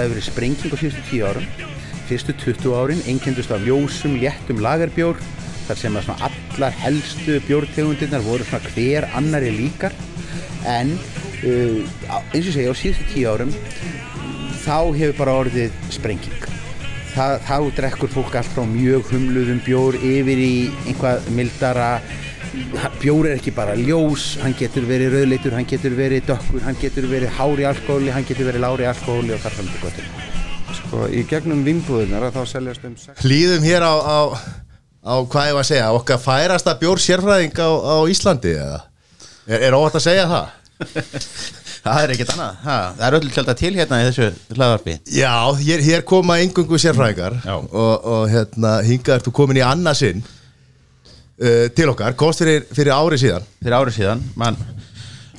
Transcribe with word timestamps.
það 0.00 0.06
hefur 0.06 0.16
verið 0.16 0.28
sprenging 0.30 0.72
á 0.72 0.76
síðustu 0.80 1.02
10 1.10 1.24
árum. 1.28 1.46
Fyrstu 2.08 2.34
20 2.40 2.76
árin 2.80 3.02
einkendust 3.10 3.52
af 3.52 3.64
ljósum, 3.66 4.16
léttum 4.20 4.62
lagarbjór 4.64 5.18
þar 5.66 5.78
sem 5.78 5.98
að 6.00 6.08
allar 6.26 6.76
helstu 6.80 7.36
bjórtegundirnar 7.46 8.24
voru 8.24 8.46
svona 8.48 8.72
hver 8.72 9.06
annari 9.18 9.50
líkar. 9.54 9.94
En 10.68 10.94
uh, 10.96 11.84
eins 12.32 12.48
og 12.48 12.56
segja 12.56 12.72
á 12.72 12.80
síðustu 12.80 13.06
10 13.12 13.28
árum 13.28 13.52
þá 14.64 14.78
hefur 14.96 15.18
bara 15.20 15.36
orðið 15.44 15.76
sprenging. 15.92 16.48
Þa, 17.10 17.36
þá 17.44 17.56
drekkur 17.76 18.12
fólk 18.14 18.36
allt 18.38 18.52
frá 18.54 18.64
mjög 18.70 19.10
humluðum 19.12 19.60
bjór 19.66 19.98
yfir 19.98 20.40
í 20.40 20.54
einhvað 20.86 21.28
mildara 21.34 21.92
bjór 23.00 23.28
er 23.30 23.36
ekki 23.38 23.52
bara 23.54 23.76
ljós 23.78 24.32
hann 24.42 24.54
getur 24.58 24.86
verið 24.88 25.14
rauðleitur, 25.14 25.54
hann 25.54 25.66
getur 25.70 25.94
verið 25.98 26.24
dökkur 26.30 26.64
hann 26.66 26.78
getur 26.80 27.06
verið 27.10 27.30
hári 27.38 27.66
alkohóli 27.68 28.10
hann 28.14 28.26
getur 28.26 28.48
verið 28.50 28.64
lári 28.64 28.88
alkohóli 28.90 29.34
og 29.36 29.42
þar 29.44 29.56
fram 29.58 29.70
til 29.70 29.82
göttur 29.84 30.28
Sko, 30.70 31.04
í 31.10 31.24
gegnum 31.26 31.64
vinnbúðunar 31.66 32.28
að 32.28 32.36
þá 32.38 32.42
seljast 32.52 32.84
um 32.86 32.92
sex- 32.98 33.24
Hlýðum 33.26 33.64
hér 33.66 33.82
á, 33.86 33.94
á, 33.98 34.18
á 35.02 35.14
hvað 35.26 35.48
ég 35.50 35.56
var 35.58 35.64
að 35.64 35.70
segja, 35.70 35.88
okkar 35.98 36.20
færasta 36.22 36.74
bjór 36.78 37.02
sérfræðing 37.02 37.58
á, 37.58 37.70
á 37.70 37.96
Íslandi 38.10 38.52
eða? 38.54 38.80
Er, 39.50 39.64
er 39.66 39.74
óvægt 39.78 39.98
að 39.98 40.04
segja 40.06 40.26
það? 40.30 40.56
það 41.84 42.02
er 42.04 42.12
ekkert 42.14 42.32
annað, 42.36 42.58
ha, 42.66 42.76
það 42.98 43.06
er 43.08 43.18
öll 43.18 43.30
tjálta 43.34 43.54
til 43.58 43.72
hérna 43.78 43.98
í 44.02 44.06
þessu 44.10 44.28
hlaðvarpi 44.56 44.94
Já, 45.16 45.34
hér, 45.62 45.82
hér 45.86 46.04
koma 46.06 46.38
engungu 46.42 46.78
sérfræðingar 46.82 47.38
Já. 47.44 47.54
og, 47.58 47.94
og 48.14 48.22
hérna, 48.30 48.76
hingað 48.86 49.18
ert 49.18 49.26
þú 49.30 49.34
komin 49.40 49.60
í 49.60 49.66
annarsinn 49.66 50.22
uh, 51.40 51.64
til 51.76 51.88
okkar, 51.92 52.14
komst 52.18 52.44
fyrir, 52.44 52.68
fyrir 52.76 52.94
ári 52.96 53.18
síðan. 53.20 53.48
Fyrir 53.60 53.78
árið 53.80 53.98
síðan, 53.98 54.22
mann 54.40 54.60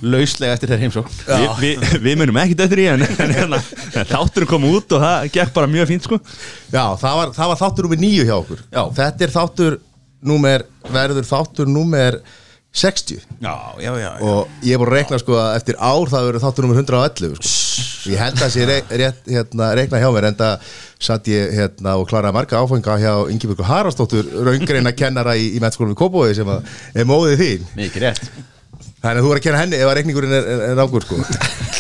lauslega 0.02 0.56
eftir 0.56 0.72
þeir 0.72 0.82
heimsókn. 0.86 1.18
Vi, 1.30 1.48
við, 1.62 1.84
við 2.02 2.16
munum 2.18 2.40
ekkert 2.42 2.64
eftir 2.66 2.82
í 2.82 2.88
en, 2.90 3.04
en, 3.06 3.34
en, 3.44 3.54
en 3.54 4.10
þátturinn 4.10 4.50
kom 4.50 4.66
út 4.72 4.96
og 4.98 5.04
það 5.04 5.28
gekk 5.36 5.54
bara 5.54 5.70
mjög 5.70 5.90
fínt 5.92 6.08
sko. 6.08 6.18
Já, 6.74 6.84
það 6.98 7.18
var, 7.20 7.34
það 7.38 7.52
var 7.52 7.60
þáttur 7.62 7.88
númer 7.88 8.02
nýju 8.02 8.26
hjá 8.26 8.36
okkur. 8.40 8.64
Já. 8.66 8.82
Þetta 8.98 9.28
er 9.28 9.36
þáttur 9.36 9.78
númer, 10.32 10.66
verður 10.90 11.28
þáttur 11.30 11.70
númer 11.70 12.18
60 12.72 13.20
já, 13.44 13.56
já, 13.84 13.92
já, 14.00 14.12
og 14.24 14.48
ég 14.64 14.76
er 14.76 14.80
búin 14.80 14.88
að 14.88 14.96
reikna 14.96 15.18
sko 15.20 15.36
að 15.36 15.58
eftir 15.58 15.76
ár 15.76 16.12
það 16.12 16.28
verður 16.30 16.44
þáttur 16.46 16.66
nummer 16.68 16.80
111 16.80 17.34
sko. 17.42 18.14
ég 18.14 18.22
held 18.22 18.38
að 18.38 18.44
það 18.46 18.54
sé 18.54 18.68
re 18.70 18.78
rétt 19.02 19.28
hérna, 19.28 19.68
reikna 19.76 20.00
hjá 20.00 20.08
mér 20.16 20.30
en 20.30 20.40
það 20.40 20.70
satt 21.02 21.28
ég 21.28 21.52
hérna, 21.58 21.98
og 22.00 22.08
klaraði 22.08 22.38
marga 22.38 22.62
áfenga 22.64 22.96
hjá 23.02 23.12
Ingebjörg 23.34 23.68
Haraldsdóttur 23.68 24.32
raungreina 24.48 24.96
kennara 24.96 25.36
í, 25.36 25.52
í 25.58 25.62
mettskólum 25.64 25.98
í 25.98 26.00
Kópói 26.00 26.32
sem 26.38 26.48
að 26.48 26.72
er 26.96 27.10
móðið 27.10 27.44
þín. 27.44 27.70
Mikið 27.82 28.08
rétt 28.08 28.32
þannig 29.02 29.18
að 29.20 29.26
þú 29.26 29.32
er 29.34 29.40
að 29.40 29.44
kenna 29.48 29.62
henni 29.64 29.80
ef 29.82 29.90
að 29.90 29.96
reikningurinn 29.98 30.36
er, 30.38 30.48
er, 30.54 30.64
er 30.70 30.78
rákur 30.78 31.06
sko. 31.08 31.18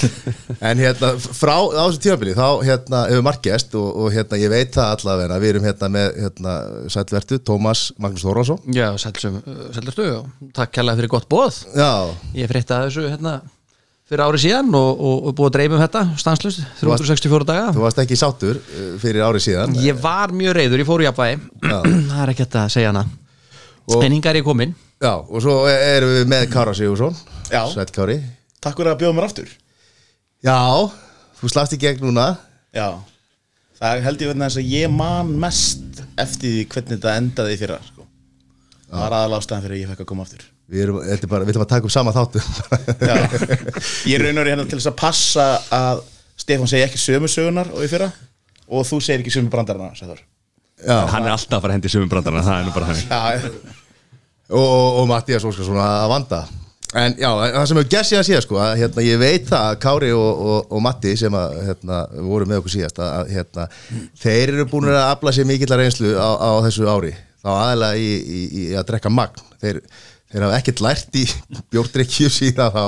en 0.72 0.82
hérna 0.82 1.12
frá 1.22 1.54
á 1.62 1.84
þessu 1.86 2.02
tímabili 2.06 2.34
þá 2.38 2.46
hérna 2.66 3.04
hefur 3.12 3.26
margt 3.28 3.44
gest 3.46 3.76
og, 3.78 3.88
og 4.06 4.12
hérna 4.16 4.40
ég 4.42 4.52
veit 4.54 4.74
það 4.76 4.92
allavega. 4.98 5.40
Við 5.44 5.54
erum 5.54 5.68
hérna 5.70 5.90
með 5.94 6.20
hérna, 6.26 6.56
sælvertu 6.94 7.40
Tómas 7.46 7.88
Magnús 8.02 8.26
Þórhansson 8.26 8.62
Já, 8.76 8.90
sælurstu 9.02 10.08
Takk 10.58 10.74
kærlega 10.78 11.00
fyrir 11.02 11.12
gott 11.14 11.30
bóð 11.32 11.62
Já, 11.78 11.92
Ég 12.38 12.50
frétta 12.52 12.84
þessu 12.88 13.06
hérna 13.12 13.40
fyrir 14.12 14.26
ári 14.28 14.42
síðan 14.44 14.74
og, 14.76 14.90
og, 15.00 15.20
og 15.30 15.36
búið 15.38 15.48
að 15.48 15.54
dreifum 15.56 15.80
þetta 15.86 16.02
stanslust, 16.20 16.64
364 16.82 17.46
daga. 17.48 17.70
þú 17.72 17.84
varst 17.86 18.02
ekki 18.04 18.18
sáttur 18.20 18.58
uh, 18.60 18.88
fyrir 19.00 19.24
árið 19.24 19.46
síðan. 19.46 19.78
Ég 19.80 20.02
var 20.04 20.34
mjög 20.36 20.58
reyður, 20.58 20.82
ég 20.84 20.90
fór 20.90 21.04
í 21.06 21.08
jafnvægi. 21.08 21.38
Það 22.12 22.18
er 22.26 22.32
ekki 22.34 22.44
þetta 22.44 22.64
að 22.66 22.74
segja 22.76 22.90
hana. 22.92 23.06
Og- 23.88 24.04
En 24.04 24.12
hingar 24.18 24.36
ég 24.36 24.44
komin 24.44 24.74
Já, 25.02 25.14
og 25.18 25.42
svo 25.42 25.56
erum 25.72 26.12
við 26.14 26.28
með 26.30 26.44
Kára 26.54 26.74
Sigursson 26.78 27.16
Já. 27.50 27.64
Sæll 27.74 27.90
Kári. 27.94 28.20
Takk 28.62 28.78
fyrir 28.78 28.92
að 28.94 29.00
bjóða 29.02 29.16
mér 29.18 29.26
aftur. 29.28 29.50
Já, 30.46 30.58
þú 31.42 31.50
slast 31.52 31.74
í 31.76 31.80
gegn 31.82 32.04
núna. 32.06 32.28
Já. 32.76 32.86
Það 33.82 34.04
held 34.06 34.22
ég 34.22 34.30
verðin 34.30 34.46
þess 34.46 34.60
að 34.62 34.70
ég 34.76 34.94
man 34.94 35.32
mest 35.42 36.04
eftir 36.22 36.54
því 36.54 36.64
hvernig 36.70 36.92
þetta 37.00 37.16
endaði 37.18 37.56
í 37.56 37.60
fyrra 37.64 37.80
sko. 37.88 38.06
Það 38.92 39.02
var 39.08 39.16
aðal 39.18 39.38
ástæðan 39.40 39.66
fyrir 39.66 39.76
að 39.78 39.82
ég 39.82 39.92
fekk 39.92 40.04
að 40.06 40.10
koma 40.12 40.26
aftur. 40.28 40.46
Við 40.72 40.84
erum, 40.86 41.00
þetta 41.04 41.28
er 41.28 41.32
bara, 41.34 41.48
við 41.48 41.56
ætlum 41.56 41.66
að 41.66 41.72
taka 41.74 41.90
upp 41.90 41.94
sama 41.98 42.14
þáttu 42.16 42.42
Já. 43.10 43.16
Ég 44.08 44.22
raunur 44.22 44.48
hérna 44.54 44.64
til 44.70 44.78
þess 44.78 44.92
að 44.94 45.00
passa 45.02 45.48
að 45.76 46.04
Stefán 46.40 46.70
segi 46.72 46.86
ekki 46.86 47.02
sömu 47.02 47.28
sögunar 47.32 47.74
og 47.74 47.84
í 47.84 47.90
fyrra 47.92 48.08
og 48.72 48.86
þú 48.88 49.02
segir 49.04 49.26
ekki 49.26 49.34
sömu 49.34 49.52
brandarana 49.52 49.92
Sæþór. 50.00 50.22
Já, 50.86 50.96
Hann 51.12 51.28
er 51.28 51.34
alltaf 51.34 51.58
að 51.58 51.66
fara 51.66 51.74
að 51.74 51.78
hendi 51.80 51.92
sömum 51.92 52.14
brandarna 52.14 52.46
það 52.46 52.62
er 52.62 52.70
nú 52.70 52.76
bara 52.78 52.88
hann 52.88 53.02
Já, 53.04 53.76
og, 54.52 55.00
og, 55.02 55.06
Mattias 55.10 55.46
Óskarsson 55.48 55.80
að 55.82 56.10
vanda. 56.12 56.42
En 56.92 57.14
já, 57.16 57.30
það 57.32 57.66
sem 57.70 57.78
hefur 57.80 57.92
gert 57.94 58.08
síðan 58.10 58.26
síðan 58.28 58.44
sko 58.44 58.58
að, 58.60 58.74
hérna, 58.82 59.04
Ég 59.06 59.20
veit 59.22 59.46
það 59.48 59.66
að 59.70 59.78
Kári 59.86 60.10
og, 60.12 60.42
og, 60.52 60.74
og 60.76 60.82
Matti 60.84 61.14
sem 61.20 61.36
að, 61.40 61.54
hérna, 61.70 62.00
voru 62.28 62.48
með 62.50 62.60
okkur 62.60 62.74
síðast 62.74 63.00
að, 63.00 63.32
hérna, 63.32 63.68
Þeir 64.20 64.52
eru 64.58 64.66
búin 64.68 64.90
að 64.92 65.00
afla 65.06 65.34
sér 65.36 65.48
mikill 65.48 65.72
reynslu 65.72 66.12
á, 66.20 66.30
á 66.36 66.52
þessu 66.66 66.90
ári. 66.92 67.14
Þá 67.42 67.52
aðalega 67.54 68.02
í, 68.02 68.10
í, 68.12 68.42
í 68.60 68.66
að 68.76 68.90
drekka 68.92 69.14
magn. 69.14 69.48
Þeir, 69.64 69.80
þeir 70.34 70.46
hafa 70.48 70.60
ekkert 70.60 70.84
lært 70.84 71.16
í 71.16 71.24
bjórdrykkju 71.72 72.28
síðan 72.34 72.76
þá. 72.76 72.84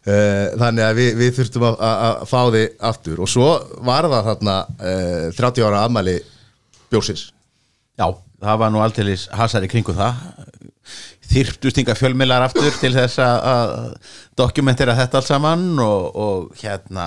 Uh, 0.00 0.56
þannig 0.56 0.86
að 0.86 0.96
við, 0.96 1.10
við 1.20 1.34
þurftum 1.36 1.66
að, 1.68 1.74
að, 1.84 1.98
að 2.08 2.22
fá 2.30 2.40
þið 2.56 2.66
aftur. 2.88 3.20
Og 3.20 3.28
svo 3.28 3.50
var 3.84 4.08
það 4.08 4.30
þarna 4.30 4.56
uh, 4.64 5.26
30 5.36 5.68
ára 5.68 5.84
afmæli 5.84 6.16
bjórsins. 6.88 7.26
Já, 8.00 8.08
það 8.40 8.62
var 8.64 8.72
nú 8.72 8.80
alltilis 8.80 9.26
hasari 9.36 9.68
kringu 9.68 9.92
það 9.92 10.24
þyrptust 11.30 11.78
yngar 11.82 11.98
fjölmiðlar 12.00 12.48
aftur 12.48 12.74
til 12.80 12.92
þess 12.96 13.20
að- 13.22 13.46
að 13.52 13.94
dokumentera 14.40 14.96
þetta 14.98 15.20
allt 15.20 15.30
saman 15.30 15.64
og, 15.78 16.10
og 16.16 16.50
hérna 16.62 17.06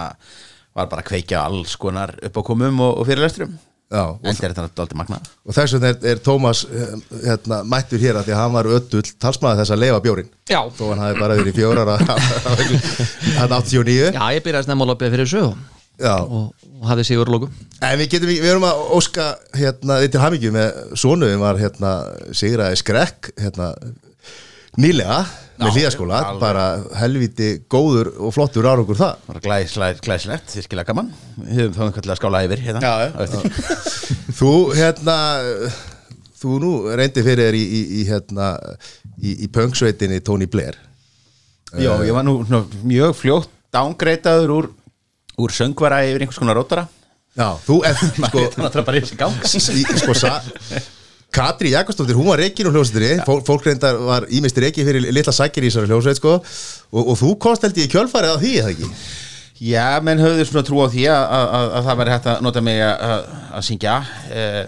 var 0.74 0.88
bara 0.90 1.04
að 1.04 1.10
kveikja 1.12 1.44
alls 1.46 1.76
konar 1.78 2.16
upp 2.24 2.38
á 2.40 2.42
komum 2.48 2.80
og, 2.82 2.98
og 3.04 3.08
fyrirlesturum 3.10 3.54
Já, 3.94 4.08
en 4.26 4.34
þetta 4.34 4.48
er 4.48 4.54
þetta 4.58 4.82
aldrei 4.82 4.98
magna 4.98 5.18
og 5.46 5.54
þess 5.54 5.76
vegna 5.76 5.90
er, 5.92 5.98
er 6.16 6.22
Tómas 6.26 6.64
eh, 6.66 6.94
hérna, 7.28 7.60
mættur 7.70 8.02
hér 8.02 8.18
að 8.18 8.26
því 8.26 8.34
að 8.34 8.40
hann 8.42 8.56
var 8.56 8.70
öddull 8.80 9.04
talsmaður 9.22 9.60
þess 9.62 9.74
að 9.76 9.82
leifa 9.84 10.00
bjórin 10.08 10.32
Já, 10.50 10.62
þó 10.74 10.82
hann 10.90 11.04
hafi 11.04 11.20
bara 11.20 11.36
verið 11.38 11.52
í 11.52 11.58
fjórar 11.60 11.92
hann 11.94 13.54
89 13.54 14.14
já 14.16 14.24
ég 14.34 14.42
byrjaði 14.48 14.66
snemma 14.66 14.88
að 14.88 14.92
loppið 14.94 15.14
fyrir 15.14 15.30
þessu 15.30 15.44
og, 15.52 15.62
Já. 16.02 16.16
og, 16.26 16.48
hafði 16.90 17.06
sigur 17.12 17.30
lóku 17.36 17.52
en 17.86 18.00
við 18.02 18.10
getum, 18.16 18.32
við 18.34 18.50
erum 18.50 18.66
að 18.68 18.82
óska 18.98 19.28
hérna, 19.62 20.00
við 20.02 20.10
til 20.16 20.24
hamingju 20.24 20.54
með 20.56 20.82
sonuðum 21.04 21.44
var 21.46 21.62
hérna, 21.62 21.92
Sigraði 22.36 22.80
Skrekk 22.82 23.30
hérna, 23.44 23.70
nýlega 24.82 25.24
með 25.62 25.78
hlýðaskóla, 25.78 26.20
bara 26.42 26.64
helviti 26.98 27.50
góður 27.72 28.10
og 28.18 28.34
flottur 28.36 28.68
árangur 28.68 28.98
það 28.98 29.42
glæslegt, 29.46 30.02
glæslegt, 30.04 30.56
virkilega 30.58 30.90
gaman. 30.90 31.12
Við 31.38 31.60
höfum 31.62 31.76
þá 31.78 31.84
einhvern 31.88 32.14
að 32.16 32.20
skála 32.20 32.42
yfir 32.48 32.64
hérna. 32.66 32.82
Já, 32.82 32.94
þú 34.40 34.54
hérna 34.76 35.18
þú 36.42 36.56
nú 36.64 36.72
reyndi 36.98 37.24
fyrir 37.24 37.48
þér 37.48 37.60
í, 37.60 37.64
í, 37.64 37.84
í 38.02 38.08
hérna 38.10 38.50
í, 39.22 39.36
í 39.46 39.52
pöngsveitinni 39.54 40.20
Tony 40.26 40.50
Blair. 40.52 40.80
Já, 41.74 41.94
ég 42.06 42.14
var 42.14 42.26
nú 42.26 42.42
nú, 42.50 42.66
mjög 42.86 43.16
fljótt 43.22 43.54
dángreitaður 43.74 44.58
úr, 44.58 44.68
úr 45.42 45.54
söngvara 45.54 46.04
yfir 46.06 46.26
einhvers 46.26 46.42
konar 46.42 46.60
rótara 46.60 46.86
Já, 47.34 47.56
þú 47.66 47.80
ef, 47.90 48.02
sko, 48.30 48.44
sko 50.04 50.14
sa, 50.18 50.36
Katri 51.34 51.74
Jakobsdóttir, 51.74 52.18
hún 52.20 52.30
var 52.30 52.42
reikin 52.44 52.70
úr 52.70 52.76
hljómsveitinni. 52.78 53.24
Fól, 53.26 53.42
fólk 53.48 53.66
reyndar 53.66 53.98
var 54.06 54.28
ímest 54.30 54.60
reikin 54.62 54.86
fyrir 54.86 55.08
litla 55.10 55.34
sækir 55.34 55.66
í 55.66 55.72
þessari 55.72 55.90
hljómsveit 55.90 56.22
sko, 56.22 56.38
og, 56.94 57.02
og 57.04 57.18
þú 57.20 57.34
komst 57.42 57.66
held 57.66 57.80
ég 57.82 57.90
í 57.90 57.94
kjölfarið 57.94 58.36
á 58.36 58.42
því 58.44 58.54
eða 58.62 58.74
ekki? 58.76 58.92
Já, 59.64 59.88
menn 60.04 60.22
höfðu 60.22 60.46
svona 60.50 60.66
trú 60.68 60.84
á 60.84 60.88
því 60.94 61.08
að, 61.10 61.24
að, 61.24 61.50
að, 61.58 61.68
að 61.80 61.86
það 61.88 62.00
væri 62.02 62.14
hægt 62.14 62.30
að 62.32 62.46
nota 62.46 62.64
mig 62.66 62.82
að, 62.84 63.28
syngja. 63.64 63.98
Eh, 64.30 64.64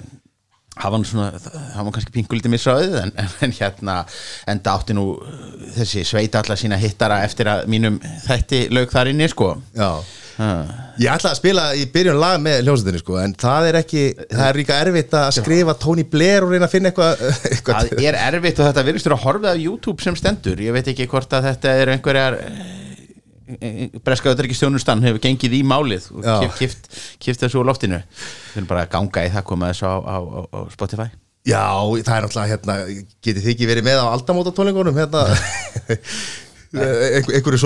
það 0.75 0.91
var 0.93 1.01
nú 1.01 1.09
svona 1.09 1.27
það 1.39 1.87
var 1.87 1.95
kannski 1.95 2.13
pinguliti 2.15 2.51
misráðið 2.51 2.99
en, 3.01 3.13
en, 3.21 3.31
en 3.47 3.55
hérna, 3.59 3.95
en 4.51 4.61
það 4.65 4.79
átti 4.79 4.97
nú 4.97 5.05
þessi 5.77 6.03
sveit 6.07 6.35
alla 6.39 6.57
sína 6.59 6.79
hittara 6.79 7.21
eftir 7.27 7.49
að 7.51 7.65
mínum 7.71 7.99
þætti 8.25 8.65
lauk 8.75 8.93
þar 8.93 9.11
inni 9.13 9.29
sko. 9.31 9.53
Já. 9.75 9.89
Ég 10.35 11.09
ætla 11.11 11.31
að 11.31 11.37
spila 11.39 11.65
í 11.75 11.85
byrjun 11.91 12.19
lag 12.19 12.39
með 12.43 12.61
hljómsveitinni 12.65 13.01
sko, 13.01 13.17
en 13.23 13.35
það 13.39 13.69
er 13.69 13.77
ekki, 13.81 14.03
það 14.31 14.45
er 14.47 14.59
líka 14.59 14.79
erfitt 14.83 15.17
að 15.19 15.27
skrifa 15.39 15.75
Tony 15.79 16.05
Blair 16.11 16.45
og 16.45 16.53
reyna 16.53 16.67
að 16.69 16.73
finna 16.75 16.91
eitthvað 16.91 17.25
eitthvað 17.51 17.91
Það 17.91 18.07
er 18.09 18.19
erfitt 18.19 18.61
og 18.61 18.69
þetta 18.69 18.85
virðist 18.89 19.07
þurfa 19.07 19.19
að 19.19 19.27
horfa 19.29 19.53
á 19.55 19.63
YouTube 19.65 20.05
sem 20.05 20.17
stendur, 20.19 20.63
ég 20.63 20.75
veit 20.75 20.91
ekki 20.91 21.07
hvort 21.11 21.35
að 21.35 21.49
þetta 21.51 21.75
er 21.81 21.93
einhverjar 21.95 22.39
breska 24.05 24.31
auðvitaðrikistjónustan 24.31 25.03
hefur 25.05 25.21
gengið 25.21 25.59
í 25.59 25.61
málið 25.67 26.07
og 26.17 26.55
kift, 26.57 26.87
kift 27.21 27.43
þessu 27.43 27.61
úr 27.61 27.69
loftinu. 27.69 27.99
Við 28.01 28.57
erum 28.57 28.69
bara 28.71 28.87
að 28.87 28.95
ganga 28.95 29.25
í 29.27 29.29
það 29.35 29.45
koma 29.51 29.69
þessu 29.69 29.85
á, 29.85 29.95
á, 30.01 30.17
á, 30.17 30.41
á 30.49 30.59
Spotify. 30.73 31.07
Já, 31.45 31.61
það 32.01 32.15
er 32.15 32.25
náttúrulega 32.25 32.49
hérna, 32.49 32.75
getið 33.21 33.43
þið 33.43 33.51
ekki 33.51 33.67
verið 33.69 33.85
með 33.85 33.99
á 34.01 34.05
aldamótatónleikunum 34.15 34.97
hérna? 34.97 35.27
einhver, 35.29 35.99
einhverju 36.73 37.59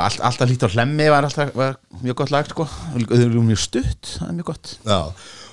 all, 0.00 0.16
alltaf 0.30 0.48
lítið 0.50 0.72
á 0.72 0.74
hlemmi 0.76 1.10
var, 1.12 1.28
alltaf, 1.28 1.52
var 1.56 1.76
mjög 2.02 2.18
gott 2.22 2.32
lag 2.34 2.48
sko. 2.50 2.66
mjög 3.46 3.62
stutt, 3.62 4.16
það 4.18 4.26
er 4.28 4.34
mjög 4.40 4.50
gott. 4.52 4.72
Já, 4.86 4.98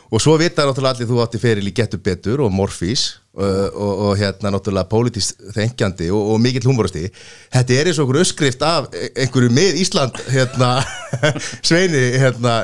og 0.07 0.23
svo 0.23 0.37
vita 0.39 0.65
náttúrulega 0.67 0.95
allir 0.95 1.09
þú 1.09 1.21
átti 1.23 1.41
feril 1.41 1.67
í 1.67 1.73
Getur 1.75 1.99
Betur 2.03 2.43
og 2.45 2.53
Morfís 2.55 3.05
uh, 3.35 3.67
og, 3.73 3.93
og 4.07 4.11
hérna 4.21 4.51
náttúrulega 4.55 4.87
pólitísk 4.91 5.41
þengjandi 5.55 6.09
og, 6.15 6.33
og 6.33 6.41
mikill 6.43 6.67
humorasti 6.69 7.05
þetta 7.53 7.75
er 7.75 7.91
eins 7.91 7.99
og 7.99 8.07
okkur 8.07 8.21
öskrift 8.23 8.63
af 8.65 8.87
e- 8.95 9.11
einhverju 9.25 9.51
með 9.57 9.81
Ísland 9.83 10.19
hérna 10.31 10.71
Sveini 11.67 12.05
hérna 12.23 12.55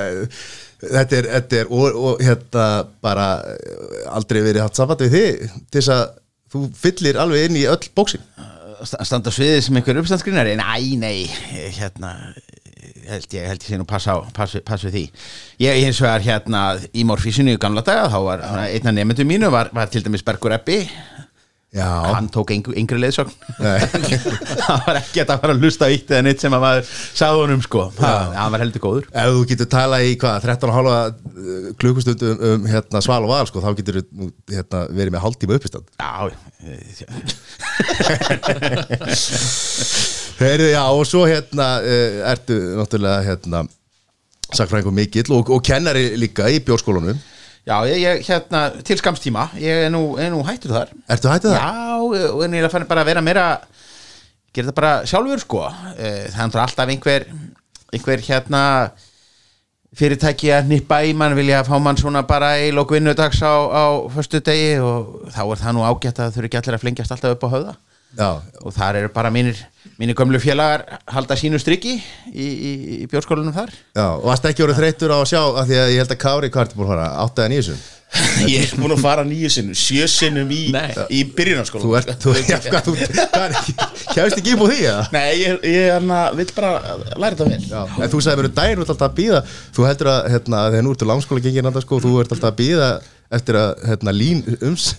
þetta 0.84 1.20
er, 1.20 1.30
þetta 1.38 1.60
er 1.62 1.72
og, 1.72 2.00
og 2.00 2.24
hérna 2.24 2.68
bara 3.04 3.28
eh, 3.54 4.08
aldrei 4.16 4.42
verið 4.44 4.66
hatt 4.66 4.80
samband 4.80 5.04
við 5.06 5.16
þig 5.18 5.46
til 5.68 5.80
þess 5.82 5.94
að 5.98 6.04
þú 6.54 6.66
fyllir 6.80 7.20
alveg 7.20 7.50
inn 7.50 7.60
í 7.60 7.68
öll 7.68 7.92
bóksin 7.98 8.24
Sta- 8.24 8.53
standa 8.84 9.32
á 9.32 9.34
sviði 9.34 9.62
sem 9.64 9.80
einhver 9.80 10.02
uppstandsgrinari 10.02 10.58
Næ, 10.60 10.74
nei, 11.00 11.26
hérna 11.78 12.16
held 13.08 13.34
ég, 13.36 13.48
held 13.48 13.64
ég 13.64 13.68
sé 13.68 13.80
nú 13.80 13.86
pass 13.88 14.08
á 14.08 14.16
pass, 14.36 14.56
pass 14.66 14.86
við 14.88 14.96
því. 14.96 15.04
Ég 15.64 15.80
hins 15.84 16.00
vegar 16.04 16.24
hérna 16.24 16.62
í 16.96 17.06
morfísinu 17.08 17.56
í 17.56 17.60
gamla 17.62 17.84
daga 17.86 18.10
þá 18.12 18.20
var 18.28 18.46
einn 18.64 18.90
af 18.90 18.96
nefndum 18.96 19.30
mínu 19.30 19.52
var, 19.54 19.72
var 19.76 19.92
til 19.92 20.04
dæmis 20.06 20.24
Bergur 20.26 20.56
Ebbi 20.56 20.84
Já, 21.74 22.14
hann 22.14 22.28
tók 22.30 22.52
yngri, 22.54 23.00
leiðsögn. 23.02 23.34
Nei. 23.58 23.82
það 24.62 24.84
var 24.86 24.98
ekki 25.00 25.24
að 25.24 25.32
það 25.32 25.40
var 25.42 25.50
að 25.56 25.64
hlusta 25.64 25.88
á 25.90 25.90
eitt 25.90 26.12
eða 26.14 26.26
neitt 26.28 26.44
sem 26.44 26.54
að 26.54 26.62
maður 26.62 26.92
sagði 26.94 27.40
honum 27.40 27.64
sko. 27.66 27.82
Ha, 27.98 28.12
hann 28.36 28.54
var 28.54 28.62
heldur 28.62 28.84
góður. 28.84 29.08
Ef 29.10 29.32
þú 29.34 29.42
getur 29.50 29.66
talað 29.72 30.06
í 30.06 30.12
hvað 30.22 30.46
13,5 30.46 31.74
klukkustund 31.82 32.22
um, 32.30 32.38
um 32.52 32.62
hérna, 32.70 33.02
sval 33.02 33.26
og 33.26 33.34
val 33.34 33.48
sko, 33.50 33.58
þá 33.66 33.74
getur 33.82 33.98
þú 34.04 34.30
hérna, 34.54 34.86
verið 34.94 35.10
með 35.16 35.24
hálftíma 35.26 35.58
uppistand. 35.58 35.90
Já, 35.98 36.30
Heyrðu, 40.44 40.70
já, 40.70 40.84
og 40.94 41.02
svo 41.10 41.26
hérna 41.26 41.82
uh, 41.82 42.22
ertu 42.36 42.54
náttúrulega 42.78 43.26
hérna 43.32 43.66
sakfræðingur 44.54 44.94
mikill 44.94 45.34
og, 45.34 45.50
og 45.50 45.66
kennari 45.66 46.14
líka 46.22 46.46
í 46.54 46.62
bjórskólanum 46.62 47.18
já 47.68 47.76
ég, 47.88 48.26
hérna 48.28 48.64
til 48.84 49.00
skamstíma, 49.00 49.48
ég 49.62 49.88
er 49.88 49.94
nú, 49.94 50.04
er 50.20 50.34
nú 50.34 50.44
hættur 50.48 50.76
þar. 50.76 50.92
Ertu 51.16 51.32
hættið 51.32 51.56
það? 51.56 51.62
Já, 51.64 52.44
en 52.46 52.58
ég 52.60 52.68
að 52.68 52.76
fara 52.76 52.90
bara 52.90 53.06
að 53.06 53.12
vera 53.14 53.24
meira 53.26 53.48
gera 54.54 54.70
þetta 54.70 54.78
bara 54.82 54.94
sjálfur 55.10 55.42
sko. 55.42 55.64
Eh, 55.98 56.28
það 56.28 56.38
er 56.38 56.38
náttúrulega 56.38 56.68
alltaf 56.68 56.94
einhver 56.94 57.28
einhver 57.94 58.24
hérna 58.26 58.64
fyrirtæki 59.94 60.50
að 60.54 60.70
nippa 60.72 61.02
í 61.06 61.14
mann 61.18 61.36
vilja 61.38 61.62
fá 61.68 61.76
mann 61.82 62.00
svona 62.00 62.24
bara 62.26 62.56
í 62.62 62.72
lóku 62.74 62.98
vinnudags 62.98 63.42
á, 63.46 63.54
á 63.54 63.86
föstu 64.14 64.42
degi 64.42 64.80
og 64.82 65.30
þá 65.34 65.44
er 65.46 65.62
það 65.62 65.76
nú 65.78 65.84
ágætt 65.86 66.22
að 66.22 66.34
þau 66.34 66.40
eru 66.42 66.50
ekki 66.50 66.60
allir 66.62 66.78
að 66.78 66.86
flengjast 66.86 67.14
alltaf 67.14 67.36
upp 67.36 67.46
á 67.46 67.54
höfða 67.54 67.76
Já, 68.14 68.30
og 68.62 68.74
þar 68.76 69.00
eru 69.00 69.10
bara 69.14 69.32
mínir, 69.34 69.58
mínir 69.98 70.18
gömlu 70.18 70.38
félagar 70.42 70.84
halda 71.10 71.38
sínu 71.40 71.58
striki 71.62 71.96
í, 71.98 72.46
í, 72.46 72.72
í 73.02 73.08
bjórskólanum 73.10 73.56
þar. 73.56 73.74
Já, 73.98 74.06
og 74.14 74.28
varst 74.30 74.46
ekki 74.50 74.66
orðið 74.68 74.82
þreyttur 74.84 75.16
á 75.16 75.18
að 75.18 75.30
sjá 75.32 75.42
af 75.42 75.66
því 75.70 75.80
að 75.82 75.94
ég 75.96 76.04
held 76.04 76.14
að 76.14 76.22
Kári 76.22 76.52
hvað 76.54 76.68
ertu 76.68 76.78
búin 76.78 76.90
að 76.90 76.94
fara 76.94 77.08
átt 77.24 77.42
eða 77.42 77.54
nýjusum 77.56 77.82
Ég 78.48 78.68
er 78.68 78.74
búin 78.78 78.94
að 78.94 79.02
fara 79.04 79.24
nýju 79.28 79.50
sinnum, 79.54 79.78
sjö 79.78 80.08
sinnum 80.12 80.52
í, 80.54 80.62
í 81.14 81.22
byrjunarskóla. 81.34 81.84
Þú 81.84 81.96
ert, 82.00 82.12
þú, 82.22 82.34
hvað, 82.68 82.88
þú, 82.88 82.94
er 84.20 84.28
ekki 84.28 84.54
upp 84.54 84.64
á 84.64 84.68
því, 84.70 84.78
eða? 84.84 85.06
Nei, 85.16 85.32
ég, 85.40 85.66
ég 85.70 85.90
hana, 85.96 86.20
vil 86.38 86.48
bara 86.54 86.72
læra 87.16 87.34
þetta 87.34 87.50
vel 87.50 87.64
Já, 87.72 87.82
en 87.98 88.14
þú 88.14 88.22
sagði 88.22 88.42
mér 88.42 88.50
um 88.50 88.56
daginn, 88.60 88.78
þú 88.78 88.86
ert 88.86 88.94
alltaf 88.94 89.10
að 89.10 89.18
býða 89.20 89.42
þú 89.50 89.88
heldur 89.90 90.12
að, 90.14 90.22
hérna, 90.36 90.62
þegar 90.70 90.86
nú 90.86 90.94
ertu 90.96 91.10
langskóla 91.10 91.44
gengin 91.48 91.70
annars 91.72 91.88
sko, 91.88 92.00
þú 92.04 92.14
ert 92.22 92.36
alltaf 92.36 92.52
að 92.52 92.60
býða 92.62 92.94
eftir 93.34 93.58
að, 93.58 93.84
hérna, 93.90 94.14
lín 94.14 94.44
ums 94.60 94.92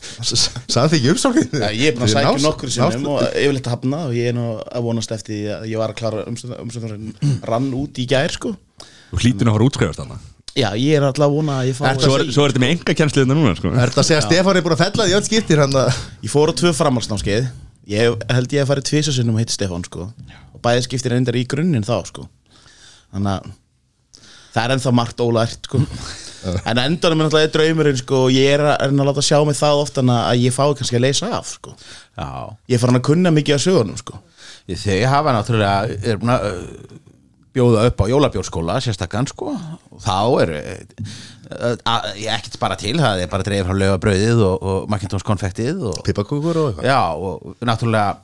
samþykja 0.75 1.15
umsóknin 1.15 1.55
Já, 1.63 1.69
ég 1.71 1.93
er 1.93 1.97
búin 1.97 2.09
að 2.09 2.15
sækja 2.17 2.35
nokkur 2.43 2.75
sinnum 2.75 3.09
og 3.15 3.25
yfirleitt 3.31 3.71
að 3.71 3.77
hafna 3.77 4.05
og 4.09 4.19
ég 4.19 4.33
er 4.33 4.39
nú 4.39 4.51
að 4.59 4.87
vonast 4.89 5.15
eftir 5.15 5.53
að 5.61 5.67
ég 5.71 5.83
var 5.83 5.95
að 5.95 6.01
klára 6.03 6.27
umsöndurinn 6.27 7.15
rann 7.47 7.71
út 7.79 8.03
í 8.03 8.09
gær 8.11 8.35
sko. 8.35 8.57
Þú 9.13 9.23
hlýtur 9.23 9.53
fara 10.55 10.61
Já, 10.61 10.69
ég 10.79 10.95
er 10.95 11.03
alltaf 11.03 11.27
að 11.27 11.35
vona 11.35 11.59
að 11.61 11.69
ég 11.71 11.79
fá 11.79 11.85
Svo 11.99 12.15
er, 12.19 12.29
svo 12.31 12.45
er 12.45 12.53
þetta 12.53 12.63
með 12.63 12.73
enga 12.77 12.95
kjænslu 12.95 13.23
þetta 13.25 13.35
núna 13.35 13.55
sko. 13.59 13.73
Er 13.75 13.91
þetta 13.91 14.03
að 14.05 14.07
segja 14.07 14.21
að 14.21 14.27
Stefán 14.29 14.59
er 14.61 14.65
búin 14.67 14.77
að 14.77 14.83
fella 14.85 15.07
því 15.09 15.17
öll 15.19 15.27
skiptir 15.27 15.63
hann 15.65 15.79
að 15.81 15.89
Ég 16.23 16.31
fór 16.31 16.53
á 16.53 16.55
tvö 16.61 16.73
framhalsnámskeið 16.79 17.49
Ég 17.91 18.23
held 18.31 18.55
ég 18.55 18.63
að 18.63 18.71
fara 18.71 18.85
tvisa 18.87 19.13
sinnum 19.13 19.37
og 19.37 19.43
hitt 19.43 19.53
Stefán 19.53 19.83
sko. 19.85 20.07
Og 20.55 20.63
bæði 20.65 20.87
skiptir 20.87 21.13
reyndar 21.13 21.37
í 21.37 21.43
grunninn 21.51 21.85
þá 21.85 21.99
sko. 22.09 22.29
Þannig 23.13 23.33
að 23.35 23.51
það 24.55 24.63
er 24.63 24.75
ennþá 24.77 24.93
margt 24.97 25.25
ólært 25.25 25.69
sko. 25.69 25.83
En 26.69 26.77
endanum 26.77 27.23
er 27.23 27.25
náttúrulega 27.25 27.53
draumurinn 27.55 27.97
sko 27.97 28.19
og 28.27 28.35
ég 28.35 28.51
er 28.53 28.61
að, 28.61 28.75
er 28.85 28.91
að 28.93 29.07
láta 29.09 29.23
sjá 29.25 29.39
mig 29.49 29.57
það 29.57 29.79
ofta 29.81 30.03
að 30.05 30.43
ég 30.43 30.53
fái 30.53 30.75
kannski 30.77 30.99
að 30.99 31.05
leysa 31.07 31.31
af 31.39 31.55
sko. 31.55 31.73
Já, 32.19 32.27
Ég 32.69 32.77
er 32.77 32.83
farin 32.83 32.99
að 33.01 33.07
kunna 33.09 33.33
mikið 33.33 33.57
af 33.57 33.63
sögunum 33.65 33.97
sko. 33.97 34.21
Þau 34.69 34.99
hafa 35.09 35.33
náttúrulega 35.39 36.19
er 37.55 37.61
bjóða 37.61 37.87
upp 37.89 38.03
á 38.03 38.07
jólabjórskóla 38.11 38.81
sérstakkan 38.83 39.29
sko. 39.31 39.55
Þá 40.03 40.19
er 40.43 40.53
ég 42.19 42.33
ekkert 42.35 42.59
bara 42.59 42.77
til 42.81 42.97
það 42.99 43.23
er 43.23 43.31
bara 43.31 43.47
dreifð 43.47 43.69
frá 43.69 43.79
laugabrauðið 43.79 44.43
og, 44.43 44.65
og 44.65 44.91
Macintosh 44.91 45.27
konfektið 45.27 45.87
og, 45.91 46.03
pippakúkur 46.07 46.59
og 46.59 46.69
eitthvað. 46.73 46.91
Já, 46.91 47.01
og 47.15 47.57
náttúrulega 47.63 48.19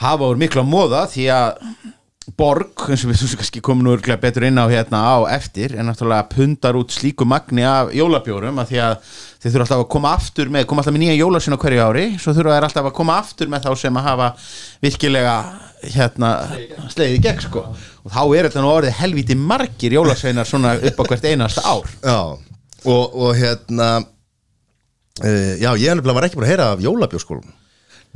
hafa 0.00 0.30
úr 0.30 0.40
miklu 0.40 0.64
að 0.64 0.72
móða 0.72 1.04
því 1.12 1.30
að 1.34 1.48
Borg, 2.36 2.82
eins 2.92 3.02
og 3.06 3.08
við 3.08 3.22
þú 3.22 3.38
kannski 3.40 3.60
komum 3.64 3.86
nú 3.86 4.16
betur 4.20 4.44
inn 4.44 4.60
á 4.60 4.68
hérna 4.68 5.00
á 5.00 5.16
eftir 5.32 5.72
en 5.78 5.88
náttúrulega 5.88 6.28
pundar 6.28 6.76
út 6.76 6.92
slíku 6.92 7.24
magni 7.24 7.64
af 7.64 7.94
jólabjórum 7.96 8.60
að 8.60 8.68
því 8.72 8.80
að 8.84 9.14
þeir 9.38 9.54
þurfa 9.54 9.64
alltaf 9.64 9.84
að 9.84 9.88
koma 9.94 10.12
aftur 10.18 10.52
með, 10.54 10.66
koma 10.70 10.82
alltaf 10.82 10.96
með 10.96 11.04
nýja 11.04 11.16
jólasinn 11.20 11.54
á 11.54 11.62
hverju 11.62 11.86
ári, 11.86 12.04
svo 12.18 12.34
þurfa 12.36 12.56
þeir 12.56 12.68
alltaf 12.68 12.90
að 12.90 12.96
koma 12.98 13.18
aftur 13.22 13.52
með 13.52 13.68
þá 13.68 13.70
sem 13.84 14.00
að 14.00 14.08
hafa 14.08 14.28
virkilega 14.82 15.38
hérna 15.94 16.32
slegið 16.90 17.16
í 17.16 17.22
gegn 17.28 17.44
sko. 17.44 17.64
Og 18.02 18.10
þá 18.10 18.22
er 18.24 18.48
þetta 18.48 18.64
nú 18.64 18.74
orðið 18.74 18.98
helviti 18.98 19.38
margir 19.38 19.94
jólasveinar 19.94 20.48
svona 20.48 20.74
upp 20.78 20.98
á 20.98 21.04
hvert 21.12 21.28
einasta 21.30 21.62
ár. 21.62 21.92
Já, 22.02 22.20
og, 22.84 23.14
og 23.14 23.36
hérna 23.36 23.88
uh, 25.24 25.54
já, 25.58 25.70
ég 25.76 25.94
nefnilega 25.94 26.16
var 26.18 26.28
ekki 26.28 26.38
búin 26.38 26.48
að 26.48 26.52
heyra 26.54 26.68
af 26.74 26.84
jólabjórskólum 26.84 27.54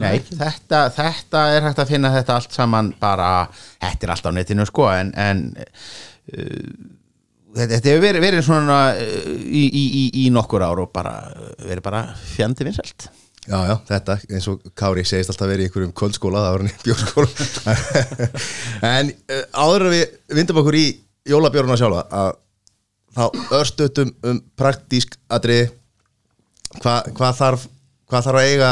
Nei, 0.01 0.23
þetta, 0.25 0.87
þetta 0.95 1.41
er 1.53 1.67
hægt 1.67 1.83
að 1.83 1.91
finna 1.93 2.11
þetta 2.15 2.39
allt 2.39 2.55
saman 2.57 2.89
bara, 3.01 3.45
þetta 3.83 4.07
er 4.07 4.13
allt 4.15 4.29
á 4.33 4.33
netinu 4.33 4.65
sko 4.67 4.89
en, 4.89 5.13
en 5.21 5.43
uh, 5.59 6.71
þetta, 7.57 7.81
hefur 7.89 8.05
verið, 8.05 8.25
verið 8.25 8.47
svona 8.47 8.79
uh, 8.99 9.33
í, 9.43 9.65
í, 9.67 10.05
í, 10.25 10.29
nokkur 10.35 10.65
ár 10.65 10.83
og 10.85 10.93
bara 10.95 11.17
uh, 11.33 11.51
verið 11.65 11.85
bara 11.85 12.05
fjandi 12.35 12.67
vinsælt. 12.69 13.09
Já, 13.43 13.57
já, 13.67 13.75
þetta, 13.89 14.17
eins 14.31 14.47
og 14.53 14.63
Kári 14.79 15.03
segist 15.09 15.33
alltaf 15.33 15.51
verið 15.51 15.67
í 15.67 15.69
einhverjum 15.69 15.95
kvöldskóla, 15.99 16.45
það 16.45 16.55
var 16.55 16.63
hann 16.63 16.71
í 16.71 16.87
bjórskóla. 16.87 17.29
En 18.93 19.13
uh, 19.13 19.45
áður 19.65 19.89
en 19.89 19.95
við 19.97 20.17
vindum 20.39 20.63
okkur 20.63 20.79
í 20.79 20.87
jólabjóruna 21.33 21.79
sjálfa 21.81 22.07
að 22.23 22.33
þá 23.13 23.25
örstutum 23.59 24.15
um 24.27 24.41
praktísk 24.59 25.19
atriði. 25.31 25.69
Hvað 26.81 27.13
hva 27.19 27.33
þarf 27.37 27.67
hvað 28.13 28.29
þarf 28.29 28.41
að 28.41 28.51
eiga 28.53 28.71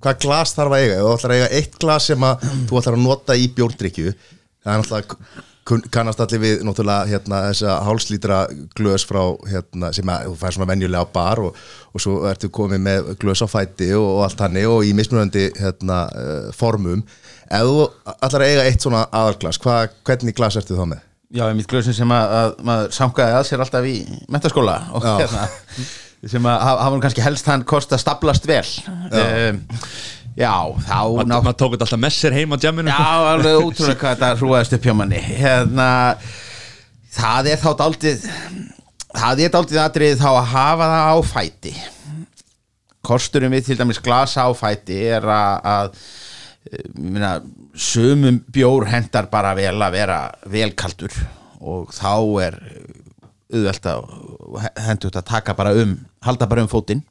hvað 0.00 0.20
glas 0.24 0.52
þarf 0.56 0.74
að 0.74 0.84
eiga, 0.84 0.98
þú 1.00 1.14
ætlar 1.14 1.32
að 1.32 1.40
eiga 1.40 1.48
eitt 1.58 1.78
glas 1.82 2.06
sem 2.10 2.26
að 2.26 2.44
þú 2.68 2.78
ætlar 2.80 2.96
að 2.96 3.02
nota 3.04 3.36
í 3.36 3.48
bjórdrykju 3.56 4.12
það 4.14 4.72
er 4.72 4.82
náttúrulega 4.82 5.48
kannast 5.92 6.20
allir 6.24 6.40
við 6.42 6.64
náttúrulega 6.66 7.08
hérna, 7.10 7.42
þessa 7.50 7.76
hálslítra 7.86 8.40
glös 8.78 9.04
frá 9.08 9.20
hérna, 9.50 9.92
sem 9.96 10.10
að 10.10 10.28
þú 10.28 10.34
fær 10.40 10.56
svona 10.56 10.68
venjulega 10.70 11.04
á 11.06 11.14
bar 11.14 11.42
og, 11.46 11.60
og 11.94 12.04
svo 12.04 12.16
ertu 12.30 12.50
komið 12.54 12.82
með 12.86 13.12
glös 13.22 13.44
á 13.44 13.48
fæti 13.50 13.92
og, 13.96 14.08
og 14.16 14.24
allt 14.26 14.42
hannig 14.46 14.66
og 14.70 14.82
í 14.86 14.90
mismunandi 14.96 15.46
hérna, 15.60 16.02
uh, 16.10 16.50
formum. 16.56 17.04
Ef 17.50 17.70
þú 17.70 17.86
að 18.16 18.46
eiga 18.46 18.66
eitt 18.66 18.84
svona 18.86 19.06
aðalglas 19.08 19.60
hvað, 19.62 19.96
hvernig 20.06 20.38
glas 20.38 20.58
ertu 20.60 20.78
þá 20.78 20.86
með? 20.94 21.08
Já, 21.30 21.44
mitt 21.54 21.70
glöðsum 21.70 21.94
sem 21.94 22.12
að, 22.14 22.36
að 22.40 22.54
maður 22.66 22.94
sankaði 22.94 23.34
að 23.38 23.44
sér 23.46 23.60
alltaf 23.62 23.84
í 23.86 23.96
mentaskóla 24.34 24.78
og 24.98 25.04
hérna 25.06 25.44
sem 26.28 26.46
að 26.50 26.62
hafa 26.66 26.88
nú 26.92 27.00
kannski 27.00 27.24
helst 27.24 27.46
hann 27.48 27.62
kost 27.68 27.94
að 27.94 28.02
staplast 28.02 28.48
vel. 28.48 28.66
Um, 29.08 29.62
Já, 30.38 30.54
þá 30.86 30.98
ná 31.26 31.34
Maður 31.40 31.56
tók 31.58 31.74
þetta 31.74 31.86
alltaf 31.86 32.00
með 32.00 32.14
sér 32.16 32.36
heim 32.36 32.54
á 32.54 32.56
jamminu. 32.62 32.92
Já, 32.92 33.08
alveg 33.32 33.64
útrúlega 33.64 33.98
hvað 34.00 34.14
þetta 34.14 34.30
hrúaðist 34.38 34.76
upp 34.76 34.86
hjá 34.86 34.94
manni. 34.96 35.22
Hérna 35.40 35.88
það 37.10 37.50
er 37.50 37.60
þá 37.60 37.70
daldið 37.80 38.26
það 39.10 39.42
er 39.44 39.54
daldið 39.54 39.80
atrið 39.82 40.20
þá 40.20 40.28
að 40.30 40.50
hafa 40.54 40.90
það 40.92 41.10
á 41.10 41.16
fæti. 41.32 41.74
Kosturinn 43.10 43.54
við 43.54 43.70
til 43.70 43.78
dæmis 43.80 44.00
glasa 44.04 44.46
á 44.46 44.50
fæti 44.54 45.00
er 45.08 45.26
að, 45.26 45.54
að 45.66 45.98
minna, 46.94 47.32
sumum 47.74 48.40
bjór 48.52 48.86
hendar 48.90 49.30
bara 49.32 49.54
vel 49.58 49.78
að 49.80 49.96
vera 49.96 50.20
velkaldur 50.52 51.14
og 51.60 51.90
þá 51.96 52.12
er 52.46 52.60
auðvelt 53.50 53.88
að 53.90 54.04
hendur 54.84 55.16
að 55.16 55.26
taka 55.32 55.56
bara 55.58 55.74
um 55.80 55.96
halda 56.22 56.46
bara 56.46 56.62
um 56.64 56.70
fótinn. 56.70 57.02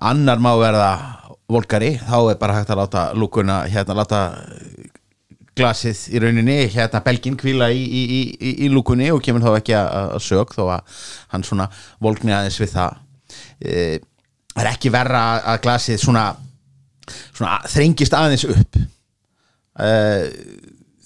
Annar 0.00 0.40
má 0.42 0.54
verða 0.58 0.90
volkari, 1.50 1.94
þá 2.00 2.18
er 2.32 2.38
bara 2.40 2.58
hægt 2.58 2.72
að 2.72 2.80
láta 2.80 3.04
lúkuna, 3.16 3.62
hérna 3.70 3.96
láta 3.98 4.20
glasið 5.54 6.00
í 6.10 6.22
rauninni, 6.22 6.56
hérna 6.72 7.02
belgin 7.04 7.36
kvíla 7.38 7.68
í, 7.70 7.82
í, 7.84 8.02
í, 8.02 8.54
í, 8.66 8.70
lúkunni 8.72 9.10
og 9.14 9.22
kemur 9.22 9.44
þá 9.44 9.58
ekki 9.60 9.76
að, 9.78 10.16
sög 10.24 10.54
þó 10.56 10.64
að 10.78 11.04
hann 11.34 11.46
svona 11.46 11.68
volkni 12.02 12.34
aðeins 12.34 12.58
við 12.62 12.72
það. 12.74 12.98
E, 13.60 13.84
er 14.54 14.70
ekki 14.72 14.92
verra 14.94 15.22
að 15.52 15.60
glasið 15.66 16.00
svona, 16.02 16.24
svona 17.30 17.60
þrengist 17.70 18.16
aðeins 18.18 18.46
upp. 18.50 18.80
E, 19.78 19.92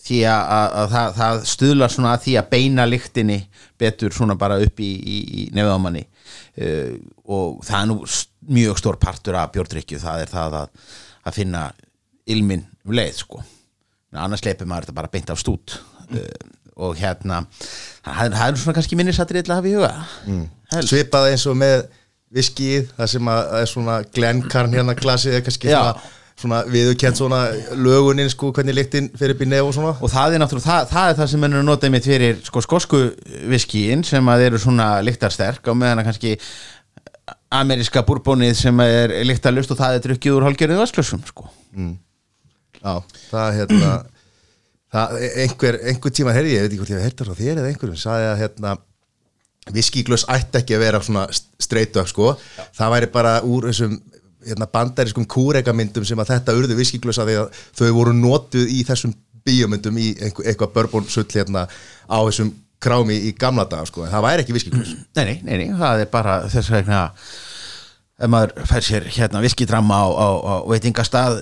því 0.09 0.23
að, 0.33 0.45
að, 0.55 0.77
að 0.81 0.93
það, 0.95 1.17
það 1.19 1.43
stuðlar 1.53 1.93
svona 1.93 2.15
að 2.15 2.23
því 2.25 2.39
að 2.41 2.53
beina 2.55 2.89
lyktinni 2.89 3.43
betur 3.79 4.15
svona 4.17 4.39
bara 4.41 4.57
upp 4.65 4.81
í 4.81 5.49
nefðamanni 5.53 6.07
uh, 6.59 6.95
og 7.29 7.61
það 7.67 7.81
er 7.83 7.89
nú 7.93 7.99
mjög 8.59 8.79
stór 8.81 8.99
partur 9.03 9.37
af 9.41 9.53
bjórdrykju 9.55 9.99
það 10.03 10.25
er 10.25 10.33
það 10.33 10.59
að, 10.63 10.69
að 11.29 11.39
finna 11.43 11.67
ilmin 12.29 12.67
um 12.87 12.97
leið 12.99 13.23
sko 13.25 13.45
En 14.09 14.23
annars 14.25 14.41
leipir 14.41 14.65
maður 14.65 14.87
þetta 14.87 14.97
bara 14.97 15.11
beint 15.13 15.31
af 15.35 15.41
stút 15.43 15.75
uh, 16.15 16.21
og 16.81 16.95
hérna 16.97 17.43
það 18.07 18.23
er- 18.25 18.37
svona 18.63 18.77
kannski 18.79 18.97
minnisatri 18.97 19.43
að 19.43 19.59
hafa 19.59 19.69
í 19.69 19.75
huga 19.77 19.91
Helst. 20.73 20.89
svipað 20.93 21.31
eins 21.33 21.45
og 21.51 21.57
með 21.61 21.83
viskið 22.39 22.91
það 22.97 23.11
sem 23.15 23.29
að 23.33 23.43
að 23.53 23.61
er 23.63 23.69
svona 23.73 23.97
glenkarn 24.17 24.75
hérna 24.77 24.95
glasið 24.97 25.37
er 25.39 25.45
kannski 25.47 25.69
Já. 25.71 25.79
svona, 25.81 26.09
svona 26.39 26.63
viðurkent 26.71 27.19
svona 27.19 27.41
lögunin 27.75 28.31
sko 28.31 28.53
hvernig 28.55 28.77
lyktin 28.79 29.11
fyrir 29.19 29.39
nef 29.49 29.67
og 29.67 29.75
svona. 29.75 29.95
Og 29.99 30.13
það 30.13 30.37
er 30.37 30.43
náttúrulega, 30.43 30.69
það, 30.69 30.91
það 30.93 31.13
er 31.13 31.21
það 31.21 31.31
sem 31.33 31.47
ennur 31.49 31.65
notað 31.67 31.95
mitt 31.95 32.09
fyrir 32.09 32.43
sko 32.47 32.63
skosku 32.65 33.01
viskíin 33.51 34.05
sem 34.07 34.31
að 34.31 34.45
eru 34.49 34.61
svona 34.63 34.91
lyktarsterk 35.07 35.67
á 35.67 35.73
meðan 35.75 36.03
að 36.03 36.11
kannski 36.11 36.37
ameríska 37.59 38.05
búrbónið 38.07 38.55
sem 38.61 38.85
er 38.85 39.15
lyktarlust 39.27 39.73
og 39.73 39.81
það 39.81 39.97
er 39.97 40.05
drukkið 40.05 40.37
úr 40.37 40.47
hálfgerðið 40.49 40.83
vasklössum 40.83 41.25
sko. 41.27 41.49
já, 42.79 42.95
það 43.31 43.57
hérna 43.57 43.93
það, 44.93 45.17
einhver, 45.45 45.81
einhver 45.93 46.15
tíma 46.15 46.35
herri, 46.37 46.55
ég 46.57 46.67
veit 46.67 46.73
ekki 46.73 46.83
hvort 46.83 46.93
ég 46.93 47.01
hef 47.01 47.09
heyrt 47.09 47.23
það 47.23 47.31
frá 47.31 47.41
þér 47.41 47.63
eða 47.63 47.73
einhverjum, 47.73 48.01
sagði 48.03 48.29
að 48.29 48.43
hérna 48.43 48.77
viskíglös 49.75 50.25
ætti 50.33 50.63
ekki 50.63 50.77
að 50.77 50.85
vera 50.85 51.01
svona 51.05 51.25
straight 51.35 51.97
up 52.01 52.09
sko, 52.09 52.35
það 52.77 52.95
væri 52.95 53.11
bara 53.13 53.35
úr 53.45 53.69
þessum 53.69 53.99
bandarískum 54.73 55.27
kúrekamyndum 55.27 56.05
sem 56.07 56.19
að 56.23 56.33
þetta 56.35 56.55
urðu 56.59 56.77
viskíglösa 56.79 57.27
því 57.27 57.37
að 57.43 57.61
þau 57.81 57.89
voru 57.97 58.13
notuð 58.17 58.71
í 58.71 58.83
þessum 58.89 59.15
bíómyndum 59.49 59.99
í 59.99 60.09
eitthvað 60.23 60.73
bourbon 60.75 61.07
sull 61.11 61.27
hérna 61.33 61.67
á 62.07 62.19
þessum 62.29 62.53
krámi 62.79 63.17
í 63.27 63.33
gamla 63.35 63.65
daga 63.67 63.87
sko, 63.89 64.05
en 64.07 64.13
það 64.13 64.23
væri 64.29 64.43
ekki 64.45 64.55
viskíglös. 64.55 64.91
Nei, 65.19 65.25
nei, 65.25 65.37
nei, 65.43 65.55
nei, 65.65 65.71
það 65.81 66.03
er 66.05 66.11
bara 66.13 66.35
þess 66.53 66.71
vegna 66.71 67.01
ef 68.19 68.31
maður 68.31 68.53
fær 68.71 68.85
sér 68.87 69.07
hérna 69.15 69.41
viskidramma 69.43 69.99
á, 69.99 70.07
á, 70.15 70.29
á 70.39 70.55
veitingastað 70.71 71.41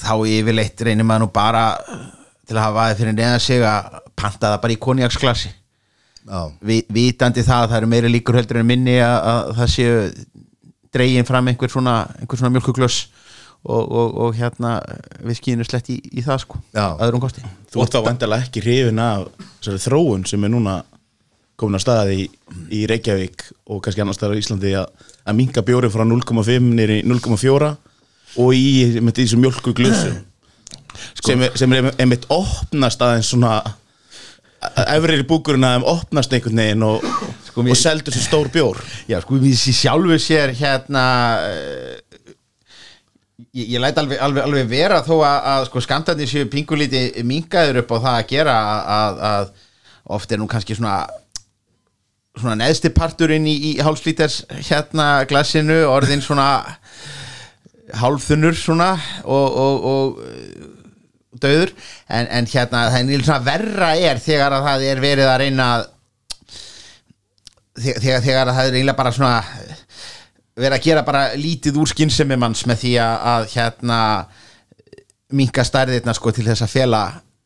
þá 0.00 0.12
yfirleitt 0.28 0.80
reynir 0.86 1.04
maður 1.08 1.26
nú 1.26 1.30
bara 1.34 1.64
til 2.48 2.56
að 2.56 2.62
hafa 2.64 2.86
það 2.90 3.00
fyrir 3.02 3.16
neðan 3.18 3.42
sig 3.44 3.64
að 3.66 3.98
panta 4.16 4.52
það 4.54 4.62
bara 4.64 4.76
í 4.76 4.80
konjaksklasi 4.88 5.52
Vi- 6.62 6.84
vitandi 6.94 7.42
það 7.42 7.64
að 7.64 7.70
það 7.72 7.78
eru 7.82 7.90
meiri 7.92 8.10
líkur 8.14 8.36
heldur 8.38 8.60
en 8.62 8.68
minni 8.68 8.96
að, 9.02 9.16
að 9.32 9.52
það 9.58 9.70
séu 9.74 9.94
dregin 10.92 11.24
fram 11.28 11.48
einhver 11.52 11.70
svona, 11.72 11.96
einhver 12.20 12.38
svona 12.40 12.52
mjölkuglöss 12.56 13.06
og, 13.62 13.82
og, 13.92 14.16
og 14.26 14.34
hérna 14.36 14.76
viskiðinu 15.24 15.64
slett 15.68 15.88
í, 15.94 16.00
í 16.18 16.24
það 16.26 16.40
sko 16.44 16.58
Já. 16.74 16.88
öðrum 17.06 17.22
kosti. 17.22 17.44
Þú 17.72 17.84
ert 17.84 17.94
þá 17.94 18.00
vandilega 18.08 18.46
ekki 18.48 18.62
hrifin 18.64 18.98
af 19.02 19.28
þróun 19.86 20.26
sem 20.28 20.44
er 20.44 20.50
núna 20.52 20.80
komin 21.60 21.78
á 21.78 21.84
staði 21.84 22.16
í, 22.24 22.26
í 22.74 22.80
Reykjavík 22.90 23.44
og 23.70 23.82
kannski 23.84 24.02
annars 24.02 24.18
staðar 24.18 24.38
í 24.40 24.42
Íslandi 24.42 24.72
að, 24.80 24.88
að 25.28 25.38
minka 25.38 25.62
bjóri 25.62 25.90
frá 25.94 26.02
0,5 26.08 26.68
nýri 26.74 27.00
0,4 27.06 27.70
og 28.42 28.54
í 28.56 28.98
með 29.04 29.18
þessu 29.20 29.38
mjölku 29.38 29.74
glössu 29.76 30.10
sem, 31.22 31.40
er- 31.46 31.54
sem 31.60 31.72
er 31.76 31.92
einmitt 32.02 32.26
opnast 32.32 33.00
aðeins 33.04 33.30
svona 33.30 33.60
efrir 34.86 35.22
í 35.22 35.26
búkurinn 35.28 35.64
að 35.66 35.76
þeim 35.78 35.86
opnast 35.92 36.34
einhvern 36.36 36.60
veginn 36.62 36.84
og, 36.86 37.06
Sko, 37.52 37.66
og 37.68 37.76
seldur 37.76 38.14
svo 38.14 38.22
stór 38.24 38.48
bjór. 38.52 38.78
Já, 39.10 39.18
sko, 39.20 39.36
sé 39.52 39.74
sjálfu 39.76 40.16
sér 40.24 40.54
hérna 40.56 41.04
uh, 41.44 42.22
ég, 43.52 43.74
ég 43.74 43.80
læt 43.82 43.98
alveg, 44.00 44.20
alveg, 44.24 44.46
alveg 44.46 44.70
vera 44.70 45.02
þó 45.04 45.18
að, 45.20 45.38
að 45.54 45.66
sko, 45.68 45.82
skamtandi 45.84 46.28
séu 46.30 46.48
pingulíti 46.52 47.02
mingaður 47.28 47.82
upp 47.82 47.92
á 47.92 47.96
það 47.98 48.14
að 48.14 48.30
gera 48.32 48.56
að, 48.96 49.20
að 49.32 49.50
oft 50.16 50.32
er 50.32 50.40
nú 50.40 50.48
kannski 50.50 50.76
svona 50.78 51.02
svona 52.40 52.56
neðsti 52.62 52.92
parturinn 52.96 53.44
í, 53.44 53.54
í 53.68 53.72
hálfslíters 53.84 54.42
hérna 54.70 55.26
glassinu 55.28 55.82
orðin 55.90 56.24
svona 56.24 56.48
hálfþunnur 58.00 58.56
svona 58.56 58.94
og, 59.28 59.58
og, 59.60 59.84
og 59.92 61.42
döður 61.42 61.74
en, 62.08 62.24
en 62.24 62.48
hérna 62.48 62.86
það 62.94 63.12
er 63.12 63.42
verra 63.44 63.90
er 64.00 64.22
þegar 64.22 64.56
að 64.56 64.68
það 64.70 64.86
er 64.88 65.02
verið 65.04 65.28
að 65.28 65.42
reyna 65.44 65.68
að 65.76 65.90
þegar, 67.78 68.00
þegar, 68.04 68.22
þegar 68.26 68.46
að 68.52 68.58
það 68.58 68.68
er 68.68 68.78
eiginlega 68.78 69.00
bara 69.00 69.14
svona 69.16 69.34
vera 70.62 70.78
að 70.78 70.86
gera 70.86 71.04
bara 71.06 71.26
lítið 71.38 71.80
úr 71.80 71.92
skynsemi 71.92 72.36
manns 72.40 72.64
með 72.68 72.82
því 72.84 72.94
að, 73.00 73.18
að 73.32 73.50
hérna 73.54 74.00
minka 75.32 75.64
stærðirna 75.64 76.14
sko 76.16 76.32
til 76.36 76.44
þess 76.50 76.66
að 76.66 76.74
fela 76.74 77.02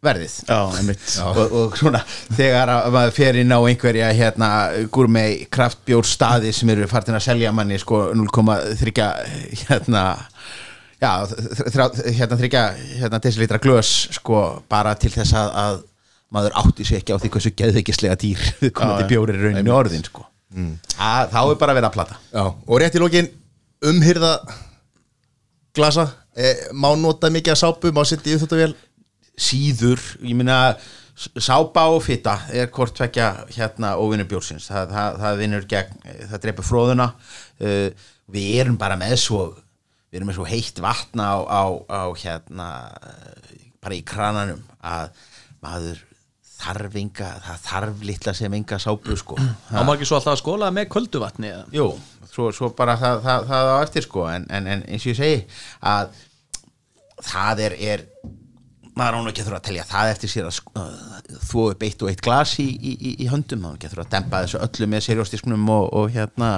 verðið. 0.07 0.35
Já, 0.47 0.59
einmitt. 0.79 1.05
Og, 1.25 1.55
og 1.57 1.79
svona 1.79 2.03
þegar 2.37 2.71
að 2.75 2.89
maður 2.95 3.15
fer 3.17 3.39
inn 3.41 3.55
á 3.55 3.59
einhverja 3.59 4.11
hérna 4.15 4.51
gúrmei 4.93 5.47
kraftbjór 5.53 6.07
staði 6.07 6.53
sem 6.55 6.71
eru 6.75 6.89
fartin 6.91 7.17
að 7.17 7.27
selja 7.27 7.53
manni 7.55 7.79
sko 7.81 8.09
0,3 8.15 9.07
hérna 9.65 10.05
já, 11.01 11.11
þrjá, 11.27 11.87
hérna 12.19 12.39
þryggja 12.41 12.65
hérna 13.01 13.23
desilitra 13.25 13.61
glös 13.63 13.93
sko 14.19 14.43
bara 14.71 14.95
til 15.01 15.13
þess 15.15 15.37
að, 15.37 15.53
að 15.65 15.83
maður 16.35 16.57
átti 16.63 16.85
sig 16.89 16.99
ekki 17.01 17.15
á 17.15 17.19
því 17.23 17.31
hversu 17.37 17.53
geðveikislega 17.59 18.17
dýr 18.23 18.41
Já, 18.63 18.71
já. 18.71 19.07
bjórir 19.11 19.39
í 19.39 19.45
rauninu 19.47 19.75
orðin 19.77 20.05
sko. 20.07 20.25
Að, 20.57 21.29
þá 21.35 21.41
er 21.43 21.59
bara 21.61 21.73
að 21.75 21.79
vera 21.81 21.91
að 21.91 21.97
plata. 21.99 22.17
Já, 22.33 22.45
og 22.49 22.81
rétt 22.83 22.97
í 22.97 23.03
lokin 23.03 23.29
umhyrða 23.87 24.31
glasa 25.77 26.07
e, 26.37 26.53
má 26.77 26.89
nota 26.99 27.29
mikið 27.33 27.53
að 27.55 27.61
sápu, 27.61 27.93
má 27.95 28.03
setja 28.09 28.33
í 28.33 28.37
uppþóttavél 28.39 28.73
síður, 29.37 30.01
ég 30.25 30.37
meina 30.39 30.57
s- 31.17 31.29
sápa 31.45 31.85
og 31.93 32.01
fitta 32.07 32.39
er 32.57 32.71
hvort 32.73 32.95
tvekja 32.97 33.27
hérna 33.57 33.95
óvinnu 34.01 34.25
bjórsins. 34.31 34.71
Það, 34.73 34.95
það, 34.97 35.19
það 35.25 35.41
vinnur 35.43 35.67
gegn, 35.69 36.01
það 36.31 36.43
dreipur 36.47 36.69
fróðuna 36.71 37.11
uh, 37.13 38.09
við 38.33 38.49
erum 38.63 38.79
bara 38.81 38.97
með 39.01 39.17
svo 39.27 39.43
við 39.53 40.21
erum 40.21 40.31
með 40.33 40.39
svo 40.41 40.49
heitt 40.49 40.81
vatna 40.81 41.29
á, 41.29 41.39
á, 41.45 41.65
á 41.93 42.03
hérna 42.17 42.67
eh, 43.05 43.65
bara 43.83 43.97
í 43.99 44.05
krananum 44.07 44.63
að 44.87 45.11
maður 45.67 45.99
þarf 46.57 46.97
enga, 47.01 47.31
það 47.45 47.65
þarf 47.67 48.07
litla 48.09 48.35
sem 48.37 48.57
enga 48.59 48.79
sápu 48.83 49.17
sko. 49.19 49.37
Á 49.77 49.81
maður 49.83 49.99
ekki 49.99 50.09
svo 50.11 50.21
alltaf 50.21 50.41
skóla 50.41 50.71
með 50.75 50.89
kölduvatni 50.95 51.53
eða? 51.53 51.67
Jú, 51.77 51.91
svo, 52.31 52.49
svo 52.57 52.73
bara 52.79 52.97
það, 53.01 53.21
það, 53.27 53.51
það 53.53 53.71
á 53.73 53.77
eftir 53.83 54.07
sko. 54.07 54.25
En, 54.33 54.49
en, 54.51 54.73
en 54.73 54.87
eins 54.87 55.05
og 55.05 55.13
ég 55.13 55.21
segi 55.21 55.45
að 55.93 56.17
það 57.27 57.63
er, 57.67 57.79
er 57.93 58.07
maður 58.97 59.21
án 59.21 59.31
ekki 59.31 59.43
að 59.43 59.51
þurfa 59.51 59.61
að 59.61 59.69
telja 59.69 59.87
það 59.91 60.15
eftir 60.15 60.33
sér 60.33 60.49
að 60.49 60.59
uh, 60.81 61.37
þvó 61.51 61.67
upp 61.75 61.87
eitt 61.87 62.03
og 62.03 62.11
eitt 62.13 62.25
glas 62.25 62.57
í, 62.63 62.67
í, 62.73 62.97
í, 62.97 63.15
í 63.25 63.29
höndum, 63.31 63.63
maður 63.63 63.79
ekki 63.79 63.89
að 63.89 63.95
þurfa 63.95 64.07
að 64.07 64.15
dempa 64.17 64.43
þessu 64.45 64.61
öllu 64.65 64.91
með 64.93 65.07
serjóstiskunum 65.07 65.71
og, 65.77 65.87
og 66.01 66.11
hérna 66.17 66.51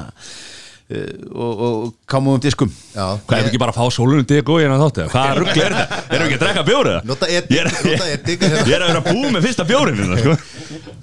og, 0.88 1.58
og 1.60 1.88
kámum 2.08 2.38
um 2.38 2.40
diskum 2.40 2.70
Já, 2.94 3.18
Hvað 3.28 3.42
er 3.42 3.48
ekki 3.50 3.60
bara 3.60 3.74
að 3.74 3.76
fá 3.76 3.92
sólunum 3.92 4.24
dig 4.28 4.48
og 4.48 4.60
hérna 4.62 4.78
þáttu? 4.80 5.04
Hvað 5.12 5.40
ruggli 5.42 5.64
er 5.66 5.74
þetta? 5.76 5.98
Erum 6.08 6.22
við 6.22 6.30
ekki 6.30 6.38
að 6.38 6.44
drekka 6.44 6.62
bjóri? 6.68 6.94
Nota 7.10 7.28
edik, 7.28 7.50
Ég 7.52 7.60
er, 7.60 7.68
nota 7.90 8.06
edik, 8.14 8.46
hérna. 8.46 8.62
ég 8.62 8.76
er 8.78 8.84
að 8.86 8.92
vera 8.94 9.02
búið 9.10 9.34
með 9.34 9.48
fyrsta 9.48 9.66
bjórin 9.68 10.00
hérna, 10.00 10.22
sko. 10.22 10.38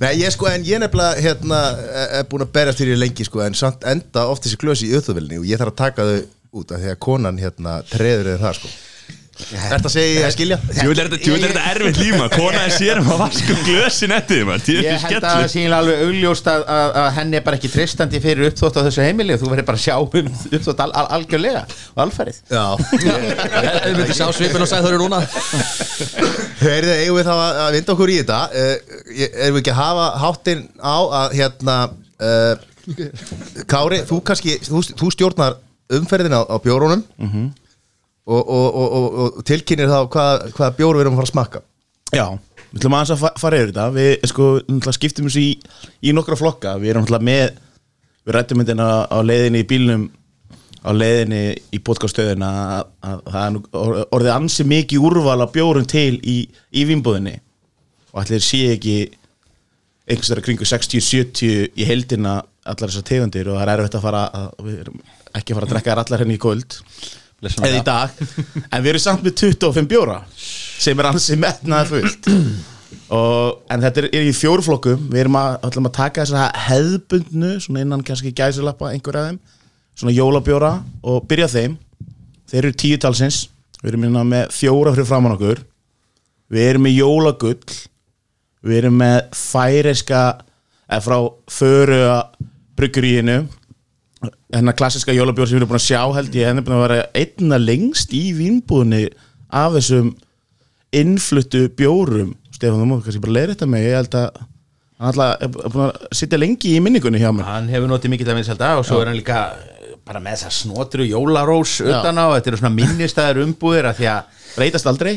Nei, 0.01 0.09
ég 0.23 0.33
sko, 0.33 0.49
en 0.49 0.65
ég 0.65 0.81
nefnilega 0.81 1.21
hérna, 1.27 1.61
er 2.01 2.17
er 2.23 2.27
búin 2.31 2.47
að 2.47 2.55
berjast 2.57 2.81
fyrir 2.81 2.97
lengi 2.97 3.27
sko, 3.29 3.43
en 3.45 3.57
samt 3.61 3.85
enda 3.93 4.25
oft 4.31 4.47
þessi 4.47 4.59
glösi 4.65 4.89
í 4.89 4.97
auðvöldinni 4.97 5.43
og 5.43 5.45
ég 5.51 5.61
þarf 5.61 5.75
að 5.75 5.79
taka 5.83 6.09
þau 6.09 6.17
út 6.55 6.73
af 6.73 6.81
því 6.81 6.91
að 6.95 6.99
konan 7.05 7.39
hérna 7.41 7.77
treður 7.91 8.33
eða 8.33 8.43
það 8.47 8.59
sko 8.61 8.73
Þetta 9.35 9.89
segi 9.91 10.11
ég 10.15 10.23
að 10.23 10.31
skilja? 10.31 10.57
Jú, 10.79 10.91
er 10.93 10.99
þetta, 11.09 11.17
jú, 11.27 11.33
er 11.35 11.41
þetta 11.43 11.63
erfitt 11.73 11.97
líma 11.99 12.27
Konaði 12.31 12.71
sér 12.71 13.01
um 13.01 13.09
að 13.11 13.17
vaska 13.19 13.55
glösin 13.65 14.13
eftir 14.15 14.45
því, 14.47 14.75
Ég 14.85 15.01
held 15.03 15.17
að 15.17 15.25
það 15.25 15.47
sé 15.51 15.63
alveg 15.75 16.03
augljóst 16.05 16.47
að, 16.47 16.61
að, 16.71 16.91
að 17.01 17.09
henni 17.17 17.39
er 17.39 17.43
bara 17.43 17.59
ekki 17.59 17.71
treystandi 17.73 18.21
fyrir 18.23 18.47
uppþótt 18.47 18.79
á 18.79 18.81
þessu 18.87 19.03
heimili 19.03 19.35
og 19.35 19.41
þú 19.41 19.49
verður 19.51 19.67
bara 19.67 19.81
að 19.81 19.83
sjá 19.83 19.97
um 19.99 20.29
uppþótt 20.55 20.83
al, 20.85 20.87
al, 21.01 21.03
algjörlega 21.17 21.65
og 21.67 21.99
alfærið 22.05 22.39
Já, 22.55 22.63
Við 23.85 23.99
myndum 23.99 24.15
sjá 24.15 24.29
svipin 24.37 24.63
og 24.63 24.71
sagði 24.71 24.87
þau 24.87 24.93
eru 24.93 25.01
núna. 25.03 25.19
Heyrðu, 26.61 26.95
eigum 27.01 27.19
við 27.19 27.27
þá 27.27 27.33
að, 27.35 27.59
að 27.65 27.75
vinda 27.75 27.95
okkur 27.97 28.13
í 28.13 28.17
þetta? 28.21 28.39
Uh, 28.55 28.95
Erum 29.25 29.57
við 29.57 29.61
ekki 29.65 29.75
að 29.75 29.81
hafa 29.81 30.07
háttinn 30.23 30.63
á 30.79 30.97
að 31.19 31.37
hérna 31.41 31.77
uh, 31.91 32.65
Kári, 33.67 34.01
þú 34.07 34.21
kannski, 34.25 34.57
þú, 34.63 34.81
þú 34.95 35.11
stjórnar 35.15 35.59
umferðin 35.99 36.35
á, 36.37 36.41
á 36.45 36.55
bjórunum. 36.61 37.01
Og, 37.25 37.64
og, 38.25 38.41
og, 38.41 38.75
og, 38.81 39.07
og 39.39 39.45
tilkynir 39.47 39.89
þá 39.91 39.99
hvaða 40.15 40.51
hvað 40.57 40.75
bjóru 40.79 40.97
við 40.99 41.05
erum 41.05 41.15
að 41.15 41.21
fara 41.21 41.29
að 41.29 41.33
smakka. 41.33 41.61
Já, 42.15 42.25
við 42.71 42.79
ætlum 42.79 42.97
aðeins 42.97 43.13
að 43.15 43.21
fa- 43.21 43.33
fara 43.41 43.59
yfir 43.61 43.71
þetta. 43.73 43.87
Við 43.95 44.27
sko, 44.31 44.49
skiptum 44.97 45.29
þessu 45.29 45.43
í, 45.45 45.51
í 46.09 46.13
nokkra 46.15 46.37
flokka. 46.39 46.75
Við 46.81 46.93
erum 46.93 47.05
náttúrulega 47.05 47.29
með 47.31 47.61
Við 48.25 48.33
rættum 48.33 48.57
myndina 48.57 48.85
á 49.05 49.17
leiðinni 49.21 49.59
í 49.61 49.65
bílnum 49.69 50.05
á 50.81 50.89
leiðinni 50.97 51.41
í 51.77 51.79
podcaststöðina 51.85 52.47
að, 52.73 52.87
að 53.05 53.19
það 53.35 53.57
orðið 54.17 54.31
ansi 54.33 54.65
mikið 54.65 55.03
úrval 55.05 55.43
af 55.45 55.51
bjórum 55.53 55.85
til 55.85 56.17
í, 56.25 56.39
í 56.73 56.85
vínbúðinni. 56.89 57.35
Og 58.15 58.23
allir 58.23 58.41
sé 58.41 58.63
ekki 58.73 58.95
einhvers 60.09 60.31
þeirra 60.31 60.45
kringu 60.47 60.65
60-70 60.69 61.77
í 61.77 61.85
heldina 61.85 62.39
allar 62.65 62.89
þessar 62.89 63.05
tegundir 63.11 63.51
og 63.51 63.59
það 63.59 63.67
er 63.67 63.73
erfitt 63.83 63.99
að 63.99 64.05
fara 64.07 64.23
að, 64.41 64.73
erum 64.73 64.99
ekki 65.37 65.53
að 65.53 65.59
fara 65.59 65.67
að 65.69 65.73
drekka 65.75 65.93
þær 65.93 66.01
allar 66.03 66.23
henni 66.25 66.37
í 66.39 66.41
kvöld 66.41 66.79
eða 67.43 67.73
í 67.73 67.83
dag. 67.85 68.13
En 68.71 68.83
við 68.83 68.93
erum 68.93 69.03
samt 69.03 69.25
með 69.25 69.35
25 69.43 69.89
bjóra 69.91 70.21
sem 70.35 70.99
er 70.99 71.09
ansi 71.09 71.37
metnaði 71.39 71.91
fullt 71.91 72.29
og, 73.15 73.61
en 73.71 73.83
þetta 73.83 74.03
er, 74.03 74.07
í 74.27 74.33
fjórflokkum 74.35 75.09
við 75.11 75.25
erum 75.25 75.37
að, 75.39 75.57
að 75.67 75.91
taka 75.95 76.23
þessa 76.23 76.47
hefðbundnu 76.67 77.51
svona 77.63 77.83
innan 77.85 78.03
kannski 78.05 78.33
gæsilappa 78.35 78.91
einhver 78.91 79.19
af 79.19 79.29
þeim 79.29 79.39
svona 79.95 80.15
jólabjóra 80.15 80.71
og 81.07 81.25
byrja 81.29 81.49
þeim. 81.51 81.77
Þeir 82.51 82.61
eru 82.61 82.77
tíu 82.77 82.99
talsins. 83.01 83.45
Við 83.81 83.93
erum 83.93 84.07
hérna 84.07 84.23
með 84.27 84.55
fjóra 84.55 84.93
fyrir 84.95 85.07
framann 85.07 85.35
okkur. 85.35 85.61
Við 86.51 86.69
erum 86.69 86.85
með 86.85 86.97
jólagull. 86.99 87.77
Við 88.65 88.79
erum 88.81 88.97
með 88.99 89.19
færiska 89.37 90.23
eða 90.89 91.01
frá 91.05 91.17
föru 91.51 92.01
brugguríinu 92.75 93.45
hennar 94.53 94.75
klassiska 94.77 95.13
jólabjór 95.15 95.49
sem 95.49 95.57
við 95.57 95.63
erum 95.63 95.71
búin 95.71 95.81
að 95.81 95.87
sjá 95.87 96.01
held 96.15 96.35
ég 96.37 96.49
hennar 96.49 96.65
búin 96.65 96.77
að 96.77 96.83
vera 96.85 97.05
einna 97.21 97.59
lengst 97.61 98.13
í 98.15 98.23
vínbúðinni 98.37 99.05
af 99.55 99.77
þessum 99.77 100.11
innfluttu 100.95 101.67
bjórum. 101.75 102.33
Stefán, 102.55 102.81
þú 102.81 102.89
múið 102.89 103.07
kannski 103.07 103.23
bara 103.25 103.37
leiða 103.37 103.53
þetta 103.53 103.69
mig. 103.71 103.85
Ég 103.85 103.97
held 103.99 104.17
að 104.19 104.43
hann 104.95 105.09
alltaf 105.11 105.43
er 105.43 105.71
búin 105.73 105.85
að 105.89 106.17
sitja 106.19 106.39
lengi 106.39 106.75
í 106.75 106.83
minningunni 106.83 107.21
hjá 107.21 107.31
mér. 107.35 107.47
Hann 107.49 107.71
hefur 107.71 107.91
notið 107.91 108.13
mikið 108.15 108.31
af 108.31 108.39
vinselda 108.39 108.69
og 108.79 108.87
svo 108.87 109.01
er 109.01 109.11
hann 109.11 109.19
líka 109.19 109.41
eh, 109.57 109.95
bara 110.07 110.21
með 110.23 110.37
þessa 110.39 110.53
snotru 110.61 111.07
jólarós 111.07 111.79
utan 111.83 112.21
á, 112.21 112.25
þetta 112.37 112.51
eru 112.53 112.61
svona 112.61 112.75
minnistæðar 112.77 113.41
umbúðir 113.43 113.89
að 113.91 113.99
því 113.99 114.09
að 114.13 114.43
breytast 114.55 114.91
aldrei. 114.91 115.13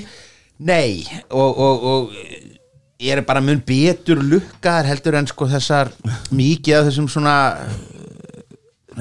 Nei, 0.59 1.07
og, 1.31 1.61
og, 1.63 1.85
og 1.87 2.17
ég 2.99 3.15
er 3.15 3.23
bara 3.27 3.43
mun 3.45 3.61
betur 3.63 4.19
lukkaðar 4.19 4.89
heldur 4.91 5.21
en 5.21 5.29
sko 5.31 5.47
þessar 5.47 5.93
mikið 6.35 6.81
af 6.81 6.89
þessum 6.89 7.07
svona 7.13 7.37
eh, 7.63 7.77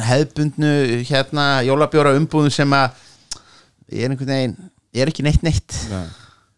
hefðbundnu 0.03 0.71
hérna 1.07 1.45
jólabjóra 1.67 2.15
umbúðum 2.17 2.53
sem 2.53 2.73
að 2.77 3.03
ég 3.93 4.03
er 4.05 4.13
einhvern 4.13 4.31
veginn, 4.33 4.55
ég 4.95 5.01
er 5.05 5.11
ekki 5.11 5.25
neitt 5.25 5.43
neitt. 5.45 5.77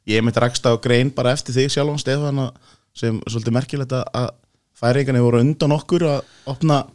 Ég 0.10 0.24
mitt 0.26 0.38
rakst 0.42 0.66
á 0.66 0.74
grein 0.82 1.12
bara 1.14 1.34
eftir 1.36 1.54
þig 1.56 1.70
sjálfan 1.74 2.00
Stefán 2.02 2.40
að- 2.48 2.56
sem 2.98 3.20
svolítið 3.30 3.56
merkilegt 3.56 3.94
að- 3.94 4.32
færingarnir 4.80 5.22
voru 5.22 5.40
undan 5.44 5.72
okkur 5.76 6.02
að 6.08 6.22
opna 6.48 6.88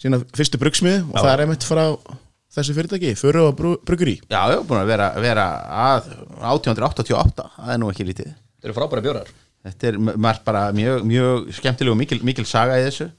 sína 0.00 0.18
fyrstu 0.34 0.58
brugsmið 0.58 1.10
og 1.12 1.18
það 1.20 1.32
er 1.32 1.42
einmitt 1.44 1.62
frá 1.68 1.82
þessu 2.52 2.74
fyrirtæki, 2.76 3.12
fyrir 3.16 3.44
á 3.48 3.52
brugguri 3.52 4.16
Já, 4.28 4.40
ég 4.50 4.58
er 4.58 4.64
búin 4.64 4.80
að 4.82 4.86
vera, 4.90 5.06
vera 5.20 5.46
að 5.68 6.08
1888, 6.40 7.46
það 7.56 7.72
er 7.74 7.78
nú 7.78 7.90
ekki 7.92 8.06
lítið. 8.08 8.32
Þetta 8.32 8.68
eru 8.68 8.76
frábæra 8.76 9.04
bjórar. 9.04 9.30
Þetta 9.62 9.88
er 9.88 10.38
bara 10.44 10.72
mjög, 10.72 11.04
mjög 11.06 11.52
skemmtileg 11.54 11.92
og 11.92 11.98
mikil, 12.00 12.18
mikil 12.26 12.44
saga 12.44 12.80
í 12.80 12.84
þessu 12.88 13.10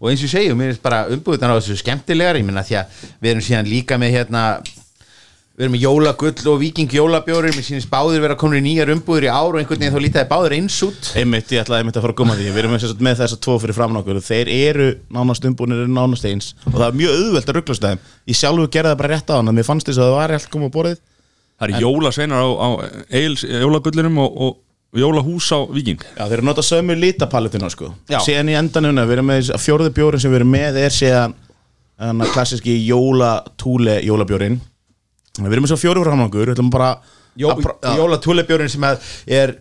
og 0.00 0.10
eins 0.10 0.22
og 0.22 0.28
ég 0.28 0.32
segi, 0.32 0.52
mér 0.56 0.72
finnst 0.72 0.84
bara 0.84 1.04
umbúðunar 1.12 1.54
á 1.54 1.58
þessu 1.60 1.76
skemmtilegar, 1.80 2.40
ég 2.40 2.46
minna 2.48 2.64
því 2.64 2.80
að 2.80 3.00
við 3.20 3.34
erum 3.34 3.46
síðan 3.46 3.68
líka 3.68 4.00
með 4.00 4.16
hérna 4.16 4.44
við 5.60 5.66
erum 5.66 5.74
með 5.76 5.82
jólagull 5.84 6.48
og 6.48 6.54
viking 6.62 6.92
jólabjóri 6.96 7.50
mér 7.52 7.64
sínist 7.66 7.90
báðir 7.92 8.22
vera 8.24 8.36
komin 8.40 8.62
í 8.62 8.70
nýjar 8.70 8.94
umbúður 8.94 9.26
í 9.26 9.28
ár 9.28 9.50
og 9.50 9.58
einhvern 9.60 9.82
veginn 9.82 9.92
þá 9.92 10.00
lítaði 10.00 10.28
báðir 10.30 10.54
eins 10.56 10.78
út. 10.86 11.10
Einmitt, 11.20 11.52
ég 11.52 11.60
ætlaði 11.60 11.84
einmitt 11.84 11.98
að 12.00 12.06
fara 12.06 12.14
að 12.14 12.20
koma 12.22 12.32
að 12.32 12.40
því. 12.40 12.54
Við 12.54 12.62
erum 12.62 12.72
með, 12.72 13.18
þess 13.18 13.34
að 13.36 13.42
tvo 13.44 13.56
fyrir 13.60 13.76
framan 13.76 14.00
okkur. 14.00 14.20
Og 14.22 14.24
þeir 14.24 14.50
eru 14.54 14.86
nánast 15.12 15.44
umbúinir 15.50 15.82
eru 15.84 15.92
nánast 15.92 16.24
eins. 16.30 16.54
Og 16.64 16.78
það 16.78 16.86
er 16.86 16.96
mjög 17.02 17.18
auðvelt 17.18 17.52
að 17.52 17.58
rugglast 17.58 17.84
þeim. 17.84 18.02
Ég 18.32 18.40
sjálfur 18.40 18.72
gerði 18.72 18.94
það 18.94 19.02
bara 19.02 19.12
rétt 19.12 19.28
á 19.28 19.36
hann 19.36 19.52
mér 19.58 19.68
fannst 19.68 19.90
þess 19.90 20.00
að 20.00 20.08
það 20.08 20.16
var 20.16 20.34
allt 20.38 20.50
komið 20.54 20.72
á 20.72 20.76
borðið. 20.78 21.04
Það 21.60 21.68
eru 21.68 21.84
jólasveinar 21.84 22.40
á, 22.40 22.48
á 22.56 22.68
Eils 23.20 23.44
jólagullinum 23.44 24.20
og, 24.24 24.40
og 24.48 24.58
jólahús 24.96 25.46
á 25.54 25.58
Víking 25.70 26.00
Já, 26.16 26.24
þeir 26.26 26.38
eru 26.40 26.46
nota 26.48 26.64
sömu 26.66 26.96
lítapalettuna 26.98 27.70
sko 27.70 27.92
Já. 28.10 28.18
Síðan 28.24 28.50
í 28.50 28.56
endanum, 28.58 28.96
við 29.06 29.16
erum 29.18 29.28
með 29.30 29.52
fjórði 29.62 29.92
bjórin 29.94 30.22
sem 30.22 30.32
við 30.32 30.40
erum 30.42 30.50
með 30.56 30.80
er 30.82 30.94
síðan 30.96 31.34
hana, 32.00 32.26
klassiski 32.34 32.74
jólatúle 32.88 34.00
jólabjórin 34.06 34.58
Við 35.40 35.52
erum 35.54 35.62
með 35.66 35.72
svo 35.74 35.78
ætlum 36.56 36.72
bara 36.74 36.90
Jó, 37.38 37.46
já. 37.54 37.92
jólatúlebjórin 37.94 38.68
sem 38.72 38.82
að 38.88 39.04
er 39.30 39.52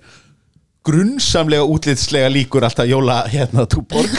grunnsamlega 0.90 1.66
útlitslega 1.70 2.30
líkur 2.34 2.66
alltaf 2.68 2.90
jóla 2.90 3.22
hérna 3.30 3.66
túborg 3.70 4.14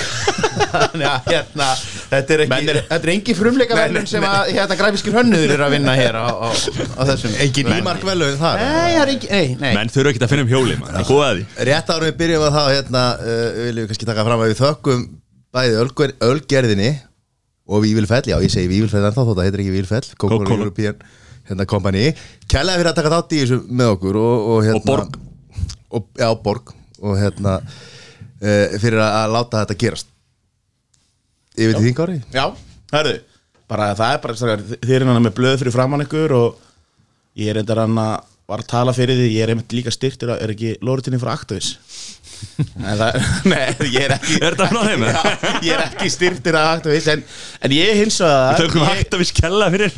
þannig 0.71 1.07
að 1.09 1.29
hérna 1.33 1.69
þetta 2.11 2.35
er 2.37 2.43
ekki, 2.45 2.75
þetta 2.79 2.99
er 3.01 3.13
engi 3.15 3.35
frumleika 3.39 3.79
verðin 3.79 4.09
sem 4.11 4.25
að 4.27 4.53
hérna 4.55 4.77
græfiskir 4.79 5.17
hönnuður 5.19 5.55
er 5.57 5.65
að 5.67 5.75
vinna 5.77 5.95
hér 5.99 6.19
á, 6.19 6.27
á, 6.31 6.49
á 6.51 7.03
þessum 7.11 7.37
Engin 7.45 7.71
ímark 7.77 8.05
velun 8.07 8.37
þar 8.41 8.61
Nei, 8.61 8.91
það 8.95 9.03
er 9.03 9.13
ekki, 9.15 9.31
nei, 9.31 9.55
nei. 9.61 9.73
Menn 9.79 9.93
þurfa 9.93 10.13
ekki 10.13 10.23
að 10.25 10.33
finna 10.33 10.45
um 10.47 10.51
hjóli 10.51 10.77
man. 10.81 10.91
Það 10.95 11.01
er 11.01 11.09
góða 11.11 11.31
því. 11.31 11.45
Rétt 11.71 11.93
árum 11.95 12.07
við 12.09 12.19
byrjum 12.21 12.45
að 12.47 12.57
það 12.57 12.69
hérna, 12.75 13.05
uh, 13.21 13.47
viljum 13.61 13.81
við 13.81 13.89
kannski 13.93 14.09
taka 14.11 14.27
fram 14.29 14.43
að 14.45 14.51
við 14.53 14.61
þökkum 14.61 15.07
bæði 15.57 15.79
ölger, 15.85 16.15
ölgerðinni 16.27 16.91
og 17.71 17.83
Vívilfell, 17.85 18.27
já 18.31 18.37
ég 18.43 18.53
segi 18.53 18.71
Vívilfell 18.71 19.03
ennþá 19.07 19.25
þótt 19.27 19.41
að 19.41 19.49
heitir 19.49 19.65
ekki 19.65 19.75
Vívilfell, 19.75 20.05
Coca-Cola 20.17 20.45
Coca-Cola. 20.45 20.69
European 20.69 21.03
hérna, 21.51 21.67
Company, 21.71 22.07
kærlega 22.51 22.81
fyrir 22.83 22.93
að 22.93 23.01
taka 23.01 23.13
þátt 23.17 23.35
í 23.37 23.43
þessu 23.45 23.61
með 23.71 23.93
okkur 23.97 24.21
og, 24.21 24.49
og, 24.55 24.63
hérna, 24.67 24.81
Og 24.83 24.89
Borg. 24.91 25.19
Og, 25.91 26.07
Já, 26.21 26.29
Borg 26.45 26.73
og 27.01 27.17
hérna 27.21 27.59
uh, 27.61 28.79
fyrir 28.81 29.01
að, 29.03 29.13
að 29.23 29.35
láta 29.37 29.63
þetta 29.65 29.79
gerast. 29.85 30.11
Yfir 31.61 31.77
til 31.77 31.85
þín 31.89 31.97
Kári? 31.99 32.19
Já, 32.35 32.45
hörðu, 32.95 33.15
bara 33.71 33.91
það 33.99 34.17
er 34.17 34.21
bara 34.25 34.59
þið 34.81 34.93
erum 34.97 35.13
hann 35.15 35.25
með 35.27 35.37
blöð 35.39 35.57
fyrir 35.63 35.75
framann 35.75 36.05
ykkur 36.07 36.35
og 36.39 36.61
ég 37.41 37.51
er 37.53 37.61
eitthvað 37.63 37.85
hann 37.85 38.03
að 38.05 38.19
var 38.51 38.65
að 38.65 38.71
tala 38.73 38.91
fyrir 38.97 39.15
því, 39.15 39.27
ég 39.31 39.45
er 39.45 39.51
einmitt 39.53 39.75
líka 39.77 39.93
styrtir 39.95 40.33
er 40.35 40.51
ekki 40.51 40.73
lóritinni 40.83 41.21
frá 41.23 41.37
Actavis 41.37 41.69
Nei, 42.83 42.95
það, 42.99 43.19
nei, 43.53 43.61
ég 43.93 44.07
er 44.09 44.15
ekki 44.17 44.39
Er 44.41 44.57
þetta 44.57 44.67
frá 44.73 44.81
þeim? 44.89 45.05
Já, 45.07 45.21
ég 45.69 45.75
er 45.77 45.83
ekki 45.85 46.09
styrtir 46.11 46.59
af 46.59 46.71
Actavis 46.79 47.07
en, 47.13 47.23
en 47.63 47.75
ég 47.77 48.01
hins 48.01 48.19
vegar 48.25 48.59
Tökum 48.59 48.83
ég- 48.83 48.91
hægt 48.97 49.15
að 49.15 49.23
við 49.23 49.31
skella 49.31 49.69
fyrir 49.77 49.95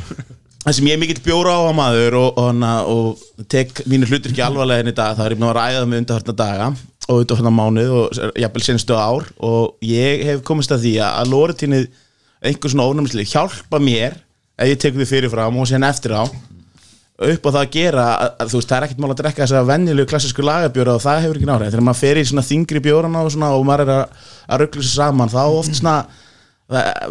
það 0.62 0.76
sem 0.76 0.88
ég 0.88 0.96
er 0.96 1.02
mikill 1.02 1.22
bjóra 1.24 1.56
á 1.58 1.70
maður 1.74 2.18
og, 2.20 2.28
og, 2.36 2.48
hana, 2.50 2.72
og 2.86 3.46
tek 3.50 3.82
mínu 3.90 4.08
hlutur 4.08 4.32
ekki 4.32 4.44
alvarlega 4.46 4.84
en 4.84 4.92
í 4.92 4.96
dag, 4.96 5.16
það 5.18 5.26
er 5.26 5.34
ég 5.34 5.40
búin 5.40 5.50
að 5.50 5.58
ræða 5.58 5.88
með 5.88 6.02
undarhörna 6.02 6.36
daga 6.38 6.68
og 7.08 7.24
undarhörna 7.24 7.52
mánuð 7.56 7.92
og 7.98 8.38
jafnvel 8.38 8.64
senstu 8.64 8.94
ár. 8.96 9.26
Og 9.42 9.74
ég 9.86 10.22
hef 10.28 10.44
komist 10.46 10.74
að 10.74 10.86
því 10.86 10.94
að 11.08 11.32
lóritínnið 11.32 11.88
einhver 12.42 12.72
svona 12.72 12.86
ónæmislega 12.90 13.32
hjálpa 13.34 13.82
mér 13.82 14.16
ef 14.58 14.70
ég 14.70 14.80
tek 14.80 14.96
því 14.96 15.08
fyrirfram 15.10 15.58
og 15.58 15.68
sen 15.70 15.86
eftir 15.86 16.14
á 16.14 16.24
upp 17.22 17.46
á 17.46 17.50
það 17.50 17.60
að 17.60 17.72
gera 17.74 18.04
að, 18.08 18.30
að, 18.40 18.50
þú 18.50 18.58
veist, 18.58 18.70
það 18.70 18.76
er 18.76 18.86
ekkert 18.86 19.02
mál 19.02 19.12
að 19.12 19.20
drekka 19.20 19.44
þessa 19.44 19.62
venjulegu 19.68 20.10
klassísku 20.10 20.44
lagabjóra 20.46 20.96
og 20.96 21.04
það 21.04 21.20
hefur 21.22 21.38
ekki 21.38 21.48
náhrif 21.48 21.70
þegar 21.70 21.84
maður 21.86 22.00
fer 22.00 22.18
í 22.18 22.24
svona 22.26 22.44
þingri 22.46 22.82
bjórana 22.82 23.22
og, 23.22 23.30
svona, 23.34 23.50
og 23.54 23.66
maður 23.68 23.84
er 23.84 23.92
að, 23.94 24.24
að 24.48 24.62
ruggla 24.64 24.84
sér 24.86 24.94
saman 24.96 25.32
þá 25.32 25.42
oft 25.44 25.78
svona 25.78 25.96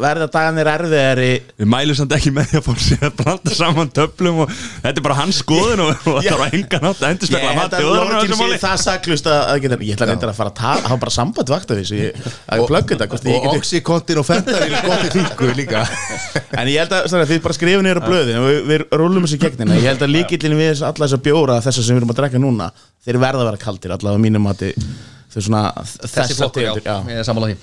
verða 0.01 0.27
dagarnir 0.33 0.69
erfiðari? 0.71 1.29
Við 1.61 1.69
mælum 1.73 1.97
samt 1.99 2.15
ekki 2.17 2.31
með 2.35 2.49
því 2.51 2.57
að 2.59 2.65
fór 2.67 2.79
sér 2.85 3.05
að 3.07 3.15
blanda 3.21 3.55
saman 3.57 3.91
töflum 3.95 4.39
og 4.45 4.51
þetta 4.55 4.93
er 4.93 5.05
bara 5.05 5.17
hans 5.21 5.39
skoðun 5.43 5.83
og, 5.85 5.91
það 6.25 6.39
var 6.41 6.55
engan 6.57 6.87
átt 6.91 7.03
að 7.03 7.13
endur 7.13 7.27
Ég 7.27 7.31
spekla 7.31 7.51
held 7.51 7.59
mati 7.61 7.79
að 7.79 7.89
og 7.89 7.95
Lóritín 8.01 8.33
sé 8.33 8.39
það 8.41 8.65
það 8.65 8.81
saklust 8.85 9.29
að, 9.31 9.39
að 9.51 9.61
geta, 9.65 9.79
ég 9.81 9.95
ætla 9.95 10.07
að 10.07 10.11
reynda 10.13 10.29
að 10.31 10.39
fara 10.41 10.51
að 10.53 10.57
tala 10.61 10.87
hafa 10.91 10.99
bara 11.05 11.15
samband 11.17 11.53
vakt 11.55 11.71
af 11.75 11.79
ég- 12.01 12.27
að 12.51 12.63
þetta 12.97 13.07
ég 13.31 13.47
Og 13.51 13.57
Oxycontin 13.61 14.21
og 14.21 14.27
Fentanyl 14.27 14.75
gott 14.87 15.05
í 15.07 15.13
þingu 15.17 15.51
líka. 15.61 15.85
En 16.61 16.67
ég 16.67 16.81
held 16.83 16.91
að 16.91 17.29
þið 17.31 17.41
bara 17.45 17.55
skrifum 17.55 17.85
á 18.01 18.03
blöðin 18.03 18.39
og 18.41 18.47
við, 18.49 18.59
rúlum 18.99 19.23
þessu 19.27 19.39
gegnina 19.39 19.77
ég 19.79 19.87
held 19.87 20.03
að 20.03 20.11
líkillin 20.17 20.57
við 20.59 20.73
þess- 20.73 20.83
alla 20.89 21.07
þessa 21.07 21.21
bjóra 21.23 21.61
þessar 21.63 21.85
sem 21.87 21.95
við 21.95 22.01
erum 22.01 22.11
að 22.11 22.19
drekka 22.19 22.41
núna 22.43 22.67
þeir 23.05 23.19
verða 23.23 23.45
að 23.45 23.49
vera 23.51 23.61
kaldir 23.63 23.93
allavega 23.95 24.19
að 24.19 24.25
mínum 24.25 24.43
mati. 24.49 24.73
þau 24.75 25.20
svona 25.39 25.61
Þessi 25.85 26.35
flokkur, 26.35 26.63
já, 26.65 26.71
já. 26.83 26.95
ég 27.07 27.21
er 27.21 27.27
sammála 27.27 27.51
því. 27.51 27.57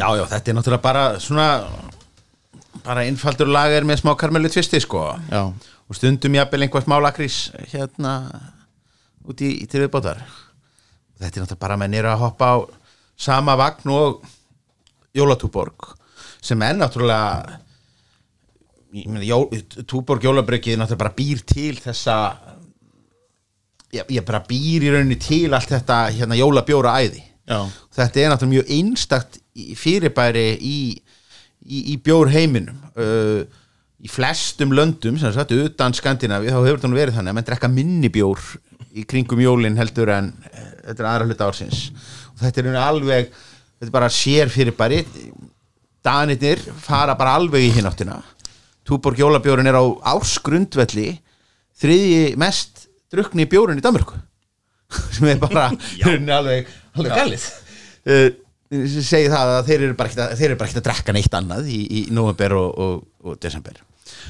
Já, 0.00 0.08
já, 0.18 0.24
þetta 0.32 0.50
er 0.50 0.56
náttúrulega 0.58 0.82
bara 0.82 1.04
svona 1.22 1.46
bara 2.86 3.04
einfaldur 3.06 3.50
lager 3.50 3.86
með 3.86 4.00
smá 4.02 4.12
karmelu 4.18 4.50
tvisti 4.50 4.80
sko. 4.82 5.04
Já. 5.30 5.44
og 5.86 5.94
stundum 5.94 6.34
jafnvel 6.34 6.66
einhvað 6.66 6.82
smá 6.88 6.96
lakrís 6.98 7.36
hérna 7.70 8.14
út 9.26 9.38
í, 9.42 9.52
í 9.62 9.66
til 9.70 9.84
viðbótar. 9.84 10.18
Þetta 11.20 11.30
er 11.30 11.44
náttúrulega 11.44 11.62
bara 11.62 11.78
menn 11.78 11.94
eru 11.94 12.10
að 12.10 12.24
hoppa 12.24 12.48
á 12.50 12.56
sama 13.16 13.54
vagn 13.56 13.92
og 13.94 14.26
Jólatúborg 15.16 15.94
sem 16.44 16.60
er 16.62 16.74
náttúrulega 16.76 17.60
jó, 19.24 19.38
Túborg 19.86 20.26
Jólabryggið 20.26 20.76
náttúrulega 20.80 21.02
bara 21.04 21.16
býr 21.16 21.40
til 21.48 21.78
þessa 21.80 22.16
ég, 23.94 24.04
ég 24.18 24.24
bara 24.26 24.42
býr 24.46 24.86
í 24.86 24.92
rauninni 24.94 25.18
til 25.20 25.50
allt 25.54 25.70
þetta 25.72 26.06
hérna 26.14 26.38
jólabjóra 26.38 26.96
æði. 27.02 27.22
Já. 27.46 27.60
þetta 27.94 28.20
er 28.20 28.32
náttúrulega 28.32 28.52
mjög 28.56 28.70
einstakt 28.74 29.36
fyrirbæri 29.78 30.48
í, 30.58 30.78
í, 31.62 31.82
í 31.92 31.94
bjór 32.02 32.32
heiminum 32.32 32.80
uh, 32.98 33.44
í 34.02 34.10
flestum 34.10 34.74
löndum 34.74 35.14
sem 35.20 35.30
sagt, 35.34 35.54
utan 35.54 35.94
Skandinavi 35.94 36.50
þá 36.50 36.58
hefur 36.58 36.80
þetta 36.80 36.90
nú 36.90 36.98
verið 36.98 37.20
þannig 37.20 37.32
að 37.32 37.38
menn 37.38 37.46
drekka 37.46 37.70
minni 37.70 38.10
bjór 38.10 38.42
í 38.98 39.04
kringum 39.06 39.44
jólin 39.44 39.78
heldur 39.78 40.10
en 40.16 40.32
uh, 40.34 40.72
þetta 40.88 41.04
er 41.04 41.10
aðra 41.12 41.28
hluta 41.28 41.46
ársins. 41.46 41.84
Og 42.34 42.42
þetta 42.42 42.64
er 42.64 42.80
alveg 42.82 43.30
þetta 43.30 43.88
er 43.88 43.94
bara 43.94 44.10
sér 44.12 44.50
fyrirbæri. 44.52 45.04
Danirnir 46.06 46.62
fara 46.82 47.14
bara 47.18 47.36
alveg 47.38 47.68
í 47.68 47.70
hináttina. 47.78 48.18
Túborg 48.86 49.18
jólabjórun 49.22 49.70
er 49.70 49.78
á 49.78 49.84
ársgrundvelli 50.14 51.12
þriðji 51.78 52.34
mest 52.40 52.85
drukni 53.16 53.48
bjórun 53.50 53.80
í 53.80 53.84
Danmörku. 53.84 54.18
Sem 55.16 55.28
er 55.32 55.40
bara 55.42 55.70
alveg, 55.72 56.70
alveg 56.94 57.16
galið. 57.16 57.48
Uh, 58.06 58.28
segi 58.70 59.30
það 59.30 59.52
að 59.56 59.68
þeir 59.68 59.82
eru 59.86 59.98
bara 59.98 60.10
ekkert 60.10 60.24
að, 60.24 60.38
þeir 60.38 60.48
eru 60.48 60.58
bara 60.60 60.70
ekkert 60.70 60.80
að 60.82 60.88
drekka 60.88 61.14
neitt 61.14 61.36
annað 61.38 61.68
í, 61.70 61.82
í 61.86 62.00
november 62.14 62.56
og, 62.58 62.72
og, 62.86 63.04
og 63.26 63.38
desember. 63.42 63.82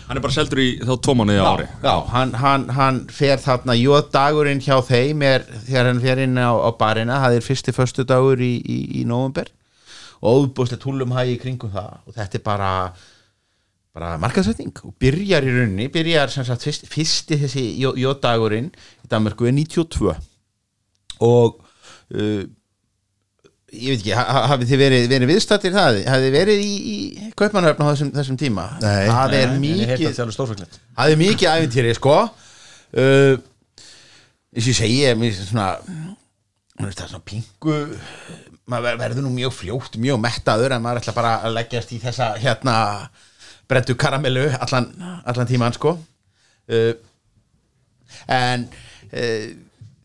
Hann 0.07 0.19
er 0.19 0.23
bara 0.23 0.35
seldur 0.35 0.61
í 0.63 0.69
þá 0.87 0.93
á 0.95 1.47
ári. 1.51 1.67
Já, 1.83 1.95
hann, 2.13 2.33
hann, 2.39 2.65
hann 2.77 3.01
fer 3.13 3.41
þarna. 3.43 3.75
Jóðdagurinn 3.77 4.63
hjá 4.63 4.79
þeim 4.87 5.25
er, 5.27 5.45
þegar 5.67 5.91
hann 5.91 6.03
fer 6.05 6.23
inn 6.23 6.39
á, 6.39 6.53
á 6.53 6.71
barina 6.79 7.21
það 7.25 7.39
er 7.39 7.47
fyrsti 7.47 7.75
föstu 7.75 8.07
dagur 8.07 8.41
í, 8.41 8.55
í, 8.61 8.79
í 9.01 9.05
november 9.09 9.51
og 10.23 10.47
óbúslega 10.47 10.81
túlumhægi 10.85 11.37
í 11.37 11.41
kringum 11.43 11.75
það. 11.75 11.99
Og 12.07 12.17
þetta 12.17 12.39
er 12.39 12.45
bara 12.47 12.71
bara 13.97 14.15
markaðsvætning 14.21 14.75
og 14.85 14.93
byrjar 15.01 15.47
í 15.49 15.53
rauninni 15.57 15.87
byrjar 15.93 16.29
sem 16.33 16.45
sagt 16.45 16.67
fyrst, 16.69 16.85
fyrsti 16.93 17.39
þessi 17.47 17.63
jó- 17.81 17.95
jóðdagurinn 17.97 18.69
í 18.69 19.09
Danmarku 19.09 19.49
er 19.49 19.55
92 19.57 20.13
og 21.25 21.63
uh, 22.13 22.43
ég 23.73 23.89
veit 23.95 24.03
ekki, 24.03 24.13
ha- 24.17 24.27
ha- 24.37 24.45
hafið 24.53 24.71
þið 24.75 24.81
verið, 24.85 25.07
verið 25.11 25.31
viðstattir 25.33 25.73
það, 25.75 26.01
hafið 26.13 26.27
þið 26.29 26.37
verið 26.37 26.61
í, 26.65 26.75
í 26.77 27.31
kaupmannhöfn 27.41 27.83
á 27.83 27.89
þessum, 27.91 28.13
þessum 28.19 28.39
tíma? 28.41 28.67
Nei. 28.85 29.07
það 29.09 29.37
er 29.41 29.55
mikið 29.65 30.07
að 30.13 30.21
það 30.93 31.11
er 31.11 31.17
er 31.17 31.21
mikið 31.23 31.51
æfintýri 31.55 31.95
sko. 31.99 32.17
Uh, 32.97 33.35
eins 34.57 34.65
og 34.69 34.71
ég 34.71 34.79
segi 34.79 35.01
ég 35.03 35.19
finnst 35.21 35.49
svona 35.51 35.71
mér 35.83 36.87
finnst 36.87 37.01
það 37.03 37.11
svona 37.15 37.27
pingu 37.33 37.79
maður 38.67 38.87
ver- 38.91 39.01
verður 39.03 39.25
nú 39.27 39.33
mjög 39.35 39.57
fljótt, 39.57 39.99
mjög 40.05 40.21
mettaður 40.23 40.77
en 40.77 40.85
maður 40.85 41.03
ætla 41.03 41.17
bara 41.17 41.35
að 41.49 41.57
leggjast 41.59 41.93
í 41.97 42.01
þessa 42.05 42.31
hérna 42.43 42.77
brettu 43.69 43.97
karamellu 43.99 44.49
allan, 44.61 44.91
allan 45.27 45.49
tíman 45.49 45.77
sko. 45.77 45.97
Uh, 46.67 46.93
en 48.33 48.67
uh, 48.67 49.47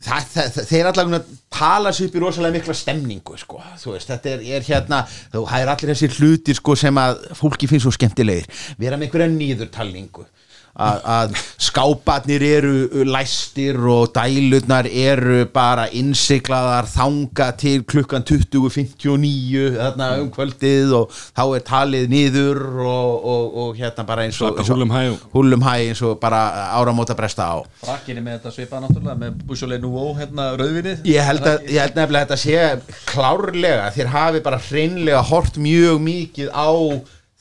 það, 0.01 0.27
það, 0.33 0.51
það, 0.55 0.67
þeir 0.71 0.89
allan 0.91 1.17
að 1.19 1.31
tala 1.53 1.93
sér 1.93 2.09
upp 2.09 2.17
í 2.17 2.23
rosalega 2.23 2.57
mikla 2.57 2.75
stemningu 2.77 3.37
sko, 3.39 3.61
þú 3.81 3.95
veist, 3.95 4.11
þetta 4.11 4.33
er, 4.33 4.45
er 4.57 4.67
hérna 4.67 5.01
þú, 5.07 5.45
er 5.57 5.73
allir 5.73 5.93
þessi 5.93 6.11
hlutir 6.17 6.57
sko 6.57 6.77
sem 6.79 7.01
að 7.01 7.25
fólki 7.37 7.69
finnst 7.69 7.87
svo 7.87 7.93
skemmtilegir, 7.95 8.47
vera 8.81 8.97
með 8.97 9.09
einhverja 9.09 9.33
nýðurtalningu 9.35 10.25
að, 10.75 11.35
skáparnir 11.61 12.43
eru 12.47 13.03
læstir 13.07 13.75
og 13.91 14.13
dælurnar 14.15 14.87
eru 14.87 15.45
bara 15.53 15.87
innsiklaðar 15.91 16.87
þanga 16.89 17.49
til 17.59 17.83
klukkan 17.83 18.23
20.59 18.23 19.75
þarna 19.77 20.07
um 20.21 20.29
kvöldið 20.33 20.93
og 21.01 21.11
þá 21.35 21.43
er 21.57 21.65
talið 21.67 22.07
niður 22.11 22.61
og, 22.85 23.27
og, 23.33 23.57
og 23.65 23.79
hérna 23.81 24.05
bara 24.07 24.25
eins 24.27 24.39
og, 24.41 24.51
Slaka 24.55 24.63
eins 24.63 24.71
og 24.71 24.75
húllum 24.77 24.93
hæ 24.95 25.03
og- 25.11 25.25
húllum 25.35 25.65
hæ 25.67 25.73
eins 25.89 26.01
og 26.07 26.19
bara 26.23 26.41
áramóta 26.79 27.15
bresta 27.17 27.49
á. 27.51 27.57
Frakkinni 27.83 28.23
með 28.25 28.39
þetta 28.39 28.55
svipað 28.55 28.85
náttúrulega 28.87 29.19
með 29.25 29.41
Boucholet 29.47 29.81
Nouveau 29.83 30.13
hérna 30.19 30.51
rauðvinið 30.59 31.05
Ég 31.11 31.25
held, 31.27 31.45
að, 31.51 31.65
ég 31.71 31.81
held 31.83 31.97
nefnilega 31.99 32.25
að 32.25 32.29
þetta 32.29 32.41
sé 32.41 33.01
klárlega, 33.11 33.89
þér 33.95 34.11
hafi 34.15 34.43
bara 34.45 34.61
hreinlega 34.69 35.21
hort 35.31 35.57
mjög 35.61 35.99
mikið 36.05 36.51
á 36.55 36.69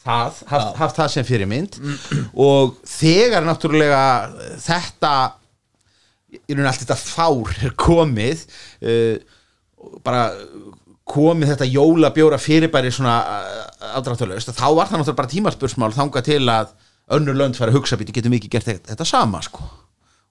það, 0.05 0.41
haft, 0.51 0.73
haft 0.81 1.01
það 1.03 1.13
sem 1.15 1.29
fyrirmynd. 1.29 1.79
Og 2.41 2.79
þegar 2.89 3.47
náttúrulega 3.47 4.03
þetta 4.63 5.15
í 6.31 6.55
raun 6.55 6.69
allt 6.71 6.85
þetta 6.85 6.99
fár 6.99 7.57
er 7.65 7.75
komið 7.79 8.45
uh, 8.87 9.17
bara 10.05 10.29
komið 11.11 11.55
þetta 11.55 11.69
jólabjóra 11.71 12.39
fyrirbæri 12.39 12.93
svona 12.95 13.17
afdráttulegust 13.99 14.53
þá 14.55 14.67
var 14.77 14.91
það 14.91 15.01
náttúrulega 15.01 15.19
bara 15.19 15.33
tímaspursmál 15.33 15.95
þanga 15.97 16.23
til 16.27 16.43
að 16.53 16.75
önnur 17.17 17.39
lönd 17.39 17.59
fara 17.59 17.73
að 17.73 17.81
hugsa 17.81 17.99
býti 17.99 18.15
getum 18.15 18.35
við 18.35 18.45
ekki 18.45 18.53
gert 18.55 18.69
þetta, 18.69 18.93
þetta 18.93 19.09
sama 19.09 19.41
sko? 19.43 19.67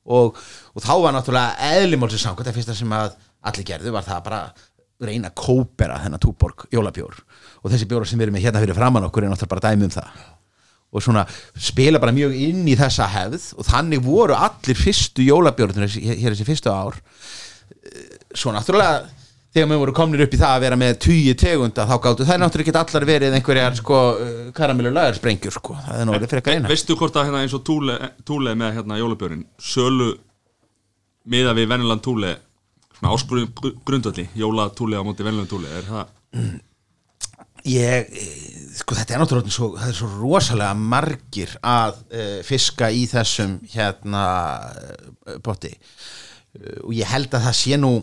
Og, 0.10 0.38
og 0.74 0.86
þá 0.86 0.94
var 1.04 1.16
náttúrulega 1.18 1.74
eðlimálsins 1.76 2.24
samkvæmt 2.24 2.50
það 2.50 2.60
fyrsta 2.62 2.78
sem 2.78 2.96
að 2.96 3.18
allir 3.50 3.68
gerðu 3.68 3.94
var 3.96 4.08
það 4.08 4.24
bara 4.30 4.40
reyna 5.00 5.32
að 5.32 5.38
kópera 5.40 6.00
þennan 6.04 6.22
túborg 6.24 6.66
jólabjór 6.74 7.22
og 7.64 7.72
þessi 7.72 7.88
bjóra 7.90 8.08
sem 8.08 8.20
við 8.20 8.28
erum 8.28 8.38
með 8.38 8.46
hérna 8.48 8.64
fyrir 8.64 8.78
framann 8.78 9.08
okkur 9.08 9.26
er 9.26 9.32
náttúrulega 9.32 9.54
bara 9.54 9.70
dæmi 9.70 9.88
um 9.88 9.94
það. 9.94 10.26
Og 10.90 11.06
svona 11.06 11.24
spila 11.54 12.02
bara 12.02 12.16
mjög 12.16 12.34
inn 12.34 12.66
í 12.68 12.76
þessa 12.80 13.06
hefð 13.14 13.52
og 13.62 13.68
þannig 13.68 14.02
voru 14.04 14.36
allir 14.36 14.80
fyrstu 14.80 15.24
jólabjórnir 15.28 15.92
hér 15.94 16.34
þessi 16.34 16.48
fyrstu 16.48 16.74
ár. 16.74 16.98
Eh, 17.70 18.18
svo 18.34 18.52
náttúrulega 18.56 19.06
þegar 19.54 19.70
við 19.72 19.82
voru 19.82 19.94
komnir 19.98 20.24
upp 20.26 20.34
í 20.34 20.40
það 20.40 20.56
að 20.56 20.64
vera 20.66 20.80
með 20.80 20.98
tugi 21.06 21.36
tegunda 21.40 21.86
þá 21.90 21.96
gáttu 22.04 22.28
þær 22.28 22.42
náttúrulega 22.44 22.74
ekki 22.74 22.82
allar 22.82 23.08
verið 23.10 23.38
einhverjar 23.38 23.78
sko 23.80 24.02
karamellu 24.58 24.92
lagarsprengjur 24.94 25.56
sko. 25.56 25.78
Það 25.86 26.02
er 26.02 26.10
náttúrulega 26.10 26.42
eitthvað 26.42 26.60
eina. 26.60 26.72
Veistu 26.74 26.98
hvort 27.00 27.18
að 27.18 27.30
hérna 27.30 27.46
eins 27.46 27.56
og 27.58 27.64
túle, 27.66 27.96
túle 28.28 28.54
með 28.60 28.76
hérna 28.78 29.00
jólabjörn 29.00 29.48
Sölu 29.58 30.12
miða 31.30 31.56
við 31.58 31.72
venjulegan 31.72 32.04
túle 32.06 32.36
svona 33.00 33.16
áskurðum 33.16 33.80
grundvalli 33.88 34.28
jólatúle 34.38 35.00
á 35.00 35.04
móti 35.08 35.26
venjulegan 35.26 35.52
túle 35.52 35.72
er 35.72 35.88
það 35.88 36.60
ég, 37.68 38.08
eh, 38.12 38.76
sko 38.78 38.96
þetta 38.98 39.16
er 39.16 39.24
náttúrulega 39.24 39.54
svo, 39.54 39.74
það 39.80 39.92
er 39.92 39.98
svo 39.98 40.10
rosalega 40.20 40.76
margir 40.78 41.56
að 41.66 42.00
uh, 42.12 42.38
fiska 42.48 42.90
í 42.92 43.04
þessum 43.10 43.58
hérna 43.74 44.24
uh, 44.70 45.36
potti. 45.44 45.74
Uh, 46.56 46.88
og 46.88 46.96
ég 46.96 47.10
held 47.10 47.34
að 47.34 47.50
það 47.50 47.60
sé 47.60 47.80
nú 47.80 47.94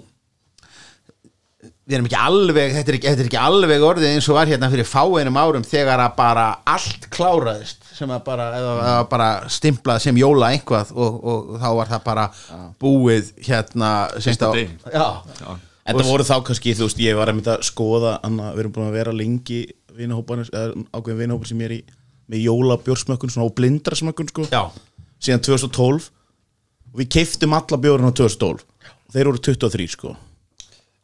við 1.86 1.96
erum 1.96 2.08
ekki 2.08 2.18
alveg 2.18 2.74
þetta 2.74 2.92
er 2.92 2.98
ekki, 2.98 3.08
þetta 3.08 3.24
er 3.24 3.30
ekki 3.30 3.42
alveg 3.42 3.88
orðið 3.88 4.12
eins 4.12 4.28
og 4.30 4.38
var 4.40 4.50
hérna 4.50 4.70
fyrir 4.72 4.88
fáeinum 4.90 5.38
árum 5.38 5.66
þegar 5.66 6.02
að 6.02 6.16
bara 6.18 6.46
allt 6.66 7.06
kláraðist 7.14 7.85
sem 7.96 8.10
að 8.12 8.22
bara, 8.26 8.46
eða, 8.58 8.72
eða 8.84 9.04
bara 9.10 9.28
stimplað 9.52 10.02
sem 10.04 10.18
jóla 10.20 10.50
einhvað 10.52 10.90
og, 10.94 11.16
og, 11.32 11.54
þá 11.62 11.68
var 11.78 11.90
það 11.94 12.02
bara 12.10 12.26
búið 12.82 13.30
hérna 13.46 13.92
Fyrsta 14.20 14.50
á- 14.52 14.54
já, 14.56 15.06
Já, 15.40 15.56
En 15.86 15.94
það 16.00 16.08
voru 16.10 16.24
þá 16.26 16.34
kannski, 16.48 16.72
þú 16.74 16.88
veist, 16.88 16.98
ég 16.98 17.14
var 17.14 17.30
að 17.30 17.36
mynda 17.38 17.52
að 17.60 17.66
skoða 17.68 18.16
Anna, 18.26 18.48
við 18.56 18.64
erum 18.64 18.72
búin 18.74 18.88
að 18.88 18.96
vera 18.98 19.12
lengi 19.14 19.60
vinahópanir, 19.96 20.48
eða 20.50 20.72
ákveðin 20.98 21.20
vinahópan 21.22 21.50
sem 21.52 21.60
er 21.62 21.74
í 21.76 21.80
með 22.26 22.42
jólabjórsmökkun, 22.42 23.30
svona 23.30 23.46
og 23.46 23.54
blindrasmökkun 23.54 24.30
sko, 24.32 24.46
já, 24.50 24.64
síðan 25.22 25.44
2012 25.46 26.08
og 26.90 26.98
við 27.00 27.10
keiftum 27.14 27.54
alla 27.54 27.78
bjórun 27.78 28.10
á 28.10 28.12
2012 28.18 28.64
og 28.90 29.14
þeir 29.14 29.30
voru 29.30 29.42
23 29.46 29.86
sko. 29.94 30.16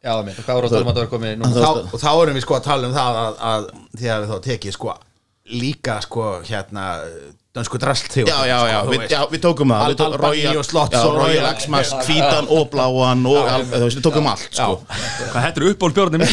Já, 0.03 0.17
minn, 0.27 0.35
og 0.35 0.43
hvað 0.43 0.59
voru 0.59 0.67
að 0.67 0.75
tala 0.75 0.83
um 0.83 0.91
að 0.91 0.97
það 0.99 1.05
var 1.05 1.11
komið 1.15 1.37
núna? 1.39 1.63
þá, 1.63 1.71
og 1.95 2.03
þá 2.03 2.11
erum 2.11 2.35
við 2.41 2.43
sko 2.49 2.57
að 2.59 2.65
tala 2.67 2.89
um 2.91 2.95
það 2.97 3.19
að, 3.23 3.37
að 3.53 3.67
þegar 4.03 4.25
við 4.25 4.33
þá 4.33 4.39
tekið 4.49 4.75
sko 4.75 4.91
líka 5.51 5.99
sko 6.05 6.41
hérna 6.47 6.85
dönsku 7.53 7.77
drasl 7.79 8.07
Já, 8.25 8.39
já, 8.49 8.59
já, 8.71 8.79
við, 8.89 9.03
já, 9.11 9.21
við 9.29 9.41
tókum 9.45 9.69
það. 9.75 9.83
Al- 9.83 9.91
Albani 9.91 10.17
Royal- 10.23 10.57
og 10.57 11.33
já, 11.35 11.51
Xmas, 11.59 11.91
já, 11.93 11.99
hvítan 12.07 12.47
og 12.49 12.71
bláan 12.73 13.27
og 13.29 13.49
al- 13.51 13.65
við 13.67 13.99
tókum 14.07 14.27
allt 14.31 14.47
sko. 14.55 14.79
Hvað 15.35 15.49
er 15.51 15.67
uppból 15.73 15.93
björnum? 15.93 16.25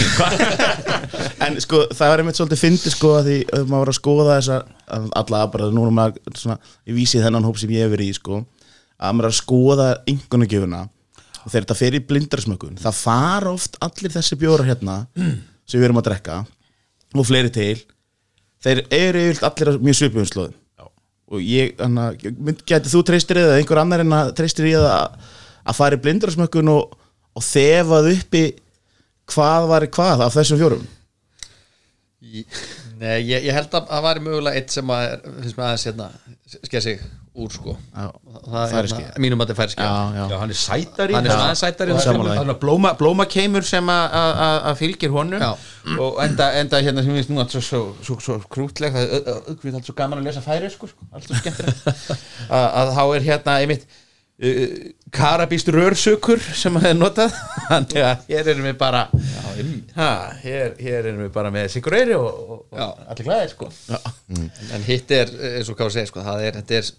En 1.44 1.58
sko, 1.60 1.82
það 1.92 2.14
er 2.14 2.22
einmitt 2.24 2.40
svolítið 2.40 2.62
fyndið 2.62 2.94
sko 2.96 3.12
að 3.20 3.28
því 3.30 3.38
að 3.58 3.66
maður 3.72 3.84
var 3.84 3.92
að 3.94 3.98
skoða 4.00 4.38
þessa 4.38 4.60
að 4.96 5.10
alla 5.24 5.42
bara 5.52 5.70
núna 5.76 5.92
maður 6.00 6.38
svona, 6.40 6.58
ég 6.88 6.96
vísi 6.98 7.22
þennan 7.24 7.48
hóp 7.48 7.60
sem 7.60 7.70
ég 7.76 7.84
hef 7.86 7.92
verið 7.96 8.14
í 8.14 8.16
sko 8.20 8.40
að 9.00 9.14
maður 9.16 9.28
er 9.28 9.34
að 9.34 9.40
skoða 9.42 9.88
einhvernagjöfuna 10.12 10.82
og 11.40 11.48
þegar 11.52 11.64
þetta 11.66 11.80
fer 11.80 11.96
í 12.00 12.02
blindarsmökkun 12.10 12.80
það 12.84 12.98
fara 13.00 13.52
oft 13.56 13.78
allir 13.84 14.12
þessi 14.16 14.38
bjórar 14.40 14.68
hérna 14.70 14.98
sem 15.20 15.80
við 15.80 15.88
erum 15.90 16.00
að 16.02 16.10
drekka 16.12 16.40
og 17.16 17.28
fleiri 17.28 17.52
til 17.56 17.80
þeir 18.64 18.82
eru 18.90 19.26
yfirleitt 19.28 19.46
allir 19.50 19.84
mjög 19.84 20.00
svipuðum 20.00 20.30
slóðum. 20.30 20.58
Og 21.30 21.44
ég, 21.46 21.76
þannig 21.78 22.24
að 22.26 22.64
gæti 22.66 22.90
þú 22.90 23.04
treystir 23.06 23.38
eða 23.44 23.60
einhver 23.60 23.82
annar 23.84 24.02
en 24.02 24.16
að 24.18 24.32
treystir 24.40 24.72
það 24.72 24.88
að, 24.90 25.28
að 25.70 25.78
fara 25.78 26.00
í 26.00 26.02
blindarsmökkun 26.06 26.72
og, 26.74 26.96
og 27.38 27.46
þefað 27.46 28.10
uppi 28.16 28.44
hvað 29.30 29.68
var 29.70 29.86
hvað 29.94 30.26
af 30.26 30.38
þessum 30.38 30.62
fjórum? 30.62 30.88
Nei, 33.00 33.20
ég, 33.30 33.46
ég 33.46 33.56
held 33.56 33.76
að 33.78 33.86
það 33.92 34.06
væri 34.08 34.24
mögulega 34.26 34.60
eitt 34.60 34.74
sem 34.74 34.90
að 34.92 35.06
finnst 35.24 35.60
mér 35.60 35.68
aðeins 35.68 35.86
hérna 35.88 36.10
skeið 36.66 36.86
sig 36.88 37.04
úr 37.40 37.52
sko. 37.56 37.76
Já, 37.96 38.06
það 38.46 38.74
færiski. 38.74 39.04
er 39.08 39.22
mínum 39.24 39.40
að 39.44 39.48
þetta 39.48 39.56
er 39.56 39.60
færiski 39.62 39.86
já, 39.86 39.94
já. 40.18 40.26
Já, 40.34 40.38
hann 40.42 40.54
er 40.56 40.60
sætari. 40.62 41.14
Hann 41.18 41.26
er 41.30 41.56
sætari 41.62 41.94
er 42.54 42.60
blóma, 42.64 42.92
blóma 43.00 43.26
keimur 43.36 43.64
sem 43.68 43.86
að- 43.96 44.18
að 44.22 44.32
að- 44.48 44.62
að 44.72 44.80
fylgir 44.84 45.14
honum. 45.16 45.40
Já. 45.40 45.52
og 46.00 46.20
enda, 46.24 46.52
enda 46.60 46.82
hérna 46.86 47.04
sem 47.04 47.16
finnst 47.16 47.30
nú 47.34 47.40
svo, 47.50 47.62
svo, 47.70 47.82
svo, 48.04 48.18
svo 48.26 48.36
krútleg 48.52 48.94
það 48.94 49.08
er 49.08 49.24
ö- 49.34 49.56
allt 49.80 49.86
svo 49.90 49.96
gaman 49.98 50.20
að 50.20 50.28
lesa 50.30 50.42
færi 50.46 50.70
sko, 50.70 50.90
allt 51.14 51.24
svo 51.26 51.36
skemmtilegt. 51.40 51.88
Að, 52.50 52.68
þá 52.98 53.04
er 53.16 53.22
hérna 53.30 53.56
einmitt 53.64 53.86
karabíst 55.12 55.68
rörsökur 55.74 56.40
sem 56.56 56.78
að 56.80 56.86
er 56.94 56.96
notað. 57.00 57.34
Þannig 57.70 58.04
að 58.06 58.22
hér 58.30 58.52
erum 58.54 58.68
við 58.70 58.78
bara 58.80 59.02
ha, 59.98 60.10
hér, 60.44 60.76
hér 60.80 61.10
erum 61.10 61.26
við 61.26 61.34
bara 61.36 61.52
með 61.52 61.68
sigur 61.74 61.98
eyri 61.98 62.16
og, 62.16 62.30
og, 62.56 62.62
Já. 62.72 62.86
og 62.88 63.12
allir 63.12 63.28
glæðir 63.28 63.52
sko. 63.56 63.68
En 64.78 64.86
hitt 64.88 65.12
er, 65.18 65.34
eins 65.58 65.70
og 65.74 65.76
hvað 65.80 65.92
segir 65.98 66.12
sko, 66.14 66.24
það 66.24 66.46
er, 66.48 66.60
þetta 66.62 66.80
er, 66.80 66.92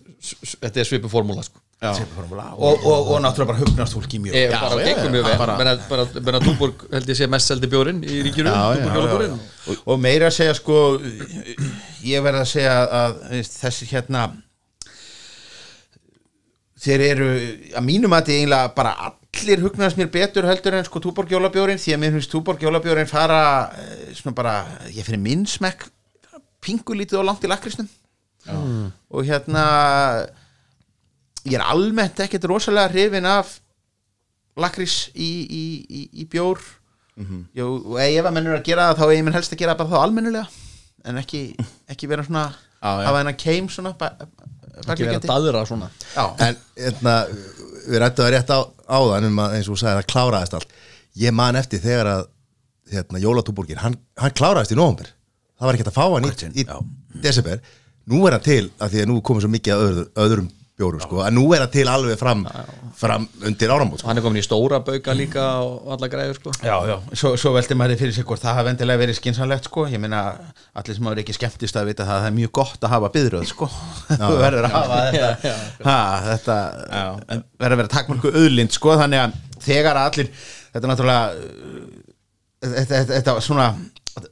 þetta 0.67 0.83
er 0.85 0.89
svipu 0.91 1.11
formúla 1.13 1.47
sko. 1.47 1.63
og, 1.81 2.83
og, 2.85 3.07
og 3.15 3.23
náttúrulega 3.25 3.49
bara 3.55 3.63
hugnast 3.63 3.95
fólki 3.97 4.19
mjög. 4.21 4.35
Ég, 4.37 4.51
Já, 4.53 4.59
bara 4.61 4.83
já, 4.83 4.91
gengur 4.91 5.15
mjög 5.15 5.31
já, 5.31 5.39
vel. 5.41 6.21
bara 6.27 6.41
Túborg 6.45 6.83
held 6.93 7.09
ég 7.09 7.17
sé 7.17 7.29
mest 7.33 7.49
seldi 7.49 7.71
bjórin 7.73 8.03
í 8.05 8.19
Já, 8.21 8.35
já, 8.37 8.83
já, 8.83 8.91
jólabjórinn. 8.99 9.39
og, 9.65 9.81
og 9.95 10.03
meira 10.05 10.29
að 10.29 10.37
segja 10.43 10.59
sko 10.59 10.77
ég 12.05 12.21
verð 12.27 12.43
að 12.43 12.51
segja 12.53 12.75
að 13.01 13.17
þessi 13.49 13.89
hérna 13.95 14.27
þeir 16.81 17.03
eru 17.11 17.29
að 17.77 17.85
mínum 17.87 18.15
að 18.17 18.23
þetta 18.25 18.37
eiginlega 18.39 18.75
bara 18.77 18.93
allir 19.11 19.63
hugnast 19.65 19.99
mér 20.01 20.09
betur 20.13 20.47
heldur 20.49 20.77
en 20.79 20.87
sko 20.89 21.01
Túborg 21.05 21.31
jólabjórin 21.33 21.79
því 21.81 21.95
að 21.97 22.01
mér 22.03 22.15
finnst 22.17 22.33
Túborg 22.33 22.63
jólabjórin 22.65 23.09
fara 23.11 23.41
eh, 23.77 24.11
svona 24.17 24.35
bara, 24.39 24.55
ég 24.95 25.05
fyrir 25.07 25.21
minn 25.23 25.45
smekk 25.49 25.87
pingulítið 26.65 27.21
og 27.23 27.29
langt 27.31 27.45
í 27.45 27.51
lakrisnum 27.51 27.89
og 29.13 29.27
hérna 29.29 29.65
ég 31.47 31.57
er 31.59 31.65
almennt 31.65 32.21
ekkert 32.25 32.47
rosalega 32.51 32.91
hrifin 32.93 33.29
af 33.29 33.59
lakrís 34.61 34.95
í, 35.15 35.29
í, 35.47 35.63
í, 35.89 36.01
í 36.21 36.27
bjór. 36.29 36.59
Jú, 37.57 37.67
og 37.93 37.99
ef 38.01 38.25
að 38.27 38.33
menn 38.33 38.49
eru 38.49 38.57
að 38.59 38.65
gera 38.67 38.89
það 38.91 38.99
þá 39.01 39.05
er 39.07 39.15
ég 39.19 39.25
minn 39.27 39.37
helst 39.37 39.53
að 39.55 39.61
gera 39.61 39.75
það 39.75 39.81
bara 39.83 39.93
þá 39.93 40.05
almennulega 40.07 40.47
en 41.11 41.21
ekki, 41.21 41.41
ekki 41.93 42.09
vera 42.11 42.25
svona 42.25 42.45
Já, 42.81 42.89
já. 42.89 43.05
hafa 43.11 43.19
hennar 43.21 43.37
keim 43.41 43.67
svona 43.73 43.93
ba- 44.01 44.15
ekki 44.81 45.07
vera 45.07 45.21
bakliggjandi. 45.21 45.31
daðra 45.31 45.63
svona. 45.69 45.89
Já, 46.15 46.25
En 46.47 46.57
hérna, 46.77 47.15
við 47.87 47.99
rættum 48.03 48.25
það 48.25 48.33
rétt 48.37 48.53
á, 48.55 48.59
áðan 48.99 49.29
um 49.31 49.43
að 49.45 49.57
eins 49.59 49.69
og 49.71 49.79
sagði 49.81 49.93
að 49.95 50.01
það 50.03 50.11
kláraðist 50.15 50.57
allt. 50.59 50.77
Ég 51.21 51.35
man 51.35 51.57
eftir 51.61 51.83
þegar 51.85 52.11
að 52.15 52.23
hérna, 52.95 53.23
Jólatúborgin, 53.23 53.81
hann, 53.83 53.97
hann 54.21 54.35
kláraðist 54.37 54.75
í 54.75 54.79
nóvember. 54.79 55.13
Það 55.61 55.67
var 55.69 55.79
ekki 55.79 55.87
að 55.91 55.99
fá 55.99 56.07
hann 56.15 56.27
í, 56.31 56.65
í 56.65 57.21
desember. 57.23 57.61
Nú 58.11 58.25
er 58.27 58.37
hann 58.39 58.45
til, 58.47 58.71
af 58.81 58.91
því 58.93 59.03
að 59.05 59.11
nú 59.11 59.21
komið 59.23 59.45
svo 59.45 59.51
mikið 59.53 59.75
að 59.75 59.83
öðru, 59.87 60.05
öðrum 60.25 60.49
bjórum 60.81 61.03
sko, 61.05 61.21
að 61.25 61.35
nú 61.37 61.45
er 61.55 61.65
hann 61.65 61.73
til 61.73 61.87
alveg 61.91 62.19
fram, 62.21 62.45
fram 62.99 63.27
undir 63.47 63.73
áramót 63.73 64.01
sko. 64.01 64.09
hann 64.09 64.21
er 64.21 64.25
komin 64.25 64.41
í 64.41 64.45
stóra 64.45 64.81
bauka 64.85 65.15
líka 65.17 65.45
og 65.65 65.93
alla 65.97 66.09
græður 66.13 66.41
sko. 66.41 66.55
Já, 66.65 66.75
já, 66.89 66.97
svo, 67.13 67.35
svo 67.41 67.53
veldi 67.57 67.77
maður 67.79 68.01
fyrir 68.01 68.17
sig 68.17 68.27
hvort 68.29 68.43
það 68.43 68.59
hafa 68.61 68.73
endilega 68.75 69.03
verið 69.05 69.21
skinsanlegt 69.21 69.69
sko, 69.71 69.87
ég 69.93 70.03
meina 70.03 70.23
allir 70.73 70.97
sem 70.97 71.11
hafa 71.11 71.23
ekki 71.25 71.37
skemmtist 71.37 71.79
að 71.81 71.93
vita 71.93 72.09
það 72.09 72.17
að 72.17 72.25
það 72.25 72.31
er 72.33 72.37
mjög 72.41 72.55
gott 72.61 72.89
að 72.89 72.95
hafa 72.97 73.13
byðröð 73.19 73.47
sko, 73.53 73.71
þú 74.11 74.33
verður 74.47 74.69
að 74.71 74.77
hafa 74.79 75.01
þetta, 75.15 75.55
ha, 75.87 76.01
þetta 76.31 76.59
verður 77.61 77.77
að 77.77 77.83
vera 77.85 77.95
takmörku 77.97 78.35
auðlind 78.35 78.77
sko, 78.77 78.97
þannig 79.05 79.25
að 79.27 79.39
þegar 79.61 80.03
allir 80.03 80.35
þetta 80.35 80.85
er 80.85 80.93
náttúrulega 80.95 81.33
uh, 81.37 81.89
þetta, 82.65 82.93
þetta, 82.95 83.15
þetta 83.15 83.39
var 83.39 83.47
svona 83.47 83.71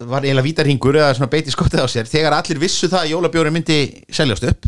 var 0.08 0.24
eiginlega 0.26 0.44
vítarhingur 0.44 0.98
eða 0.98 1.14
svona 1.16 1.30
beiti 1.32 1.52
skottið 1.54 1.84
á 1.84 1.88
sér. 1.88 2.08
Þegar 2.10 2.34
allir 2.36 2.60
vissu 2.60 2.90
það 2.90 3.04
að 3.04 3.12
jólabjóri 3.12 3.52
myndi 3.54 3.78
seljast 4.12 4.46
upp 4.48 4.66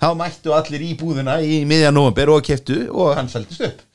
þá 0.00 0.08
mættu 0.18 0.54
allir 0.56 0.82
í 0.86 0.94
búðuna 0.98 1.38
í 1.44 1.62
miðja 1.68 1.92
november 1.94 2.32
og 2.36 2.44
keftu 2.46 2.82
og 2.90 3.14
hann 3.18 3.28
seldist 3.32 3.64
upp. 3.68 3.86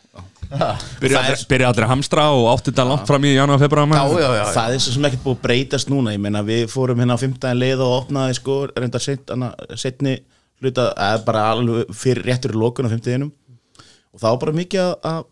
Byrja 1.02 1.22
allir, 1.24 1.64
að 1.66 1.90
hamstra 1.90 2.28
og 2.36 2.46
átti 2.52 2.70
þetta 2.70 2.84
langt 2.86 3.08
fram 3.10 3.24
í 3.26 3.32
janúar, 3.34 3.60
februar 3.64 3.90
já, 3.90 4.04
já, 4.22 4.28
já, 4.38 4.44
það 4.54 4.76
er 4.76 4.84
svo 4.84 4.94
sem 4.94 5.08
ekkert 5.10 5.24
búið 5.24 5.36
að 5.38 5.42
breytast 5.48 5.90
núna 5.90 6.14
ég 6.14 6.22
meina 6.22 6.44
við 6.46 6.68
fórum 6.70 7.02
hérna 7.02 7.18
á 7.18 7.20
15 7.24 7.58
leið 7.58 7.82
og 7.82 7.96
opnaði 8.04 8.36
sko 8.38 8.58
reynda 8.76 9.02
setni 9.02 10.14
hluta, 10.62 10.92
eða 10.94 11.24
bara 11.26 11.48
alveg 11.56 11.90
fyrir 11.98 12.30
réttur 12.30 12.54
í 12.54 12.60
lokun 12.62 12.86
á 12.88 12.94
15 12.94 13.26
og 13.26 14.22
það 14.22 14.30
var 14.30 14.40
bara 14.46 14.56
mikið 14.62 14.94
að- 15.02 15.26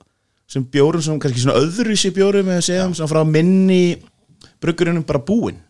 sem 0.54 0.66
bjórum 0.66 1.02
sem 1.06 1.20
kannski 1.22 1.46
svona 1.46 1.62
öðruvísi 1.62 2.12
bjórum 2.14 2.50
eða 2.52 2.66
segjum 2.66 2.96
sem 2.98 3.08
frá 3.08 3.22
minni 3.26 3.96
bruggurinnum 4.62 5.06
bara 5.08 5.20
búinn. 5.24 5.62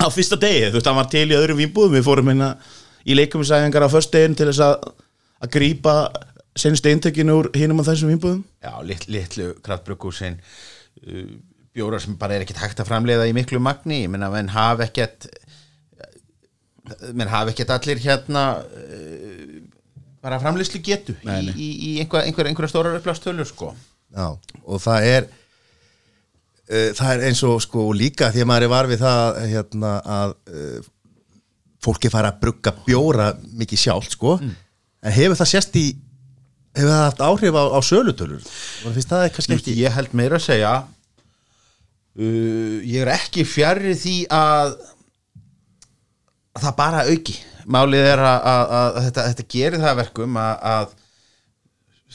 Á 0.00 0.06
fyrsta 0.08 0.36
degi, 0.40 0.68
þú 0.70 0.78
veist, 0.78 0.86
hann 0.86 0.96
var 1.00 1.08
til 1.10 1.26
í 1.28 1.36
öðrum 1.36 1.58
vínbúðum 1.60 1.96
við 1.98 2.06
fórum 2.06 2.30
hérna 2.30 2.52
í 3.06 3.16
leikumisæðingar 3.18 3.86
á 3.86 3.92
först 3.92 4.12
degin 4.14 4.36
til 4.38 4.50
þess 4.50 4.64
að 4.66 4.90
að 5.40 5.52
grípa 5.56 5.94
senstu 6.58 6.90
eintökinu 6.90 7.38
úr 7.40 7.50
hinum 7.56 7.80
á 7.80 7.88
þessum 7.88 8.12
vínbúðum 8.12 8.42
já 8.60 8.74
lit, 8.84 9.06
litlu 9.08 9.52
kraftbrugghúsin 9.64 10.40
uh, 10.40 11.30
bjórar 11.72 12.02
sem 12.02 12.16
bara 12.18 12.36
er 12.36 12.44
ekkert 12.44 12.64
hægt 12.64 12.82
að 12.82 12.90
framleiða 12.90 13.28
í 13.30 13.36
miklu 13.36 13.60
magni, 13.62 14.02
ég 14.04 14.12
meina 14.12 14.30
menn 14.32 14.50
hafa 14.52 14.88
ekkert 14.88 15.28
menn 17.14 17.30
hafa 17.30 17.52
ekkert 17.54 17.72
allir 17.76 18.00
hérna 18.02 18.44
uh, 18.64 19.58
bara 20.20 20.40
framleiðslu 20.42 20.82
getu 20.84 21.16
Nei, 21.24 21.42
í, 21.48 21.50
í, 21.50 21.68
í 21.70 21.92
einhver, 22.02 22.26
einhver, 22.26 22.50
einhverja 22.50 22.74
stórar 22.74 22.98
upplástölu 22.98 23.46
sko. 23.48 23.72
Já, 24.12 24.34
og 24.66 24.82
það 24.82 25.06
er 25.08 25.28
uh, 25.30 26.90
það 26.98 27.12
er 27.14 27.26
eins 27.30 27.42
og 27.46 27.60
sko 27.64 27.86
líka 27.96 28.32
því 28.34 28.44
að 28.44 28.50
maður 28.50 28.66
er 28.66 28.74
var 28.74 28.90
við 28.90 29.04
það 29.04 29.40
hérna 29.54 29.92
að 30.18 30.34
uh, 30.50 30.90
fólki 31.80 32.10
fara 32.12 32.32
að 32.32 32.40
brugga 32.44 32.74
bjóra 32.84 33.32
mikið 33.56 33.84
sjálft 33.84 34.16
sko. 34.16 34.38
En 34.40 35.14
hefur 35.16 35.38
það 35.40 35.52
sést 35.54 35.76
í 35.80 35.86
hefur 36.76 36.92
það 36.92 37.04
haft 37.06 37.24
áhrif 37.26 37.58
á, 37.58 37.64
á 37.74 37.80
sölutölur? 37.82 38.48
Og 38.86 38.94
finnst 38.94 39.10
það 39.10 39.28
kannski 39.34 39.56
ekki 39.58 39.76
ég 39.80 39.96
held 39.96 40.16
meira 40.16 40.38
að 40.38 40.46
segja 40.46 40.72
uh, 42.20 42.76
ég 42.84 43.00
er 43.02 43.12
ekki 43.16 43.46
fjarrir 43.48 43.96
því 43.98 44.16
að 44.34 44.76
að 46.50 46.64
það 46.64 46.76
bara 46.80 47.06
auki. 47.06 47.36
Málið 47.70 48.06
er 48.10 48.20
að, 48.24 48.40
að, 48.50 48.72
að 48.76 49.04
þetta, 49.06 49.24
þetta 49.30 49.48
gerir 49.54 49.82
það 49.82 49.90
að 49.90 50.00
verkum 50.00 50.38
að, 50.40 50.54
að 50.70 50.88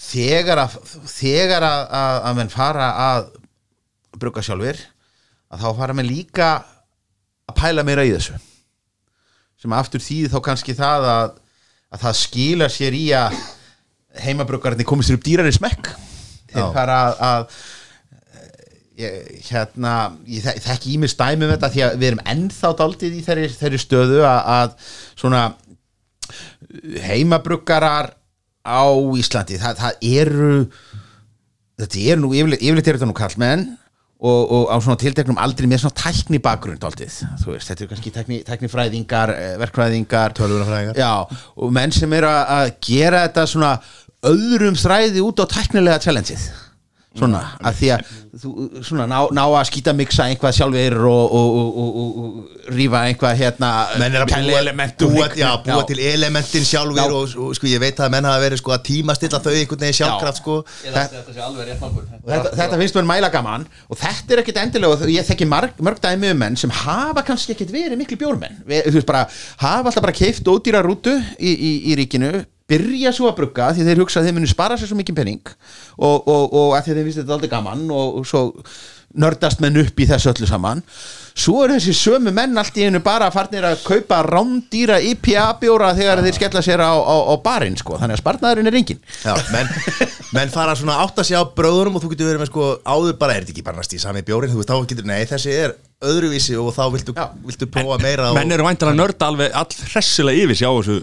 þegar 0.06 0.62
að 0.66 0.74
þegar 1.08 1.66
að, 1.66 1.84
að, 2.00 2.18
að 2.28 2.40
menn 2.40 2.52
fara 2.52 2.88
að 3.06 3.30
brugga 4.20 4.44
sjálfur 4.44 4.82
að 5.54 5.62
þá 5.62 5.70
fara 5.78 5.96
menn 5.96 6.10
líka 6.10 6.50
að 7.46 7.58
pæla 7.60 7.86
meira 7.88 8.04
í 8.08 8.12
þessu 8.16 8.36
sem 9.66 9.76
aftur 9.82 10.04
þýði 10.06 10.32
þá 10.34 10.40
kannski 10.50 10.76
það 10.78 11.08
að, 11.12 11.32
að 11.96 12.04
það 12.06 12.20
skilar 12.22 12.74
sér 12.74 12.96
í 12.98 13.06
að 13.18 13.40
heimabruggarnir 14.26 14.88
komið 14.88 15.10
sér 15.10 15.18
upp 15.20 15.26
dýrari 15.28 15.52
smekk 15.56 15.90
þeir 16.54 16.62
Já. 16.62 16.70
fara 16.76 17.00
að, 17.04 17.18
að 17.28 17.58
ég, 19.02 19.16
hérna 19.50 19.94
ég 20.32 20.46
þek- 20.46 20.62
þekki 20.70 20.94
ímið 20.96 21.12
stæmi 21.12 21.44
um 21.44 21.52
þetta 21.52 21.70
því 21.74 21.84
að 21.90 21.98
við 22.00 22.08
erum 22.14 22.22
ennþá 22.36 22.72
daldið 22.80 23.18
í 23.18 23.24
þeirri, 23.26 23.50
þeirri 23.60 23.82
stöðu 23.84 24.22
að, 24.24 24.40
að 24.56 24.94
svona 25.20 25.42
heimabruggarar 27.06 28.14
á 28.66 28.82
Íslandi 29.20 29.60
það, 29.62 29.82
það 29.82 30.06
eru 30.10 30.54
þetta 31.82 32.06
er 32.14 32.22
nú, 32.22 32.32
yfirleitt, 32.34 32.64
er 32.88 32.96
þetta 32.98 33.10
nú 33.12 33.18
kallmenn 33.18 33.66
og, 34.22 34.52
og 34.52 34.70
á 34.72 34.76
svona 34.80 34.98
tilteknum 35.02 35.38
aldrei 35.42 35.68
með 35.68 35.84
svona 35.84 35.98
tækni 36.00 36.40
bakgrund 36.44 36.84
aldrei, 36.88 37.08
þú 37.42 37.52
veist, 37.52 37.68
þetta 37.72 37.84
er 37.84 37.90
kannski 37.92 38.14
tækni, 38.16 38.38
tæknifræðingar, 38.48 39.34
eh, 39.36 39.56
verkfræðingar. 39.62 40.36
Tölvunarfræðingar. 40.38 40.96
já, 40.96 41.28
og 41.58 41.74
menn 41.76 41.92
sem 41.92 42.14
eru 42.14 42.28
að- 42.28 42.72
gera 42.82 43.28
þetta 43.28 43.48
svona 43.48 43.74
öðrum 44.26 44.78
þræði 44.80 45.22
út 45.22 45.44
á 45.44 45.46
tæknilega 45.46 46.00
challengeið 46.02 46.48
svona, 47.16 47.42
að 47.64 47.78
því 47.80 47.90
að 47.96 48.10
þú, 48.42 48.52
svona, 48.84 49.06
ná, 49.08 49.18
ná 49.36 49.42
að 49.46 49.68
skýta 49.70 49.94
miksa 49.96 50.26
einhvað 50.30 50.56
sjálfur 50.58 50.96
og, 51.08 51.36
og, 51.40 51.56
og, 51.60 51.78
og, 51.82 52.00
og, 52.02 52.18
og 52.26 52.74
rífa 52.76 53.04
einhvað 53.08 53.38
hérna 53.40 53.70
menn 54.02 54.18
er 54.18 54.26
að 54.26 54.34
búa, 54.34 54.58
element 54.60 55.06
úr 55.06 55.14
búa, 55.14 55.28
já, 55.40 55.48
búa 55.64 55.78
Já. 55.80 55.86
til 55.92 56.00
elementin 56.10 56.68
sjálfur 56.68 57.00
Já. 57.00 57.06
og, 57.20 57.36
og 57.46 57.54
sko 57.58 57.70
ég 57.72 57.84
veit 57.84 58.02
að 58.04 58.12
menn 58.16 58.28
hafa 58.28 58.42
verið 58.44 58.62
sko 58.62 58.74
að 58.76 58.84
tímastilla 58.90 59.42
þau 59.46 59.52
einhvern 59.54 59.86
veginn 59.86 60.00
sjálfkraft 60.00 60.42
sko. 60.42 60.58
Þetta 60.84 61.24
sé 61.30 61.46
alveg 61.46 61.70
rétt 61.70 61.86
nálgun. 61.86 62.10
Þetta, 62.26 62.56
þetta 62.62 62.82
finnst 62.82 63.00
mér 63.00 63.08
mæla 63.14 63.30
gaman 63.34 63.68
og 63.90 64.02
þetta 64.02 64.36
er 64.36 64.44
ekkit 64.44 64.62
endilega 64.64 64.98
og 64.98 65.14
ég 65.16 65.30
þekki 65.30 65.48
marg, 65.50 65.80
mörg 65.80 66.02
dæmi 66.04 66.34
um 66.34 66.44
menn 66.44 66.60
sem 66.60 66.74
hafa 66.84 67.24
kannski 67.28 67.56
ekkit 67.56 67.72
verið 67.76 68.00
miklu 68.02 68.20
bjórmenn. 68.20 68.60
Þú 68.68 68.98
veist 69.00 69.08
bara, 69.10 69.24
hafa 69.64 69.92
alltaf 69.92 70.04
bara 70.06 70.16
keift 70.16 70.52
ódýra 70.52 70.84
rútu 70.86 71.16
í, 71.40 71.54
í, 71.54 71.72
í 71.94 71.98
ríkinu 72.02 72.34
byrja 72.70 73.14
svo 73.14 73.30
að 73.30 73.40
brugga 73.42 73.70
því 73.76 73.86
þeir 73.88 74.02
hugsa 74.02 74.22
að 74.22 74.30
þeir 74.30 74.38
munu 74.40 74.50
spara 74.50 74.78
sér 74.80 74.90
svo 74.90 74.98
mikið 74.98 75.20
penning 75.20 75.52
og, 75.98 76.26
og, 76.26 76.44
og 76.50 76.70
að 76.74 76.80
að 76.80 76.92
þeir 76.92 77.08
finnst 77.08 77.22
þetta 77.22 77.36
aldrei 77.38 77.52
gaman 77.52 77.88
og, 77.94 78.22
og 78.22 78.30
svo 78.30 78.46
nördast 79.16 79.62
menn 79.64 79.78
upp 79.80 80.02
í 80.02 80.08
þessu 80.10 80.32
öllu 80.34 80.48
saman. 80.50 80.82
Svo 81.36 81.62
er 81.66 81.74
þessi 81.76 81.94
sömu 81.96 82.32
menn 82.36 82.56
allt 82.60 82.78
í 82.80 82.86
einu 82.88 83.02
bara 83.04 83.28
farnir 83.32 83.66
að 83.68 83.82
kaupa 83.84 84.22
rándýra 84.24 85.02
IPA 85.04 85.48
bjóra 85.62 85.92
þegar 85.98 86.22
þeir 86.24 86.38
skella 86.38 86.64
sér 86.64 86.84
á, 86.84 86.96
á, 86.96 87.16
á 87.32 87.36
barinn 87.44 87.76
sko, 87.80 87.98
þannig 88.00 88.18
að 88.18 88.24
sparnaðurinn 88.24 88.72
er 88.72 88.78
engin 88.80 89.02
Já, 89.24 89.34
menn, 89.52 89.72
menn 90.36 90.54
fara 90.54 90.78
svona 90.80 91.02
átt 91.04 91.20
að 91.20 91.32
sjá 91.32 91.42
bröðurum 91.58 92.00
og 92.00 92.06
þú 92.06 92.14
getur 92.14 92.32
verið 92.32 92.46
með 92.46 92.52
sko 92.54 92.70
áður 92.88 93.20
bara, 93.20 93.36
er 93.36 93.44
þetta 93.44 93.56
ekki 93.56 93.66
bara 93.68 93.82
næst 93.82 93.98
í 93.98 94.02
sami 94.04 94.24
bjórin, 94.28 94.54
þú 94.54 94.62
veist, 94.62 94.72
þá 94.72 94.92
getur, 94.94 95.10
nei, 95.12 95.20
þessi 95.28 95.58
er 95.60 95.76
öðruvísi 96.12 96.58
og 96.62 96.72
þá 96.76 96.84
viltu, 96.94 97.16
viltu 97.46 97.70
prófa 97.72 97.98
meira 98.04 98.30
og, 98.32 98.38
menn 98.40 98.56
eru 98.56 98.68
væntanlega 98.68 99.00
nörda 99.02 99.30
alveg 99.32 99.56
all 99.62 99.78
hressilega 99.94 100.46
yfir 100.46 100.60
sig 100.60 100.68
á 100.70 100.74
þessu 100.76 100.98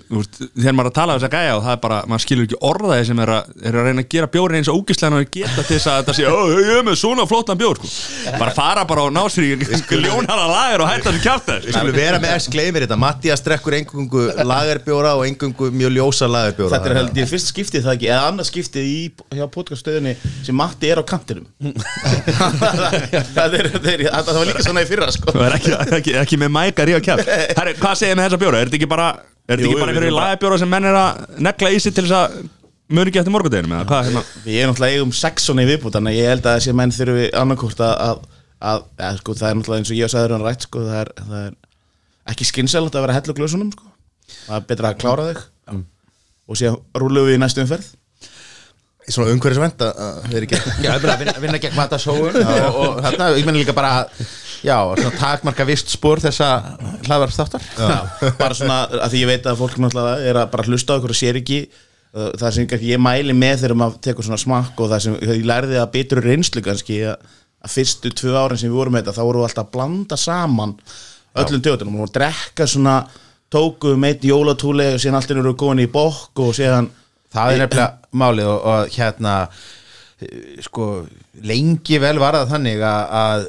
þegar 0.57 0.77
maður 0.79 0.89
er 0.89 0.93
að 0.93 0.99
tala 1.01 1.17
um 1.17 1.21
þess 1.23 1.29
að 1.31 1.37
gæja 1.39 1.57
og 1.57 1.63
það 1.67 1.77
er 1.77 1.83
bara, 1.87 2.01
maður 2.11 2.25
skilur 2.27 2.49
ekki 2.49 2.61
orðaði 2.73 3.09
sem 3.11 3.23
er 3.25 3.35
að, 3.37 3.53
er 3.63 3.79
að 3.79 3.89
reyna 3.89 4.05
að 4.07 4.11
gera 4.17 4.31
bjórin 4.37 4.61
eins 4.61 4.73
og 4.73 4.81
ógislega 4.83 5.23
og 5.23 5.33
geta 5.39 5.67
til 5.67 5.77
þess 5.77 5.91
að 5.93 6.01
þetta 6.03 6.17
sé, 6.19 6.27
"Ó, 6.29 6.41
ég 6.53 6.73
er 6.79 6.87
með 6.87 6.99
svona 7.03 7.27
flottan 7.29 7.61
bjór 7.61 7.81
sko. 7.81 7.93
bara 8.39 8.55
fara 8.57 8.85
bara 8.89 9.07
og 9.09 9.13
ná 9.13 9.23
sér 9.33 9.49
í 9.49 10.03
ljónhala 10.03 10.47
lager 10.51 10.85
og 10.85 10.89
hætta 10.93 11.11
þessu 11.13 11.23
kjátt 11.27 11.51
Við 11.63 11.75
skulum 11.77 11.97
vera 11.97 12.19
með 12.23 12.35
þess 12.37 12.51
gleymir 12.53 12.85
þetta. 12.87 12.99
Mattias 13.01 13.43
drekkur 13.45 13.77
engungu 13.79 14.25
lagerbjóra 14.47 15.15
og 15.19 15.27
engungu 15.29 15.71
mjög 15.75 15.95
ljósa 15.97 16.29
lagerbjóra. 16.31 16.73
Þetta 16.77 16.91
er 16.91 16.99
held 17.01 17.21
ég 17.23 17.31
fyrst 17.31 17.51
skiptið 17.53 17.87
það 17.87 17.97
ekki 17.97 18.11
eða 18.11 18.23
annars 18.31 18.51
skiptið 18.53 18.89
í, 18.89 18.99
hjá 19.37 19.45
podcaststöðinni 19.53 20.15
sem 20.47 20.59
Matti 20.59 20.91
er 20.93 21.03
á 21.03 21.05
kantinum. 21.07 21.47
Það, 23.33 23.55
er, 23.59 23.69
það, 23.73 23.87
er, 23.93 24.03
það 24.13 24.37
var 24.37 24.47
líka 24.49 24.63
svona 24.65 24.83
fyrra 24.93 25.09
sko. 25.17 25.35
er 25.47 25.57
ekki, 25.59 25.75
ekki, 25.99 26.15
ekki 26.23 26.39
með 26.43 26.53
mækar 26.57 26.93
í 26.93 26.97
að 26.99 27.05
kjátt 27.09 27.31
Herri, 27.59 27.75
hvað 27.81 27.95
segir 28.03 28.19
með 28.21 28.29
þessa 28.29 28.41
bjóra? 28.45 28.61
Er 28.63 28.71
þetta 28.71 28.79
ekki 28.81 28.91
bara, 28.93 29.07
er 29.49 29.55
þetta 29.57 29.67
Jú, 29.67 29.71
ekki 29.73 29.81
bara 29.81 29.93
við 29.93 29.97
einhverju 29.97 30.11
erum 30.13 30.19
bara- 30.21 30.33
lagerbjóra 30.33 30.59
sem 30.63 30.73
menn 30.77 30.89
er 30.93 30.99
að 31.03 31.23
negla 31.49 31.73
í 31.73 31.81
sig 31.83 31.95
til 31.97 32.05
þess 32.09 32.19
að 32.21 32.37
muni 32.93 33.09
ekki 33.13 33.21
eftir 33.23 33.33
morgundeginum 33.33 33.75
eða 33.79 33.89
hvað 33.89 34.07
hérna? 34.11 34.23
Við 34.45 34.59
erum 34.61 34.75
náttúrulega 34.75 34.99
eigum 35.01 35.13
sex 35.17 35.47
svona 35.49 35.65
í 35.65 35.69
viðbútt 35.71 35.97
þannig 35.97 36.13
að 36.13 36.19
ég 36.21 36.31
held 36.33 36.49
að 36.51 36.57
þessi 36.59 36.75
menn 36.83 36.93
þurfi 36.93 37.27
annarkort 37.41 37.81
að, 37.87 37.95
að, 38.09 38.21
að 38.73 38.83
ja, 39.01 39.13
sko, 39.23 39.37
það 39.41 39.49
er 39.49 39.57
náttúrulega 39.61 39.83
eins 39.85 39.93
og 39.95 39.97
ég 40.01 40.09
og 40.09 40.13
sagður 40.13 40.35
hann 40.37 40.45
rætt 40.49 40.67
sko, 40.69 40.83
það, 40.91 40.99
er, 41.01 41.13
það 41.23 41.41
er 41.47 41.57
ekki 42.35 42.49
skynsælegt 42.51 42.99
að 42.99 43.07
vera 43.07 43.17
að 43.17 43.21
hella 43.23 43.39
glösunum 43.41 43.73
sko. 43.73 43.89
það 44.45 44.59
er 44.61 44.69
betra 44.69 44.93
að 44.93 45.01
klára 45.03 45.27
þig 45.31 45.43
og 46.53 46.59
síðan 46.59 46.79
rúlum 47.01 47.29
við 47.31 47.39
í 47.39 47.43
næstu 47.43 47.65
umferð 47.65 47.91
Svona 49.11 49.33
umhverfisvend 49.35 49.81
að 49.83 49.97
að 49.99 50.27
vera 50.31 50.47
ekki 50.47 50.59
Já, 50.85 50.93
ég 50.95 51.03
meina, 51.03 51.15
vinna, 51.19 51.33
vinna 51.43 51.59
gegn 51.63 51.75
matasóun 51.75 52.37
og, 52.39 52.77
og 52.79 53.01
þarna, 53.03 53.27
ég 53.35 53.49
meina 53.49 53.59
líka 53.59 53.75
bara 53.75 54.05
Já, 54.63 54.77
og 54.79 54.99
svona 54.99 55.19
takmarka 55.19 55.67
vist 55.67 55.91
spór 55.91 56.23
þessa 56.23 56.51
hlaðvarpstáttar 57.07 57.65
bara 58.43 58.55
svona, 58.57 58.85
að 59.03 59.15
því 59.15 59.23
ég 59.25 59.31
veit 59.33 59.49
að 59.51 59.63
fólk 59.63 59.81
náttúrulega 59.83 60.29
er 60.31 60.39
að 60.43 60.53
bara 60.55 60.67
hlusta 60.69 60.95
á 60.95 60.99
ykkur 61.01 61.15
og 61.15 61.19
sér 61.19 61.41
ekki 61.41 61.59
það 62.13 62.55
sem 62.55 62.69
kannski 62.69 62.93
ég 62.93 63.01
mæli 63.03 63.35
með 63.37 63.65
þegar 63.65 63.79
maður 63.81 64.01
tekur 64.05 64.27
svona 64.27 64.41
smakk 64.41 64.81
og 64.85 64.93
það 64.93 65.05
sem 65.07 65.19
ég 65.25 65.47
lærði 65.49 65.81
að 65.81 65.93
betur 65.97 66.23
reynslu 66.23 66.63
kannski 66.65 67.01
að, 67.09 67.29
að 67.65 67.75
fyrstu 67.75 68.13
tvö 68.21 68.37
árin 68.37 68.61
sem 68.61 68.71
við 68.71 68.79
vorum 68.79 68.97
með 68.97 69.07
þetta 69.07 69.19
þá 69.19 69.27
vorum 69.27 69.43
við 69.43 69.49
alltaf 69.49 69.67
að 69.67 69.75
blanda 69.77 70.19
saman 70.21 70.75
öllum 71.43 71.63
döðunum, 71.65 72.03
að 72.05 72.17
drekka 72.19 72.67
svona 72.69 72.97
tókuðum 73.53 74.05
eitt 74.09 74.27
jólatúli 74.29 74.91
og 74.93 75.01
síðan 75.01 75.19
allt 75.19 75.33
er 75.33 75.55
góðin 75.57 75.87
í 75.87 75.93
bók 75.93 76.45
og 76.45 76.53
síðan 76.57 76.91
Það 77.33 77.55
er 77.55 77.63
nefnilega 77.63 78.19
málið 78.21 78.49
og, 78.51 78.59
og 78.69 78.97
hérna 78.97 79.35
sko, 80.65 80.87
lengi 81.47 81.99
vel 82.03 82.21
var 82.23 82.37
það 82.37 82.53
þannig 82.53 82.85
að, 82.87 83.03
að 83.19 83.45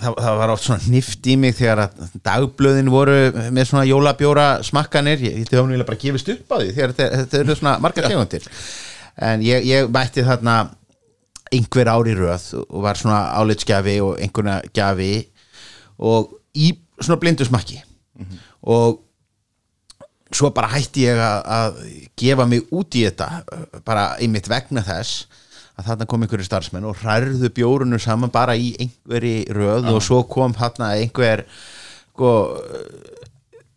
það, 0.00 0.16
það 0.24 0.40
var 0.40 0.52
oft 0.54 0.66
svona 0.66 0.92
nift 0.92 1.28
í 1.28 1.36
mig 1.40 1.56
þegar 1.58 1.84
að 1.86 2.16
dagblöðin 2.26 2.90
voru 2.92 3.18
með 3.54 3.70
svona 3.70 3.86
jólabjóra 3.88 4.48
smakkanir, 4.66 5.22
ég 5.26 5.38
hefur 5.44 5.66
náttúrulega 5.66 5.88
bara 5.90 6.02
gefist 6.02 6.32
upp 6.34 6.52
á 6.52 6.56
því 6.60 6.74
þegar 6.78 6.96
þetta, 7.00 7.40
eru 7.40 7.58
svona 7.58 7.76
margar 7.84 8.10
tegundir. 8.10 8.50
En 9.26 9.44
ég, 9.44 9.64
ég 9.68 9.88
mætti 9.92 10.26
þarna 10.26 10.58
einhver 11.54 11.88
ári 11.92 12.16
röð 12.18 12.50
og 12.64 12.82
var 12.84 12.98
svona 12.98 13.22
álitsgjafi 13.38 13.96
og 14.04 14.20
einhverna 14.20 14.60
gjafi 14.74 15.12
og 16.02 16.36
í 16.58 16.72
svona 17.00 17.20
blindu 17.22 17.46
smakki. 17.46 17.80
Og 18.66 19.02
svo 20.34 20.50
bara 20.54 20.72
hætti 20.74 21.06
ég 21.06 21.20
að, 21.22 21.40
að 21.56 21.80
gefa 22.18 22.46
mig 22.50 22.66
út 22.74 22.96
í 22.98 23.04
þetta 23.06 23.28
bara 23.86 24.08
einmitt 24.20 24.48
vegna 24.50 24.82
þess 24.86 25.26
að 25.76 25.90
þarna 25.90 26.08
kom 26.08 26.22
einhverju 26.24 26.46
starfsmenn 26.48 26.86
og 26.88 27.00
hrærðu 27.02 27.50
bjórunu 27.56 27.98
saman 28.00 28.32
bara 28.32 28.56
í 28.56 28.72
einhverju 28.80 29.56
röð 29.56 29.90
og 29.92 30.00
svo 30.04 30.22
kom 30.30 30.56
þarna 30.56 30.94
einhver 31.02 31.44
sko 32.16 32.32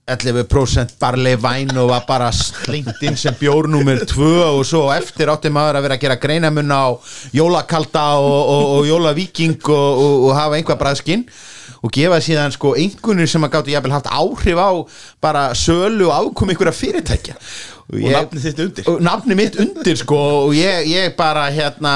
11% 0.10 0.96
barley 0.98 1.38
væn 1.38 1.76
og 1.78 1.92
var 1.92 2.06
bara 2.08 2.32
slengt 2.34 3.04
inn 3.06 3.18
sem 3.20 3.36
bjórnúmer 3.38 4.02
2 4.10 4.30
og 4.56 4.64
svo 4.66 4.88
eftir 4.96 5.30
átti 5.30 5.52
maður 5.54 5.80
að 5.80 5.86
vera 5.86 5.98
að 6.00 6.06
gera 6.06 6.18
greinamun 6.24 6.74
á 6.74 6.98
jólakalda 7.36 8.06
og, 8.18 8.40
og, 8.56 8.64
og 8.80 8.90
jólavíking 8.90 9.60
og, 9.70 10.02
og, 10.02 10.16
og 10.30 10.38
hafa 10.40 10.58
einhvað 10.58 10.82
bræðskinn 10.82 11.28
og 11.80 11.94
gefa 11.96 12.18
síðan 12.24 12.56
sko 12.56 12.74
einhvernir 12.80 13.30
sem 13.30 13.46
að 13.46 13.54
gáttu 13.58 13.76
jafnvel 13.76 13.96
haft 13.96 14.10
áhrif 14.10 14.58
á 14.60 14.72
bara 15.22 15.44
sölu 15.54 16.10
og 16.10 16.16
afkom 16.16 16.56
einhverja 16.56 16.76
fyrirtækja 16.80 17.38
og, 17.90 17.98
og 17.98 18.12
nafnið 18.14 18.44
þitt 18.46 18.60
undir. 18.66 18.90
Og 18.92 19.00
nafni 19.06 19.38
mitt 19.38 19.56
undir 19.62 19.98
sko 20.00 20.18
og 20.46 20.58
ég, 20.58 20.90
ég 20.92 21.16
bara 21.18 21.48
hérna 21.54 21.94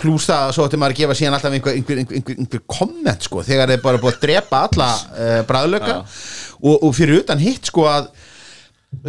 plús 0.00 0.28
það 0.30 0.52
svo 0.54 0.66
ætti 0.68 0.78
maður 0.80 0.94
að 0.94 1.00
gefa 1.02 1.16
síðan 1.18 1.38
alltaf 1.38 1.56
einhver, 1.56 1.78
einhver, 1.80 2.02
einhver, 2.04 2.36
einhver, 2.38 2.62
komment 2.70 3.26
sko 3.26 3.42
þegar 3.46 3.72
þeir 3.72 3.82
bara 3.82 4.02
búið 4.02 4.14
að 4.14 4.22
drepa 4.28 4.62
alla 4.68 4.90
uh, 4.94 5.40
bræðlöka 5.48 5.96
og, 6.04 6.76
og 6.76 6.94
fyrir 6.94 7.24
utan 7.24 7.42
hitt 7.42 7.70
sko 7.72 7.88
að 7.90 8.08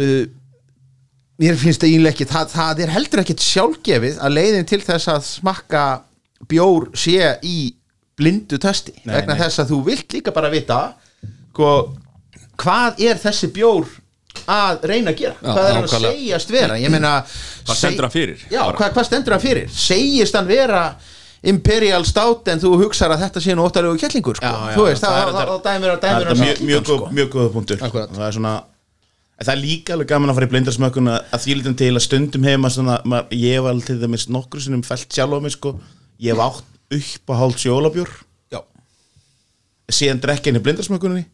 uh, 0.02 0.24
mér 1.42 1.58
finnst 1.60 1.84
það 1.84 1.92
eiginlega 1.92 2.16
ekki 2.16 2.28
það, 2.32 2.52
það 2.56 2.82
er 2.82 2.94
heldur 2.96 3.22
ekkit 3.22 3.44
sjálfgefið 3.44 4.20
að 4.24 4.36
leiðin 4.38 4.70
til 4.70 4.80
þess 4.84 5.12
að 5.12 5.26
smakka 5.28 5.84
bjór 6.50 6.88
sé 6.96 7.36
í 7.46 7.58
blindu 8.16 8.58
testi 8.60 8.94
Nei, 9.04 9.18
vegna 9.18 9.36
nei. 9.36 9.42
þess 9.44 9.62
að 9.62 9.74
þú 9.74 9.80
vilt 9.90 10.16
líka 10.16 10.34
bara 10.34 10.50
vita 10.52 10.80
sko, 11.52 11.70
hvað 12.58 13.04
er 13.06 13.20
þessi 13.20 13.52
bjór 13.54 13.86
að 14.46 14.86
reyna 14.90 15.12
að 15.12 15.20
gera. 15.20 15.34
Já, 15.40 15.50
hvað 15.50 15.66
er 15.68 15.74
hann 15.76 15.88
að 15.88 16.06
segjast 16.06 16.54
vera? 16.54 16.78
Meina 16.92 17.12
Hvað 17.26 17.80
stendur 17.80 18.06
hann 18.06 18.14
fyrir? 18.14 18.46
já, 18.50 18.62
hvað, 18.76 18.92
hvað 18.96 19.08
stendur 19.08 19.36
hann 19.36 19.44
fyrir? 19.44 19.68
Segist 19.72 20.38
hann 20.38 20.48
vera 20.50 20.82
Imperial 21.46 22.04
Stout 22.08 22.48
en 22.50 22.62
þú 22.62 22.72
hugsar 22.80 23.12
að 23.14 23.26
þetta 23.26 23.42
sé 23.44 23.54
nú 23.54 23.66
óttalegu 23.66 23.98
kettlingur 24.00 24.38
sko. 24.38 24.54
Þú 24.76 24.86
veist, 24.88 25.04
það 25.04 25.18
það, 25.18 25.34
það, 25.36 25.50
það 25.50 25.60
dæmir 25.66 25.92
að 25.92 26.00
Það 26.00 26.08
er 26.08 26.16
dæmir 26.16 26.32
að 26.32 26.40
mjög, 26.42 26.62
mjög, 26.70 26.88
sko. 26.88 27.10
mjög 27.18 27.28
góða 27.34 27.52
punktur. 27.54 27.84
Það 27.86 28.24
er 28.26 28.38
svona 28.38 28.54
það 29.36 29.52
er 29.52 29.60
líka 29.60 29.92
alveg 29.94 30.08
gaman 30.08 30.32
að 30.32 30.38
fara 30.38 30.48
í 30.48 30.52
blindarsmökkun 30.54 31.10
að, 31.12 31.18
að 31.36 31.42
því 31.44 31.56
litum 31.58 31.74
til 31.76 31.90
að 31.92 32.04
stundum 32.06 32.46
maður 32.46 32.74
svona 32.78 32.94
maður, 33.04 33.36
ég 33.36 33.58
hef 33.58 33.68
alveg 33.70 33.90
til 33.90 33.98
dæmis 34.00 34.24
nokkru 34.32 34.62
sinnum 34.64 34.84
felt 34.86 35.12
sjálf 35.12 35.36
á 35.36 35.40
mig 35.44 35.52
sko. 35.52 35.74
Ég 36.24 36.32
hef 36.32 36.40
átt 36.46 36.96
upp 36.96 37.32
að 37.34 37.40
hálfs 37.42 37.66
jólabjór 37.66 38.12
Já. 38.54 38.60
síðan 39.92 40.22
drekka 40.24 40.50
inn 40.50 40.60
í 40.60 40.64
blindarsmökkunni 40.64 41.26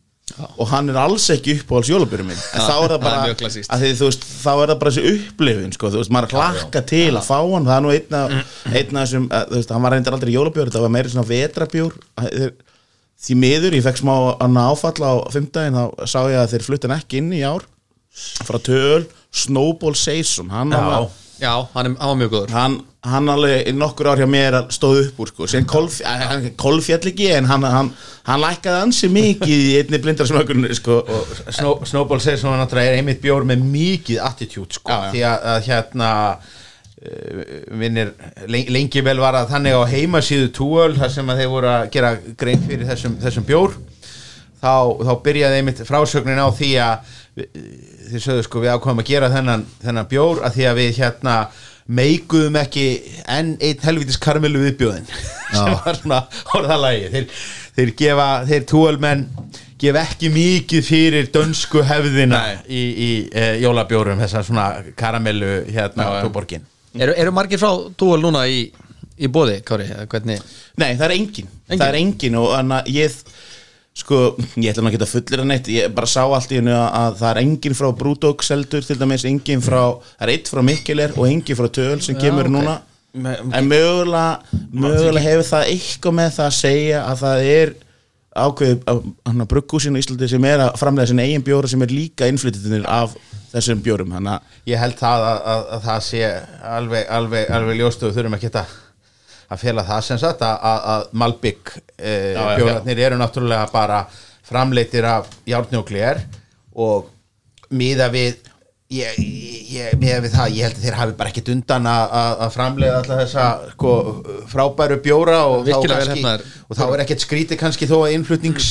og 0.56 0.68
hann 0.70 0.88
er 0.92 0.98
alls 1.02 1.26
ekki 1.34 1.56
upp 1.60 1.70
á 1.70 1.74
alls 1.78 1.90
jólabjórum 1.92 2.28
minn. 2.32 2.42
En 2.52 2.64
þá 2.64 2.72
er 2.72 2.82
það 2.82 2.92
það 2.92 3.04
bara 3.04 3.22
að 3.28 3.82
því, 3.82 3.92
þú 4.00 4.08
veist, 4.08 4.26
þá 4.42 4.50
er 4.52 4.72
það 4.72 4.78
bara 4.82 4.92
þessi 4.96 5.12
upplifin 5.16 5.74
sko, 5.76 5.90
þú 5.92 6.00
veist, 6.02 6.12
maður 6.16 6.28
að 6.28 6.36
hlakka 6.40 6.82
til 6.92 7.10
að 7.12 7.26
fá 7.28 7.38
hann 7.38 7.68
það 7.68 7.76
er 7.76 7.84
nú 7.86 7.94
einna, 7.96 8.22
einna 8.72 9.04
þessum 9.04 9.26
að, 9.30 9.48
þú 9.52 9.58
veist, 9.60 9.74
hann 9.76 9.86
var 9.86 9.96
reyndar 9.96 10.16
aldrei 10.18 10.34
jólabjór, 10.36 10.70
þetta 10.72 10.84
var 10.86 10.94
meiri 10.96 11.12
svona 11.12 11.28
vetrabjór 11.28 11.96
því 13.22 13.36
miður, 13.38 13.76
ég 13.78 13.84
fekk 13.86 14.00
smá 14.02 14.14
annað 14.42 14.70
áfall 14.72 15.06
á 15.06 15.12
fimmdægin, 15.30 15.76
þá 15.78 16.06
sá 16.10 16.20
ég 16.32 16.40
að 16.42 16.54
þeir 16.56 16.64
fluttu 16.66 16.88
hann 16.90 16.96
ekki 16.98 17.20
inn 17.22 17.28
í 17.36 17.42
ár. 17.46 17.62
Frá 18.42 18.58
töl, 18.60 19.04
Snowball 19.30 19.94
Season 19.96 20.50
hann, 20.52 20.74
alveg, 20.74 21.12
Já, 21.42 21.52
hann 21.74 21.88
er, 21.88 21.94
hann 21.98 22.10
var 22.12 22.18
mjög 22.20 22.30
góður 22.36 22.52
hann, 22.54 22.74
hann 23.10 23.30
alveg 23.32 23.66
í 23.66 23.72
nokkur 23.74 24.12
ár 24.12 24.20
hjá 24.22 24.28
mér 24.30 24.56
stóð 24.70 25.00
upp 25.08 25.20
úr 25.24 25.32
sko, 25.32 25.48
sem 25.50 25.64
kolfjall 25.66 27.08
ekki 27.10 27.32
en 27.34 27.48
hann, 27.50 27.66
hann, 27.66 27.90
hann 28.28 28.42
lækkaði 28.44 28.84
ansi 28.86 29.10
mikið 29.10 29.64
í 29.66 29.72
einni 29.80 29.98
blindarsmökkunni 30.04 30.70
sko. 30.78 31.00
Snow, 31.48 31.82
Snowball 31.88 32.22
segir 32.22 32.38
svona 32.44 32.60
náttúrulega 32.62 32.92
er 32.92 33.00
einmitt 33.00 33.22
bjór 33.24 33.46
með 33.48 33.64
mikið 33.72 34.22
attitude 34.22 34.78
sko, 34.78 34.92
Já, 34.92 35.08
já. 35.08 35.10
því 35.16 35.24
að, 35.32 35.46
að 35.54 35.66
hérna 35.66 36.10
uh, 36.38 37.40
vinnir 37.82 38.12
lengi, 38.46 39.02
vel 39.02 39.18
var 39.24 39.40
að 39.40 39.50
þannig 39.56 39.78
á 39.78 39.82
heimasíðu 39.96 40.52
túöl 40.54 40.92
þar 41.00 41.16
sem 41.16 41.34
að 41.34 41.42
þeir 41.42 41.52
voru 41.56 41.72
að 41.72 41.88
gera 41.96 42.14
grein 42.38 42.62
fyrir 42.68 42.86
þessum, 42.92 43.18
þessum 43.24 43.48
bjór 43.50 43.74
þá, 44.62 44.74
þá 45.02 45.12
byrjaði 45.26 45.58
einmitt 45.58 45.82
frásögnin 45.90 46.38
á 46.38 46.48
því 46.54 46.72
að 46.86 47.18
þið 47.36 48.20
sögðu 48.20 48.46
sko 48.46 48.62
við 48.62 48.74
ákvæmum 48.74 49.02
að 49.02 49.08
gera 49.08 49.30
þennan, 49.32 49.66
þennan 49.82 50.08
bjór 50.10 50.42
að 50.44 50.56
því 50.58 50.66
að 50.68 50.80
við 50.82 50.98
hérna 50.98 51.36
meikuðum 51.92 52.58
ekki 52.60 52.86
enn 53.32 53.54
einn 53.58 53.82
helvitis 53.82 54.20
karmelu 54.22 54.60
viðbjóðin. 54.62 55.08
Sem 55.56 55.78
var 55.84 55.98
svona 55.98 56.20
orðalagi 56.56 57.08
þeir, 57.12 57.42
þeir 57.78 57.94
gefa, 57.98 58.28
þeir 58.48 58.66
túölmenn 58.70 59.24
gefa 59.82 60.04
ekki 60.06 60.30
mikið 60.32 60.84
fyrir 60.86 61.30
dönsku 61.34 61.82
hefðina 61.86 62.42
í, 62.68 62.82
í 62.82 63.10
e, 63.34 63.46
jólabjórum 63.64 64.20
þessar 64.22 64.46
svona 64.46 64.66
karamellu 64.98 65.54
hérna 65.72 66.06
á 66.06 66.12
tóborgin 66.22 66.68
Eru, 66.92 67.14
eru 67.16 67.32
margir 67.34 67.58
frá 67.58 67.72
Túal 67.98 68.20
núna 68.22 68.44
í, 68.46 68.66
í 69.16 69.30
bóði, 69.32 69.58
Kári? 69.66 69.88
eða 69.90 70.06
Hvernig? 70.12 70.44
Nei, 70.78 70.92
það 71.00 71.06
er 71.08 71.14
engin, 71.16 71.48
Engin? 71.66 71.80
Það 71.80 71.88
er 71.88 71.98
engin 72.02 72.38
og 72.38 72.50
þannig 72.52 72.76
að 72.78 72.92
ég 72.98 73.16
Sko, 73.92 74.18
ég 74.56 74.70
ætla 74.72 74.88
ekki 74.88 75.00
að 75.02 75.10
fullir 75.10 75.42
að 75.42 75.48
neitt 75.50 75.68
Ég 75.68 75.92
bara 75.92 76.08
sá 76.08 76.22
allt 76.24 76.52
í 76.54 76.56
hennu 76.60 76.72
að, 76.72 76.86
að 76.96 77.18
það 77.18 77.28
er 77.30 77.40
engin 77.42 77.76
frá 77.76 77.88
Brúdók 77.98 78.44
seldur 78.46 78.86
til 78.86 78.96
dæmis 79.00 79.26
Engin 79.28 79.64
frá, 79.64 79.82
það 80.16 80.24
er 80.26 80.32
eitt 80.32 80.48
frá 80.48 80.62
Mikkeler 80.64 81.12
Og 81.18 81.26
engin 81.28 81.58
frá 81.58 81.68
Töl 81.68 82.00
sem 82.04 82.16
kemur 82.16 82.48
ok. 82.48 82.54
núna. 82.56 82.78
En 83.12 83.68
mögulega 83.68 84.62
Mögulega 84.72 85.26
hefur 85.26 85.48
það 85.50 85.68
eitthvað 85.74 86.16
með 86.22 86.32
það 86.38 86.48
að 86.48 86.56
segja 86.62 87.04
Að 87.04 87.20
það 87.26 87.50
er 87.52 87.74
ákveð 88.32 88.88
Hann 89.28 89.44
að 89.44 89.50
brugghúsinu 89.52 90.00
í 90.00 90.06
Íslandi 90.06 90.32
sem 90.32 90.48
er 90.48 90.64
að 90.70 90.80
framlega 90.80 91.12
Sin 91.12 91.20
eigin 91.20 91.44
bjóra 91.44 91.68
sem 91.68 91.84
er 91.84 91.92
líka 91.92 92.32
innflyttinir 92.32 92.88
Af 92.88 93.12
þessum 93.52 93.82
bjórum. 93.84 94.14
Að 94.16 94.40
ég 94.70 94.80
held 94.80 94.96
það 95.00 95.26
að, 95.28 95.42
að, 95.52 95.66
að 95.76 95.84
það 95.88 96.00
sé 96.06 96.22
alveg, 96.72 97.04
alveg, 97.18 97.50
alveg 97.58 97.80
ljóst 97.80 98.02
og 98.02 98.10
við 98.10 98.20
þurfum 98.20 98.38
ekki 98.38 98.52
að 99.52 99.60
fela 99.62 99.84
það 99.86 100.04
sem 100.06 100.20
sagt 100.22 100.44
að, 100.46 100.54
að, 100.68 100.86
að 100.94 101.08
Malbygg 101.22 101.74
e, 101.98 102.12
já, 102.32 102.44
bjórnarnir 102.58 103.02
eru 103.08 103.18
náttúrulega 103.20 103.66
bara 103.72 104.04
framleitir 104.46 105.06
af 105.08 105.28
járni 105.48 105.80
og 106.72 107.10
miða 107.72 108.08
við 108.12 108.48
ég, 108.92 109.18
ég, 109.72 109.92
miða 110.00 110.22
við 110.24 110.34
það, 110.34 110.54
ég 110.56 110.66
held 110.66 110.78
að 110.78 110.86
þeir 110.86 110.96
hafi 110.98 111.16
bara 111.18 111.32
ekkit 111.32 111.50
undan 111.54 111.88
að, 111.88 112.14
að, 112.22 112.42
framleiða 112.56 112.96
alltaf 113.00 113.20
þessa 113.22 113.46
sko, 113.72 113.92
frábæru 114.52 114.98
bjóra 115.04 115.42
og 115.48 115.62
þá, 115.62 115.68
Virkilega 115.68 115.98
vel 115.98 116.06
kannski, 116.06 116.16
heppnaðir. 116.16 116.56
og 116.66 116.80
þá 116.80 116.84
er 116.88 117.04
ekkit 117.04 117.26
skrítið 117.26 117.62
kannski 117.62 117.88
þó 117.90 117.96
að 118.02 118.16
innflutnings 118.16 118.70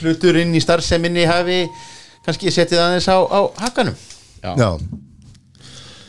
hluturinn 0.00 0.54
í 0.54 0.62
starfseminni 0.62 1.26
hafi 1.28 1.60
kannski 2.26 2.54
setið 2.54 2.82
aðeins 2.84 3.10
á, 3.10 3.18
á 3.18 3.40
hakanum. 3.66 3.98
Já, 4.38 4.52
Það 4.54 4.88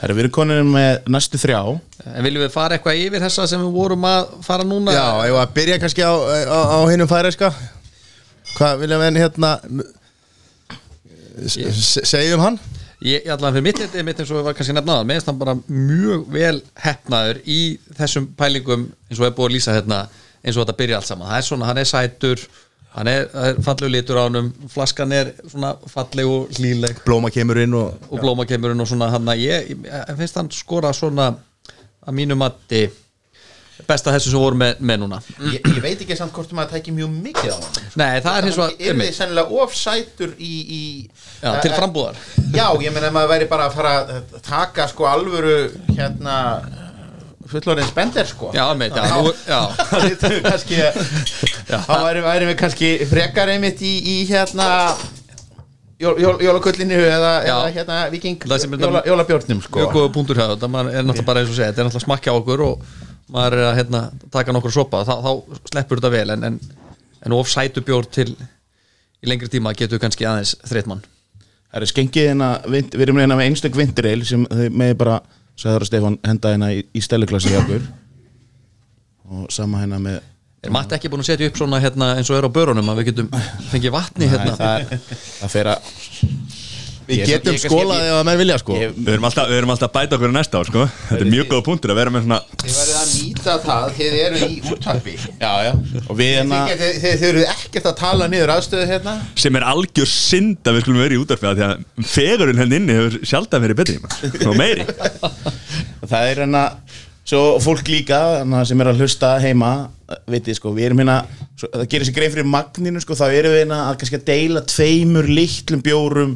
er 0.07 0.13
við 0.15 0.23
erum 0.23 0.33
konin 0.35 0.71
með 0.71 1.09
næstu 1.11 1.39
þrjá. 1.41 1.59
En 2.13 2.25
viljum 2.25 2.45
við 2.45 2.53
fara 2.53 2.77
eitthvað 2.77 3.01
yfir 3.03 3.23
þessa 3.25 3.47
sem 3.51 3.61
við 3.63 3.75
vorum 3.75 4.07
að 4.07 4.33
fara 4.45 4.67
núna? 4.67 4.95
já, 4.95 5.07
ég 5.27 5.35
var 5.35 5.47
að 5.47 5.55
byrja 5.57 5.79
kannski 5.83 6.05
á, 6.07 6.13
á, 6.47 6.59
á 6.75 6.79
hinnum 6.87 7.09
færiska 7.09 7.51
Hvað 8.55 8.79
vilja 8.83 8.99
við 9.01 9.19
hérna 9.19 9.51
Segjum 11.47 12.41
hann? 12.43 12.57
Ég, 12.99 13.27
allan 13.31 13.53
fyrir 13.55 13.63
mitt 13.63 13.77
þetta 13.79 13.99
er 14.01 14.07
mitt 14.07 14.17
eins 14.19 14.31
og 14.33 14.41
við 14.41 14.47
var 14.49 14.55
kannski 14.57 14.73
nefnaðan 14.75 15.11
finnst 15.13 15.29
hann 15.29 15.37
bara 15.39 15.53
mjög 15.71 16.25
vel 16.33 16.57
hefnaður 16.83 17.37
í 17.47 17.59
þessum 17.95 18.25
pælingum 18.39 18.89
eins 19.07 19.21
og 19.21 19.27
er 19.29 19.37
búið 19.37 19.47
að 19.47 19.53
lýsa 19.55 19.75
hérna 19.77 19.99
eins 20.43 20.57
og 20.57 20.65
þetta 20.65 20.75
byrja 20.81 20.97
allt 20.99 21.07
saman. 21.07 21.29
Það 21.29 21.37
er 21.37 21.47
svona, 21.47 21.69
hann 21.69 21.79
er 21.79 21.87
sætur 21.87 22.43
hann 22.95 23.07
er, 23.11 23.27
það 23.33 23.49
er 23.51 23.59
fallegu 23.65 23.91
litur 23.93 24.17
á 24.19 24.23
honum. 24.27 24.47
Flaskan 24.73 25.11
er 25.15 25.33
svona 25.47 25.73
falleg 25.91 26.29
og 26.29 26.55
hlýleg. 26.57 27.03
Blóma 27.05 27.29
kemur 27.33 27.59
inn 27.61 27.75
og 27.77 28.09
og 28.09 28.23
blómakemurinn 28.23 28.81
og 28.81 28.89
svona 28.89 29.11
hann 29.13 29.29
að 29.29 29.43
ég, 29.45 29.69
ég, 29.85 30.15
finnst 30.17 30.39
hann 30.41 30.49
skora 30.53 30.93
svona 30.95 31.29
að 32.05 32.17
mínu 32.17 32.37
matti 32.39 32.87
besta 33.87 34.11
þessu 34.11 34.33
sem 34.33 34.41
voru 34.41 34.57
með, 34.59 34.81
með 34.85 34.97
núna. 35.01 35.17
Ég, 35.53 35.61
ég 35.63 35.79
veit 35.81 36.01
ekki 36.03 36.17
samt 36.17 36.33
hvort 36.35 36.51
maður 36.53 36.75
tæki 36.75 36.91
mjög 36.93 37.13
mikið 37.23 37.53
á 37.55 37.57
hann 37.57 37.85
Nei, 38.01 38.19
það 38.25 38.35
er 38.39 38.47
hins 38.49 38.57
vegar 38.59 38.73
er 38.73 38.81
þið 38.81 38.89
einmitt. 38.91 39.15
sennilega 39.17 39.61
ofsætur 39.63 40.33
í, 40.35 40.51
í 40.59 40.81
Já, 41.39 41.53
til 41.63 41.71
frambúðar. 41.77 42.19
Já, 42.53 42.65
ég 42.83 42.91
meina 42.93 43.07
að 43.07 43.15
maður 43.15 43.31
væri 43.33 43.47
bara 43.53 43.69
að 43.69 43.77
fara 43.79 43.93
að 44.03 44.35
taka 44.45 44.89
sko 44.91 45.07
alvöru 45.09 45.55
hérna 45.95 46.35
fullorðin 47.51 47.87
spender 47.89 48.27
sko. 48.29 48.51
Já, 48.55 48.63
einmitt, 48.71 48.95
já, 48.95 49.05
nú, 49.15 49.31
já. 49.47 49.59
Það 49.89 50.29
er 50.29 50.41
kannski 50.45 50.81
þá 51.69 51.95
væri, 52.05 52.21
væri 52.25 52.49
við 52.51 52.57
kannski 52.63 52.91
frekar 53.09 53.51
einmitt 53.55 53.81
í, 53.85 53.93
í 53.99 54.15
hérna 54.29 54.67
jól, 55.99 56.15
jól, 56.21 56.35
jólakullinu 56.43 56.97
eða, 57.03 57.31
eða 57.47 57.69
hérna 57.75 57.99
viking 58.13 58.45
Það 58.45 58.63
sem 58.63 58.77
jóla, 58.79 59.01
jólabjórnum 59.07 59.61
sko. 59.65 59.87
þetta, 59.89 60.69
maður 60.71 60.93
er 60.95 61.05
náttúrulega 61.07 61.27
bara 61.27 61.43
eins 61.43 61.51
og 61.51 61.57
segja 61.59 61.71
þetta 61.73 61.83
er 61.83 61.89
náttúrulega 61.89 62.07
smakka 62.07 62.31
á 62.33 62.39
okkur 62.39 62.63
og 62.69 62.87
maður 63.29 63.57
er 63.59 63.67
að 63.69 63.75
hérna, 63.81 64.03
taka 64.33 64.55
nokkur 64.55 64.73
sopa, 64.73 65.03
þá, 65.05 65.15
þá 65.25 65.31
sleppur 65.73 65.99
þetta 66.01 66.13
vel 66.15 66.33
en, 66.33 66.47
en, 66.49 66.59
en 67.27 67.35
of 67.37 67.49
sætu 67.51 67.83
bjór 67.85 68.07
til 68.09 68.31
í 69.19 69.27
lengri 69.29 69.49
tíma 69.51 69.73
getur 69.77 69.99
kannski 70.01 70.25
aðeins 70.25 70.55
þreitt 70.65 70.87
mann. 70.89 71.03
Það 71.69 71.83
er 71.85 71.91
skengið 71.91 72.29
hérna, 72.31 72.47
vind- 72.71 72.95
við 72.97 73.03
erum 73.05 73.19
hérna 73.21 73.35
með 73.37 73.49
einstök 73.51 73.75
vindureil 73.77 74.23
sem 74.25 74.47
þið 74.49 74.77
með 74.81 74.93
bara, 75.03 75.19
sagður 75.59 75.85
að 75.85 75.91
Stefán, 75.91 76.19
henda 76.25 76.53
hérna 76.53 76.71
í, 76.75 76.83
í 76.95 77.03
stelluklasi 77.03 77.53
hjá 77.53 77.61
okkur. 77.63 77.87
Og 79.29 79.49
sama 79.53 79.83
hérna 79.83 80.01
með 80.01 80.21
Er 80.59 80.73
Matti 80.75 80.91
ekki 80.97 81.07
búin 81.07 81.21
að 81.23 81.29
setja 81.29 81.47
upp 81.47 81.55
svona 81.55 81.77
hérna, 81.79 82.09
eins 82.19 82.27
og 82.33 82.35
er 82.35 82.43
á 82.43 82.51
börunum 82.51 82.89
að 82.91 82.97
við 82.99 83.13
getum 83.13 83.29
fengið 83.71 83.93
vatni 83.95 84.27
hérna? 84.27 84.57
það, 84.59 84.89
það 85.39 85.53
fer 85.53 85.69
að 85.71 85.93
Við 87.09 87.23
getum 87.25 87.55
skólað 87.57 88.03
ef 88.05 88.15
að 88.19 88.25
menn 88.27 88.37
vilja 88.43 88.57
sko. 88.61 88.75
ég- 88.77 88.93
Við 88.99 89.11
erum 89.15 89.25
alltaf, 89.29 89.47
við 89.49 89.57
erum 89.59 89.71
alltaf 89.73 89.89
að 89.89 89.95
bæta 89.97 90.17
okkur 90.19 90.33
næsta 90.35 90.59
ár 90.59 90.67
sko. 90.69 90.83
Þetta 91.09 91.19
er 91.25 91.31
mjög 91.33 91.47
góða 91.49 91.63
punktur 91.65 91.93
að 91.93 91.97
vera 91.99 92.13
með 92.13 92.25
svona 92.27 92.39
þið 92.61 92.77
verðið 92.79 92.99
að 92.99 93.09
nýta 93.15 93.55
það 93.65 93.89
þið 93.99 94.17
eru 94.25 94.37
í 94.45 94.59
útvarpi. 94.75 95.15
Já, 95.41 95.51
já, 95.65 95.71
og 96.05 96.13
við 96.19 96.31
hérna 96.37 96.59
þið, 96.61 96.71
getið- 96.75 96.99
þið, 97.03 97.17
þið 97.23 97.27
eru 97.31 97.43
ekkert 97.55 97.89
að 97.91 97.97
tala 98.03 98.27
niður 98.35 98.53
aðstöðu 98.55 98.87
hérna. 98.93 99.17
Sem 99.35 99.55
er 99.55 99.67
algjör 99.73 100.11
synd 100.13 100.57
að 100.69 100.77
við 100.77 100.81
skulum 100.85 101.03
vera 101.03 101.17
í 101.17 101.21
útarfið 101.25 101.59
því 101.59 101.67
að 101.69 102.07
fegurinn 102.13 102.61
henni 102.63 102.75
inni 102.83 102.93
hefur 102.99 103.19
sjaldan 103.33 103.65
verið 103.65 103.79
betri 103.81 103.99
maður. 104.05 104.47
og 104.47 104.57
meiri. 104.59 104.85
Það 106.09 106.29
er 106.31 106.35
hérna 106.43 106.63
svo 107.29 107.41
fólk 107.61 107.85
líka 107.91 108.17
hérna, 108.39 108.63
sem 108.65 108.79
er 108.81 108.89
að 108.89 109.01
hlusta 109.03 109.35
heima 109.43 109.89
veitir 110.29 110.55
sko, 110.57 110.71
við 110.73 110.87
erum 110.89 111.01
hérna 111.03 111.17
svo, 111.59 111.67
það 111.69 111.83
gerir 111.91 112.07
sér 112.07 112.15
greið 112.15 112.31
fyrir 112.37 112.47
magninu 112.49 113.01
sko, 113.03 113.13
þá 113.19 113.25
erum 113.29 113.53
við 113.53 113.59
hérna 113.61 113.81
að 113.91 113.97
kannski 114.01 114.17
að 114.17 114.23
deila 114.31 114.61
tveimur 114.65 115.27
litlum 115.29 115.83
bjórum 115.85 116.31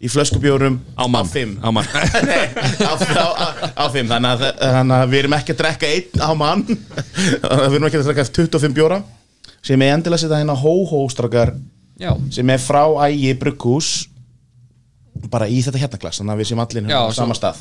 í 0.00 0.08
flöskubjórum 0.08 0.78
á 0.96 1.04
mann. 1.12 1.28
Fimm. 1.28 1.56
Á 1.60 1.68
mann. 1.74 1.88
Nei, 2.30 2.46
á, 2.80 2.92
á, 2.96 3.28
á, 3.36 3.46
á 3.76 3.84
fimm. 3.92 4.08
Þannig 4.08 4.30
að, 4.32 4.44
þannig 4.60 4.96
að 4.96 5.10
við 5.12 5.22
erum 5.22 5.36
ekki 5.36 5.54
að 5.56 5.60
drekka 5.62 5.90
einn 5.90 6.24
á 6.24 6.30
mann. 6.40 6.64
Við 7.70 7.76
erum 7.76 7.88
ekki 7.90 8.00
að 8.00 8.08
drekka 8.08 8.28
25 8.40 8.76
bjóra 8.78 9.02
sem 9.60 9.82
er 9.84 9.92
endilega 9.92 10.16
að 10.16 10.24
setja 10.24 10.40
hérna 10.40 10.56
hóhóstrakar 10.56 11.52
Já, 12.00 12.14
sem 12.32 12.48
er 12.48 12.62
frá 12.64 12.80
ægi 13.04 13.34
brugghús 13.36 13.90
bara 15.28 15.44
í 15.52 15.58
þetta 15.60 15.82
hérna 15.82 15.98
glas 16.00 16.20
þannig 16.22 16.32
að 16.32 16.40
við 16.40 16.48
séum 16.48 16.62
allir 16.64 16.86
hérna 16.86 17.00
á 17.04 17.12
sama 17.12 17.36
stað. 17.36 17.60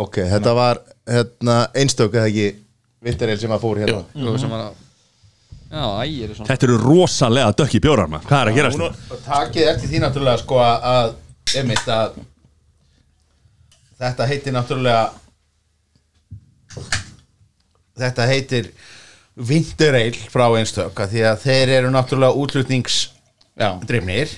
Ok, 0.00 0.22
þetta 0.30 0.54
var 0.56 0.80
hérna, 1.04 1.58
einstök 1.76 2.16
eða 2.16 2.30
ekki 2.30 2.46
Vittarel 3.04 3.36
sem 3.38 3.52
að 3.54 3.62
fór 3.62 3.78
hérna. 3.82 4.00
Jú, 4.16 4.32
sem 4.40 4.50
var 4.50 4.70
að 4.70 4.84
Já, 5.68 5.84
ægir 6.00 6.30
er 6.30 6.36
svona 6.38 6.48
Þetta 6.48 6.64
eru 6.64 6.76
rosalega 6.80 7.52
dökki 7.60 7.80
bjórar 7.84 8.08
maður. 8.08 8.30
Hvað 8.30 8.40
er 8.40 8.50
að 8.50 8.56
gera 8.56 8.70
þetta? 8.72 9.08
og 9.12 9.24
takið 9.26 9.66
eftir 9.74 9.90
því 9.90 10.00
náttúrulega 10.00 10.40
sko 10.40 10.60
að 10.64 11.10
einmitt 11.56 11.88
að 11.88 12.18
þetta 13.98 14.26
heitir 14.30 14.52
náttúrulega 14.54 15.04
þetta 17.98 18.26
heitir 18.30 18.64
Vindureil 19.38 20.16
frá 20.32 20.46
einstök 20.58 20.98
því 21.12 21.22
að 21.30 21.42
þeir 21.44 21.68
eru 21.78 21.88
náttúrulega 21.94 22.38
útlutningsdrifnir 22.42 24.28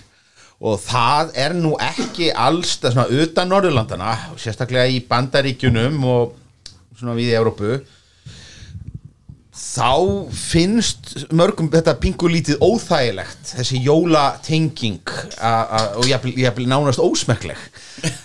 og 0.61 0.75
það 0.85 1.31
er 1.41 1.53
nú 1.57 1.73
ekki 1.81 2.27
alls 2.37 2.77
það 2.83 2.93
svona 2.95 3.23
utan 3.25 3.49
Norðurlandana 3.49 4.13
sérstaklega 4.41 4.93
í 4.93 5.01
Bandaríkjunum 5.09 5.97
og 6.05 6.37
svona 6.99 7.17
við 7.17 7.29
í 7.33 7.39
Európu 7.39 7.69
þá 9.51 10.31
finnst 10.31 11.09
mörgum 11.35 11.71
þetta 11.73 11.95
pingulítið 12.03 12.61
óþægilegt 12.63 13.51
þessi 13.57 13.81
jólatenging 13.83 15.01
og 15.43 16.07
jafnvel 16.07 16.37
jafnvel 16.39 16.69
nánast 16.71 17.03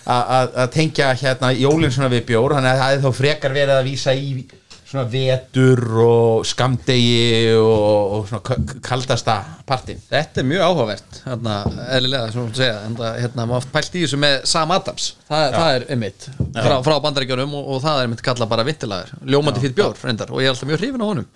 a- 0.06 0.46
að 0.64 0.70
tengja 0.76 1.10
hérna 1.18 1.50
jólinn 1.58 1.90
svona 1.92 2.12
við 2.14 2.24
bjór 2.30 2.54
þannig 2.56 2.70
að 2.76 2.82
það 2.84 2.94
er 2.94 3.02
þá 3.06 3.10
frekar 3.20 3.56
verið 3.58 3.74
að 3.80 3.88
vísa 3.90 4.14
í 4.14 4.46
svona 4.86 5.04
vetur 5.10 5.82
og 6.04 6.46
skamdegi 6.46 7.54
og, 7.58 8.12
og 8.16 8.28
svona 8.30 8.78
kaldasta 8.86 9.36
partin 9.66 9.98
Þetta 10.06 10.42
er 10.42 10.48
mjög 10.52 10.64
áhugavert 10.68 11.18
hérna, 11.24 11.56
eðlilega, 11.96 12.30
sem 12.32 12.46
þú 12.46 12.60
segja 12.60 12.78
en 12.86 12.96
það, 13.00 13.18
hérna, 13.24 13.48
maður 13.50 13.68
pælt 13.74 13.98
í 13.98 14.04
þessu 14.04 14.20
með 14.22 14.38
Sam 14.52 14.74
Adams. 14.76 15.08
Það, 15.26 15.48
það 15.56 15.72
er 15.72 15.88
einmitt 15.96 16.28
frá, 16.38 16.76
frá 16.86 16.94
bandaríkjunum 17.08 17.58
og, 17.58 17.74
og 17.74 17.82
það 17.84 18.00
er 18.00 18.08
einmitt 18.08 18.24
kallað 18.30 18.52
bara 18.54 18.66
vittilagur 18.68 19.26
ljómandi 19.26 19.64
fyrir 19.64 19.76
bjór, 19.80 20.00
reyndar, 20.06 20.32
og 20.32 20.42
ég 20.42 20.50
er 20.50 20.54
alltaf 20.54 20.70
mjög 20.70 20.82
hrifin 20.84 21.02
á 21.02 21.10
honum 21.10 21.28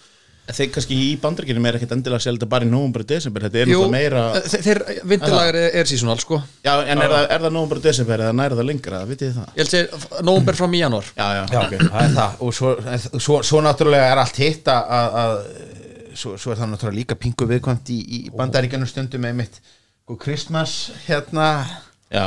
þeir 0.51 0.71
kannski 0.75 0.97
í 0.99 1.09
bandaríkjunum 1.23 1.67
er 1.69 1.77
ekkert 1.79 1.93
endilega 1.95 2.19
að 2.25 2.37
þetta 2.39 2.49
bara 2.51 2.67
í 2.67 2.71
nóvumbar 2.71 3.05
og 3.05 3.09
desember 3.13 3.45
þetta 3.47 3.59
er 3.61 3.69
náttúrulega 3.71 3.93
meira 3.95 4.23
þe- 4.51 4.61
þeir, 4.65 4.81
vittilagur 5.13 5.59
er, 5.61 5.67
er 5.79 5.91
seasonal 5.91 6.17
sko. 6.23 6.41
Já, 6.67 6.73
en 6.91 7.03
er 7.05 7.13
það, 7.15 7.27
er 7.37 7.45
það 7.45 7.55
nóvumbar 7.57 7.81
og 7.81 7.85
desember 7.85 8.25
eða 8.25 8.37
næra 8.41 8.59
það 8.59 8.69
lengra, 8.71 9.03
vitið 9.11 9.29
þið 9.31 9.37
það? 9.39 9.53
ég 9.55 9.61
held 9.63 9.75
sér, 9.75 10.25
nóvumber 10.27 10.59
fram 10.59 10.75
í 10.75 10.81
janúar. 10.83 11.11
Já, 11.15 11.27
já, 11.39 11.43
Já, 11.55 11.61
það 11.71 12.01
er 12.03 12.15
það. 12.17 12.39
Og 12.47 12.57
svo, 12.59 12.73
svo, 13.21 13.39
svo 13.47 13.63
náttúrulega 13.69 14.09
er 14.15 14.23
allt 14.25 14.41
hitt 14.43 14.71
að, 14.75 14.95
að, 14.99 15.19
að 15.23 16.17
svo, 16.19 16.35
svo 16.41 16.55
er 16.57 16.59
það 16.65 16.73
náttúrulega 16.75 16.99
líka 16.99 17.19
pingu 17.23 17.47
viðkvæmt 17.53 17.93
í, 17.95 18.01
í 18.01 18.21
bandaríkjunum 18.35 18.91
stundum 18.91 19.23
með 19.29 19.39
mitt 19.45 19.61
og 20.11 20.19
Christmas 20.25 20.75
hérna 21.07 21.47
já. 22.11 22.27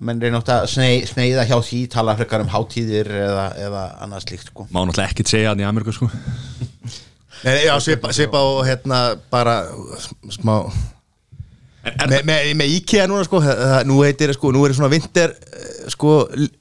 menn 0.00 0.22
reyna 0.24 0.40
átt 0.40 0.48
að 0.54 0.66
snei, 0.72 1.02
sneiða 1.04 1.44
hjá 1.50 1.58
því 1.60 1.82
tala 1.92 2.14
frekar 2.16 2.40
um 2.46 2.48
hátíðir 2.54 3.10
eða, 3.20 3.44
eða 3.68 3.82
annað 4.06 4.24
slíkt 4.24 4.48
sko. 4.48 4.64
Má 4.72 4.80
náttúrulega 4.86 5.12
ekkert 5.12 5.34
segja 5.36 5.52
hann 5.52 5.60
í 5.60 5.68
Ameríku 5.68 5.92
sko 5.92 6.08
Nei, 7.44 7.64
já, 7.64 7.74
svipa, 7.80 8.12
svipa 8.12 8.40
og 8.44 8.64
hérna 8.68 9.02
bara 9.32 9.62
smá 10.28 10.56
með, 11.80 12.18
með, 12.28 12.48
með 12.60 12.72
IKEA 12.76 13.06
núna 13.08 13.24
sko 13.24 13.40
það, 13.40 13.76
nú 13.88 14.00
heitir 14.04 14.34
sko, 14.36 14.50
nú 14.52 14.64
er 14.66 14.74
svona 14.76 14.90
vinter 14.92 15.32
eh, 15.32 15.86
sko 15.92 16.16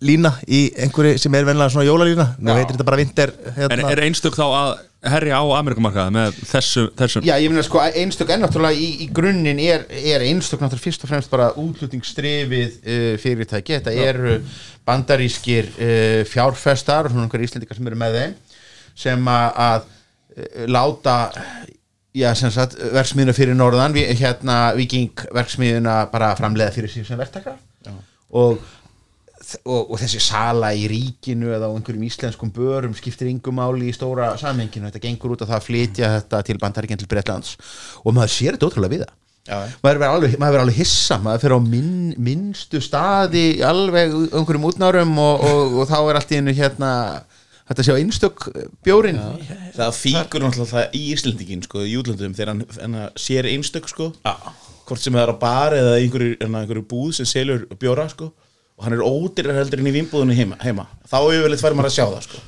lína 0.07 0.31
í 0.47 0.69
einhverju 0.79 1.19
sem 1.19 1.35
er 1.35 1.47
venlega 1.49 1.73
svona 1.73 1.87
jólalína, 1.87 2.29
nú 2.39 2.55
heitir 2.55 2.77
þetta 2.77 2.87
bara 2.87 3.01
vinter 3.01 3.33
En 3.51 3.57
hérna, 3.57 3.89
er 3.91 4.03
einstök 4.07 4.39
þá 4.39 4.45
að 4.47 4.71
herja 5.11 5.39
á 5.39 5.43
Ameríkumarkaða 5.59 6.11
með 6.15 6.39
þessu, 6.47 6.85
þessum? 6.99 7.27
Já, 7.27 7.35
ég 7.39 7.51
meina 7.51 7.63
sko 7.67 7.83
einstök 7.83 8.31
er 8.31 8.41
náttúrulega 8.41 8.79
í, 8.79 8.89
í 9.03 9.09
grunninn 9.15 9.61
er, 9.63 9.85
er 9.91 10.25
einstök 10.27 10.63
náttúrulega 10.63 10.87
fyrst 10.87 11.05
og 11.05 11.11
fremst 11.11 11.31
bara 11.31 11.51
útlutningsstrefið 11.59 12.79
uh, 12.79 13.13
fyrirtæki, 13.19 13.77
þetta 13.77 13.95
eru 14.07 14.39
bandarískir 14.87 15.71
uh, 15.75 16.25
fjárfestar 16.27 17.07
og 17.07 17.15
svona 17.15 17.27
einhverjir 17.27 17.51
íslendingar 17.51 17.79
sem 17.79 17.91
eru 17.91 17.99
með 17.99 18.19
þeim 18.19 18.35
sem 18.99 19.31
að, 19.31 19.87
láta 20.71 21.17
já, 22.15 22.31
sagt, 22.35 22.77
verksmiðuna 22.95 23.35
fyrir 23.37 23.57
norðan, 23.57 23.95
vi, 23.95 24.07
hérna 24.19 24.59
viking 24.77 25.25
verksmiðuna 25.35 26.01
bara 26.13 26.33
framleiða 26.39 26.75
fyrir 26.75 26.93
síðan 26.93 27.11
sem 27.11 27.21
verktakar 27.21 27.57
og 28.29 28.59
og, 29.65 29.93
og 29.93 29.95
þessi 29.99 30.21
sala 30.23 30.71
í 30.77 30.85
ríkinu 30.89 31.53
eða 31.55 31.69
á 31.69 31.73
einhverjum 31.73 32.05
íslenskum 32.07 32.51
börum 32.53 32.95
skiptir 32.97 33.29
yngum 33.31 33.57
máli 33.59 33.89
í 33.89 33.95
stóra 33.95 34.31
samenginu 34.39 34.89
þetta 34.89 35.03
gengur 35.05 35.35
út 35.35 35.45
af 35.45 35.51
það 35.51 35.59
að 35.59 35.65
flytja 35.67 36.11
þetta 36.17 36.43
til 36.47 36.59
bandaríkjan 36.61 37.01
til 37.01 37.09
Bretlands. 37.09 37.55
Og 38.03 38.15
maður 38.15 38.35
sér 38.35 38.57
þetta 38.57 38.69
ótrúlega 38.69 38.95
við 38.95 39.05
það. 39.05 39.15
Já. 39.49 39.55
maður 39.81 39.99
verður 40.03 40.11
alveg, 40.13 40.33
alveg 40.61 40.75
hissa 40.77 41.15
maður 41.23 41.41
fyrir 41.41 41.57
á 41.57 41.61
minn, 41.63 41.93
minnstu 42.21 42.81
staði 42.83 43.45
alveg 43.65 44.11
á 44.13 44.37
einhverjum 44.37 44.67
útnárum 44.69 45.15
og, 45.23 45.45
og, 45.47 45.77
og 45.81 45.89
þá 45.89 45.97
er 46.01 46.19
allt 46.19 46.33
í 46.33 46.37
hennu 46.37 46.53
hérna 46.53 46.91
þetta 47.69 47.85
sé 47.85 47.93
á 47.93 48.01
einstök 48.01 48.47
bjórin 48.85 49.19
það 49.77 49.95
fíkur 49.99 50.43
náttúrulega 50.43 50.71
það 50.71 50.97
í 50.97 51.03
Íslendingin 51.13 51.63
sko, 51.65 51.83
í 51.85 51.95
útlöndum 51.99 52.35
þegar 52.37 52.53
hann, 52.53 52.63
hann 52.79 52.97
sér 53.19 53.49
einstök 53.51 53.89
sko, 53.91 54.09
hvort 54.89 55.03
sem 55.03 55.13
það 55.13 55.25
er 55.25 55.33
á 55.33 55.41
bar 55.41 55.77
eða 55.77 55.97
einhverju, 55.99 56.37
hérna, 56.41 56.63
einhverju 56.63 56.85
búð 56.89 57.11
sem 57.19 57.29
selur 57.29 57.67
bjóra 57.79 58.07
sko, 58.11 58.31
og 58.79 58.87
hann 58.87 58.97
er 58.97 59.05
ódýrar 59.05 59.59
heldur 59.59 59.83
inn 59.83 59.91
í 59.91 59.95
vinnbúðinu 59.99 60.37
heima, 60.37 60.59
heima. 60.63 60.87
þá 61.05 61.19
yfirleitt 61.21 61.61
fær 61.61 61.77
maður 61.77 61.91
að 61.91 61.97
sjá 61.99 62.05
það 62.07 62.21
sko. 62.25 62.45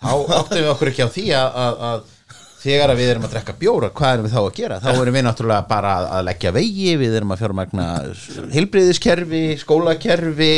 þá 0.00 0.12
áttum 0.38 0.60
við 0.60 0.70
okkur 0.72 0.92
ekki 0.92 1.04
á 1.04 1.10
því 1.12 1.26
að, 1.36 1.58
að, 1.66 1.82
að 1.90 2.15
þegar 2.62 2.92
við 2.96 3.10
erum 3.12 3.26
að 3.26 3.32
drekka 3.34 3.54
bjóra 3.60 3.90
hvað 3.94 4.14
erum 4.14 4.26
við 4.26 4.34
þá 4.34 4.40
að 4.40 4.56
gera? 4.56 4.78
Þá 4.82 4.88
erum 4.92 5.16
við 5.16 5.24
náttúrulega 5.26 5.66
bara 5.68 5.92
að, 6.06 6.22
leggja 6.26 6.52
vegi, 6.56 6.92
við 7.00 7.16
erum 7.18 7.34
að 7.34 7.42
fjármagna 7.42 7.86
heilbriðiskerfi, 8.54 9.42
skólakerfi 9.60 10.50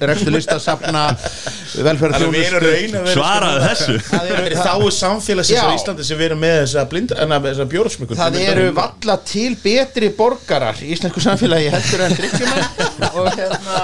rekstur 0.00 0.34
listasafna 0.36 1.04
velferðar 1.84 2.26
við 2.30 2.46
erum 2.46 2.60
að 2.60 2.66
reyna 2.66 3.02
að 3.02 3.08
vera 3.08 3.16
Svaraðu 3.16 3.60
þessu. 3.66 3.96
Það 4.06 4.30
eru, 4.30 4.44
er 4.46 4.56
þá 4.60 4.74
samfélagsins 5.00 5.60
á 5.60 5.68
Íslandi 5.74 6.08
sem 6.08 6.20
við 6.20 6.28
erum 6.30 6.42
með 6.44 6.56
þessa, 6.62 6.86
þessa 7.48 7.68
bjórasmökun 7.74 8.20
það 8.20 8.40
eru 8.46 8.66
valla 8.80 9.18
til 9.26 9.52
betri 9.60 10.12
borgarar 10.16 10.80
í 10.84 10.92
íslensku 10.94 11.20
samfélagi 11.24 11.68
heldur 11.74 12.06
en 12.06 12.16
drikkjumenn 12.18 12.64
og 13.10 13.26
hérna 13.36 13.78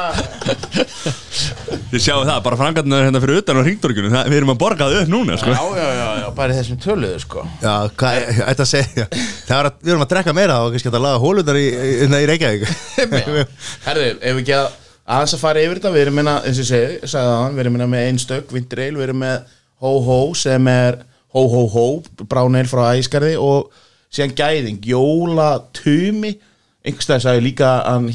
Þið 1.87 2.03
sjáu 2.03 2.23
það, 2.27 2.39
bara 2.45 2.59
frangarnir 2.59 3.05
hérna 3.07 3.21
fyrir 3.23 3.41
utan 3.43 3.61
á 3.61 3.63
ringdorginu 3.67 4.11
Við 4.17 4.37
erum 4.41 4.53
að 4.53 4.59
borga 4.61 4.89
það 4.89 5.03
upp 5.03 5.11
núna 5.13 5.37
sko. 5.41 5.53
Já, 5.55 5.63
já, 5.77 5.87
já, 5.87 6.07
já, 6.16 6.16
bara 6.37 6.55
í 6.55 6.59
þessum 6.61 6.81
töluðu 6.83 7.21
sko. 7.23 7.45
Já, 7.63 7.75
hvað 7.99 8.19
þetta 8.39 8.65
að 8.65 8.71
segja? 8.71 9.07
Það 9.47 9.59
er 9.59 9.69
að 9.69 9.79
við 9.81 9.93
erum 9.93 10.05
að 10.05 10.11
drekka 10.13 10.35
meira 10.37 10.59
og 10.65 10.75
kannski 10.75 10.91
að 10.93 11.05
laga 11.05 11.23
hólunar 11.23 11.59
í, 11.61 11.67
í, 11.73 11.93
í 12.07 12.27
Reykjavík. 12.31 12.67
Herðu, 13.87 14.09
ef 14.17 14.37
við 14.37 14.43
ekki 14.43 14.57
að 14.57 14.69
aðeins 15.07 15.37
að 15.37 15.43
fara 15.43 15.63
yfir 15.63 15.81
þetta, 15.81 15.93
við 15.95 16.05
erum 16.05 16.19
minna, 16.21 16.37
eins 16.43 16.59
og 16.59 16.65
ég 16.65 16.71
segi, 16.71 17.11
sagði 17.13 17.33
það, 17.33 17.47
við 17.57 17.63
erum 17.65 17.77
minna 17.77 17.89
með 17.93 18.09
einstök, 18.11 18.55
Vindreil, 18.57 18.93
við 18.97 19.07
erum 19.07 19.23
með 19.23 19.55
Ho 19.85 19.93
Ho 20.07 20.19
sem 20.39 20.71
er 20.73 20.99
Ho 21.37 21.45
Ho 21.53 21.63
Ho, 21.75 21.87
Bráneil 22.27 22.67
frá 22.71 22.83
Æskarði 22.97 23.37
og 23.41 23.71
síðan 24.11 24.35
Gæðing, 24.39 24.81
Jóla 24.91 25.51
Tumi, 25.77 26.35
einhverstað 26.87 27.25
sagði 27.27 27.47
líka 27.51 27.71
hann, 27.87 28.11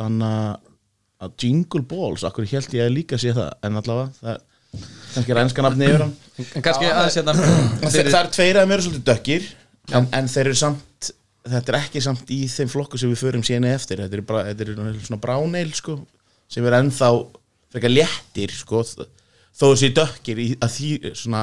hann 0.00 0.22
að 0.22 1.36
Jingle 1.42 1.84
Balls, 1.88 2.24
akkur 2.26 2.46
held 2.50 2.74
ég 2.74 2.86
að 2.86 2.96
líka 2.96 3.18
sé 3.20 3.34
það, 3.34 3.52
en 3.66 3.78
allavega, 3.82 4.10
það 4.22 4.40
kannski 5.12 5.36
rænska 5.36 5.64
nafni 5.66 5.88
yfir 5.90 6.04
hann. 6.06 6.14
En 6.56 6.64
kannski 6.64 6.88
aðeins 6.88 7.18
hérna 7.20 7.34
Það 7.36 7.96
fyrir- 7.96 8.16
er 8.20 8.30
tveir 8.36 8.60
að 8.62 8.68
mér 8.70 8.78
eru 8.78 8.86
svolítið 8.86 9.08
dökkir 9.10 9.48
en, 9.92 10.06
en 10.16 10.30
þeir 10.32 10.46
eru 10.50 10.58
samt 10.62 11.10
þetta 11.42 11.72
er 11.74 11.78
ekki 11.80 12.02
samt 12.04 12.28
í 12.30 12.40
þeim 12.48 12.70
flokku 12.70 13.00
sem 13.00 13.10
við 13.10 13.18
förum 13.24 13.42
síðan 13.46 13.66
eftir. 13.72 13.98
Þetta 14.04 14.18
er 14.20 14.26
bara, 14.28 14.44
þetta 14.52 14.68
er 14.68 15.00
svona 15.02 15.20
bráneil 15.24 15.72
sko, 15.74 15.96
sem 16.52 16.64
er 16.68 16.76
ennþá 16.78 17.08
frekar 17.74 17.90
léttir 17.92 18.52
sko, 18.54 18.84
þó 19.52 19.64
þessi 19.72 19.90
dökkir 19.96 20.38
í, 20.38 20.46
að 20.62 20.76
því 20.76 20.90
svona 21.18 21.42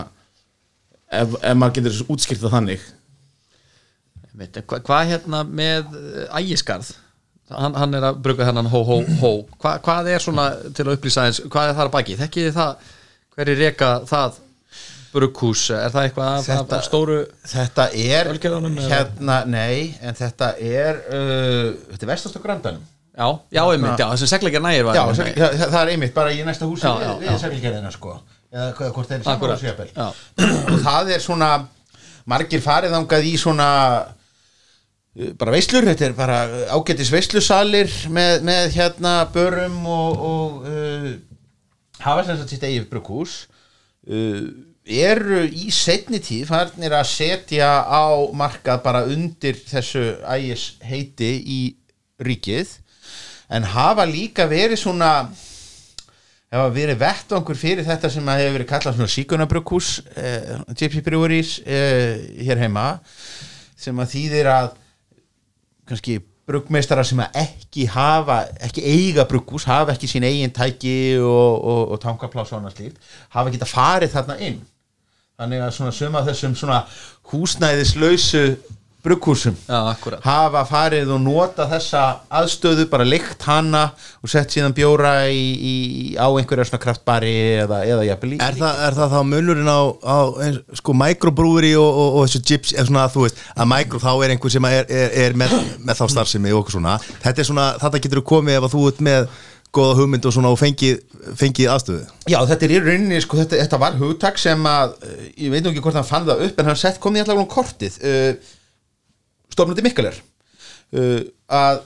ef, 1.11 1.35
ef 1.41 1.57
maður 1.59 1.75
getur 1.81 1.99
útskýrt 2.15 2.41
það 2.45 2.55
þannig. 2.55 2.87
Veit, 4.39 4.59
hva, 4.69 4.79
hvað 4.87 5.09
hérna 5.09 5.41
með 5.43 5.89
uh, 5.97 6.37
ægiskarð 6.39 6.93
hann, 7.49 7.73
hann 7.75 7.97
er 7.97 8.05
að 8.11 8.19
bruka 8.23 8.45
hennan 8.47 8.69
hó 8.71 8.79
hó 8.87 8.99
hó. 9.19 9.31
Hva, 9.59 9.75
hvað 9.83 10.09
er 10.13 10.23
svona 10.23 10.45
til 10.77 10.85
að 10.87 10.95
upplýsa 10.95 11.25
eins 11.27 11.41
hvað 11.49 11.71
er 11.71 11.77
það 11.79 11.87
að 11.89 11.93
baki, 11.97 12.17
þekkið 12.21 12.47
þið 12.47 12.57
það 12.59 12.87
hverju 13.35 13.57
reka 13.59 13.91
það 14.09 14.39
brukhús 15.13 15.65
er 15.73 15.89
það 15.93 16.07
eitthvað 16.07 16.51
af 16.77 16.85
stóru 16.85 17.17
Þetta 17.49 17.87
er 17.97 18.29
hérna, 18.37 19.39
nei, 19.49 19.95
en 20.05 20.17
þetta 20.17 20.51
er 20.61 20.99
uh, 21.09 21.69
þetta 21.93 22.05
er 22.05 22.11
vestast 22.13 22.37
á 22.37 22.41
grandanum. 22.43 22.83
Já, 23.19 23.27
já, 23.51 23.63
einmitt, 23.73 23.99
já, 23.99 24.05
þessi 24.13 24.27
segleikar 24.31 24.61
nægir 24.63 24.85
var 24.87 24.95
Já, 24.95 25.01
segl- 25.17 25.33
það, 25.35 25.55
það 25.65 25.79
er 25.81 25.89
einmitt 25.95 26.13
bara 26.15 26.31
í 26.31 26.43
næsta 26.47 26.67
húsi 26.69 26.85
Já, 26.85 26.93
við, 26.93 27.03
já, 27.03 27.15
við 27.19 27.27
já. 27.33 27.39
seglgerðina 27.41 27.91
sko. 27.91 28.13
Eða 28.53 28.67
hvað, 28.77 28.93
hvort 28.95 29.09
þeir 29.11 29.25
saman 29.25 29.97
á 29.99 30.07
og 30.71 30.85
það 30.85 31.11
er 31.17 31.25
svona 31.25 31.49
margir 32.29 32.63
farið 32.63 32.95
þangað 32.95 33.27
í 33.27 33.33
svona 33.41 33.67
uh, 34.05 35.33
bara 35.41 35.55
veislur, 35.57 35.89
þetta 35.89 36.07
er 36.07 36.15
bara 36.21 36.37
ágætis 36.77 37.11
veislusalir 37.11 37.91
með, 38.13 38.45
með 38.47 38.71
hérna 38.77 39.17
börum 39.33 39.81
og, 39.89 40.23
og 40.29 40.69
uh, 40.69 41.11
hafa 42.03 42.25
sem 42.25 42.39
sagt 42.39 42.53
sitt 42.53 42.65
eigið 42.67 42.89
brugghús 42.91 43.35
uh, 44.09 44.43
eru 44.89 45.43
í 45.45 45.69
setni 45.73 46.21
tíð 46.23 46.49
farnir 46.49 46.95
að 46.97 47.09
setja 47.11 47.69
á 47.85 48.09
markað 48.33 48.81
bara 48.85 49.05
undir 49.09 49.57
þessu 49.59 50.05
ægis 50.25 50.71
heiti 50.81 51.33
í 51.39 51.61
ríkið 52.25 52.77
en 53.53 53.67
hafa 53.73 54.05
líka 54.09 54.47
verið 54.49 54.81
svona 54.81 55.11
hafa 56.49 56.69
verið 56.73 57.01
vettvangur 57.03 57.57
fyrir 57.59 57.85
þetta 57.85 58.09
sem 58.09 58.29
að 58.31 58.41
hefur 58.43 58.55
verið 58.57 58.69
kallað 58.71 58.97
svona 58.97 59.13
síkunabrukkús 59.13 59.89
eh, 60.17 60.55
Gypsy 60.73 61.03
Breweries 61.05 61.53
eh, 61.61 62.41
hér 62.41 62.63
heima 62.63 62.87
sem 63.79 64.01
að 64.01 64.15
þýðir 64.15 64.49
að 64.55 64.71
kannski 65.89 66.17
bruggmeistara 66.49 67.03
sem 67.05 67.21
ekki 67.27 67.85
hafa, 67.93 68.41
ekki 68.65 68.83
eiga 68.89 69.25
brugghús 69.29 69.67
hafa 69.69 69.93
ekki 69.93 70.09
sín 70.09 70.25
eigin 70.27 70.53
tæki 70.55 70.97
og, 71.21 71.61
og, 71.61 71.81
og 71.93 72.01
tankapláss 72.01 72.53
og 72.53 72.59
annað 72.59 72.79
slíkt 72.79 73.15
hafa 73.35 73.53
geta 73.53 73.69
farið 73.69 74.15
þarna 74.17 74.37
inn. 74.47 74.59
Þannig 75.39 75.63
að 75.63 75.75
svona 75.77 75.95
suma 75.95 76.19
af 76.19 76.27
þessum 76.27 76.55
svona 76.59 76.81
húsnæðislausu 77.31 78.43
akkurat. 79.93 80.23
Hafa 80.25 80.63
farið 80.67 81.11
og 81.15 81.21
nota 81.23 81.67
þessa 81.71 82.01
aðstöðu, 82.39 82.85
bara 82.91 83.05
leikt 83.07 83.45
hana 83.47 83.85
og 84.19 84.31
sett 84.31 84.51
síðan 84.51 84.75
bjóra 84.75 85.13
í, 85.31 85.43
í, 85.55 85.75
á 86.19 86.27
einhverja 86.27 86.67
svona 86.67 86.83
kraftbari 86.83 87.35
eða, 87.63 87.81
eða 87.87 88.07
jafnvel 88.09 88.33
í 88.35 88.39
Er 88.43 88.57
það, 88.59 88.81
er 88.87 88.97
það 88.97 89.15
þá 89.15 89.19
munurinn 89.29 89.71
á, 89.71 89.81
á 90.03 90.17
sko 90.81 90.97
microbrúri 90.99 91.71
og, 91.79 91.87
og, 91.87 92.17
og 92.19 92.27
þessu 92.27 92.43
gyps 92.51 92.75
eða 92.75 92.89
svona 92.89 93.05
að 93.05 93.15
þú 93.15 93.27
veist 93.27 93.45
að 93.55 93.71
micro 93.75 94.03
þá 94.03 94.11
er 94.17 94.33
einhver 94.35 94.55
sem 94.57 94.69
er, 94.71 94.91
er, 94.99 95.15
er 95.23 95.39
með, 95.39 95.55
með 95.79 96.01
þá 96.01 96.05
starfsemi 96.15 96.51
og 96.51 96.65
okkur 96.65 96.79
svona. 96.79 96.97
Þetta 97.23 97.45
er 97.45 97.49
svona, 97.53 97.69
þetta 97.85 98.03
getur 98.03 98.25
komið 98.33 98.59
ef 98.59 98.67
að 98.67 98.75
þú 98.75 98.83
ert 98.91 99.01
með 99.07 99.31
góða 99.75 99.97
hugmynd 99.99 100.25
og 100.25 100.33
svona 100.33 100.51
og 100.51 100.59
fengið, 100.59 101.01
fengið 101.37 101.71
aðstöðu. 101.73 102.05
Já, 102.31 102.39
þetta 102.49 102.65
er 102.65 102.71
í 102.73 102.79
rauninni, 102.83 103.19
sko, 103.21 103.37
þetta, 103.37 103.59
þetta 103.63 103.79
var 103.81 103.97
hugtak 103.99 104.39
sem 104.41 104.63
að, 104.65 104.95
uh, 105.05 105.25
ég 105.37 105.53
veit 105.53 105.61
nú 105.61 105.73
ekki 105.73 105.83
hvort 105.85 105.99
hann 105.99 106.07
fann 106.07 106.25
það 106.27 106.47
upp 106.47 106.61
en 106.61 106.71
hann 106.71 106.79
sett 106.79 106.97
komið 107.03 107.27
allavega 107.27 107.45
um 107.45 107.51
kortið. 107.53 107.99
Uh, 108.01 108.55
stofnandi 109.53 109.85
Mikkeler. 109.85 110.21
Uh, 110.89 111.21
að 111.53 111.83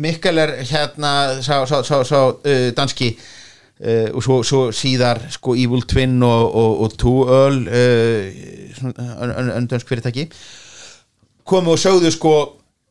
Mikkeler 0.00 0.54
hérna 0.64 1.42
sá, 1.44 1.60
sá, 1.68 1.82
sá, 1.84 1.98
sá 2.08 2.20
uh, 2.32 2.68
danski 2.76 3.10
uh, 3.16 4.14
og 4.16 4.22
svo, 4.24 4.38
svo 4.46 4.62
síðar 4.72 5.20
sko 5.34 5.56
Evil 5.56 5.84
Twin 5.88 6.16
og, 6.24 6.46
og, 6.56 6.86
og 6.86 6.96
Two 6.96 7.26
Earl 7.28 7.66
öndönsk 9.56 9.88
fyrirtæki 9.88 10.30
komu 11.46 11.76
og 11.76 11.80
sögðu 11.80 12.10
sko 12.10 12.32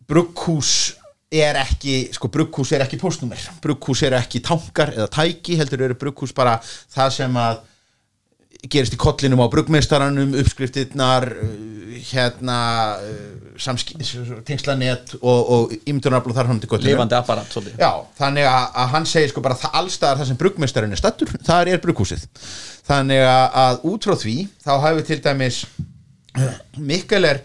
brugghús 0.08 0.96
er 1.34 1.58
ekki, 1.60 2.06
sko 2.16 2.30
brugghús 2.32 2.72
er 2.76 2.86
ekki 2.86 3.00
postnúmer, 3.02 3.42
brugghús 3.64 4.04
er 4.08 4.16
ekki 4.20 4.40
tankar 4.46 4.94
eða 4.94 5.10
tæki, 5.12 5.58
heldur 5.60 5.84
eru 5.90 5.98
brugghús 6.00 6.32
bara 6.36 6.60
það 6.64 7.16
sem 7.18 7.40
að 7.42 7.64
gerist 8.72 8.96
í 8.96 9.00
kollinum 9.00 9.44
á 9.44 9.48
bruggmeistaranum 9.52 10.36
uppskriftirnar 10.42 11.28
uh, 11.32 11.50
hérna 12.06 12.60
uh, 13.00 13.46
tengslanett 14.48 15.16
og, 15.22 15.52
og 15.56 15.76
þar 16.36 16.52
hann 16.52 16.62
til 16.62 16.70
Já, 17.80 17.92
þannig 18.20 18.50
að, 18.50 18.80
hann 18.94 19.10
segir 19.10 19.32
sko 19.32 19.44
bara 19.46 19.72
allstaðar 19.72 20.22
það 20.22 20.32
sem 20.32 20.40
bruggmeistarinn 20.42 20.96
er 20.96 21.02
stattur, 21.02 21.32
þar 21.48 21.72
er 21.72 21.84
brugghúsið. 21.84 22.26
Þannig 22.86 23.24
að, 23.26 23.46
að 23.64 23.86
út 23.92 24.08
frá 24.10 24.18
því 24.22 24.38
þá 24.66 24.74
hafi 24.86 25.08
til 25.08 25.20
dæmis 25.24 25.62
Mikkel 26.90 27.30
er 27.32 27.42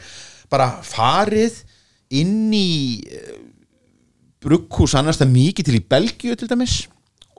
bara 0.51 0.73
farið 0.83 1.61
inn 2.18 2.51
í 2.55 3.01
eh, 3.07 3.37
brugghús 4.43 4.97
annars 4.99 5.21
það 5.21 5.35
mikið 5.37 5.68
til 5.68 5.79
í 5.79 5.85
Belgíu 5.95 6.39
til 6.39 6.49
dæmis 6.51 6.81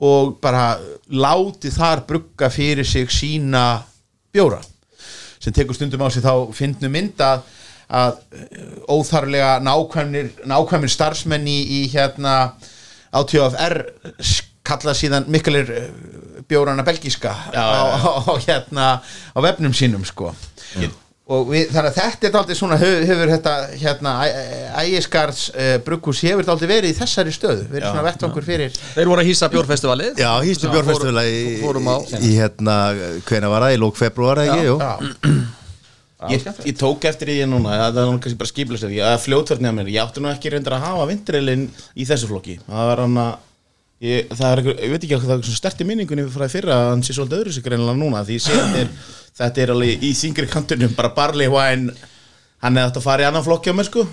og 0.02 0.36
bara 0.42 0.76
látið 1.14 1.78
þar 1.78 2.04
brugga 2.10 2.50
fyrir 2.54 2.88
sig 2.88 3.10
sína 3.14 3.84
bjóra 4.34 4.62
sem 5.42 5.54
tekur 5.54 5.78
stundum 5.78 6.04
á 6.06 6.10
sig 6.14 6.24
þá 6.26 6.54
fyndnu 6.54 6.90
mynd 6.94 7.22
að, 7.26 7.44
að 7.90 8.20
eh, 8.38 8.72
óþarlega 8.90 9.58
nákvæmir, 9.66 10.32
nákvæmir 10.50 10.94
starfsmenn 10.94 11.48
í, 11.50 11.60
í 11.82 11.82
hérna 11.94 12.54
ATFR 13.12 13.82
kalla 14.66 14.94
síðan 14.96 15.26
miklir 15.34 15.70
bjórana 16.48 16.86
belgíska 16.86 17.34
á, 17.52 17.66
á, 17.98 18.10
á 18.22 18.34
hérna 18.46 18.88
á 19.02 19.40
vefnum 19.44 19.74
sínum 19.76 20.06
sko. 20.08 20.32
Og 20.32 21.11
við, 21.30 21.68
þannig 21.72 21.88
að 21.92 21.98
þetta 22.00 22.28
er 22.28 22.34
dálítið 22.34 22.58
svona 22.60 22.78
hefur, 22.82 23.04
hefur 23.08 23.30
þetta 23.32 23.52
hérna 23.80 24.14
ægiskards 24.82 25.44
uh, 25.54 25.76
brugghús 25.86 26.22
hefur 26.26 26.48
dálítið 26.48 26.72
verið 26.74 26.92
í 26.92 26.98
þessari 26.98 27.34
stöðu. 27.36 27.68
Verið 27.72 27.88
svona 27.88 28.06
vettvangur 28.10 28.48
fyrir 28.48 28.74
þeir 28.96 29.12
voru 29.12 29.24
að 29.24 29.30
hýsa 29.30 29.50
bjórfestivalið 29.54 30.20
Já, 30.20 30.32
hýstu 30.44 30.68
Já, 30.68 30.74
bjórfestivala 30.76 31.24
í, 31.30 31.42
á- 31.62 32.20
í 32.20 32.32
hérna, 32.36 32.78
hvena 33.30 33.52
var 33.54 33.68
það, 33.68 33.76
í 33.78 33.82
lók 33.86 34.02
februar 34.02 34.42
ekki, 34.44 34.66
jú. 34.68 34.76
ég, 36.34 36.50
ég 36.68 36.76
tók 36.82 37.08
eftir 37.10 37.32
í 37.32 37.38
því 37.40 37.48
núna 37.54 37.78
það 37.80 38.02
er 38.04 38.12
nú 38.12 38.20
kannski 38.26 38.66
bara 38.68 38.82
sér 38.82 38.98
að 39.14 39.22
fljótverðni 39.28 39.72
að 39.72 39.78
mér, 39.80 39.94
ég 39.94 40.04
átti 40.04 40.26
nú 40.26 40.34
ekki 40.34 40.52
reyndar 40.54 40.78
að 40.78 40.86
hafa 40.90 41.08
vindreilin 41.14 41.70
í 41.96 42.10
þessu 42.10 42.30
flokki. 42.34 42.60
Það 42.68 42.92
var 42.92 43.06
hann 43.06 43.22
að 43.24 43.32
ég, 44.02 44.28
er, 44.32 44.60
einhver- 44.62 44.80
ég 44.82 44.92
veit 44.96 45.04
ekki 45.06 45.16
að 45.18 45.26
það 45.28 45.36
er 45.38 45.46
svona 45.48 45.60
sterti 45.62 45.88
minningunni 45.88 46.26
frá 46.34 46.48
fyrra 46.52 46.78
að 46.78 46.90
hann 46.92 47.04
sé 47.06 47.14
svolítið 47.18 47.42
öðru 47.44 47.56
sig 47.58 47.66
greinlega 47.68 47.98
núna 48.02 48.24
því 48.28 48.40
er, 48.82 48.90
þetta 49.42 49.62
er 49.66 49.74
alveg 49.76 50.06
í 50.08 50.12
þingri 50.18 50.48
kantunum 50.52 50.96
bara 50.98 51.14
barley 51.18 51.50
wine. 51.52 51.94
Hann 52.62 52.78
hefði 52.78 52.90
átt 52.92 53.00
að 53.02 53.06
fara 53.08 53.24
í 53.26 53.30
annan 53.30 53.46
flokki 53.46 53.74
á 53.74 53.78
mér 53.78 53.88
sko 53.90 54.08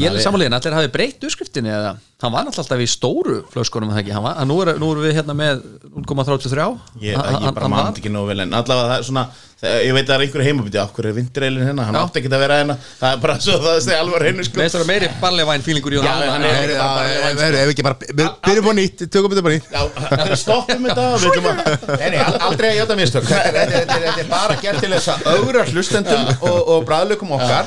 ég 0.00 0.08
er 0.14 0.20
samanlegin, 0.24 0.56
allir 0.56 0.76
hafi 0.78 0.88
breytt 0.94 1.24
uppskriftinni 1.28 1.70
eða 1.74 1.94
hann 2.22 2.32
var 2.32 2.46
alltaf 2.46 2.78
í 2.78 2.86
stóru 2.86 3.40
flöskunum 3.50 3.90
en 3.90 3.96
það 3.96 4.02
ekki, 4.04 4.12
hann 4.14 4.22
var, 4.22 4.42
nú, 4.46 4.56
er, 4.62 4.76
nú 4.78 4.92
erum 4.94 5.02
við 5.02 5.16
hérna 5.18 5.34
með 5.34 5.62
0,33 6.06 6.66
Ég, 7.02 7.16
ég 7.16 7.54
bara 7.56 7.68
var- 7.68 7.90
ekki 7.96 8.12
nógu 8.14 8.30
vel 8.30 8.44
en 8.44 8.52
allavega 8.54 8.92
það 8.92 8.98
er 9.00 9.06
svona 9.08 9.24
þegar, 9.62 9.80
ég 9.86 9.92
veit 9.96 10.02
að 10.04 10.10
það 10.12 10.14
er 10.14 10.24
einhverju 10.26 10.46
heimabiti 10.46 10.78
af 10.82 10.92
hverju 10.94 11.10
er 11.10 11.16
vindreilin 11.18 11.66
hérna, 11.66 11.84
hann 11.88 11.98
Já. 11.98 12.02
átti 12.06 12.20
ekki 12.22 12.30
að 12.32 12.42
vera 12.42 12.56
hérna. 12.60 12.76
Það 13.00 13.12
er 13.16 13.20
bara 13.22 13.34
svo 13.42 13.58
það 13.62 13.90
er 13.92 13.98
alveg 14.02 14.22
hreinu 14.22 14.46
sko. 14.46 14.58
Veist 14.62 14.74
það 14.78 14.86
meiri 14.90 15.10
ballevæn 15.22 15.62
fílingur 15.66 15.94
í 15.94 16.00
hann 16.02 16.46
er- 16.46 17.58
Ef 17.62 17.70
ekki 17.74 17.84
bara, 17.86 17.96
byr- 18.02 18.32
byrjum 18.46 18.70
á 18.70 18.74
nýtt, 18.78 19.04
tökum 19.10 19.30
þetta 19.34 19.44
bara 19.46 19.54
nýtt. 19.54 19.68
Já, 19.70 19.82
það 20.08 20.24
er 20.32 20.40
stoppum 20.42 20.86
þetta 20.88 21.06
við 21.12 21.26
ætlum 21.30 21.48
að 21.52 21.56
Nei, 21.98 22.10
nei, 22.10 22.18
al- 22.22 22.40
aldrei 22.48 22.68
að 22.72 22.76
hjáta 22.80 22.96
mistök. 23.02 23.24
Þetta, 23.30 23.42
er- 23.42 23.54
þetta, 23.54 23.62
er- 23.62 23.86
þetta, 23.86 23.96
er- 23.96 24.06
þetta 24.08 24.24
er 24.24 24.30
bara 24.34 24.56
gert 24.62 24.80
til 24.82 24.90
þess 24.96 25.08
að 25.14 25.26
augra 25.36 25.64
hlustendum 25.70 26.30
og, 26.42 26.58
og 26.74 26.86
bræðlökum 26.90 27.34
okkar 27.38 27.66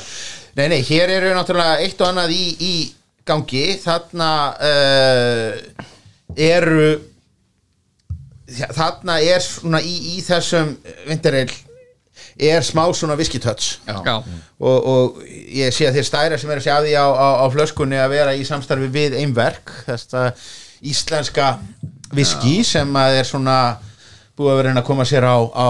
Nei, 0.55 0.69
nei, 0.71 0.81
hér 0.87 1.11
eru 1.17 1.33
náttúrulega 1.35 1.81
eitt 1.83 1.99
og 1.99 2.11
annað 2.11 2.31
í, 2.35 2.45
í 2.63 2.73
gangi. 3.27 3.65
Þarna 3.83 4.31
uh, 4.55 5.85
eru 6.35 6.89
þarna 8.45 9.19
er 9.25 9.41
svona 9.43 9.81
í, 9.81 9.95
í 10.15 10.21
þessum 10.23 10.75
vindareil 11.07 11.49
er 12.35 12.63
smá 12.65 12.83
svona 12.93 13.15
Já. 13.87 14.15
og, 14.59 14.87
og 14.91 15.21
ég 15.25 15.73
sé 15.73 15.87
að 15.87 15.97
þeir 15.99 16.07
stæra 16.09 16.39
sem 16.39 16.51
er 16.51 16.61
að 16.61 16.67
sjá 16.67 16.75
því 16.83 16.93
á, 16.99 17.07
á, 17.09 17.27
á 17.41 17.45
flöskunni 17.53 17.99
að 17.99 18.13
vera 18.13 18.35
í 18.35 18.45
samstarfi 18.47 18.91
við 18.91 19.17
einverk 19.21 19.73
þesta 19.87 20.27
íslenska 20.85 21.55
whisky 22.13 22.59
sem 22.67 22.99
að 22.99 23.21
er 23.21 23.29
svona 23.29 23.57
búið 24.35 24.51
að 24.51 24.59
vera 24.59 24.73
að 24.75 24.81
að 24.83 24.87
koma 24.91 25.07
sér 25.07 25.25
á, 25.25 25.37
á, 25.41 25.69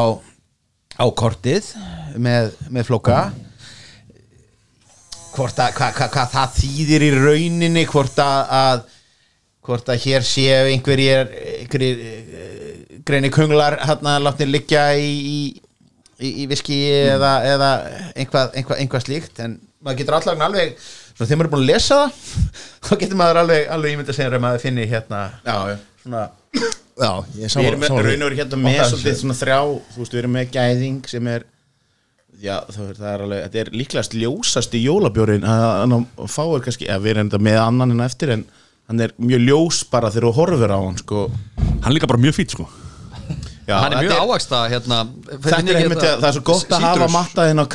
á 1.00 1.06
kortið 1.16 1.70
með, 2.18 2.52
með 2.74 2.90
flóka 2.90 3.20
hvort 5.36 5.62
að 5.62 5.76
hvað 5.78 6.00
hva, 6.00 6.10
hva 6.16 6.26
það 6.34 6.60
þýðir 6.60 7.06
í 7.06 7.12
rauninni 7.16 7.86
hvort 7.90 8.20
að, 8.24 8.54
að 8.60 8.84
hvort 9.66 9.90
að 9.92 10.02
hér 10.06 10.26
séu 10.26 10.72
einhverjir 10.72 11.32
einhverjir 11.62 12.02
eh, 12.02 13.00
greini 13.06 13.32
kunglar 13.34 13.78
hérna 13.86 14.18
látnir 14.22 14.50
liggja 14.52 14.88
í, 14.98 15.10
í, 16.20 16.32
í, 16.32 16.46
viski 16.50 16.78
eða, 16.90 17.34
eða 17.46 17.72
einhvað, 18.16 18.56
einhvað, 18.58 18.80
einhvað 18.82 19.04
slíkt. 19.06 19.42
En 19.46 19.60
maður 19.86 20.02
getur 20.02 20.18
allavega 20.20 20.50
alveg 20.50 20.78
þegar 21.16 21.38
maður 21.40 21.48
er 21.48 21.52
búin 21.54 21.66
að 21.66 21.70
lesa 21.70 22.00
það 22.00 22.16
þá 22.86 22.94
getur 23.04 23.20
maður 23.20 23.42
alveg, 23.44 23.68
alveg 23.76 23.96
ímynd 23.96 24.12
að 24.12 24.18
segja 24.20 24.32
að 24.32 24.46
maður 24.46 24.66
finni 24.66 24.88
hérna 24.92 25.22
Já, 25.46 25.58
svona 26.04 26.24
Já, 26.96 27.12
ég 27.36 27.50
er 27.50 27.60
Við 27.60 27.70
erum 27.70 27.84
raun 27.84 28.00
og 28.00 28.30
veru 28.30 28.40
hérna 28.40 28.62
með 28.62 28.82
svolítið 28.90 29.20
svona 29.20 29.36
þrjá 29.36 29.60
Þú 29.60 30.02
veist, 30.02 30.16
við 30.16 30.22
erum 30.22 30.36
með 30.38 30.52
gæðing 30.56 31.10
sem 31.12 31.30
er 31.32 31.46
Já, 32.44 32.56
það 32.68 32.88
er, 32.90 32.96
það 33.00 33.10
er 33.12 33.26
alveg 33.26 33.44
Þetta 33.46 33.62
er 33.62 33.70
líklegast 33.80 34.16
ljósasti 34.20 34.82
jólabjórin 34.84 35.46
að 35.48 35.66
hann 35.82 36.08
fáir 36.32 36.64
kannski, 36.66 36.88
eða 36.90 37.04
við 37.04 37.14
erum 37.16 37.30
þetta 37.30 37.46
með 37.48 37.60
annan 37.64 37.96
en 37.96 38.06
eftir 38.06 38.34
en 38.36 38.48
hann 38.90 39.06
er 39.06 39.14
mjög 39.18 39.46
ljós 39.48 39.84
bara 39.92 40.12
þegar 40.14 40.28
þú 40.30 40.34
horfir 40.40 40.74
á 40.76 40.80
hann 40.80 41.00
sko. 41.00 41.28
Hann 41.86 41.96
líka 41.96 42.10
bara 42.12 42.22
mjög 42.22 42.38
fýtt 42.40 42.58
sko 42.58 42.68
Já, 43.66 43.80
hann 43.82 43.96
er 43.96 44.04
mjög 44.06 44.20
ávægsta 44.22 44.60
hérna, 44.70 45.00
Þetta 45.32 45.58
er 45.58 45.80
einmitt 45.80 46.04
að 46.04 46.20
það 46.22 46.28
er 46.28 46.36
svo 46.36 46.44
gott 46.46 46.74
að 46.76 46.84
hafa 46.86 47.08
mattaðinn 47.10 47.64
á 47.64 47.66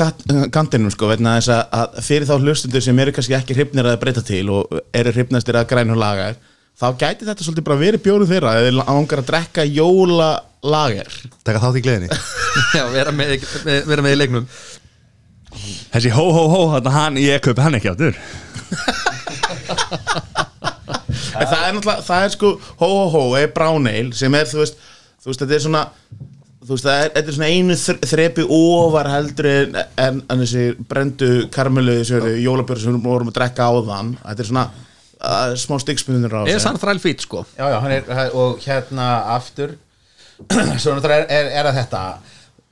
kantinum 0.55 0.93
sko, 0.95 1.09
vegna 1.11 1.33
þess 1.41 1.51
að, 1.57 1.63
að 1.81 1.99
fyrir 2.07 2.29
þá 2.29 2.35
hlustundur 2.45 2.85
sem 2.85 3.03
eru 3.03 3.15
kannski 3.17 3.35
ekki 3.41 3.57
hrifnir 3.59 3.89
að 3.91 3.99
breyta 4.05 4.23
til 4.27 4.45
og 4.55 4.77
eru 4.95 5.15
hrifnastir 5.17 5.59
að 5.59 5.67
grænur 5.73 5.99
lagar 5.99 6.39
þá 6.79 6.87
gæti 7.01 7.27
þetta 7.27 7.47
svolítið 7.47 7.67
bara 7.67 7.81
verið 7.83 8.05
bjóru 8.07 8.29
þeirra 8.31 8.55
eða 8.61 8.77
langar 8.79 9.25
að 9.25 9.33
drekka 9.33 9.67
jólalager 10.63 11.09
Taka 11.45 11.61
þátt 11.63 11.79
í 11.81 11.83
gleðinni. 11.85 12.09
Já, 12.77 12.85
vera 12.93 13.13
með, 13.15 13.37
með, 13.65 13.85
vera 13.89 14.03
með 14.05 14.13
í 14.17 14.19
leiknum. 14.21 14.47
Þessi 15.91 16.13
hó 16.15 16.25
hó 16.37 16.43
hó, 16.53 16.61
þarna 16.77 16.91
hann 16.95 17.17
ég 17.19 17.41
kaupi 17.43 17.65
hann 17.65 17.75
ekki 17.81 17.91
áttur 17.91 18.15
En 21.41 21.47
það 21.49 21.63
er 21.65 21.75
náttúrulega, 21.77 22.03
það 22.07 22.25
er 22.27 22.33
sko 22.35 22.51
hó 22.81 22.87
hó 22.89 23.07
hó, 23.15 23.23
er 23.39 23.51
brown 23.55 23.87
ale 23.91 24.13
sem 24.17 24.35
er, 24.37 24.47
þú 24.51 24.61
veist, 24.63 24.77
þú 25.23 25.31
veist, 25.31 25.43
þetta 25.43 25.57
er 25.57 25.65
svona 25.65 25.83
þú 26.61 26.71
veist, 26.75 26.85
það 26.87 27.01
er, 27.05 27.11
þetta 27.17 27.33
er 27.33 27.37
svona 27.39 27.51
einu 27.55 27.77
þr- 27.81 28.01
þrepi 28.13 28.45
ofar 28.57 29.11
heldur 29.15 29.49
en, 29.51 29.79
en, 30.05 30.21
en 30.31 30.43
þessi 30.45 30.65
brendu 30.91 31.31
karmelu 31.55 31.97
jólabjörn 32.45 32.83
sem 32.85 32.97
við 32.99 33.07
vorum 33.09 33.31
að 33.33 33.39
drekka 33.41 33.69
á 33.71 33.73
þann 33.91 34.13
þetta 34.23 34.45
er 34.45 34.51
svona 34.51 34.65
uh, 34.71 35.55
smá 35.65 35.79
stigsmunir 35.83 36.35
á 36.37 36.43
Er 36.45 36.53
þessu. 36.53 36.65
sann 36.67 36.81
þræl 36.83 36.99
fít 37.03 37.25
sko. 37.27 37.45
Já, 37.57 37.65
já, 37.73 37.79
hann 37.87 37.97
er, 37.97 38.11
og 38.37 38.61
hérna 38.67 39.09
aftur 39.39 39.75
svo 40.49 40.97
náttúrulega 40.97 41.23
er, 41.23 41.31
er, 41.31 41.49
er 41.61 41.71
að 41.71 41.81
þetta 41.81 42.03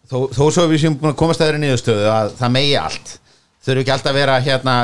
þó, 0.09 0.19
þó 0.33 0.45
svo 0.49 0.66
við 0.71 0.85
séum 0.85 0.99
búin 0.99 1.12
að 1.12 1.19
komast 1.21 1.43
að 1.43 1.51
þeirri 1.51 1.62
niðurstöðu 1.64 2.11
að 2.12 2.37
það 2.41 2.55
megi 2.57 2.77
allt 2.81 3.14
þurfi 3.69 3.83
ekki 3.83 3.95
alltaf 3.95 4.12
að 4.12 4.19
vera 4.19 4.37
hérna 4.45 4.75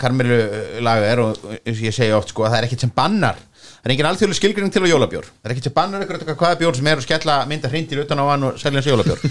karmilu 0.00 0.38
lagar 0.84 1.22
og 1.24 1.44
ég 1.64 1.94
segi 1.94 2.12
oft 2.16 2.34
sko 2.34 2.44
að 2.44 2.52
það 2.52 2.58
er 2.58 2.68
ekkert 2.68 2.84
sem 2.84 2.94
bannar 2.96 3.38
það 3.78 3.88
er 3.88 3.94
engin 3.94 4.08
alþjóðlega 4.10 4.38
skilgring 4.40 4.72
til 4.74 4.84
á 4.84 4.92
jólabjór 4.92 5.28
það 5.28 5.48
er 5.48 5.54
ekkert 5.54 5.68
sem 5.68 5.76
bannar 5.78 6.04
ykkur 6.04 6.18
að 6.20 6.40
hvaða 6.42 6.60
bjór 6.62 6.78
sem 6.78 6.90
er 6.90 7.00
og 7.00 7.06
skella 7.06 7.36
mynda 7.48 7.72
hrindir 7.72 8.02
utan 8.02 8.20
á 8.20 8.24
hann 8.28 8.46
og 8.48 8.58
selja 8.60 8.82
hans 8.82 8.90
jólabjór. 8.90 9.20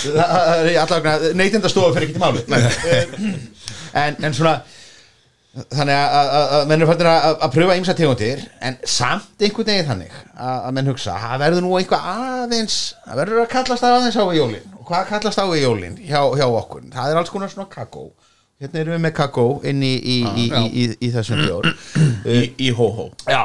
Það 0.00 0.70
er 0.70 0.78
alltaf 0.80 1.26
neytindastofa 1.36 1.92
fyrir 1.96 2.06
ekki 2.06 2.16
til 2.16 2.22
máli 2.22 2.40
en, 4.04 4.16
en 4.22 4.36
svona 4.36 4.60
þannig 5.50 5.96
að, 5.96 6.12
að, 6.14 6.52
að, 6.54 6.64
menn 6.70 6.84
er 6.84 6.88
fættir 6.92 7.08
að, 7.10 7.24
að 7.42 7.54
pröfa 7.56 7.76
ymsa 7.80 7.94
tegundir 7.98 8.42
en 8.62 8.76
samt 8.86 9.42
einhvern 9.42 9.66
veginn 9.72 9.88
þannig 9.88 10.16
að, 10.38 10.70
menn 10.76 10.90
hugsa, 10.92 11.16
það 11.18 11.42
verður 11.42 11.64
nú 11.66 11.72
eitthvað 11.80 12.08
aðeins 12.14 12.76
það 13.02 13.20
verður 13.24 13.42
að 13.42 13.52
kallast 13.56 13.82
það 13.84 13.96
aðeins 13.98 14.18
á 14.22 14.24
í 14.30 14.38
jólin. 14.38 14.72
Og 14.78 14.84
hvað 14.86 15.08
kallast 15.10 15.42
á 15.42 15.46
í 15.50 15.62
jólin 15.64 15.98
hjá, 16.06 16.20
hjá 16.38 16.46
okkur? 16.46 16.86
Það 16.94 17.14
er 17.14 17.22
alls 17.22 17.32
konar 17.34 17.50
svona 17.50 17.70
kakó. 17.72 18.10
Hérna 18.60 18.82
erum 18.82 18.92
við 18.92 19.02
með 19.06 19.12
kakó 19.16 19.44
inn 19.64 19.78
í, 19.80 19.90
í, 19.96 20.16
í, 20.20 20.42
í, 20.44 20.82
í, 21.00 21.08
þessum 21.14 21.38
bjór. 21.46 21.68
Í, 22.28 22.40
í 22.60 22.70
hó 22.76 22.84
hó 22.92 23.04
Já, 23.24 23.40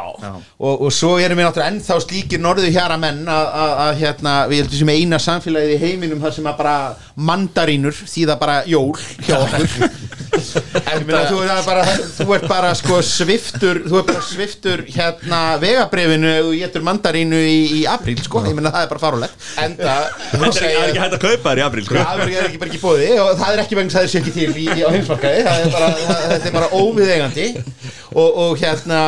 Og, 0.60 0.74
og 0.74 0.90
svo 0.94 1.14
erum 1.24 1.40
við 1.40 1.48
náttúrulega 1.48 1.72
ennþá 1.72 1.98
slíkir 2.04 2.42
norðu 2.44 2.68
hjara 2.76 2.98
menn 3.00 3.22
að, 3.32 3.46
að, 3.64 3.72
að 3.86 4.02
hérna, 4.02 4.34
við 4.52 4.62
heldum 4.66 4.82
sem 4.82 4.92
eina 4.92 5.20
samfélagið 5.24 5.74
í 5.78 5.80
heiminum 5.86 6.20
þar 6.22 6.36
sem 6.36 6.50
að 6.52 6.58
bara 6.60 6.76
mandarínur 7.16 7.96
þýða 7.96 8.36
bara 8.44 8.58
jól 8.68 8.92
hjá 9.24 9.38
okkur 9.40 9.88
Ég 10.36 11.06
meina, 11.08 11.22
þú, 11.30 11.40
er 11.46 11.62
bara, 11.66 11.84
þú 12.20 12.28
ert 12.38 12.48
bara 12.50 12.72
sko 12.78 13.00
sviftur 13.06 13.82
þú 13.86 14.00
ert 14.02 14.10
bara 14.12 14.24
sviftur 14.26 14.84
hérna 14.96 15.42
vegabrefinu 15.62 16.34
og 16.48 16.54
getur 16.60 16.86
mandarínu 16.88 17.40
í, 17.40 17.58
í 17.80 17.84
apríl 17.90 18.18
sko, 18.26 18.44
ég 18.48 18.56
meina 18.58 18.72
það 18.76 18.88
er 18.88 18.92
bara 18.94 19.04
farulegt 19.06 19.50
enda 19.64 19.96
Það 20.36 20.62
er 20.62 20.90
ekki 20.90 21.04
hægt 21.04 21.18
að 21.18 21.22
kaupa 21.26 21.52
þér 21.54 21.62
í 21.62 21.66
april 21.66 21.86
sko. 21.86 22.02
Það 22.02 22.26
er 22.26 22.50
ekki 22.50 22.60
bara 22.62 22.72
ekki 22.74 22.82
bóði 22.84 23.12
og 23.24 23.32
það 23.40 23.54
er 23.56 23.62
ekki 23.64 23.78
vegna 23.80 23.94
þess 23.94 24.00
að 24.00 24.04
það 24.06 24.12
sé 24.12 24.20
ekki 24.22 24.34
til 24.36 24.50
í, 24.50 24.66
í, 24.66 24.84
á 24.86 24.90
heimsmarkaði. 24.96 25.46
Það 25.46 25.62
er 25.62 25.72
bara, 25.76 25.88
það, 26.02 26.26
þetta 26.34 26.50
er 26.50 26.56
bara 26.58 26.70
óviðeigandi. 26.82 27.48
Og, 28.16 28.38
og 28.46 28.60
hérna 28.62 29.00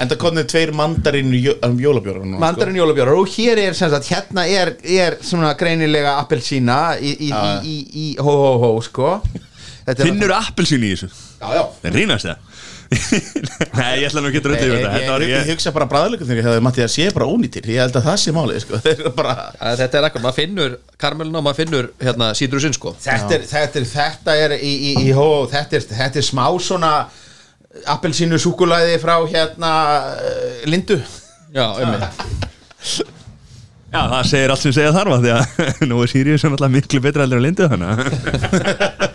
en 0.00 0.08
það 0.10 0.20
komið 0.22 0.46
tveir 0.54 0.72
mandarinn 0.76 1.34
um 1.66 1.76
jólabjörn 1.82 2.34
mandarinn 2.40 2.78
jólabjórar. 2.80 3.18
Og 3.20 3.28
hér 3.34 3.60
er 3.66 3.76
sem 3.76 3.92
sagt, 3.92 4.08
hérna 4.12 4.46
er, 4.48 4.72
er 4.80 5.18
svona 5.26 5.52
greinilega 5.60 6.16
appelsína 6.22 6.80
í, 7.00 7.12
í, 7.28 7.30
í, 7.30 7.52
í, 7.60 7.76
í 8.06 8.08
hó 8.20 8.32
hó 8.32 8.50
hó 8.64 8.70
sko. 8.86 9.18
er- 9.28 9.49
Finnur 9.98 10.32
appelsín 10.36 10.84
í 10.86 10.92
þessu? 10.94 11.08
Já, 11.40 11.48
já. 11.56 11.62
Það 11.82 11.96
rínast 11.98 12.26
það? 12.30 12.46
Nei, 12.90 14.00
ég 14.00 14.08
ætla 14.08 14.20
nú 14.22 14.30
ekki 14.32 14.40
að 14.40 14.46
drönda 14.48 14.62
yfir 14.66 14.72
þetta 14.80 14.92
Þetta 14.96 15.12
var 15.12 15.22
ég, 15.22 15.28
ég 15.30 15.44
ég 15.46 15.54
hugsa 15.54 15.72
bara 15.76 15.86
bræðleikum 15.92 16.26
þegar 16.26 16.40
ég 16.40 16.46
hefði 16.48 16.62
Matti 16.66 16.82
að 16.82 16.90
sé 16.90 17.04
bara 17.14 17.28
ónýtir. 17.30 17.68
Ég 17.70 17.78
held 17.84 17.98
að 18.00 18.06
það 18.08 18.16
sé 18.22 18.34
málið 18.34 18.58
sko. 18.64 18.80
Þeir 18.86 18.94
eru 18.96 19.12
bara 19.14 19.34
Að 19.54 19.76
Þetta 19.82 20.00
er 20.00 20.06
eitthvað, 20.08 20.24
maður 20.24 20.38
finnur 20.40 20.74
karmelina 21.04 21.38
og 21.38 21.46
maður 21.46 21.60
finnur 21.60 21.90
hérna 22.02 22.30
sítrusinn 22.40 22.74
sko. 22.74 22.94
Þetta 23.04 23.36
er, 23.36 23.46
þetta 23.52 23.80
er, 23.82 23.86
þetta 23.92 24.36
er 24.42 24.56
í, 24.58 24.72
í, 24.74 24.92
í 25.06 25.14
hó, 25.14 25.28
þetta 25.52 25.78
er, 25.78 25.86
þetta 25.92 26.22
er 26.22 26.26
smá 26.26 26.44
svona 26.66 26.92
appelsínu 27.94 28.40
súkulæði 28.42 28.98
frá 29.04 29.14
hérna 29.30 29.72
uh, 30.18 30.60
Lindu. 30.66 30.98
Já, 31.54 31.66
um 31.78 31.94
Já, 33.90 34.04
það 34.06 34.26
segir 34.30 34.52
allt 34.54 34.62
sem 34.62 34.74
segja 34.74 34.92
þarfa 34.94 35.16
Því 35.22 35.30
að 35.34 35.70
nú 35.90 36.02
er 36.04 36.10
Sirius 36.12 36.44
náttúrulega 36.46 36.74
miklu 36.76 37.00
betra 37.02 37.24
heldur 37.26 37.40
en 37.40 37.46
lindu 37.48 37.66
þannig 37.70 39.08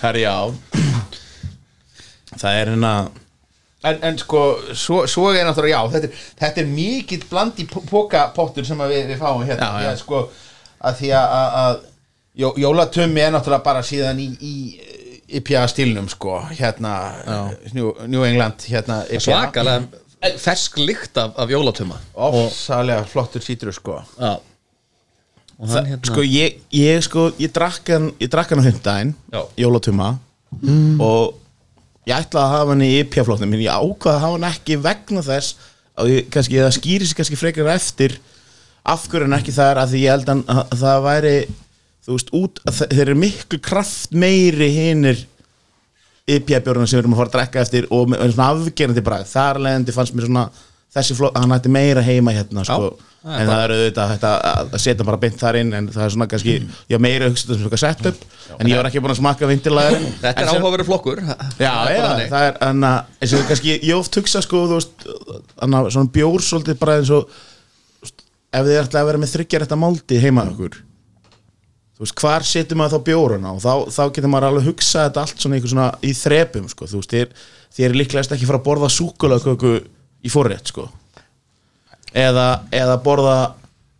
Herri 0.00 0.22
já 0.24 0.36
Það 2.40 2.52
er 2.60 2.70
hérna 2.74 2.92
En, 3.80 3.96
en 4.04 4.18
sko, 4.20 4.40
svo, 4.76 5.06
svo 5.08 5.30
er 5.32 5.46
náttúrulega, 5.48 5.78
já, 5.78 5.92
þetta 5.94 6.08
er, 6.10 6.24
þetta 6.42 6.60
er 6.60 6.66
mikið 6.68 7.22
bland 7.30 7.60
í 7.62 7.64
pókapottur 7.64 8.66
sem 8.68 8.82
við, 8.84 9.06
við 9.08 9.22
fáum 9.22 9.40
hérna, 9.48 9.70
Já, 9.80 9.86
já. 9.86 9.92
að 9.94 10.02
sko, 10.02 10.18
að 10.84 10.98
því 10.98 11.12
að, 11.16 11.32
að, 11.38 11.54
að 11.62 11.78
jó, 12.42 12.50
jólatummi 12.60 13.22
er 13.24 13.32
náttúrulega 13.32 13.64
bara 13.70 13.80
síðan 13.88 14.20
í, 14.20 14.26
í 14.36 14.52
IPA 15.40 15.62
stílnum, 15.72 16.10
sko, 16.12 16.42
hérna, 16.58 16.92
New, 17.72 17.94
New 18.12 18.26
England, 18.28 18.68
hérna, 18.68 19.00
IPA. 19.08 19.24
Svakalega 19.30 20.36
fersk 20.44 20.76
lykt 20.84 21.16
af, 21.16 21.32
af 21.40 21.48
jólatuma 21.48 21.96
Ofsalega 22.28 23.08
flottur 23.08 23.40
sítrur, 23.48 23.72
sko. 23.72 24.02
Já 24.20 24.34
Hann 25.60 25.90
hérna 25.90 26.08
Sko 26.08 26.24
ég, 26.24 26.60
ég 26.72 27.02
sko 27.04 27.28
Ég 27.40 27.52
drakk 27.54 27.92
hann 27.92 28.10
Ég 28.20 28.30
drakk 28.32 28.54
hann 28.54 28.62
á 28.62 28.68
hundaginn. 28.68 29.14
Jólatuma 29.60 30.14
Og 31.00 31.36
ég 32.08 32.16
ætlaði 32.16 32.42
að 32.46 32.54
hafa 32.56 32.72
hann 32.72 32.86
í 32.86 32.90
IPA-flóttum 33.02 33.52
En 33.54 33.60
ég 33.60 33.70
ákvaði 33.70 34.16
að 34.16 34.24
hafa 34.24 34.38
hann 34.38 34.48
ekki 34.50 34.78
vegna 34.82 35.24
þess 35.26 35.68
að 36.00 36.12
ég, 36.14 36.28
kannski, 36.32 36.60
það 36.62 36.76
skýri 36.78 37.06
sig 37.08 37.18
kannski 37.18 37.36
frekar 37.36 37.68
eftir 37.74 38.14
af 38.88 39.02
hverju 39.10 39.26
hann 39.26 39.36
ekki 39.36 39.52
það 39.52 39.72
er 39.74 39.80
að 39.82 39.90
því 39.92 39.98
ég 40.00 40.14
held 40.14 40.30
að, 40.32 40.38
að 40.62 40.78
það 40.80 41.02
væri 41.04 41.32
þú 42.06 42.14
veist, 42.14 42.30
út, 42.38 42.60
þeir 42.80 43.02
eru 43.04 43.16
miklu 43.20 43.58
kraft 43.62 44.14
meiri 44.16 44.70
hinir 44.72 45.20
IPA-björnum 46.30 46.88
sem 46.88 46.96
við 46.96 47.02
erum 47.02 47.16
að 47.16 47.20
fara 47.20 47.30
að 47.30 47.36
drekka 47.36 47.64
eftir 47.66 47.88
og 47.92 48.08
með 48.12 48.32
svona 48.32 48.48
afgerandi 48.54 49.04
bragð. 49.04 49.28
Þar 49.34 49.60
leðandi 49.66 49.94
fannst 49.96 50.16
mér 50.16 50.28
svona 50.28 50.46
þessi 50.94 51.16
flott, 51.18 51.38
hann 51.38 51.54
ætti 51.54 51.70
meira 51.72 52.02
heima 52.04 52.34
hérna 52.34 52.64
sko. 52.66 52.90
er 53.20 53.42
en 53.42 53.50
það 53.50 53.62
er 53.62 53.74
auðvitað 53.74 54.12
þetta 54.14 54.30
að 54.62 54.76
setja 54.80 55.06
bara 55.06 55.20
beint 55.20 55.36
þar 55.38 55.58
inn 55.60 55.74
en 55.76 55.88
það 55.92 56.04
er 56.06 56.12
svona 56.14 56.26
kannski, 56.32 56.56
ég 56.88 56.96
haf 56.96 57.04
meira 57.04 57.28
hugsað 57.28 57.52
sem 57.52 57.62
svona 57.66 57.80
setup, 57.82 58.24
en 58.56 58.70
ég 58.70 58.80
var 58.80 58.88
ekki 58.88 59.02
búin 59.04 59.14
að 59.14 59.20
smakka 59.20 59.50
vindilaður 59.50 60.06
Þetta 60.22 60.44
er 60.46 60.52
áhugaverið 60.54 60.88
flokkur. 60.88 61.22
Já, 61.60 61.70
Það 61.70 61.92
er 61.92 61.98
já, 62.00 62.28
það 62.32 62.46
er 62.48 62.58
en 62.70 62.88
eins 62.88 63.34
og 63.36 63.46
kannski, 63.52 63.76
ég 63.76 63.94
oft 63.98 64.20
hugsa 64.20 64.42
sko, 64.46 64.64
þú 64.70 64.80
veist, 64.80 65.06
anna, 65.66 65.84
svona 65.92 66.14
bjór 66.16 66.46
svolítið 66.48 66.80
bara 66.80 66.98
eins 67.02 67.12
og 67.14 67.28
ef 68.50 68.66
þið 68.66 68.80
ætla 68.80 69.04
að 69.04 69.10
vera 69.12 69.22
með 69.22 69.34
þryggjar 69.36 69.66
þetta 69.66 69.78
máldi 69.84 70.22
heima 70.24 70.48
okkur 70.50 70.80
þú 72.00 72.06
veist, 72.06 72.16
hvar 72.24 72.46
setur 72.48 72.80
maður 72.80 72.96
þá 72.96 73.06
bjóruna 73.10 73.50
og 73.52 73.60
þá, 73.60 73.72
þá 73.92 74.02
getur 74.16 74.32
maður 74.32 74.48
alveg 74.48 74.68
hugsað 74.70 75.08
þetta 75.10 75.24
allt 75.26 75.44
svona, 75.44 75.60
svona 75.68 75.88
í 76.00 76.12
þrepum, 76.16 76.68
sko, 76.72 76.88
þú 76.88 77.02
veist, 77.02 77.12
þér, 77.14 77.34
þér 77.76 77.96
líklegast 78.00 78.32
ekki 78.34 78.48
fara 78.48 78.58
að 78.62 78.68
borða 78.70 78.88
súkulaköku 78.96 79.74
í 80.24 80.32
forrétt, 80.32 80.72
sko. 80.72 80.88
Eða, 82.10 82.46
eða 82.74 82.96
borða 83.04 83.38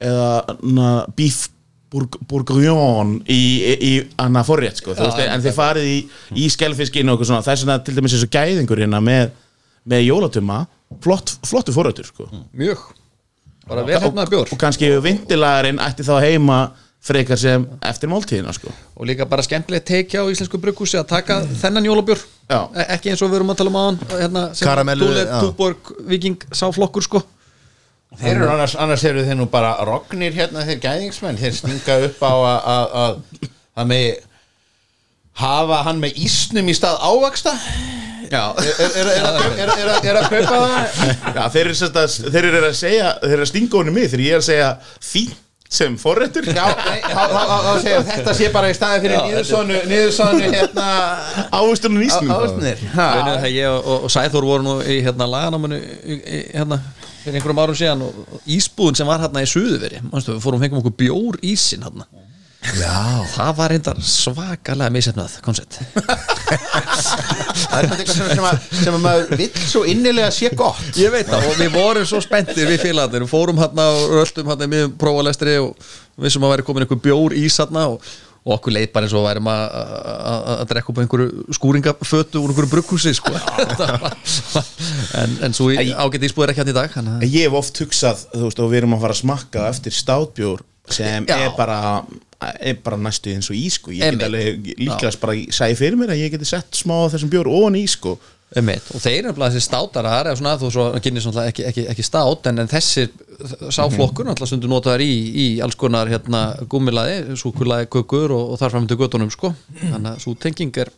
eða 0.02 0.28
na, 0.66 0.90
beef 1.16 1.48
Bourg- 1.90 2.20
Bourguignon 2.30 3.16
í, 3.26 3.38
í, 3.82 3.90
annað 4.22 4.46
forrétt 4.46 4.78
sko, 4.78 4.92
þú 4.94 5.08
veist, 5.08 5.22
en 5.26 5.42
þið 5.42 5.54
farið 5.56 5.86
í, 5.90 5.96
í 6.38 6.44
skelfiskinu 6.54 7.10
og 7.10 7.16
eitthvað 7.18 7.30
svona, 7.32 7.46
þess 7.48 7.64
vegna 7.64 7.76
til 7.86 7.94
dæmis 7.96 8.14
eins 8.14 8.26
og 8.28 8.30
gæðingur 8.36 8.82
hérna 8.84 9.00
með, 9.02 9.32
með 9.90 10.04
jólatuma 10.06 10.60
flott, 11.02 11.32
flottu 11.50 11.74
forréttur 11.74 12.06
sko. 12.06 12.28
mjög. 12.54 12.84
Bara 13.70 13.82
vel 13.86 13.98
hefnaði 14.02 14.32
bjór. 14.36 14.52
og 14.54 14.58
kannski 14.62 14.92
vindilagarinn 15.02 15.82
ætti 15.82 16.06
þá 16.06 16.14
heima 16.22 16.60
frekar 17.00 17.38
sem 17.40 17.62
eftir 17.88 18.10
máltíðina 18.12 18.52
sko. 18.52 18.68
og 18.96 19.06
líka 19.08 19.24
bara 19.28 19.42
skemmtilegt 19.42 19.86
teikja 19.88 20.20
á 20.20 20.28
íslensku 20.28 20.58
brugghúsi 20.60 20.98
að 21.00 21.06
taka 21.14 21.40
þennan 21.62 21.86
jólabjór 21.88 22.20
Já. 22.50 22.60
E- 22.76 22.86
ekki 22.96 23.10
eins 23.14 23.22
og 23.24 23.30
við 23.30 23.38
erum 23.40 23.52
að 23.54 23.60
tala 23.62 23.70
um 23.72 23.78
aðan 23.80 23.98
hérna, 24.10 24.42
sem 24.54 24.68
Karamellu, 24.68 25.06
Dúle, 25.08 25.22
já. 25.24 25.38
Túborg, 25.40 25.92
Viking 26.10 26.36
sá 26.52 26.66
flokkur 26.76 27.02
sko 27.06 27.22
Þeir 28.20 28.40
eru 28.40 28.48
annars, 28.50 28.72
annars 28.74 29.04
eru 29.06 29.22
þeir 29.22 29.36
nú 29.38 29.46
bara 29.48 29.76
rognir 29.86 30.34
hérna 30.34 30.64
þeir 30.66 30.80
gæðingsmenn, 30.82 31.36
þeir 31.38 31.52
stinga 31.54 31.96
upp 32.08 32.20
á 32.26 32.32
að- 32.34 32.64
að 32.74 32.96
að- 33.04 33.48
að 33.80 33.86
megi 33.86 34.10
hafa 35.40 35.82
hann 35.86 36.00
með 36.02 36.18
ísnum 36.26 36.68
í 36.68 36.74
stað 36.76 36.98
ávaksta 37.06 37.52
er, 38.30 38.34
er, 38.34 38.90
er, 39.00 39.06
er, 39.14 39.22
að- 39.24 39.38
er, 39.46 39.60
er, 39.60 39.70
er, 39.78 40.08
er 40.10 40.18
að 40.20 40.26
kaupa 40.34 40.58
það 40.58 40.98
Já, 41.38 41.44
þeir 41.54 41.62
eru, 41.70 41.76
að, 41.88 42.16
þeir 42.34 42.44
eru 42.50 42.66
að 42.68 42.74
segja 42.78 43.12
þeir 43.22 43.32
eru 43.38 43.46
að 43.46 43.52
stinga 43.54 43.78
honum 43.80 43.94
mig 43.96 44.10
þegar 44.12 44.24
ég 44.26 44.36
er 44.36 44.42
að 44.42 44.48
segja 44.50 44.68
fínt 45.00 45.38
sem 45.70 45.96
segja 47.84 48.00
þetta 48.08 48.32
sé 48.34 48.48
bara 48.54 48.70
í 48.72 48.74
staði 48.74 49.02
fyrir 49.04 49.20
niðursonu 49.90 50.40
hérna 50.50 50.86
ásnir 52.34 52.82
Munið 52.90 53.36
þegar 53.36 53.52
ég 53.54 53.76
og, 53.76 53.92
og 54.00 54.10
Sæþór 54.10 54.48
voru 54.48 54.66
nú 54.66 54.74
í 54.82 54.98
hérna 55.04 55.28
í, 55.78 56.40
hérna 56.56 56.80
fyrir 57.20 57.38
einhverjum 57.38 57.62
árum 57.62 57.78
síðan 57.78 58.02
og, 58.08 58.18
og 58.26 58.50
ísbúðin 58.50 58.98
sem 58.98 59.12
var 59.12 59.22
hérna 59.22 59.44
í 59.46 59.52
Suðuveri 59.52 60.02
við 60.10 60.42
fórum 60.42 60.64
fengum 60.64 60.82
okkur 60.82 60.98
bjór 61.04 61.40
ísin 61.52 61.86
hérna 61.86 62.08
Já. 62.60 63.24
það 63.32 63.52
var 63.56 63.72
reyndar 63.72 64.00
svakalega 64.04 64.92
misefnað 64.92 65.38
koncept 65.44 65.78
Það 66.70 67.76
er 67.78 67.86
eitthvað 67.88 68.10
sem, 68.12 68.30
sem, 68.34 68.46
að, 68.46 68.64
sem 68.82 68.96
að 68.96 69.02
maður 69.04 69.36
vill 69.40 69.50
svo 69.64 69.82
innilega 69.88 70.30
sé 70.34 70.50
gott 70.58 70.98
ég 71.00 71.12
veit 71.14 71.28
það 71.30 71.46
og 71.50 71.60
við 71.60 71.70
vorum 71.74 72.06
svo 72.10 72.20
spenntir 72.24 72.68
við 72.68 72.82
félagarnir 72.84 73.24
við 73.24 73.32
fórum 73.32 73.60
hérna 73.62 73.86
og 73.96 74.12
röltum 74.18 74.50
hérna 74.52 74.68
með 74.70 74.90
prófalestri 75.00 75.56
og 75.62 75.72
vissum 76.20 76.44
að 76.46 76.52
væri 76.56 76.66
komin 76.68 76.84
einhver 76.84 77.00
bjór 77.04 77.34
ís 77.40 77.56
hérna 77.62 77.86
og, 77.94 78.04
og 78.44 78.54
okkur 78.58 78.74
leið 78.76 78.92
bara 78.94 79.08
eins 79.08 79.16
og 79.16 79.24
værum 79.24 79.48
að, 79.52 79.64
að, 79.80 80.48
að 80.58 80.64
drekka 80.74 80.92
upp 80.92 81.00
á 81.00 81.02
einhverju 81.06 81.28
skúringafötu 81.58 82.42
úr 82.44 82.52
einhverju 82.52 82.72
brugghúsi 82.76 83.12
sko. 83.16 83.32
en, 85.20 85.36
en 85.48 85.56
svo 85.56 85.70
í- 85.72 85.92
ágætt 85.96 86.26
ísbúð 86.28 86.46
er 86.48 86.52
ekki 86.54 86.64
hérna 86.64 86.74
í 86.74 86.80
dag 86.80 87.28
Ég 87.30 87.46
hef 87.48 87.56
oft 87.60 87.80
hugsað, 87.84 88.26
þú 88.34 88.46
veist, 88.48 88.60
og 88.64 88.72
við 88.72 88.82
erum 88.82 88.96
að 88.98 89.06
fara 89.06 89.16
að 89.16 89.22
smakka 89.24 89.68
eftir 89.72 89.96
státbjór 89.96 90.64
sem 90.90 91.28
Já. 91.28 91.36
er 91.46 91.54
bara 91.58 91.80
er 92.40 92.76
bara 92.84 92.96
næstu 93.00 93.32
eins 93.34 93.50
og 93.52 93.56
ís 93.58 93.76
sko. 93.78 93.92
ég 93.92 94.14
get 94.16 94.26
alveg 94.26 94.68
líklegast 94.80 95.20
bara 95.20 95.36
sæði 95.52 95.78
fyrir 95.78 95.98
mér 96.00 96.14
að 96.14 96.22
ég 96.22 96.34
geti 96.34 96.48
sett 96.48 96.76
smá 96.78 96.96
þessum 97.12 97.32
bjór 97.32 97.50
ofan 97.50 97.76
í 97.80 97.86
sko. 97.90 98.18
Einmitt. 98.50 98.88
og 98.90 98.98
þeir 98.98 99.28
eru 99.28 99.32
bara 99.36 99.52
þessi 99.52 99.62
státarar 99.62 100.26
eða 100.26 100.38
svona, 100.40 100.56
þú 100.58 100.70
svo 100.74 100.84
kynni 101.04 101.20
svona 101.22 101.44
ekki, 101.46 101.62
ekki, 101.68 101.84
ekki 101.92 102.02
stát 102.02 102.48
en, 102.50 102.58
en 102.58 102.70
þessir 102.70 103.12
sáflokkur 103.70 104.26
náttúrulega 104.26 104.50
stundu 104.50 104.70
notaðar 104.72 105.04
í, 105.04 105.12
í 105.30 105.44
alls 105.62 105.78
konar 105.78 106.10
hérna 106.10 106.40
gúmilaði, 106.70 107.36
súkulaði, 107.38 107.86
kökur 107.94 108.34
og, 108.34 108.48
og 108.50 108.58
þar 108.58 108.74
fram 108.74 108.88
til 108.90 108.98
göttunum 108.98 109.30
sko 109.30 109.52
þannig 109.78 110.10
að 110.10 110.24
svo 110.24 110.34
tenging 110.42 110.80
er 110.82 110.90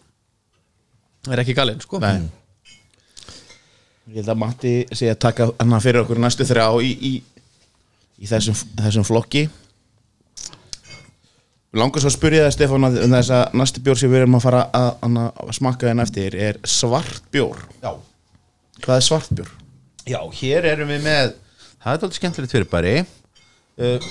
er 1.29 1.43
ekki 1.45 1.59
galinn 1.59 1.83
sko 1.85 2.01
Nei. 2.01 2.25
Ég 4.09 4.23
held 4.23 4.33
að 4.33 4.41
Matti 4.41 4.73
sé 4.97 5.13
að 5.13 5.21
taka 5.23 5.51
hann 5.53 5.85
fyrir 5.85 6.07
okkur 6.07 6.23
næstu 6.25 6.49
þrjá 6.49 6.65
í, 6.81 6.95
í, 6.97 7.13
í 8.17 8.33
þessum, 8.33 8.57
þessum 8.81 9.05
flokki 9.07 9.45
Svo 11.73 11.89
að 12.05 12.13
spyrja 12.13 12.45
það 12.47 12.55
Stefán 12.59 12.85
að 12.89 12.99
um 13.07 13.15
þess 13.17 13.31
að 13.33 13.55
næstu 13.63 13.81
bjór 13.87 13.99
sem 14.01 14.11
við 14.13 14.21
erum 14.23 14.37
að 14.37 14.45
fara 14.45 14.63
að, 14.77 14.89
að, 15.09 15.19
að 15.47 15.53
smakka 15.57 15.89
henn 15.89 16.03
eftir 16.05 16.35
er 16.37 16.59
svart 16.69 17.23
bjór. 17.33 17.63
Já, 17.81 17.93
Hvað 18.83 18.97
er 18.99 19.07
svart 19.07 19.33
bjór? 19.39 19.53
já 20.03 20.19
hér 20.35 20.65
erum 20.67 20.89
við 20.91 21.05
með 21.05 21.29
það 21.83 21.87
er 21.87 21.93
alltaf 21.93 22.17
skemmtilegt 22.17 22.55
fyrir 22.57 22.69
bari 22.71 22.95
uh, 23.03 24.09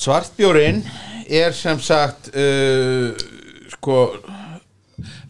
Svartbjórin 0.00 0.84
er 1.28 1.52
sem 1.56 1.80
sagt 1.82 2.30
uh, 2.32 3.10
sko 3.74 3.96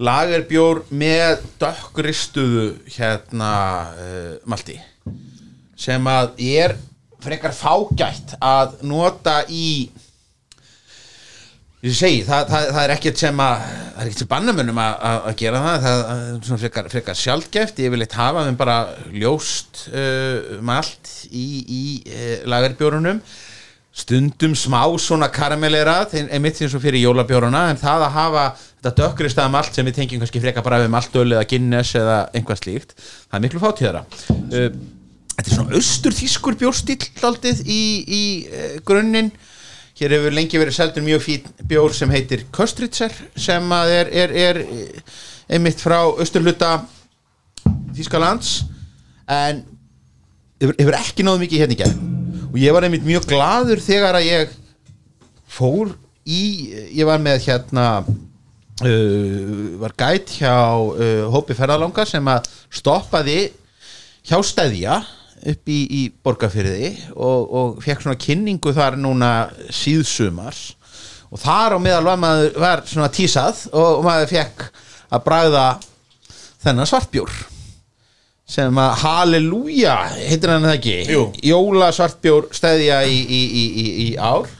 lagerbjór 0.00 0.84
með 0.92 1.42
dökkristuðu 1.60 2.66
hérna 2.94 3.52
uh, 3.96 4.36
malti 4.48 4.76
sem 5.80 6.06
að 6.12 6.34
er 6.44 6.76
frekar 7.24 7.56
fágætt 7.56 8.36
að 8.40 8.80
nota 8.88 9.42
í 9.48 9.90
ég 11.80 11.94
segi, 11.96 12.24
það, 12.28 12.48
það, 12.50 12.64
það 12.74 12.82
er 12.82 12.92
ekkert 12.94 13.20
sem 13.22 13.38
að 13.40 13.60
það 13.64 14.00
er 14.02 14.08
ekkert 14.08 14.22
sem 14.22 14.30
bannamönnum 14.30 14.80
að, 14.80 14.96
að, 15.10 15.20
að 15.30 15.36
gera 15.40 15.60
það. 15.64 15.84
Það 15.84 16.02
er 16.14 16.40
svona 16.48 16.62
frekar, 16.64 16.90
frekar 16.92 17.20
sjálfgeft 17.20 17.80
ég 17.84 17.94
vil 17.94 18.02
eitt 18.04 18.18
hafa 18.18 18.44
þeim 18.48 18.58
bara 18.60 18.80
ljóst 19.14 19.86
uh, 19.92 20.58
malt 20.66 21.14
í, 21.30 21.46
í 21.64 21.84
uh, 22.04 22.34
lagerbjórunum. 22.52 23.22
Stundum 24.00 24.52
smá 24.54 24.84
svona 25.02 25.26
karamellerað 25.34 26.14
einmitt 26.20 26.60
eins 26.62 26.76
og 26.76 26.84
fyrir 26.84 27.02
jólabjóruna 27.02 27.64
en 27.72 27.80
það 27.80 28.04
að 28.06 28.14
hafa 28.14 28.44
þetta 28.60 28.92
dökkri 29.00 29.32
staðum 29.32 29.58
allt 29.58 29.76
sem 29.76 29.88
við 29.88 29.96
tengjum 29.98 30.22
kannski 30.22 30.40
frekar 30.44 30.64
bara 30.64 30.78
við 30.84 30.92
maltöl 30.94 31.26
eða 31.26 31.48
Guinness 31.50 31.96
eða 31.98 32.20
einhvað 32.36 32.62
slíkt 32.62 32.94
það 33.00 33.36
er 33.40 33.44
miklu 33.48 33.64
fátíðara. 33.64 34.04
Uh, 34.52 34.70
Þetta 35.40 35.54
er 35.54 35.56
svona 35.56 35.78
austur 35.78 36.12
þýskur 36.12 36.56
bjórstíl 36.60 36.98
aldrei 37.24 37.54
í, 37.64 37.82
í 38.04 38.24
uh, 38.44 38.72
grunninn. 38.84 39.30
Hér 39.96 40.12
hefur 40.12 40.34
lengi 40.36 40.58
verið 40.60 40.74
seldur 40.76 41.04
mjög 41.04 41.22
fín 41.24 41.46
bjór 41.68 41.94
sem 41.96 42.10
heitir 42.12 42.42
Köstritzer 42.52 43.14
sem 43.40 43.72
að 43.72 43.92
er, 43.94 44.10
er, 44.20 44.34
er 44.36 44.58
eh, 44.60 45.14
einmitt 45.56 45.80
frá 45.80 46.02
austurluta 46.04 46.74
Þýskalands. 47.96 48.50
En 49.32 49.62
hefur, 50.60 50.76
hefur 50.76 50.98
ekki 50.98 51.24
náðu 51.24 51.40
mikið 51.46 51.64
hérna 51.64 51.78
gerð 51.80 52.02
og 52.50 52.58
ég 52.60 52.76
var 52.76 52.84
einmitt 52.84 53.06
mjög 53.08 53.28
gladur 53.30 53.80
þegar 53.80 54.18
að 54.18 54.28
ég 54.28 54.52
fór 55.48 55.94
í 56.28 56.42
ég 56.98 57.08
var 57.08 57.22
með 57.22 57.46
hérna 57.46 57.86
uh, 58.02 59.64
var 59.80 59.96
gæt 60.04 60.34
hjá 60.36 60.52
uh, 60.52 61.24
hópi 61.32 61.56
ferðalanga 61.56 62.04
sem 62.08 62.28
að 62.28 62.50
stoppaði 62.80 63.38
hjá 64.28 64.36
stæðja 64.44 65.00
upp 65.40 65.70
í, 65.72 65.78
í 65.88 66.02
borgarfyrði 66.24 66.90
og, 67.14 67.46
og 67.48 67.80
fekk 67.84 68.04
svona 68.04 68.20
kynningu 68.20 68.74
þar 68.76 68.98
núna 69.00 69.30
síðsumars. 69.72 70.74
Og 71.30 71.38
þar 71.38 71.76
á 71.76 71.78
meðal 71.82 72.04
var 72.08 72.20
maður 72.20 72.58
var 72.58 72.82
svona 72.90 73.12
tísað 73.14 73.64
og 73.76 74.02
maður 74.04 74.32
fekk 74.32 74.66
að 75.10 75.24
bræða 75.26 75.64
þennan 76.60 76.90
svartbjór 76.90 77.32
sem 78.50 78.80
að 78.82 78.96
Halleluja 79.04 79.94
heitir 80.16 80.50
hann 80.50 80.66
það 80.66 80.76
ekki? 80.80 80.96
Jú. 81.14 81.26
Jóla 81.46 81.92
svartbjór 81.94 82.48
stæðja 82.54 83.04
í, 83.06 83.20
í, 83.22 83.40
í, 83.46 83.64
í, 83.64 83.86
í 84.08 84.08
ár. 84.18 84.50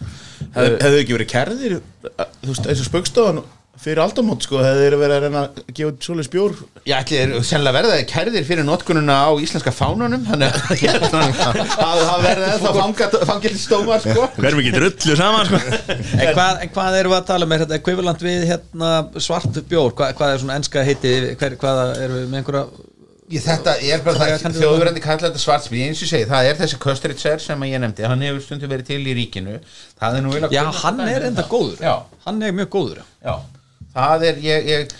Hef, 0.54 0.76
hefðu 0.82 1.00
ekki 1.02 1.14
verið 1.14 1.30
kærðir 1.30 1.74
þú 2.02 2.48
veist, 2.48 2.64
eins 2.66 2.80
og 2.80 2.86
spöggstofan 2.88 3.42
fyrir 3.80 4.00
aldamót 4.04 4.44
sko, 4.44 4.58
hefðu 4.60 4.82
þeir 4.84 4.96
verið 5.00 5.14
að 5.16 5.22
reyna 5.24 5.42
að 5.46 5.60
gefa 5.78 5.90
út 5.90 6.06
svoleiðis 6.06 6.30
bjór? 6.34 6.56
Já, 6.84 6.94
ætli 6.98 7.20
þeir 7.20 7.46
sennilega 7.48 7.76
verða 7.78 7.96
kærðir 8.10 8.46
fyrir 8.48 8.66
notkununa 8.68 9.16
á 9.24 9.30
íslenska 9.40 9.72
fánunum 9.72 10.26
þannig 10.28 10.58
að 10.58 10.82
hérna, 10.82 11.22
að 11.86 12.02
það 12.10 12.28
ennþá 12.50 13.22
fangilstómar 13.30 14.04
sko. 14.04 14.28
Verðum 14.36 14.62
ekki 14.64 14.74
drullu 14.76 15.16
saman 15.20 15.48
sko. 15.48 15.62
En 15.96 16.34
hvað, 16.36 16.62
en 16.66 16.74
hvað 16.76 17.00
erum 17.00 17.14
við 17.14 17.18
að 17.22 17.26
tala 17.32 17.50
með 17.50 17.64
þetta 17.64 17.80
ekvivalent 17.80 18.26
við 18.28 18.46
hérna 18.52 18.92
svart 19.16 19.60
bjór? 19.72 19.96
Hvað, 19.96 20.14
hvað 20.20 20.36
er 20.36 20.44
svona 20.44 20.60
enska 20.60 20.86
heiti 20.86 21.16
hver, 21.40 21.58
hvað 21.60 21.84
erum 21.96 22.20
við 22.20 22.30
með 22.30 22.42
einhverja 22.42 22.88
Ég, 23.30 23.44
þetta 23.44 23.76
er 23.86 24.00
bara 24.02 24.18
það, 24.18 24.32
kanntu 24.42 24.58
þjóðverandi 24.58 25.02
kalla 25.04 25.28
þetta 25.28 25.38
svartsbríð, 25.38 25.84
eins 25.86 26.00
og 26.00 26.02
ég 26.02 26.10
segi, 26.10 26.26
það 26.26 26.48
er 26.48 26.56
þessi 26.58 26.78
Köstritzer 26.82 27.42
sem 27.44 27.60
að 27.62 27.70
ég 27.70 27.82
nefndi, 27.84 28.02
hann 28.10 28.24
hefur 28.26 28.42
stundum 28.42 28.72
verið 28.72 28.88
til 28.88 28.98
í 29.06 29.14
ríkinu, 29.14 29.54
það 30.00 30.16
er 30.18 30.24
nú 30.24 30.32
vel 30.34 30.40
að 30.48 30.56
Já, 30.56 30.62
hann 30.80 30.98
er 31.04 31.26
enda 31.28 31.44
góður. 31.46 31.78
Já. 31.78 31.92
Hann 32.24 32.42
er 32.42 32.56
mjög 32.58 32.72
góður 32.74 32.98
Já, 33.22 33.36
það 33.94 34.24
er, 34.30 34.40
ég, 34.44 34.68
ég 34.70 34.92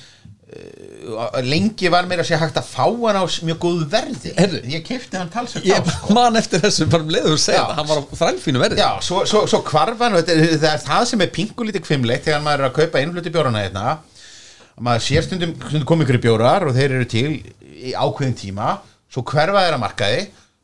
uh, 0.54 1.38
lengi 1.46 1.90
var 1.92 2.08
mér 2.10 2.22
að 2.24 2.30
sé 2.30 2.38
hægt 2.40 2.58
að 2.60 2.68
fá 2.70 2.84
hann 2.86 3.18
á 3.20 3.24
mjög 3.46 3.60
góðu 3.62 3.86
verði, 3.92 4.32
Heyrðu. 4.36 4.60
ég 4.74 4.84
kefti 4.86 5.18
hann 5.20 5.30
talsett 5.32 5.66
Ég 5.68 5.78
á, 5.78 5.90
sko. 5.94 6.16
man 6.16 6.38
eftir 6.40 6.62
þessu 6.64 6.88
bara 6.90 7.06
um 7.06 7.14
leiður 7.14 7.36
að 7.36 7.42
segja 7.44 7.64
það 7.68 7.78
Hann 7.80 7.90
var 7.90 8.02
á 8.02 8.04
þrælfínu 8.22 8.64
verði. 8.64 8.80
Já, 8.82 8.90
svo, 9.06 9.22
svo, 9.30 9.44
svo 9.50 9.62
er, 9.62 10.44
það 10.58 10.68
er 10.74 10.84
það 10.86 11.06
sem 11.12 11.24
er 11.26 11.32
pingulítið 11.38 11.86
kvimleitt 11.86 12.26
þegar 12.28 12.44
maður 12.46 12.64
er 12.66 12.70
að 12.70 12.76
kaupa 12.80 13.04
innfluti 13.04 13.34
bjórana 13.34 13.64
hérna. 13.64 13.86
Að 14.76 14.84
maður 14.88 15.06
sér 15.06 15.26
stundum, 15.26 15.56
stundum 15.66 15.88
kom 15.88 16.04
ykkur 16.04 16.20
bjórar 16.26 16.66
og 16.68 16.76
þeir 16.76 16.98
eru 16.98 17.08
til 17.10 17.26
í 17.80 17.94
ákveðin 17.96 18.38
tíma. 18.38 18.76
Svo 19.10 19.24
hverfa 19.26 19.64
þeir 19.66 19.76
að 19.78 19.82
markaði 19.82 20.20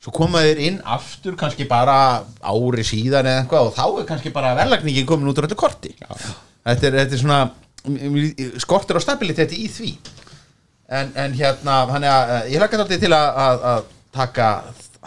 svo 0.07 0.13
koma 0.15 0.43
þeir 0.45 0.61
inn 0.63 0.77
aftur 0.87 1.35
kannski 1.39 1.67
bara 1.67 2.23
ári 2.47 2.85
síðan 2.87 3.27
eða 3.27 3.41
eitthvað 3.43 3.71
og 3.71 3.73
þá 3.75 3.85
er 3.89 4.05
kannski 4.07 4.31
bara 4.35 4.53
verðlagningin 4.55 5.07
komin 5.09 5.33
út 5.33 5.41
úr 5.41 5.49
þetta 5.49 5.59
korti. 5.59 5.91
Þetta 5.97 6.87
er, 6.87 6.99
þetta 7.01 7.17
er 7.17 7.23
svona 7.23 7.39
skortur 8.63 8.99
á 8.99 9.05
stabiliteti 9.05 9.61
í 9.65 9.71
því. 9.73 9.93
En, 10.87 11.13
en 11.19 11.33
hérna 11.35 11.81
þannig 11.91 12.13
að 12.13 12.33
eh, 12.35 12.51
ég 12.55 12.63
lakka 12.63 12.81
þátti 12.83 13.01
til 13.03 13.13
að, 13.15 13.29
að, 13.43 13.65
að 13.73 13.89
taka 14.15 14.51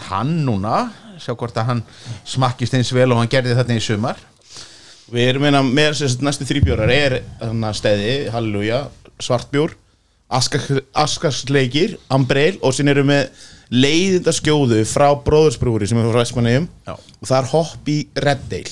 hann 0.10 0.34
núna 0.48 0.90
sjá 1.20 1.34
hvort 1.36 1.58
að 1.60 1.70
hann 1.70 1.84
smakkist 2.28 2.76
eins 2.76 2.92
vel 2.96 3.10
og 3.12 3.22
hann 3.22 3.32
gerði 3.32 3.56
þetta 3.58 3.76
í 3.76 3.84
sumar. 3.84 4.20
Við 5.10 5.32
erum 5.32 5.48
meina 5.48 5.62
með 5.66 6.00
sem 6.00 6.12
sagt, 6.12 6.24
næstu 6.24 6.48
þrýbjórar 6.48 6.92
er 6.94 7.16
þarna 7.40 7.72
stæði, 7.76 8.18
halleluja, 8.34 8.84
svartbjór 9.24 9.74
askarsleikir, 10.30 11.98
ambreil 12.14 12.60
og 12.62 12.76
sín 12.78 12.92
erum 12.92 13.10
við 13.10 13.48
leiðinda 13.70 14.34
skjóðu 14.34 14.84
frá 14.90 15.08
bróðursbrúri 15.26 15.88
sem 15.90 15.98
er 15.98 16.10
frá 16.10 16.22
Vestmannegjum 16.22 16.68
og 16.90 17.26
það 17.26 17.38
er 17.40 17.50
hopp 17.54 17.90
í 17.90 17.98
já, 18.14 18.70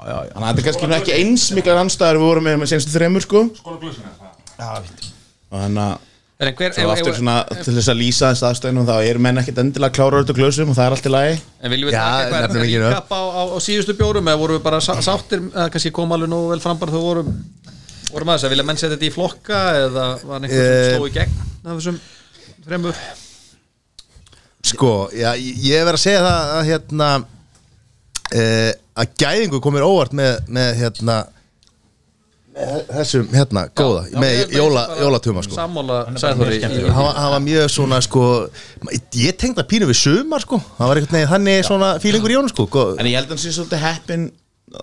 Þannig 0.00 0.36
að 0.36 0.46
þetta 0.46 0.60
er 0.60 0.66
kannski 0.68 0.88
nú 0.90 0.96
ekki 1.00 1.16
eins 1.20 1.48
miklar 1.56 1.80
anstæður 1.82 2.18
við 2.20 2.26
vorum 2.28 2.46
með 2.48 2.60
með 2.62 2.70
senstu 2.74 2.92
þremur 2.94 3.24
sko. 3.26 3.42
Og 4.60 5.58
þannig 5.58 5.84
að 5.88 5.98
En 6.40 6.48
hver, 6.56 6.72
svo 6.72 6.88
aftur 6.88 7.12
svona 7.18 7.32
til 7.52 7.72
þess 7.76 7.90
að 7.92 7.98
lýsa 8.00 8.28
þess 8.32 8.44
aðstæðunum 8.48 8.86
þá 8.88 8.94
eru 9.10 9.20
menn 9.20 9.36
ekkert 9.42 9.58
endilega 9.60 9.92
klára 9.92 10.22
út 10.24 10.30
á 10.32 10.34
glösum 10.38 10.70
og 10.72 10.76
það 10.78 10.86
er 10.86 10.94
allt 10.96 11.08
í 11.08 11.12
lagi. 11.12 11.34
En 11.60 11.68
viljum 11.74 11.90
við 11.90 11.96
taka 11.98 12.22
eitthvað 12.22 12.40
nefnum 12.46 12.62
ekki 12.64 12.78
recap 12.80 13.10
á, 13.12 13.20
á, 13.28 13.42
á 13.44 13.58
síðustu 13.60 13.92
bjórum 13.98 14.30
eða 14.32 14.40
vorum 14.40 14.56
við 14.56 14.62
bara 14.64 14.78
sá- 14.80 15.02
sáttir 15.04 15.42
eða 15.50 15.66
kannski 15.74 15.92
kom 15.98 16.14
alveg 16.16 16.30
nógu 16.32 16.48
vel 16.54 16.62
fram 16.64 16.80
bara 16.80 16.94
þegar 16.94 17.04
vorum 17.10 17.28
vorum 18.14 18.32
aðeins 18.32 18.46
að 18.48 18.54
vilja 18.54 18.66
menn 18.70 18.80
setja 18.80 18.94
þetta 18.96 19.08
í 19.10 19.12
flokka 19.18 19.58
eða 19.82 20.06
var 20.30 20.40
einhver 20.40 20.64
sem 20.64 20.80
Eh, 20.80 20.96
sló 20.96 21.04
í 21.04 21.12
gegn 21.18 21.36
að 29.00 29.12
gæðingu 29.22 29.60
komir 29.64 29.84
óvart 29.86 30.12
með, 30.16 30.40
með 30.52 30.70
hérna 30.80 31.18
með 32.50 32.80
þessum 32.90 33.28
hérna, 33.32 33.62
góða 33.78 34.00
Já, 34.10 34.16
með 34.20 34.54
jóla, 34.56 34.82
jólatuma 35.00 35.42
sko. 35.46 35.54
Sammála 35.56 35.98
Sæþóri 36.18 36.58
í- 36.58 36.64
hann, 36.90 37.30
var- 37.30 37.40
mjög 37.44 37.68
svona 37.70 38.00
sko 38.04 38.24
ég 39.14 39.36
tengda 39.38 39.62
pínu 39.64 39.86
við 39.88 39.96
sumar 40.00 40.42
sko. 40.42 40.58
Hann 40.78 40.88
var 40.90 40.98
einhvern 40.98 41.14
veginn 41.16 41.30
þannig 41.30 41.64
svona 41.68 41.92
fílingur 42.02 42.30
í 42.34 42.36
honum 42.36 42.50
sko. 42.50 42.66
Gó- 42.66 42.98
En 42.98 43.06
ég 43.06 43.14
held 43.16 43.30
að 43.30 43.36
hann 43.36 43.38
sé 43.44 43.54
svolítið 43.54 43.84
heppin 43.86 44.26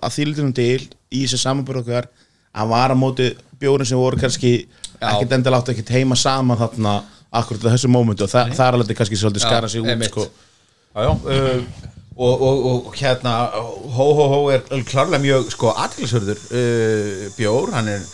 að 0.01 0.15
þýlitunum 0.15 0.53
til 0.55 0.87
í 1.11 1.25
þessi 1.25 1.37
samanbúr 1.43 1.81
okkar. 1.83 2.07
Að 2.55 2.69
vara 2.71 2.95
móti 2.95 3.35
bjórin 3.59 3.85
sem 3.85 3.97
voru 3.99 4.17
kannski 4.17 4.65
ekkert 5.01 5.31
endilega 5.35 5.59
átt 5.61 5.69
ekkert 5.75 5.89
heima 5.93 6.15
saman 6.15 6.57
þarna 6.57 7.03
akkurat 7.33 7.67
á 7.67 7.73
þessu 7.75 7.91
mómentu 7.91 8.23
og 8.23 8.31
það, 8.31 8.55
það 8.55 8.67
er 8.67 8.73
alveg 8.79 8.97
kannski 8.97 9.19
svolítið 9.19 9.43
skara 9.43 9.67
sig 9.69 9.81
út 9.83 10.03
sko. 10.09 10.23
Já, 10.95 11.03
já, 11.03 11.11
uh, 11.11 11.63
og, 12.17 12.41
og, 12.41 12.65
og 12.65 12.95
hérna 12.97 13.33
Hó 13.93 14.05
Hó 14.17 14.25
Hó 14.33 14.39
er 14.53 14.63
klárlega 14.89 15.21
mjög 15.21 15.51
sko 15.53 15.73
aðtilsörður 15.85 16.41
uh, 16.49 17.27
bjór, 17.37 17.73
hann 17.77 17.91
er 17.93 18.05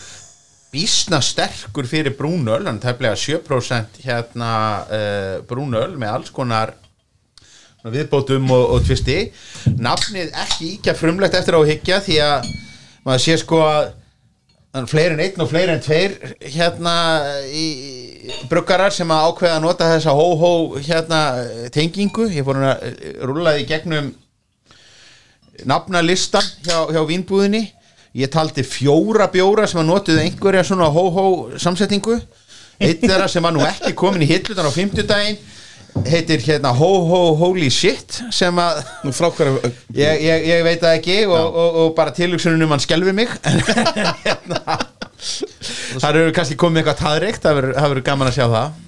bísna 0.73 1.21
sterkur 1.21 1.87
fyrir 1.87 2.15
brúnöl. 2.17 2.65
Hann 2.67 2.81
tæplega 2.83 3.15
7% 3.19 4.01
hérna 4.03 4.53
uh, 4.83 5.35
brúnöl 5.47 5.95
með 5.99 6.17
alls 6.17 6.33
konar 6.33 6.75
viðbótum 7.83 8.47
og, 8.55 8.77
og 8.77 8.85
tvisti. 8.87 9.17
Nafnið 9.79 10.31
ekki 10.45 10.75
íkja 10.77 10.95
frumlegt 10.97 11.35
eftir 11.39 11.57
á 11.57 11.61
að 11.61 11.69
hyggja 11.73 11.99
því 12.03 12.19
að 12.23 12.49
maður 13.03 13.23
sé 13.25 13.37
sko 13.41 13.59
að 13.65 13.91
þannig 14.73 14.89
fleiri 14.89 15.13
en 15.13 15.21
einn 15.21 15.43
og 15.43 15.49
fleiri 15.51 15.73
en 15.75 15.83
tveir 15.83 16.13
hérna 16.55 16.93
í 17.45 17.65
bruggarar 18.49 18.93
sem 18.93 19.11
að 19.13 19.27
ákveða 19.29 19.57
að 19.59 19.65
nota 19.67 19.89
þessa 19.91 20.15
hó-hó 20.17 20.51
hérna 20.79 21.19
tengingu. 21.73 22.25
Ég 22.33 22.47
fór 22.47 22.57
að 22.57 22.87
rúlaði 23.21 23.61
í 23.61 23.67
gegnum 23.69 24.09
nafnalistan 25.69 26.47
hjá, 26.65 26.89
hjá 26.89 27.01
vínbúðinni. 27.05 27.67
Ég 28.17 28.29
taldi 28.33 28.65
fjóra 28.65 29.27
bjóra 29.33 29.67
sem 29.69 29.81
að 29.81 29.89
notuðu 29.91 30.23
einhverja 30.25 30.65
svona 30.65 30.89
hó-hó 30.93 31.27
samsetningu. 31.61 32.17
Eitt 32.81 33.05
þeirra 33.05 33.29
sem 33.29 33.45
að 33.45 33.59
nú 33.59 33.67
ekki 33.67 33.93
komin 33.97 34.25
í 34.25 34.31
hillutan 34.31 34.65
á 34.65 34.73
50 34.73 35.05
daginn 35.09 35.37
heitir 36.07 36.41
hérna 36.41 36.71
ho-ho 36.75 37.19
holy 37.37 37.69
shit 37.73 38.19
sem 38.33 38.57
að 38.59 38.79
ég, 39.97 40.23
ég, 40.25 40.47
ég 40.49 40.63
veit 40.65 40.81
það 40.81 40.95
ekki 40.99 41.17
og, 41.29 41.35
og, 41.63 41.77
og 41.83 41.91
bara 41.97 42.13
tilhugsunum 42.17 42.73
hann 42.73 42.81
skelfi 42.83 43.13
mig. 43.15 43.29
Hérna 44.25 44.79
það 45.23 46.07
eru 46.09 46.31
kannski 46.35 46.57
komið 46.59 46.81
eitthvað 46.81 46.99
taðreikt 47.03 47.45
það 47.45 47.59
verður- 47.59 47.77
gaman 48.09 48.31
að 48.31 48.35
sjá 48.39 48.45
það. 48.51 48.79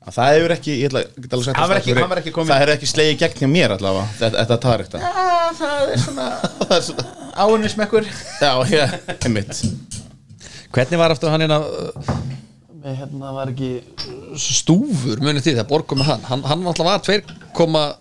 Að 0.00 0.14
það 0.16 0.30
hefur 0.34 0.52
ekki, 0.54 0.74
ég 0.80 0.88
ætla, 0.88 1.00
Það 1.10 1.74
ekki- 1.76 1.94
var 2.08 2.20
ekki 2.22 2.32
komið- 2.32 2.50
það 2.54 2.60
hefur 2.62 2.72
ekki 2.78 2.88
slegið 2.88 3.18
gegn 3.20 3.40
hjá 3.42 3.48
mér 3.52 3.74
allavega 3.74 4.06
þetta, 4.20 4.38
þetta 4.40 4.56
þetta 4.86 5.00
Já, 5.02 5.10
það 5.58 5.90
er 5.90 6.00
svona 6.86 7.04
áinnismekkur 7.44 8.08
já, 8.40 8.52
ég, 8.72 8.94
einmitt. 9.26 9.60
Hvernig 10.72 11.02
var 11.02 11.12
aftur 11.12 11.34
hann 11.34 11.44
hérna 11.44 11.60
með 12.80 12.94
hérna 12.96 13.30
var 13.36 13.50
ekki 13.52 13.70
stúfur 14.40 15.20
munið 15.20 15.44
því 15.44 15.52
þegar 15.52 15.66
borgum 15.68 15.98
með 16.00 16.06
hann. 16.08 16.22
Hann, 16.30 16.44
hann 16.48 16.62
var 16.64 16.70
alltaf 16.72 16.86
var 16.86 17.02
2, 17.04 17.16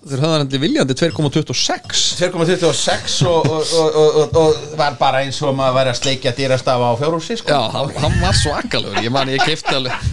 þeir 0.08 0.22
höfðu 0.22 0.30
hann 0.32 0.44
endur 0.46 0.62
viljandi 0.64 0.96
2,26 1.02 2.04
2,26 2.22 3.18
og, 3.28 3.50
og, 3.50 3.74
og, 3.76 4.38
og, 4.40 4.62
var 4.80 4.96
bara 5.02 5.26
eins 5.26 5.40
og 5.44 5.58
maður 5.58 5.76
væri 5.82 5.92
að 5.92 6.00
sleikja 6.00 6.34
dýrastafa 6.38 6.92
á 6.92 7.00
fjórhúsi 7.02 7.38
sko. 7.42 7.52
Já, 7.52 7.74
hann, 7.74 7.92
hann 8.06 8.16
var 8.22 8.38
svakalegur 8.40 9.02
ég 9.04 9.12
man 9.12 9.34
ég 9.34 9.44
keipti 9.44 9.76
alveg. 9.76 10.08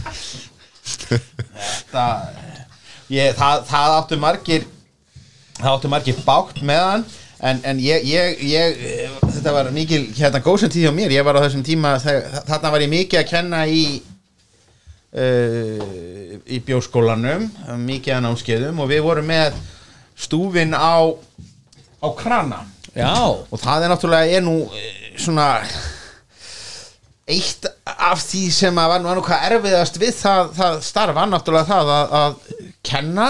Það, 1.92 2.26
ég, 3.14 3.38
það, 3.38 3.62
það 3.70 3.94
áttu 4.00 4.18
margir 4.22 4.66
það 5.60 5.70
áttu 5.76 5.92
margir 5.94 6.18
bátt 6.26 6.58
með 6.66 6.82
hann 6.88 7.06
en, 7.38 7.62
en 7.70 7.84
ég, 7.86 8.02
ég, 8.10 8.42
ég 8.50 9.16
þetta 9.22 9.54
var 9.60 9.70
mikil 9.74 10.02
hérna 10.18 10.42
góðsum 10.42 10.74
tíð 10.74 10.88
hjá 10.88 10.92
mér. 10.98 11.14
Ég 11.14 11.26
var 11.26 11.38
á 11.38 11.44
þessum 11.46 11.62
tíma 11.66 11.96
þarna 12.02 12.74
var 12.74 12.82
ég 12.82 12.94
mikið 12.96 13.22
að 13.22 13.30
kenna 13.30 13.62
í 13.70 13.86
uh, 15.16 16.36
í 16.46 16.60
bjóskólanum 16.66 17.48
mikið 17.82 18.18
að 18.18 18.22
námskeiðum 18.26 18.84
og 18.84 18.90
við 18.92 19.02
vorum 19.06 19.28
með 19.30 19.56
stúfin 20.16 20.76
á 20.76 21.10
á 22.00 22.08
krana. 22.16 22.62
Já, 22.96 23.12
og 23.28 23.60
það 23.60 23.84
er 23.84 23.92
náttúrulega 23.92 24.38
er 24.38 24.44
nú 24.44 24.56
eh, 24.72 25.10
svona 25.20 25.50
eitt 27.26 27.66
af 27.84 28.22
því 28.22 28.46
sem 28.54 28.78
að 28.80 28.92
var 28.94 29.02
nú, 29.04 29.24
hvað 29.26 29.44
erfiðast 29.50 29.98
við 30.00 30.14
það, 30.16 30.54
það 30.56 30.78
starf 30.86 31.18
var 31.18 31.28
náttúrulega 31.28 31.68
það 31.68 31.92
að, 31.92 32.16
að 32.20 32.70
kenna 32.86 33.26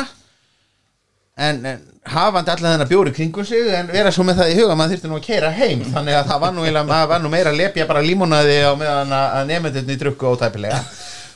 en, 1.36 1.64
en 1.64 1.82
hafandi 2.06 2.52
allir 2.52 2.68
þennan 2.68 2.90
bjóri 2.92 3.14
kringu 3.16 3.44
sig 3.48 3.72
en 3.74 3.90
vera 3.90 4.12
svo 4.14 4.26
með 4.28 4.42
það 4.42 4.52
í 4.52 4.56
huga 4.60 4.76
að 4.76 4.78
maður 4.78 4.94
þyrfti 4.94 5.10
nú 5.10 5.18
að 5.18 5.26
keira 5.26 5.52
heim. 5.56 5.82
Þannig 5.90 6.18
að 6.20 6.30
það 6.30 6.42
var 6.44 6.54
nú, 6.54 6.68
var 7.10 7.24
nú 7.24 7.32
meira 7.32 7.50
að 7.50 7.60
lepja 7.64 7.88
bara 7.90 8.04
límonaði 8.04 8.60
á 8.62 8.72
meðan 8.78 9.16
að 9.16 9.36
að 9.40 9.50
nefndinni 9.50 9.98
drukku 10.04 10.30
ótæpilega 10.30 10.84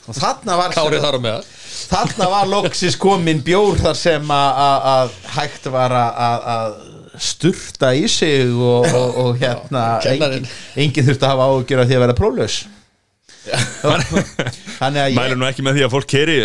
og 0.07 0.15
þarna 0.17 0.55
var 0.57 0.73
kárið 0.75 1.03
þar 1.05 1.17
á 1.17 1.21
meðal 1.25 1.43
þarna 1.91 2.29
var 2.31 2.47
loksis 2.51 2.95
komin 2.99 3.41
bjór 3.45 3.77
þar 3.81 3.95
sem 3.99 4.31
að- 4.31 5.11
hægt 5.35 5.67
var 5.73 5.91
að- 5.91 6.87
sturta 7.21 7.89
í 7.93 8.05
sig 8.09 8.47
og, 8.55 8.85
og, 8.87 9.17
og 9.19 9.35
hérna 9.41 9.99
Kennarinn. 10.01 10.45
engin, 10.45 10.47
engin 10.79 11.05
þurfti 11.09 11.25
að 11.27 11.33
hafa 11.33 11.47
ágjör 11.51 11.81
að 11.83 11.89
því 11.91 11.97
að 11.97 12.03
vera 12.05 12.15
próflaus 12.17 12.55
þannig 13.41 14.99
að 15.01 15.15
Mælur 15.17 15.31
ég 15.33 15.39
nú 15.41 15.45
ekki 15.47 15.63
með 15.65 15.77
því 15.77 15.83
að 15.85 15.91
fólk 15.95 16.07
keri 16.11 16.35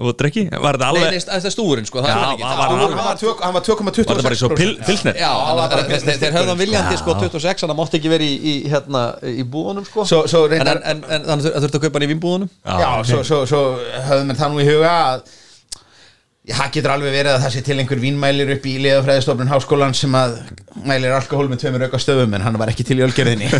og 0.00 0.12
drekki. 0.20 0.44
Var 0.50 0.76
þetta 0.78 0.86
Nei, 0.86 0.88
alveg 0.88 1.14
neist, 1.14 1.28
þetta 1.32 1.50
er 1.50 1.54
stúrin 1.54 1.88
sko. 1.88 2.00
Það 2.00 2.08
Já, 2.08 2.14
er 2.16 2.30
ekki 2.34 2.44
var- 2.46 2.50
það. 2.50 2.60
var- 2.60 2.70
hann 2.70 2.78
var 2.80 3.44
hann 3.44 3.54
var 3.56 3.64
2,26 3.66 4.08
Var 4.08 4.16
þetta 4.16 4.24
bara 4.24 4.36
eins 4.36 4.44
og 4.48 4.54
pil, 4.56 4.72
pilsner? 4.86 5.18
Já, 5.20 5.30
hann 5.48 5.56
var 5.60 5.68
bara, 5.74 6.00
þeir, 6.00 6.38
hann 6.38 6.58
viljandi 6.62 6.96
sko 7.02 7.16
26 7.20 7.66
hann 7.66 7.76
mátti 7.80 8.00
ekki 8.00 8.12
verið 8.14 8.30
í, 8.30 8.38
í, 8.40 8.54
hérna, 8.72 9.02
í 9.22 9.44
búðunum 9.44 9.84
sko. 9.88 10.06
Svo- 10.08 10.24
svo 10.30 10.44
en, 10.46 10.54
reyndar- 10.56 10.80
en, 10.84 11.04
en, 11.04 11.20
en 11.20 11.28
þannig 11.28 11.52
að 11.52 11.66
þurfti 11.66 11.80
að 11.80 11.84
kaupa 11.86 12.00
hann 12.00 12.08
í 12.08 12.12
vinnbúðunum 12.14 12.50
já, 12.64 12.90
svo, 13.10 13.22
svo, 13.26 13.42
svo 13.50 13.62
höfðum 14.08 14.32
við 14.32 14.40
það 14.40 14.54
nú 14.56 14.64
í 14.64 14.68
huga 14.72 14.94
að 15.12 15.22
Já, 16.50 16.56
það 16.58 16.70
getur 16.74 16.92
alveg 16.94 17.12
verið 17.14 17.32
að 17.32 17.42
það 17.44 17.52
sé 17.54 17.60
til 17.66 17.76
einhver 17.78 18.00
vínmælir 18.02 18.48
upp 18.56 18.64
í 18.66 18.72
liðafræðistofnun 18.82 19.50
háskólan 19.52 19.92
sem 19.94 20.14
að 20.18 20.32
mælir 20.86 21.12
alkohól 21.14 21.46
með 21.50 21.60
tveimur 21.62 21.84
auka 21.86 22.00
stöfum 22.02 22.34
en 22.34 22.42
hann 22.42 22.58
var 22.58 22.72
ekki 22.72 22.86
til 22.88 22.98
í 22.98 23.04
ölgerðinni. 23.06 23.48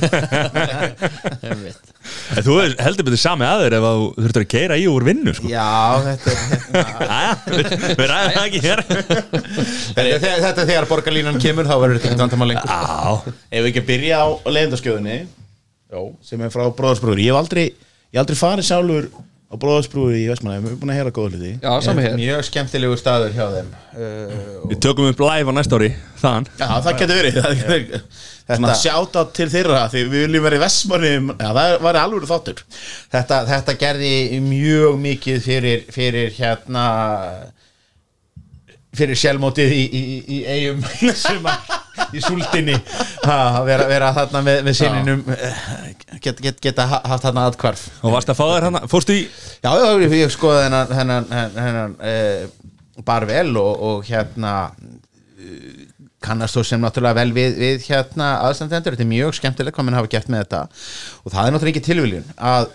En 2.30 2.42
Þú 2.46 2.54
heldur 2.80 3.06
betur 3.06 3.20
sami 3.20 3.44
aður 3.46 3.74
ef 3.76 3.84
að 3.86 3.98
þú 3.98 4.06
þurftur 4.24 4.44
að 4.44 4.50
keira 4.50 4.76
í 4.80 4.86
úr 4.90 5.04
vinnu 5.06 5.34
sko. 5.36 5.50
Já, 5.50 6.00
þetta 6.06 6.32
er 6.32 6.38
hérna, 6.40 7.90
við 8.00 8.08
ræðum 8.10 8.34
það 8.36 8.46
ekki 8.46 8.62
hér. 8.64 8.82
Þetta, 8.88 10.04
er 10.04 10.22
þegar, 10.24 10.40
þetta 10.46 10.66
þegar 10.70 10.88
borgarlínan 10.90 11.40
kemur 11.42 11.68
þá 11.68 11.74
verður 11.76 11.98
þetta 11.98 12.10
ekki 12.10 12.22
vandamál 12.22 12.48
lengur. 12.50 12.72
Já, 12.72 13.34
ef 13.50 13.60
við 13.60 13.70
ekki 13.70 13.82
að 13.84 13.90
byrja 13.92 14.22
á 14.22 14.26
leiðindaskjöðunni 14.56 15.18
sem 16.26 16.46
er 16.46 16.54
frá 16.54 16.64
bróðarsbrúður 16.78 17.22
ég 17.22 17.34
hef 17.34 17.40
aldrei, 17.42 17.64
ég 17.68 18.16
hef 18.16 18.22
aldrei 18.24 18.40
farið 18.40 18.70
sjálfur 18.70 19.10
á 19.50 19.54
bróðarsbrúður 19.58 20.14
í 20.14 20.26
Vestmanna 20.30 20.60
við 20.60 20.68
erum 20.70 20.80
búin 20.80 20.92
að 20.94 20.98
heyra 21.00 21.12
góða 21.14 21.30
hluti. 21.34 21.52
Já, 21.58 21.70
sami 21.82 22.04
hér. 22.04 22.12
Mjög 22.20 22.42
skemmtilegu 22.46 22.98
staður 23.00 23.32
hjá 23.34 23.46
þeim 23.56 23.70
uh, 23.74 24.34
við 24.70 24.82
tökum 24.86 25.08
upp 25.10 25.22
live 25.26 25.50
á 25.50 25.52
næsta 25.56 25.80
ári 25.80 25.88
Þaðan. 26.20 26.46
Já, 26.60 26.66
það 26.70 27.00
getur 27.00 27.18
verið. 27.20 27.38
Það 27.40 27.56
getur 27.56 27.72
verið. 27.74 28.04
Svona 28.50 28.76
sjátt 28.78 29.18
á 29.18 29.22
til 29.34 29.48
þeirra 29.50 29.80
því 29.90 30.04
við 30.10 30.24
viljum 30.26 30.46
vera 30.46 30.58
í 30.58 30.62
Vestmanni 30.62 31.12
Já, 31.32 31.48
það 31.48 31.74
var 31.86 31.98
alveg 32.04 32.28
þáttur. 32.30 32.62
Þetta, 33.16 33.40
þetta 33.50 33.76
gerði 33.82 34.14
mjög 34.46 35.00
mikið 35.02 35.42
fyrir, 35.48 35.84
fyrir 35.94 36.34
hérna 36.38 36.86
fyrir 38.96 39.18
sjálfmótið 39.18 39.72
í, 39.74 39.82
í, 39.84 40.00
í, 40.00 40.20
í 40.36 40.38
eigum 40.50 40.80
sumar, 41.16 41.60
í 42.16 42.22
súldinni. 42.24 42.74
Að 43.30 43.60
vera, 43.68 43.86
vera 43.90 44.12
þarna 44.16 44.42
með, 44.46 44.62
með 44.66 44.78
sinninum 44.80 45.20
get, 46.24 46.40
get, 46.40 46.58
geta 46.62 46.86
ha- 46.90 47.02
haft 47.12 47.26
þarna 47.26 47.44
aðkvarf 47.50 47.82
Og 48.00 48.14
varst 48.14 48.32
að 48.32 48.38
fá 48.40 48.44
þér 48.48 48.66
hana, 48.70 48.80
fórstu 48.90 49.16
í 49.18 49.20
Já, 49.62 49.70
ég, 50.00 50.16
ég 50.22 50.32
skoði 50.32 50.64
hennan 50.66 50.94
hennan, 50.96 51.28
hennan, 51.30 51.60
hennan 51.66 51.94
uh, 52.00 53.04
bar 53.06 53.26
vel 53.28 53.52
og, 53.60 53.84
og 53.90 54.08
hérna 54.08 54.54
uh, 54.72 55.84
kannast 56.24 56.56
þú 56.56 56.64
sem 56.68 56.82
náttúrulega 56.82 57.16
vel 57.20 57.30
við, 57.36 57.54
við 57.60 57.86
hérna 57.88 58.32
aðstandendur, 58.48 58.96
þetta 58.96 59.06
er 59.06 59.12
mjög 59.12 59.36
skemmtilegt 59.38 59.76
hvað 59.76 59.86
mann 59.88 59.96
hafa 59.96 60.10
gert 60.12 60.28
með 60.32 60.42
þetta. 60.44 60.60
Og 61.24 61.32
það 61.32 61.46
er 61.46 61.54
náttúrulega 61.54 61.76
ekki 61.76 61.86
tilviljun 61.86 62.26
að 62.50 62.66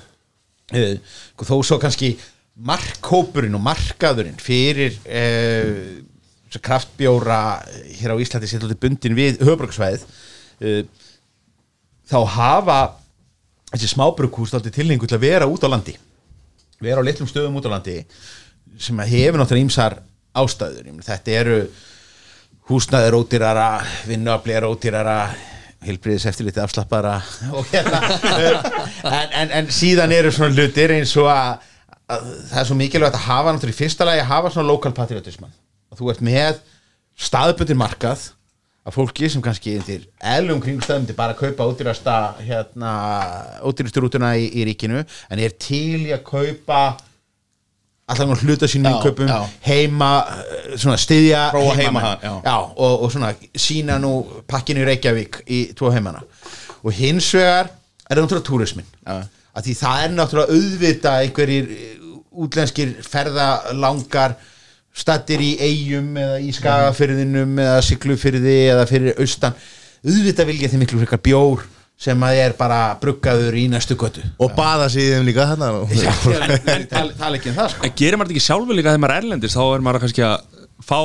uh, 0.73 1.19
þó 1.45 1.55
svo 1.59 1.77
kannski 1.81 2.15
markkópurinn 2.55 3.57
og 3.57 3.63
markaðurinn 3.65 4.39
fyrir 4.41 4.95
uh, 5.05 6.03
kraftbjóra 6.55 7.39
hér 7.97 8.15
á 8.15 8.21
Íslandi 8.23 8.47
alltaf 8.55 8.79
bundin 8.79 9.17
við 9.17 9.41
höfbruksvæðið 9.43 10.05
uh, 10.05 10.81
þá 12.07 12.19
hafa 12.37 12.79
þessi 13.73 13.91
smábrukhús 13.91 14.55
alltaf 14.55 14.75
tilhengu 14.75 15.09
til 15.09 15.17
að 15.19 15.25
vera 15.27 15.49
út 15.51 15.67
á 15.67 15.69
landi 15.73 15.97
vera 16.79 17.03
á 17.03 17.07
litlum 17.07 17.27
stöðum 17.29 17.59
út 17.59 17.67
á 17.67 17.75
landi 17.75 17.99
sem 18.79 18.99
hefur 18.99 19.39
náttúrulega 19.39 19.65
ímsar 19.65 19.99
ástæður. 20.35 20.89
Þetta 21.05 21.35
eru 21.39 21.59
húsnaður 22.69 23.19
ódýrara, 23.21 23.69
vinnuafli 24.09 24.55
er 24.55 24.67
ódýrara 24.67 25.19
heilbriðis 25.85 26.25
eftir 26.31 26.47
litið 26.47 26.63
afslappara 26.65 27.19
og 27.53 27.67
hérna 27.69 27.99
en, 29.21 29.35
en, 29.37 29.51
en 29.59 29.67
síðan 29.73 30.15
eru 30.15 30.31
svona 30.33 30.55
hlutir 30.55 30.95
eins 30.95 31.13
og 31.21 31.29
að, 31.29 31.67
að 32.11 32.25
það 32.51 32.61
er 32.61 32.69
svo 32.69 32.77
mikilvægt 32.79 33.17
að 33.17 33.27
hafa 33.27 33.53
náttúrulega 33.53 33.75
í 33.75 33.79
fyrsta 33.79 34.07
lagi 34.07 34.23
að 34.23 34.31
hafa 34.31 34.53
svona 34.53 34.69
lokal 34.69 34.93
patriotisman 34.95 35.53
og 35.91 35.99
þú 35.99 36.11
ert 36.13 36.25
með 36.25 36.59
staðbundir 37.15 37.79
markað 37.79 38.29
af 38.85 38.93
fólki 38.93 39.29
sem 39.31 39.41
kannski 39.41 39.79
til 39.85 40.03
eðlum 40.21 40.61
kringstæðum 40.61 41.07
til 41.09 41.17
bara 41.17 41.33
að 41.33 41.41
kaupa 41.41 41.65
ódýrasta 41.71 42.15
hérna, 42.45 42.91
ódýrastu 43.65 44.03
rútuna 44.03 44.35
í, 44.37 44.45
í 44.53 44.65
ríkinu 44.69 45.01
en 45.01 45.41
er 45.41 45.55
til 45.57 46.05
í 46.05 46.13
að 46.13 46.21
kaupa 46.27 46.81
nú 48.05 48.35
hluta 48.37 48.69
sínum 48.69 48.91
Já, 48.91 48.97
innkaupum 48.99 49.31
já. 49.31 49.39
heima, 49.65 50.11
eh, 50.29 50.75
svona 50.77 50.97
styðja 51.01 51.47
heima 51.79 52.03
hann, 52.03 52.19
já. 52.21 52.53
og, 52.53 53.01
og 53.01 53.09
svona 53.11 53.31
sína 53.57 53.97
nú 53.97 54.43
pakkinu 54.45 54.83
í 54.83 54.85
Reykjavík 54.91 55.41
í 55.49 55.61
tvo 55.73 55.89
heimana 55.89 56.21
og 56.83 56.93
hins 56.93 57.31
vegar 57.33 57.71
er 58.05 58.13
það 58.13 58.21
náttúrulega 58.21 58.45
túrismin 58.45 58.85
Já. 59.01 59.25
Að 59.55 59.69
því 59.69 59.77
það 59.79 60.03
er 60.03 60.13
náttúrulega 60.15 60.57
auðvita 60.57 61.13
einhverjir 61.23 61.71
eh, 61.75 61.95
útlenskir 62.45 62.91
ferðalangar 63.05 64.35
stattir 64.95 65.41
í 65.43 65.53
eigum 65.59 66.15
eða 66.19 66.41
í 66.43 66.51
skagafyrðinum 66.55 67.57
eða 67.63 67.79
siglufyrði 67.83 68.57
eða 68.73 68.85
fyrir 68.89 69.21
austan. 69.23 69.55
Auðvita 70.05 70.45
vilja 70.47 70.71
þeim 70.71 70.83
miklu 70.85 71.01
frekar 71.01 71.23
bjór 71.23 71.65
sem 71.99 72.25
að 72.27 72.41
er 72.43 72.55
bara 72.59 72.79
bruggaður 72.99 73.55
í 73.55 73.65
næstu 73.71 73.95
götu. 73.99 74.23
Og 74.43 74.51
baða 74.55 74.89
sig 74.91 75.07
í 75.07 75.13
þeim 75.13 75.29
líka 75.29 75.47
þarna. 75.51 75.69
Já, 76.03 76.11
en 76.75 76.87
tala 76.91 77.15
tala 77.15 77.39
ekki 77.39 77.51
um 77.51 77.59
það 77.59 77.71
sko. 77.71 77.87
En 77.87 77.95
gerir 78.01 78.19
maður 78.19 78.31
þetta 78.31 78.37
ekki 78.37 78.47
sjálfur 78.49 78.79
líka 78.79 78.91
þegar 78.91 79.03
maður 79.05 79.15
er 79.15 79.23
erlendis? 79.23 79.55
Þá 79.55 79.63
er 79.65 79.85
maður 79.87 80.05
kannski 80.05 80.25
að 80.27 80.35
fá 80.83 80.99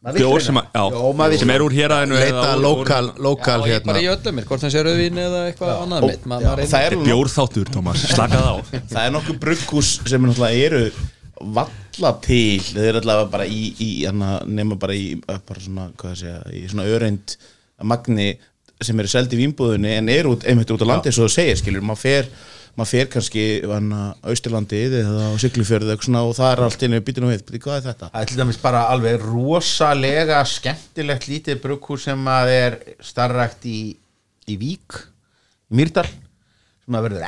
bjór 0.00 0.40
sem, 0.40 0.56
að, 0.56 0.68
já, 0.72 0.82
Jó, 0.96 1.00
maður 1.12 1.34
vill 1.34 1.40
sem 1.42 1.50
er 1.52 1.62
úr 1.66 1.74
héræðinu 1.76 2.16
leita 2.16 2.50
lokal, 2.56 3.10
lokal 3.20 3.56
Já, 3.60 3.66
ég 3.68 3.74
hérna. 3.74 3.92
bara 3.92 4.00
í 4.00 4.08
öllum 4.14 4.38
hvort 4.48 4.62
það 4.64 4.72
sé 4.74 4.82
rauðvín 4.86 5.20
eða 5.20 5.40
eitthvað 5.50 5.72
annað 5.84 6.06
mitt 6.08 6.24
Ma, 6.24 6.38
maður 6.40 6.62
það 6.64 6.84
reynir- 6.86 6.96
er, 7.00 7.04
Bjórþáttur, 7.10 7.72
Tómas, 7.74 8.04
slakað 8.14 8.46
á. 8.48 8.54
Það 8.94 9.00
er 9.04 9.14
nokkuð 9.18 9.40
brugghús 9.44 9.90
sem 10.08 10.24
náttúrulega 10.24 10.66
eru 10.70 10.82
valla 11.40 12.12
til. 12.24 12.60
Þeir 12.70 12.88
eru 12.94 13.00
allavega 13.02 13.30
bara 13.32 13.46
í, 13.48 13.60
í 13.80 13.90
hana, 14.08 14.30
nema 14.48 14.76
bara 14.80 14.96
í 14.96 15.06
bara 15.26 15.60
svona, 15.60 15.90
hvað 16.00 16.14
það 16.14 16.22
segja, 16.22 16.40
í 16.56 16.64
svona 16.72 16.88
öreind 16.96 17.36
magni 17.92 18.30
sem 18.80 19.00
eru 19.00 19.08
seldi 19.12 19.36
í 19.36 19.42
vínbúðunni 19.42 19.92
en 19.98 20.08
eru 20.12 20.32
út, 20.36 20.44
einmitt 20.48 20.70
út 20.72 20.80
á 20.84 20.88
landi 20.88 21.12
svo 21.12 21.28
þú 21.28 21.34
segir, 21.36 21.60
skilur, 21.60 21.84
maður 21.84 22.00
fer 22.06 22.28
maður 22.78 22.90
fer 22.90 23.10
kannski 23.12 23.44
hana, 23.66 24.00
Austurlandið 24.30 24.96
eða 25.02 25.28
á 25.30 25.34
Siglufjörðu 25.42 25.96
og 26.20 26.34
það 26.38 26.50
er 26.52 26.64
allt 26.66 26.84
inni 26.86 27.02
býtinu 27.04 27.30
við, 27.30 27.44
hvað 27.58 27.78
er 27.78 27.86
þetta? 27.90 28.10
Það 28.14 28.22
er 28.22 28.30
til 28.30 28.40
dæmis 28.40 28.60
bara 28.62 28.82
alveg 28.92 29.24
rosalega 29.24 30.42
skemmtilegt 30.48 31.28
lítið 31.30 31.62
brugghús 31.62 32.08
sem 32.08 32.28
að 32.30 32.52
er 32.56 32.78
starrakt 33.04 33.66
í, 33.68 33.80
í 34.46 34.58
Vík, 34.60 35.00
í 35.70 35.80
Mýrdal 35.80 36.06
sem 36.06 36.98
að 36.98 37.08
verður 37.08 37.26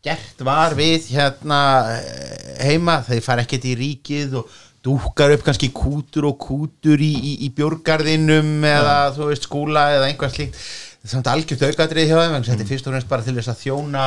ekkert 0.00 0.44
var 0.46 0.74
við 0.78 1.12
hérna 1.14 1.60
eh, 1.98 2.66
heima 2.70 3.00
þeir 3.06 3.24
fara 3.24 3.46
ekkert 3.46 3.66
í 3.68 3.76
ríkið 3.78 4.36
og 4.40 4.60
dúkar 4.84 5.34
upp 5.34 5.44
kannski 5.44 5.68
kútur 5.76 6.30
og 6.30 6.38
kútur 6.40 7.00
í, 7.04 7.10
í, 7.12 7.32
í 7.44 7.50
björgarðinum 7.56 8.64
eða 8.64 8.94
þú 9.16 9.28
veist 9.28 9.44
skúla 9.48 9.90
eða 9.96 10.08
einhvað 10.08 10.36
slíkt. 10.36 10.62
Samt 11.10 11.28
algjört 11.32 11.64
aukatrið 11.64 12.10
hjá 12.10 12.16
þeim 12.18 12.36
að 12.36 12.48
þetta 12.48 12.64
er 12.64 12.68
fyrst 12.68 12.88
og 12.88 12.94
fremst 12.94 13.08
bara 13.08 13.24
til 13.24 13.36
þess 13.36 13.52
að 13.52 13.60
þjóna 13.62 14.06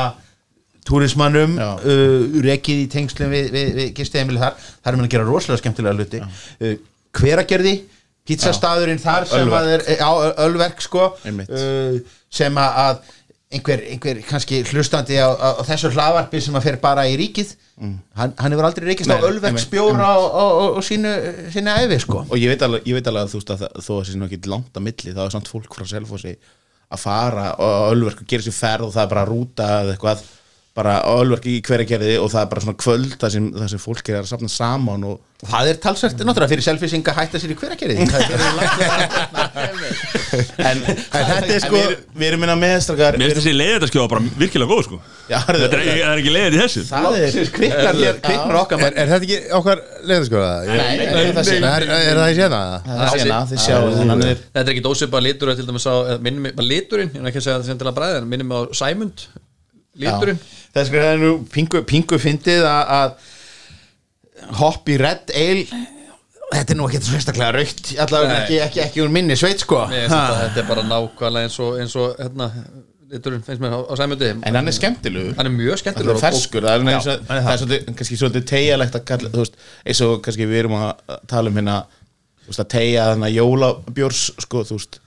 túrismannum 0.88 1.58
uh, 1.60 2.40
rekið 2.44 2.84
í 2.84 2.88
tengslum 2.92 3.34
við, 3.34 3.50
við, 3.56 3.74
við 3.80 3.90
gistiðemili 4.00 4.42
þar, 4.42 4.58
þar 4.84 4.94
er 4.94 5.00
mann 5.00 5.08
að 5.10 5.16
gera 5.16 5.28
rosalega 5.30 5.62
skemmtilega 5.62 5.98
hluti. 5.98 6.24
Uh, 6.60 6.78
hveragerði 7.20 7.76
pizzastaðurinn 8.28 9.02
þar 9.04 9.28
sem 9.28 9.44
Ölverk. 9.44 9.60
að 9.60 9.98
er 9.98 10.06
á, 10.06 10.12
Ölverk 10.46 10.84
sko 10.84 11.10
uh, 11.18 12.00
sem 12.34 12.60
að 12.60 12.80
að 12.86 13.04
einhver, 13.54 13.84
einhver 13.94 14.22
kannski 14.26 14.62
hlustandi 14.72 15.20
á, 15.20 15.30
á, 15.30 15.50
á 15.60 15.64
þessu 15.68 15.92
hlaðvarpi 15.94 16.42
sem 16.42 16.56
að 16.58 16.66
fer 16.70 16.80
bara 16.82 17.06
í 17.10 17.18
ríkið 17.20 17.54
hann, 18.18 18.34
hann 18.40 18.56
hefur 18.56 18.68
aldrei 18.70 18.88
reykist 18.90 19.12
á 19.12 19.18
Nei, 19.18 19.28
Ölverk 19.28 19.60
spjóra 19.62 20.08
á, 20.10 20.18
á, 20.18 20.46
á, 20.46 20.66
á 20.78 20.80
sínu, 20.86 21.12
sínu 21.54 21.76
æfi 21.84 22.00
sko. 22.04 22.24
Og 22.30 22.40
ég 22.40 22.54
veit 22.54 22.66
alveg, 22.66 22.88
ég 22.90 22.98
veit 22.98 23.10
alveg 23.12 23.28
að 23.28 23.34
þú 23.34 23.42
veist 23.42 23.54
að 23.54 23.66
þó 23.66 23.92
að 23.94 24.00
það 24.00 24.08
sé 24.10 24.22
ekki 24.30 24.54
langt 24.54 24.80
að 24.80 24.86
milli 24.88 25.16
þá 25.16 25.22
er 25.26 25.36
samt 25.36 25.52
fólk 25.52 25.78
frá 25.78 25.90
Selfossi 25.90 26.34
að 26.94 27.04
fara 27.04 27.50
og 27.62 27.92
Ölverk 27.94 28.24
og 28.24 28.30
gera 28.30 28.46
sér 28.46 28.58
ferð 28.58 28.88
og 28.88 28.96
það 28.96 29.06
er 29.06 29.14
bara 29.14 29.28
rúta 29.30 29.70
eða 29.82 29.96
eitthvað 29.96 30.26
bara 30.74 30.96
á 31.06 31.12
Ölverk 31.22 31.46
í 31.46 31.60
hverja 31.62 31.86
gerði 31.86 32.16
og 32.18 32.32
það 32.34 32.42
er 32.42 32.48
bara 32.50 32.62
svona 32.64 32.80
kvöld 32.82 33.12
þar 33.22 33.32
sem, 33.36 33.50
þar 33.54 33.70
sem 33.70 33.82
fólk 33.84 34.08
er 34.10 34.24
að 34.24 34.30
safna 34.32 34.50
saman 34.50 35.04
og 35.06 35.20
það 35.46 35.68
er 35.70 35.78
talsvært 35.84 36.24
náttúrulega 36.26 36.50
fyrir 36.50 36.66
selfisinga 36.66 37.12
að 37.14 37.20
hætta 37.20 37.42
sér 37.44 37.52
í 37.54 37.58
hveragerði. 37.60 37.96
En, 40.64 40.80
en 40.82 40.82
þetta 40.88 41.52
er 41.54 41.62
sko 41.62 41.78
við, 41.78 41.94
við 42.18 42.26
erum 42.30 42.42
minna 42.42 42.56
meðstrakar 42.58 43.18
Mér 43.20 43.30
finnst 43.30 43.44
þessi 43.44 43.54
leiðitaskjóða 43.54 44.12
bara 44.16 44.34
virkilega 44.40 44.72
góð 44.72 44.82
sko. 44.88 45.00
Já, 45.30 45.38
Þetta 45.46 45.68
er, 45.68 45.76
það 45.84 46.02
er 46.08 46.24
ekki 46.24 46.34
leiðið 46.34 46.58
í 46.58 46.62
þessu. 46.64 46.84
Það 46.90 47.20
er 47.20 47.38
kviknar 47.60 48.60
okkar 48.64 48.84
er, 48.88 48.98
er 49.04 49.14
þetta 49.14 49.30
ekki 49.30 49.40
okkar 49.60 49.86
það 51.38 51.50
sé- 51.52 51.62
er, 51.62 51.88
er 52.00 52.22
það 52.24 52.34
í 52.34 52.40
sena? 52.42 52.64
það 52.90 53.06
er 53.06 53.14
sena, 53.20 53.40
þið 53.54 53.64
sjáu 53.68 53.94
þannig 54.00 54.34
er 54.34 54.44
Þetta 54.44 54.66
er 54.66 54.74
ekki 54.74 54.86
litur 55.28 55.54
dæmis 55.70 55.86
á, 55.86 55.96
eða 56.02 56.20
minnum 56.26 56.48
mig, 56.48 56.58
bara 56.58 56.70
liturinn, 56.74 57.14
er 57.20 57.30
að 57.92 58.00
að 58.26 58.30
minnum 58.34 58.50
mig 58.54 58.58
á 58.58 58.62
Sæmund 58.82 59.28
liturinn, 60.02 60.40
það 60.74 60.82
er 60.82 60.88
sko 60.90 61.02
það 61.04 61.12
er 61.12 61.22
nú 61.22 61.34
pingu, 61.54 61.84
pingu 61.90 62.20
fyndið 62.22 62.66
að, 62.70 62.94
að 63.00 64.56
hopp 64.60 64.90
í 64.90 64.96
Red 65.02 65.34
Ale 65.34 65.66
þetta 66.54 66.74
er 66.74 66.80
nú 66.80 66.88
ekkert 66.88 67.08
sérstaklega 67.08 67.52
raukt 67.56 67.92
allavega 68.04 68.32
Nei. 68.32 68.40
ekki, 68.44 68.58
ekki, 68.68 68.82
ekki 68.86 69.04
úr 69.04 69.14
minni 69.14 69.38
sveit 69.40 69.64
sko. 69.64 69.84
Finnst 69.92 70.14
þetta, 70.14 70.40
þetta 70.42 70.62
er 70.64 70.68
bara 70.70 70.84
nákvæmlega 70.88 71.50
eins 71.50 71.60
og, 71.64 71.78
eins 71.82 71.96
og 72.00 72.20
hérna, 72.20 72.50
liturinn 73.14 73.44
finnst 73.46 73.64
mér 73.64 73.76
á, 73.78 73.80
á 73.90 73.94
Sæmundi 73.98 74.30
en 74.34 74.58
hann 74.60 74.70
er 74.70 74.76
skemmtilegur. 74.78 75.36
Hann 75.38 75.50
er 75.50 75.56
mjög 75.56 75.74
Það 75.74 75.82
skemmtilegur 75.84 76.20
er 76.20 76.24
ferskur, 76.24 76.68
það 76.68 76.76
er, 76.76 76.94
Já, 76.94 77.18
það 77.30 77.52
er 77.54 77.62
svolítið, 77.64 77.88
kannski 78.00 78.20
svolítið 78.22 78.46
tegjalegt 78.54 78.98
að 79.00 79.06
kalla, 79.12 79.34
þú 79.34 79.44
veist, 79.44 79.60
eins 79.86 80.04
og 80.06 80.16
kannski 80.26 80.50
við 80.50 80.64
erum 80.64 80.78
að 80.80 81.18
tala 81.32 81.54
um 81.54 81.60
hérna, 81.62 81.80
þú 82.44 82.52
veist, 82.52 82.64
að 82.66 82.72
tegja 82.76 83.08
þannig 83.12 83.30
að 83.30 83.38
jólabjórs, 83.40 84.24
sko, 84.46 84.66
þú 84.70 84.80
veist, 84.80 85.00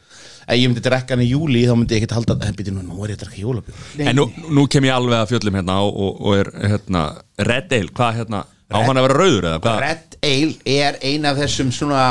ef 0.47 0.59
ég 0.61 0.69
myndi 0.71 0.83
drekka 0.85 1.17
hann 1.17 1.25
í 1.25 1.31
júli, 1.31 1.65
þá 1.67 1.75
myndi 1.75 1.97
ég 1.97 2.05
ekkert 2.05 2.17
halda, 2.21 2.37
en 2.47 2.59
býti 2.59 2.75
nú, 2.75 2.85
nú 2.87 3.01
er 3.05 3.15
ég 3.15 3.19
að 3.19 3.25
drekka 3.25 3.43
jólabjór. 3.43 3.87
En 4.07 4.19
nú, 4.19 4.29
nú 4.55 4.67
kem 4.71 4.87
ég 4.87 4.95
alveg 4.95 5.19
að 5.19 5.33
fjöllum 5.33 5.59
hérna 5.59 5.81
og, 5.83 5.97
og, 6.07 6.21
og 6.23 6.39
er 6.41 6.53
hérna 6.75 7.07
Red 7.51 7.75
Ale, 7.75 7.95
hvað 7.97 8.21
hérna 8.21 8.45
Á 8.67 8.83
hann 8.83 8.99
að 8.99 9.07
vera 9.07 9.19
rauður 9.21 9.47
eða 9.47 9.61
hvað? 9.63 9.77
Red 9.85 10.17
Ale 10.27 10.77
er 10.77 10.97
ein 11.07 11.27
af 11.29 11.39
þessum 11.39 11.69
svona 11.75 12.03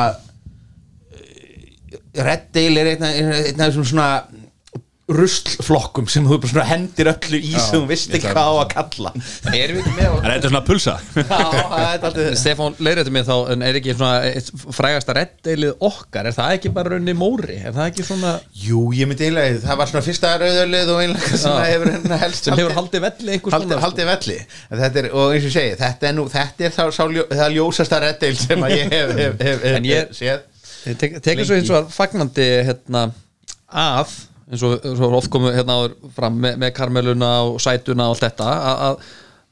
eh, 1.11 1.97
Red 2.23 2.59
Ale 2.61 2.83
er 2.83 2.91
einn 2.93 3.03
af 3.59 3.65
þessum 3.65 3.87
svona 3.89 4.07
ruslflokkum 5.05 6.07
sem 6.09 6.25
þú 6.25 6.39
bara 6.41 6.63
hendir 6.65 7.05
öllu 7.11 7.37
í 7.37 7.51
sem 7.61 7.75
þú 7.77 7.81
veist 7.91 8.13
ekki 8.17 8.31
hvað 8.33 8.47
á 8.49 8.53
að 8.63 8.69
kalla. 8.73 9.11
Erum 9.53 9.77
við 9.77 9.81
ekki 9.83 9.91
með 9.99 10.15
Er 10.25 10.31
þetta 10.33 10.49
svona 10.49 10.61
pulsa? 10.65 10.95
Já, 11.13 11.23
það 11.29 11.75
er 11.75 11.91
alltaf 12.09 12.39
Stefán 12.41 12.79
leiðrætti 12.87 13.13
mig 13.13 13.27
þá 13.27 13.35
en 13.53 13.65
er 13.67 13.77
ekki 13.79 13.93
svona 13.99 14.15
eitt 14.31 14.49
frægasta 14.73 15.15
reddeilið 15.19 15.75
okkar? 15.89 16.29
Er 16.31 16.37
það 16.39 16.55
ekki 16.57 16.71
bara 16.79 16.93
raunni 16.95 17.15
móri? 17.19 17.59
Er 17.61 17.75
það 17.77 17.91
ekki 17.91 18.07
svona 18.07 18.33
Jú, 18.65 18.81
ég 18.97 19.11
myndi 19.11 19.27
eiginlega, 19.27 19.61
það 19.67 19.79
var 19.83 19.91
svona 19.93 20.03
fyrsta 20.09 20.33
rauðarlið 20.41 20.91
og 20.95 21.03
einlega 21.05 21.31
sem 21.45 21.53
það 21.53 21.69
hefur 21.75 21.93
hérna 21.93 22.19
helst 22.25 22.49
sem 22.49 22.57
hefur 22.63 22.75
haldið 22.79 23.05
velli 23.05 23.39
haldið, 23.55 23.77
haldið 23.85 24.09
velli. 24.13 24.39
En 24.71 24.81
þetta 24.81 25.03
er, 25.03 25.09
og 25.13 25.35
eins 25.35 25.45
og 25.45 25.51
ég 25.51 25.57
segi, 25.59 25.77
þetta 25.85 26.09
er 26.09 26.17
nú 26.17 26.25
þetta 26.33 26.65
er 26.71 26.75
sá, 26.97 27.05
ljó- 27.13 27.29
það 27.29 27.55
ljósasta 27.59 28.01
reddeil 28.01 28.37
sem 28.41 28.65
að 28.65 28.75
ég 28.79 28.95
hef, 28.97 29.13
hef, 29.21 29.41
hef, 29.45 29.65
hef, 29.65 29.75
En 29.77 29.85
ég- 29.85 31.19
tekur 31.25 31.45
svo 31.45 31.57
eins 31.61 31.71
og 31.77 31.91
fagnandi 31.93 32.47
hérna, 32.71 33.05
að 33.69 34.17
eins 34.51 34.65
og, 34.65 34.77
eins 34.81 35.01
og 35.01 35.17
oft 35.19 35.31
komu 35.33 35.51
hérna 35.53 35.79
áður 35.79 35.95
fram 36.15 36.37
með, 36.41 36.59
með 36.61 36.73
karmeluna 36.77 37.31
og 37.49 37.59
sætuna 37.63 38.09
og 38.09 38.15
allt 38.15 38.27
þetta 38.27 38.51
að, 38.53 39.03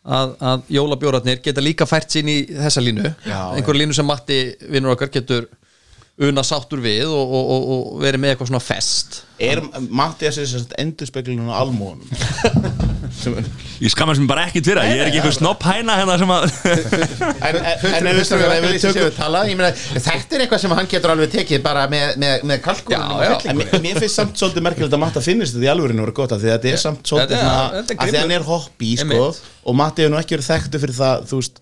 að, 0.03 0.37
að, 0.51 0.63
jólabjóratnir 0.77 1.43
geta 1.45 1.65
líka 1.65 1.89
fært 1.89 2.13
sín 2.13 2.31
í 2.31 2.39
þessa 2.51 2.83
línu. 2.83 3.13
Einhver 3.25 3.79
línu 3.79 3.97
sem 3.97 4.07
Matti 4.07 4.39
vinnur 4.69 4.95
okkar 4.95 5.13
getur 5.13 5.49
una 6.23 6.43
sáttur 6.45 6.81
við 6.83 7.07
og, 7.09 7.23
og, 7.33 7.53
og, 7.55 7.69
og 7.73 8.01
verið 8.03 8.21
með 8.21 8.33
eitthvað 8.33 8.51
svona 8.51 8.63
fest. 8.63 9.23
Er 9.41 9.63
þess 10.21 10.59
að 10.59 10.75
endur 10.83 11.09
speklinu 11.09 11.49
á 11.49 11.57
almóðunum? 11.63 12.91
Ég 13.83 13.91
skammast 13.91 14.21
mér 14.21 14.29
bara 14.29 14.45
ekkert 14.47 14.67
fyrir 14.69 14.79
það, 14.79 14.91
ég 14.93 15.01
er 15.01 15.09
ekki 15.09 15.19
eitthvað 15.19 15.35
snopp 15.37 15.65
hæna 15.67 15.97
hérna 15.99 16.15
sem 16.21 16.33
að 16.33 16.43
En, 17.43 17.57
en, 17.59 18.09
ef 18.13 18.21
við 18.63 18.77
tökum 18.83 19.09
tala, 19.17 19.43
ég 19.49 19.59
meina, 19.59 19.71
Þetta 19.73 20.37
er 20.37 20.45
eitthvað 20.45 20.63
sem 20.63 20.75
hann 20.77 20.89
getur 20.93 21.13
alveg 21.13 21.33
tekið 21.33 21.63
bara 21.65 21.83
með, 21.91 22.15
með, 22.23 22.45
með 22.51 22.63
kalkunum 22.67 23.19
Já, 23.19 23.27
já. 23.27 23.35
En 23.51 23.61
mér, 23.83 23.99
finnst 23.99 24.19
samt 24.19 24.39
svolítið 24.39 24.67
merkilegt 24.69 24.95
að 24.97 25.03
Matta 25.03 25.23
finnist 25.25 25.57
þetta 25.57 25.67
í 25.67 25.71
alvörinu 25.73 26.05
voru 26.05 26.15
gott 26.21 26.35
af 26.35 26.41
því 26.43 26.51
að 26.51 26.57
þetta 26.57 26.73
er 26.73 26.83
samt 26.83 27.11
svolítið 27.11 27.43
að 27.43 27.77
því 27.91 28.07
að 28.07 28.19
hann 28.21 28.35
er 28.37 28.47
hoppi 28.47 28.95
sko, 29.01 29.21
og 29.63 29.77
Matti 29.79 30.05
hefur 30.05 30.15
nú 30.15 30.21
ekki 30.21 30.37
verið 30.37 30.49
þekktu 30.51 30.83
fyrir 30.83 30.97
það 31.01 31.27
þú 31.31 31.41
veist, 31.41 31.61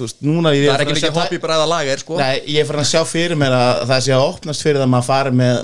veist 0.00 0.20
Það 0.22 0.50
er 0.56 0.82
ekki 0.82 0.92
að 0.96 0.98
mikið 0.98 1.16
hobby 1.20 1.40
bræða 1.42 1.66
lager 1.68 2.00
sko. 2.02 2.18
Nei, 2.18 2.42
ég 2.48 2.62
er 2.62 2.68
farin 2.68 2.82
að 2.82 2.90
sjá 2.90 3.02
fyrir 3.06 3.38
mér 3.38 3.54
að 3.54 3.82
það 3.90 4.04
sé 4.06 4.14
að 4.16 4.26
opnast 4.30 4.64
fyrir 4.64 4.80
það 4.80 4.86
að 4.86 4.92
maður 4.94 5.08
fari 5.10 5.34
með, 5.36 5.58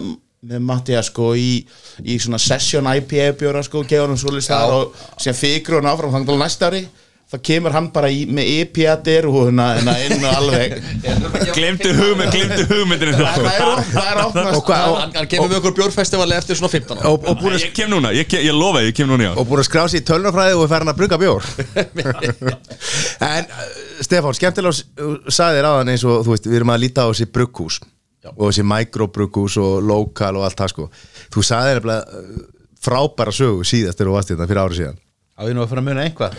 með 0.47 0.63
Mattia 0.63 1.03
sko 1.03 1.33
í, 1.35 1.65
í 2.07 2.19
svona 2.23 2.39
session 2.39 2.87
IPA 2.87 3.33
bjóra 3.41 3.63
sko, 3.67 3.83
hann 3.83 4.15
Já. 4.17 4.63
og 4.71 4.95
sem 5.19 5.35
fikru 5.35 5.81
hann 5.81 5.91
áfram 5.91 6.15
þannig 6.15 6.31
til 6.31 6.39
næsta 6.39 6.69
ári 6.71 6.83
þá 7.29 7.35
kemur 7.45 7.75
hann 7.75 7.91
bara 7.93 8.09
í, 8.09 8.23
með 8.33 8.47
IPA 8.63 8.95
derhúðuna 9.05 9.65
en 9.77 9.89
að 9.93 10.05
inn 10.07 10.23
og 10.25 10.37
alveg. 10.39 10.77
Glemdu 11.59 11.91
hugmynd, 11.99 12.31
glemdu 12.33 12.65
hugmyndinu 12.71 13.13
það, 13.19 13.35
það, 13.35 13.49
er, 13.51 13.65
op- 13.67 13.91
það 13.93 14.07
er 14.15 14.21
opnast 14.23 14.57
Og 14.57 14.63
hvað- 14.65 14.85
það- 14.87 14.97
Hann, 15.03 15.13
hann 15.19 15.29
kemur 15.35 15.51
með 15.51 15.59
okkur 15.59 15.75
bjórfestivali 15.77 16.39
eftir 16.39 16.57
svona 16.57 16.73
15 16.73 17.03
ára 17.03 17.11
og, 17.13 17.29
og, 17.29 17.37
búin 17.43 17.59
að, 17.59 17.67
Ég 17.67 17.75
kem 17.77 17.93
núna, 17.93 18.15
ég, 18.17 18.33
ég 18.49 18.57
lofa, 18.57 18.81
ég 18.87 18.97
kem 18.97 19.11
núna 19.13 19.27
í 19.27 19.29
ár 19.29 19.43
og 19.43 19.51
búin 19.51 19.61
að 19.61 19.69
skrá 19.69 19.85
sér 19.93 20.01
í 20.01 20.07
tölnafræði 20.09 20.57
og 20.57 20.65
er 20.65 20.73
farin 20.73 20.93
að 20.95 20.99
brugga 21.03 21.21
bjór. 21.21 21.51
En 23.29 23.45
uh, 23.45 23.69
Stefán, 24.07 24.37
skemmtilega 24.39 24.73
sagði 25.29 25.59
þér 25.61 25.69
aðan 25.75 25.93
eins 25.93 26.05
og 26.09 26.23
þú 26.25 26.33
veist, 26.33 26.49
við 26.49 26.61
erum 26.63 26.73
að 26.75 26.83
líta 26.87 27.05
á 27.05 27.11
þessi 27.11 27.29
brugghús 27.35 27.81
og 28.35 28.45
þessi 28.49 28.65
mikrobrughús 28.67 29.59
og 29.63 29.83
lokal 29.87 30.35
og 30.41 30.47
allt 30.49 30.59
það 30.59 30.73
sko. 30.75 30.89
Þú 31.35 31.45
sagði 31.47 31.77
nefnilega 31.79 32.23
uh, 32.23 32.41
frábæra 32.83 33.35
sögu 33.35 33.67
síðast 33.69 33.99
þegar 34.01 34.11
þú 34.11 34.17
varst 34.19 34.33
hérna 34.35 34.49
fyrir 34.51 34.63
árið 34.65 34.81
síðan. 34.83 34.99
Á 35.39 35.47
ég 35.47 35.55
nú 35.55 35.63
að 35.63 35.69
fara 35.71 35.83
að 35.85 35.87
muna 35.87 36.03
einhvað 36.03 36.33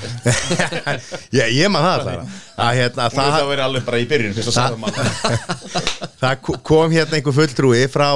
Já, 1.31 1.45
ég 1.61 1.69
man 1.71 1.85
það 1.85 1.93
alltaf 1.93 2.33
að 2.59 2.73
hérna, 2.81 3.05
er 3.07 3.13
það, 3.15 3.45
verið 3.47 3.63
alveg 3.63 3.85
bara 3.87 3.99
í 4.03 4.07
byrjun 4.09 4.33
að 4.51 4.75
maður 4.81 5.13
það 6.19 6.33
ko- 6.43 6.57
kom 6.67 6.91
hérna 6.97 7.15
einhver 7.15 7.37
fulltrúi 7.37 7.85
frá, 7.93 8.09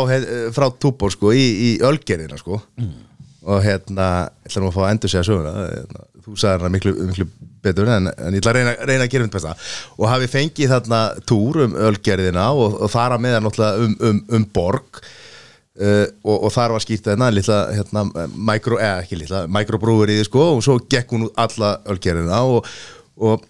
frá 0.57 0.65
Túbor 0.83 1.15
sko 1.15 1.31
í, 1.31 1.45
í 1.47 1.69
Ölgerina 1.87 2.35
sko. 2.41 2.59
Og 3.47 3.63
hérna, 3.63 4.09
ég 4.43 4.51
ætla 4.51 4.65
nú 4.65 4.73
að 4.73 4.75
fá 4.75 4.81
að 4.83 4.91
endur 4.97 5.13
segja 5.13 5.23
söguna 5.29 5.53
hérna, 5.69 6.03
þú 6.27 6.35
sagði 6.43 6.59
hana 6.65 6.73
miklu, 6.75 6.93
miklu 7.13 7.29
betur 7.63 7.89
en, 7.89 8.11
en 8.11 8.35
ég 8.35 8.41
ætla 8.43 8.53
að 8.53 8.59
reyna, 8.59 8.75
reyna 8.83 9.07
að 9.07 9.11
gera 9.13 9.25
mynd 9.25 9.35
besta. 9.35 9.57
Og 9.97 10.07
hafi 10.11 10.29
fengið 10.31 10.73
þarna 10.75 11.01
túr 11.29 11.63
um 11.65 11.77
Ölgerina 11.89 12.47
og, 12.53 12.79
og 12.83 12.91
fara 12.91 13.19
með 13.21 13.39
náttúrulega 13.45 13.87
um, 13.87 13.99
um, 14.09 14.23
um 14.39 14.49
borg 14.55 15.03
Uh, 15.73 16.05
og, 16.21 16.35
og 16.45 16.51
þar 16.53 16.75
var 16.75 16.83
skýrt 16.83 17.07
þarna 17.07 17.31
litla, 17.33 17.55
hérna, 17.73 18.03
mikro, 18.45 18.75
eða 18.77 18.99
ekki 19.01 19.17
litla 19.17 19.39
mikrobrúverið 19.49 20.19
sko 20.27 20.43
og 20.51 20.59
svo 20.61 20.75
gekk 20.85 21.15
hún 21.15 21.23
alla 21.33 21.71
ölgerina 21.89 22.43
og, 22.45 22.67
og 23.17 23.41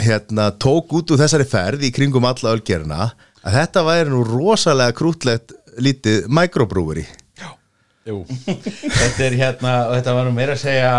hérna 0.00 0.46
tók 0.56 0.94
út 0.96 1.12
úr 1.12 1.20
þessari 1.20 1.44
ferð 1.44 1.84
í 1.84 1.90
kringum 1.92 2.24
alla 2.24 2.54
ölgerina 2.56 3.10
að 3.44 3.58
þetta 3.58 3.84
væri 3.90 4.08
nú 4.14 4.22
rosalega 4.24 4.96
krútlegt 4.96 5.52
lítið 5.76 6.24
mikrobrúveri 6.32 7.04
Jú. 8.06 8.20
Þetta 8.46 9.24
er 9.26 9.34
hérna, 9.34 9.70
þetta 9.96 10.12
var 10.14 10.28
nú 10.28 10.34
meira 10.36 10.54
að 10.54 10.62
segja 10.62 10.90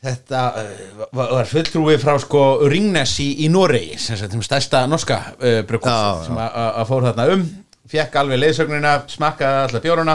Þetta 0.00 0.42
uh, 0.56 1.00
var, 1.12 1.32
var 1.36 1.48
fulltrúi 1.50 1.98
frá 2.00 2.14
sko 2.22 2.42
Ringnes 2.72 3.12
í, 3.20 3.26
í 3.44 3.50
Noregi 3.52 3.98
sem 4.00 4.16
sagt 4.16 4.32
þeim 4.32 4.44
stærsta 4.46 4.86
norska 4.88 5.18
uh, 5.36 5.60
brukkús 5.68 5.92
Já, 5.92 6.22
sem 6.28 6.38
að- 6.40 6.60
fór 6.88 7.04
þarna 7.10 7.26
um 7.34 7.42
fekk 7.90 8.20
alveg 8.20 8.38
leiðsögnina, 8.40 8.92
smakkaði 9.10 9.64
alla 9.66 9.80
bjóruna 9.84 10.14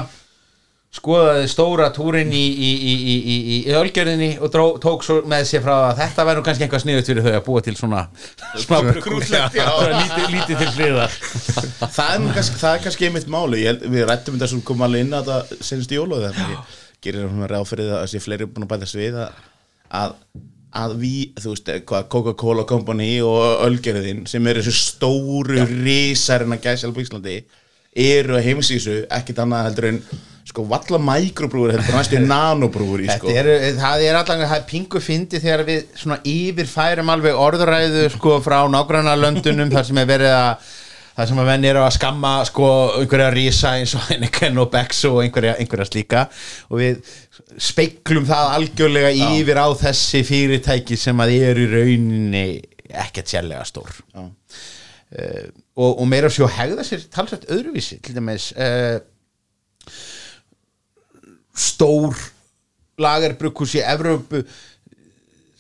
skoðaði 0.96 1.48
stóra 1.52 1.90
túrin 1.92 2.30
í, 2.32 2.40
í, 2.40 2.68
í, 2.72 2.92
í, 2.96 3.16
í, 3.36 3.56
í 3.68 3.74
ölgerðinni 3.76 4.30
og 4.40 4.52
dró, 4.54 4.64
tók 4.80 5.04
svo 5.04 5.18
með 5.28 5.44
sér 5.50 5.64
frá 5.66 5.74
að 5.90 5.98
þetta 6.00 6.26
væri 6.30 6.40
nú 6.40 6.46
kannski 6.48 6.64
eitthvað 6.64 6.84
sniðut 6.86 7.10
fyrir 7.12 7.26
þau 7.26 7.34
að 7.36 7.42
búa 7.50 7.64
til 7.66 7.74
svona 7.76 8.04
smá 8.64 8.78
brukkús 8.86 9.34
lítið, 9.36 10.56
til 10.62 10.70
hliðar. 10.78 11.18
Það 11.84 12.14
er, 12.14 12.22
nú 12.24 12.32
kannski, 12.38 12.62
það 12.64 12.78
er 12.78 12.86
kannski 12.88 13.10
einmitt 13.10 13.28
máli 13.36 13.60
ég, 13.66 13.74
held- 13.74 13.84
við 13.92 14.08
rættum 14.08 14.38
þetta 14.40 14.50
sem 14.54 14.64
kom 14.72 14.86
alveg 14.88 15.04
inn 15.04 15.18
að 15.20 15.34
það 15.34 15.54
senast 15.68 15.92
í 15.92 16.00
ég 16.00 16.80
gerir 17.06 17.28
svona 17.28 17.52
ráð 17.52 17.68
fyrir 17.70 17.92
það 17.92 18.00
að 18.06 18.10
sé 18.16 18.24
fleiri 18.24 18.48
búin 18.50 18.66
að 18.66 18.72
bæta 18.72 18.88
svið 18.90 19.20
að, 19.26 19.44
að, 19.94 20.16
að 20.76 20.96
við, 21.02 21.20
þú 21.42 21.56
veist, 21.56 21.74
Coca-Cola 21.86 22.66
Company 22.70 23.12
og 23.26 23.66
Ölgerðin 23.68 24.26
sem 24.30 24.48
eru 24.52 24.64
þessu 24.66 24.92
stóru 24.92 25.66
risarinn 25.72 26.56
að 26.58 26.70
gæsa 26.70 26.90
alveg 26.90 27.08
Íslandi 27.08 27.42
eru 27.96 28.36
að 28.36 28.48
heimsísu 28.50 29.04
ekkit 29.14 29.44
annað 29.44 29.70
heldur 29.70 29.90
en 29.94 30.00
sko 30.46 30.66
valla 30.70 31.00
mikrobrúur 31.02 31.74
heldur 31.74 31.96
næstu 31.96 32.20
nanobrúur 32.32 33.06
í 33.06 33.10
sko. 33.10 33.32
er, 33.32 33.50
það 33.80 34.08
er 34.08 34.20
allan 34.20 34.44
það 34.46 34.58
er 34.60 34.66
pingu 34.70 35.02
fyndi 35.02 35.42
þegar 35.42 35.66
við 35.68 35.86
svona 35.98 36.20
yfirfærum 36.30 37.14
alveg 37.16 37.40
orðræðu 37.40 38.10
sko 38.14 38.40
frá 38.46 38.60
nágranna 38.70 39.16
löndunum 39.18 39.72
þar 39.74 39.88
sem 39.88 40.04
er 40.04 40.12
verið 40.12 40.36
að 40.36 40.74
það 41.16 41.30
sem 41.30 41.40
að 41.40 41.50
menn 41.50 41.66
eru 41.70 41.82
að 41.82 41.94
skamma 41.96 42.32
sko 42.50 42.70
einhverja 43.00 43.30
rísa 43.32 43.74
eins 43.80 43.94
og 43.96 44.04
Heineken 44.10 44.60
og 44.60 44.68
Becks 44.74 45.00
og 45.08 45.22
einhverja, 45.24 45.56
einhverja 45.62 45.88
slíka. 45.88 46.26
Og 46.68 46.82
við 46.82 47.14
speiklum 47.62 48.26
það 48.28 48.54
algjörlega 48.58 49.12
yfir 49.36 49.60
á 49.62 49.68
þessi 49.80 50.24
fyrirtæki 50.28 50.98
sem 51.00 51.20
að 51.22 51.36
eru 51.38 51.66
í 51.66 51.72
rauninni 51.72 52.46
ekkert 53.06 53.32
sérlega 53.32 53.66
stór. 53.68 53.92
Já. 54.14 54.24
uh, 54.26 55.48
og, 55.76 55.92
og 56.02 56.06
meira 56.10 56.32
sjó 56.32 56.50
hegða 56.52 56.86
sér 56.88 57.06
talsvægt 57.14 57.50
öðruvísi 57.54 58.00
til 58.04 58.16
dæmis 58.18 58.52
uh, 58.58 58.98
stór 61.56 62.18
lagerbrukus 63.02 63.76
í 63.78 63.84
Evrópu 63.84 64.42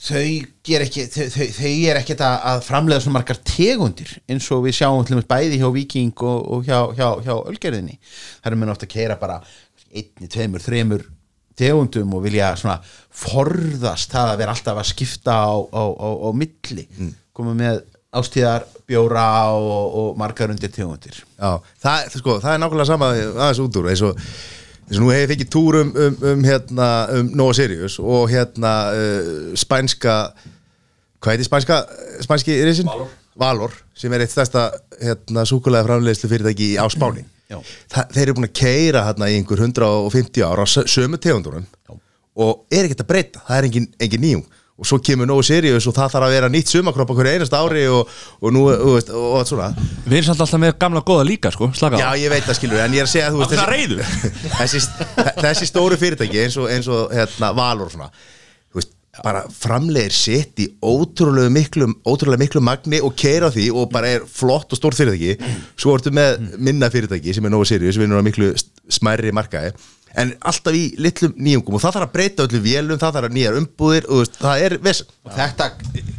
þau 0.05 0.27
ger 0.65 0.86
ekki 0.86 1.05
þau, 1.09 1.25
þau, 1.33 1.45
þau 1.57 1.73
er 1.89 1.99
ekkert 1.99 2.23
að, 2.25 2.36
að 2.51 2.63
framlega 2.67 3.03
svona 3.03 3.17
margar 3.17 3.39
tegundir 3.47 4.11
eins 4.29 4.47
og 4.53 4.65
við 4.65 4.77
sjáum 4.79 5.05
til 5.05 5.15
dæmis 5.15 5.29
bæði 5.29 5.59
hjá 5.61 5.67
Viking 5.73 6.25
og, 6.25 6.39
og 6.57 6.65
hjá, 6.67 6.79
hjá, 6.97 7.07
hjá 7.25 7.33
Ölgerðinni. 7.38 7.99
Það 8.43 8.51
er 8.51 8.59
mér 8.61 8.73
ofta 8.75 8.88
að 8.88 8.95
keira 8.95 9.19
bara 9.21 9.39
einni, 9.95 10.29
tveimur, 10.31 10.63
þreimur 10.63 11.05
tegundum 11.57 12.13
og 12.17 12.23
vilja 12.25 12.53
svona 12.59 12.77
forðast 13.15 14.13
það 14.13 14.31
að 14.31 14.39
vera 14.41 14.55
alltaf 14.55 14.79
að 14.81 14.89
skipta 14.91 15.35
á, 15.47 15.55
á, 15.55 15.83
á, 15.87 16.09
á 16.27 16.29
milli 16.35 16.87
mm. 16.87 17.11
koma 17.35 17.55
með 17.57 17.83
ástíðar 18.15 18.65
bjóra 18.87 19.25
og, 19.55 19.97
og 19.99 20.19
margar 20.19 20.53
undir 20.53 20.71
tegundir 20.71 21.17
Já, 21.17 21.57
það, 21.81 22.19
sko, 22.19 22.37
það 22.43 22.53
er 22.53 22.61
nákvæmlega 22.63 22.89
sama 22.91 23.11
aðeins 23.15 23.61
út 23.63 23.79
úr 23.81 23.91
eins 23.91 24.03
og, 24.05 24.23
eins 24.85 24.99
og 24.99 25.03
nú 25.03 25.11
hefur 25.13 25.31
fengið 25.33 25.51
túr 25.55 25.79
um, 25.81 25.93
um, 26.05 26.17
um, 26.31 26.47
hérna, 26.47 26.89
um 27.19 27.31
Nova 27.41 27.57
Sirius 27.57 27.99
og 27.99 28.29
hérna 28.31 28.73
uh, 28.95 29.53
spænska 29.57 30.17
hvað 31.19 31.35
heitir 31.35 31.49
spænska 31.49 31.83
spænski 32.23 32.59
risin? 32.67 32.91
Valor. 32.91 33.13
Valor 33.35 33.79
sem 33.97 34.13
er 34.15 34.23
eitt 34.23 34.31
stærsta 34.31 34.69
hérna, 35.01 35.43
súkulega 35.47 35.87
framleiðslu 35.87 36.31
fyrirtæki 36.31 36.75
á 36.79 36.85
Spáni 36.91 37.25
þeir 37.95 38.25
eru 38.25 38.35
búin 38.37 38.49
að 38.49 38.57
keira 38.59 39.05
hérna 39.07 39.31
í 39.31 39.39
einhver 39.39 39.63
150 39.63 40.45
ára 40.45 40.67
sömu 40.67 41.21
tegundunum 41.21 41.65
og 42.35 42.67
er 42.73 42.85
ekkert 42.85 43.05
að 43.05 43.09
breyta, 43.09 43.41
það 43.47 43.57
er 43.57 43.67
engin, 43.69 43.89
engin 44.03 44.23
nýjung. 44.25 44.61
Og 44.75 44.83
svo 44.83 44.97
kemur 44.99 45.27
Nova 45.29 45.43
Sirius 45.47 45.85
og 45.87 45.93
það 45.95 46.09
þarf 46.11 46.25
að 46.27 46.33
vera 46.35 46.47
nýtt 46.51 46.71
sumakropp 46.73 47.13
okkur 47.13 47.29
einast 47.31 47.53
ári 47.55 47.85
og, 47.87 48.09
og 48.43 48.51
nú, 48.51 48.65
og, 48.73 48.89
veist, 48.97 49.11
og, 49.15 49.27
og 49.37 49.45
svona. 49.47 49.69
Við 50.03 50.17
erum 50.17 50.27
samt 50.27 50.41
alltaf 50.43 50.59
með 50.59 50.73
gamla 50.81 51.03
góða 51.07 51.23
líka, 51.29 51.51
sko, 51.55 51.69
slaka 51.79 52.01
Já, 52.01 52.09
á 52.11 52.19
ég 52.19 52.33
veit 52.33 52.43
það 52.43 52.57
skilur, 52.59 52.81
en 52.83 52.97
ég 52.97 53.05
er 53.05 53.07
að 53.07 53.13
segja 53.13 53.29
að 53.29 53.37
þú 53.37 53.47
það 53.53 53.71
reiður? 53.71 54.01
þessi, 54.59 54.81
þessi 55.39 55.69
stóru 55.71 55.99
fyrirtæki 56.01 56.43
eins 56.43 56.59
og, 56.59 56.67
eins 56.75 56.91
og 56.91 57.15
hérna, 57.15 57.53
Valor 57.55 57.87
og 57.87 57.95
svona 57.95 58.11
veist, 58.11 58.34
bara 59.24 59.46
framlegir 59.51 60.13
sitt 60.16 60.59
í 60.59 60.67
ótrúlega 60.83 61.51
miklu, 61.54 61.87
ótrúlega 62.04 62.42
miklu 62.42 62.63
magni 62.66 63.00
og 63.04 63.16
keira 63.20 63.51
því 63.54 63.70
og 63.71 63.92
bara 63.93 64.16
er 64.17 64.25
flott 64.28 64.74
og 64.75 64.79
stórt 64.79 65.00
fyrirtæki. 65.00 65.54
Svo 65.79 65.96
ertu 65.96 66.13
með 66.16 66.55
minna 66.58 66.92
fyrirtæki 66.92 67.36
sem 67.36 67.47
er 67.47 67.54
Nova 67.54 67.67
Sirius, 67.70 68.00
við 68.00 68.09
erum 68.09 68.24
á 68.24 68.28
miklu 68.28 68.51
smærri 68.92 69.32
markaði 69.36 69.75
en 70.16 70.32
alltaf 70.47 70.75
í 70.75 70.83
litlum 71.01 71.33
nýjungum 71.36 71.75
og 71.75 71.82
það 71.83 71.97
þarf 71.97 72.08
að 72.08 72.13
breyta 72.13 72.46
öllum 72.46 72.63
vélum, 72.63 73.00
það 73.01 73.17
þarf 73.17 73.28
að 73.28 73.36
nýjar 73.36 73.58
umbúðir 73.59 74.05
og 74.16 74.29
það 74.37 74.66
er 74.66 74.75
vesen. 74.86 75.09
Og 75.25 75.33
þetta 75.36 75.70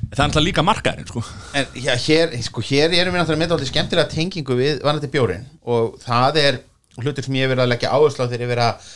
Það 0.06 0.20
er 0.20 0.24
alltaf 0.28 0.44
líka 0.44 0.62
markaðurinn, 0.64 1.08
sko. 1.10 1.22
En 1.58 1.66
já, 1.82 1.90
hér, 2.06 2.34
sko, 2.46 2.62
hér 2.64 2.92
erum 2.94 3.16
við 3.16 3.20
náttúrulega 3.20 3.42
með 3.42 3.54
alltaf 3.56 3.70
skemmtilega 3.72 4.12
tengingu 4.12 4.56
við 4.56 4.78
vanandi 4.86 5.10
bjórin 5.12 5.46
og 5.66 5.96
það 6.04 6.38
er 6.42 6.60
hlutur 7.00 7.26
sem 7.26 7.36
ég 7.36 7.44
hef 7.44 7.52
verið 7.52 7.64
að 7.64 7.72
leggja 7.72 7.92
áherslu 7.92 8.24
á 8.24 8.28
þegar 8.30 8.44
ég 8.44 8.46
hef 8.46 8.52
verið 8.54 8.66
að 8.68 8.86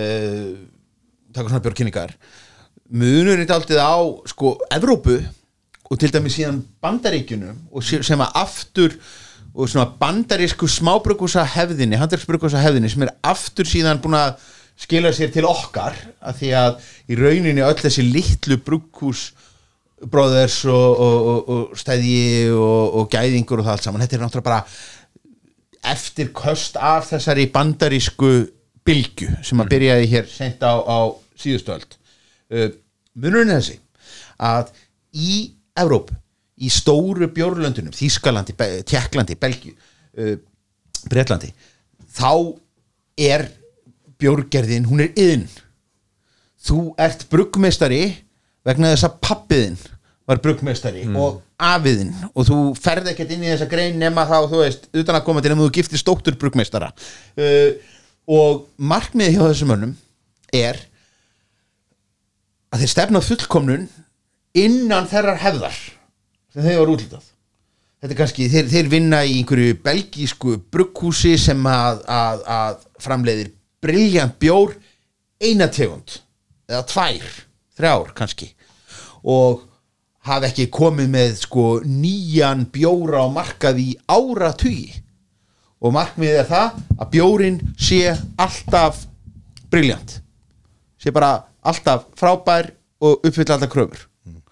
uh, 0.00 0.50
taka 1.36 1.52
svona 1.52 1.64
bjórkynningar 1.66 2.16
munur 2.90 3.38
þetta 3.40 3.58
alltaf 3.58 3.80
á 3.80 3.96
sko 4.30 4.54
Evrópu 4.74 5.18
og 5.90 5.98
til 5.98 6.12
dæmis 6.14 6.38
síðan 6.38 6.62
Bandaríkjunum 6.82 7.66
og 7.70 7.84
sem 7.84 8.22
að 8.22 8.38
aftur 8.42 8.96
og 9.54 9.68
svona 9.68 9.90
bandarísku 9.98 10.68
smábrukusa 10.70 11.42
hefðinni, 11.56 11.98
handverksbrukusa 11.98 12.60
hefðinni 12.62 12.90
sem 12.92 13.02
er 13.02 13.12
aftur 13.26 13.66
síðan 13.66 14.00
búin 14.02 14.18
að 14.18 14.36
skila 14.80 15.10
sér 15.14 15.32
til 15.34 15.46
okkar 15.48 15.96
af 16.22 16.38
því 16.38 16.52
að 16.56 16.90
í 17.10 17.18
rauninni 17.18 17.64
öll 17.66 17.78
þessi 17.80 18.06
litlu 18.06 18.60
brukus 18.64 19.30
bróðers 20.00 20.62
og, 20.70 21.02
og, 21.04 21.18
og, 21.32 21.50
og 21.50 21.78
stæði 21.78 22.48
og, 22.54 22.94
og 23.00 23.10
gæðingur 23.12 23.60
og 23.60 23.66
það 23.66 23.74
allt 23.74 23.88
saman. 23.88 24.04
Þetta 24.06 24.16
er 24.16 24.22
náttúrulega 24.24 24.48
bara 24.48 25.92
eftir 25.92 26.30
köst 26.36 26.78
af 26.80 27.10
þessari 27.10 27.50
bandarísku 27.52 28.32
bylgju 28.86 29.34
sem 29.44 29.60
að 29.60 29.74
byrjaði 29.74 30.10
hér 30.14 30.30
sent 30.30 30.64
á, 30.64 30.72
á 30.80 30.98
síðustöld 31.40 31.99
uh, 32.54 32.68
munurinn 33.14 33.54
er 33.54 33.60
þessi 33.62 33.78
að 34.40 34.72
í 35.16 35.38
Evrópu 35.80 36.16
í 36.60 36.68
stóru 36.72 37.28
bjórlöndunum 37.32 37.94
Þískalandi, 37.96 38.54
Be- 38.58 38.82
Tékklandi, 38.88 39.36
Belgíu 39.40 39.72
uh, 39.74 40.34
Bretlandi 41.10 41.52
þá 42.10 42.32
er 43.20 43.46
bjórgerðin, 44.20 44.84
hún 44.90 45.00
er 45.06 45.14
yðin 45.16 45.46
þú 46.60 46.90
ert 47.00 47.24
bruggmeistari 47.32 48.02
vegna 48.66 48.90
þess 48.92 49.06
að 49.08 49.16
pappiðin 49.24 49.78
var 50.28 50.40
bruggmeistari 50.44 51.06
og 51.16 51.40
afiðin 51.60 52.12
og 52.34 52.44
þú 52.46 52.58
ferð 52.78 53.08
ekkert 53.14 53.32
inn 53.34 53.46
í 53.46 53.50
þessa 53.50 53.68
grein 53.70 53.96
nema 54.00 54.26
þá, 54.28 54.36
þú 54.50 54.60
veist, 54.62 54.84
utan 54.92 55.16
að 55.16 55.24
koma 55.26 55.40
til 55.42 55.50
nema 55.54 55.64
þú 55.64 55.72
giftir 55.78 56.00
stóttur 56.00 56.36
bruggmeistara. 56.38 56.92
Uh, 57.34 57.72
og 58.30 58.68
markmiði 58.76 59.34
hjá 59.38 59.42
þessum 59.48 59.72
mönnum 59.72 59.96
er 60.54 60.78
að 62.70 62.82
þeir 62.82 62.92
stefna 62.94 63.22
fullkomnun 63.24 63.88
innan 64.58 65.08
þerrar 65.10 65.40
hefðar 65.42 65.76
sem 66.50 66.64
þeir 66.64 66.80
var 66.82 66.92
útlitað 66.94 67.26
þetta 68.00 68.14
er 68.14 68.18
kannski, 68.18 68.48
þeir, 68.50 68.70
þeir 68.72 68.92
vinna 68.94 69.22
í 69.26 69.38
einhverju 69.40 69.78
belgísku 69.84 70.56
brugghúsi 70.72 71.36
sem 71.40 71.66
að, 71.68 72.04
að, 72.08 72.44
að 72.46 72.84
framleiðir 73.02 73.52
briljant 73.80 74.38
bjór 74.40 74.76
eina 75.40 75.68
tegund 75.72 76.20
eða 76.70 76.84
tvær, 76.88 77.26
þrjár 77.76 78.14
kannski 78.16 78.52
og 79.20 79.66
hafa 80.26 80.50
ekki 80.50 80.68
komið 80.72 81.12
með 81.12 81.36
sko 81.42 81.66
nýjan 81.84 82.66
bjóra 82.72 83.24
á 83.24 83.28
markað 83.32 83.80
í 83.80 83.90
áratugi. 84.08 85.00
Og 85.80 85.94
markmiðið 85.96 86.42
er 86.42 86.48
það 86.48 86.80
að 87.00 87.12
bjórin 87.14 87.60
sé 87.80 88.00
alltaf 88.36 89.06
briljant 89.72 90.18
sé 91.00 91.12
bara 91.14 91.38
alltaf 91.66 92.06
frábær 92.18 92.72
og 93.00 93.26
uppfylla 93.26 93.56
alltaf 93.56 93.72
kröfur. 93.72 94.06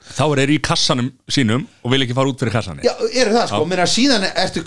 Þá 0.09 0.23
er 0.25 0.41
þeir 0.41 0.53
í 0.55 0.59
kassanum 0.65 1.09
sínum 1.29 1.67
og 1.85 1.93
vil 1.93 2.05
ekki 2.05 2.15
fara 2.17 2.31
út 2.31 2.41
fyrir 2.41 2.55
kassanum 2.55 2.85
Já, 2.87 2.95
eru 2.97 3.35
það 3.35 3.51
sko, 3.51 3.65
mér 3.69 3.83
að 3.83 3.91
síðan 3.93 4.25
ertu, 4.31 4.63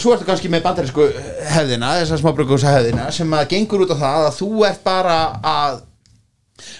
svo 0.00 0.14
ertu 0.14 0.24
kannski 0.24 0.48
með 0.52 0.62
bandarísku 0.64 1.08
hefðina, 1.52 1.90
þessar 2.00 2.22
smábrugghúsa 2.22 2.72
hefðina 2.72 3.10
sem 3.12 3.34
að 3.36 3.50
gengur 3.50 3.84
út 3.84 3.92
á 3.92 3.96
það 4.00 4.28
að 4.30 4.38
þú 4.38 4.48
ert 4.70 4.80
bara 4.86 5.18
að 5.42 5.76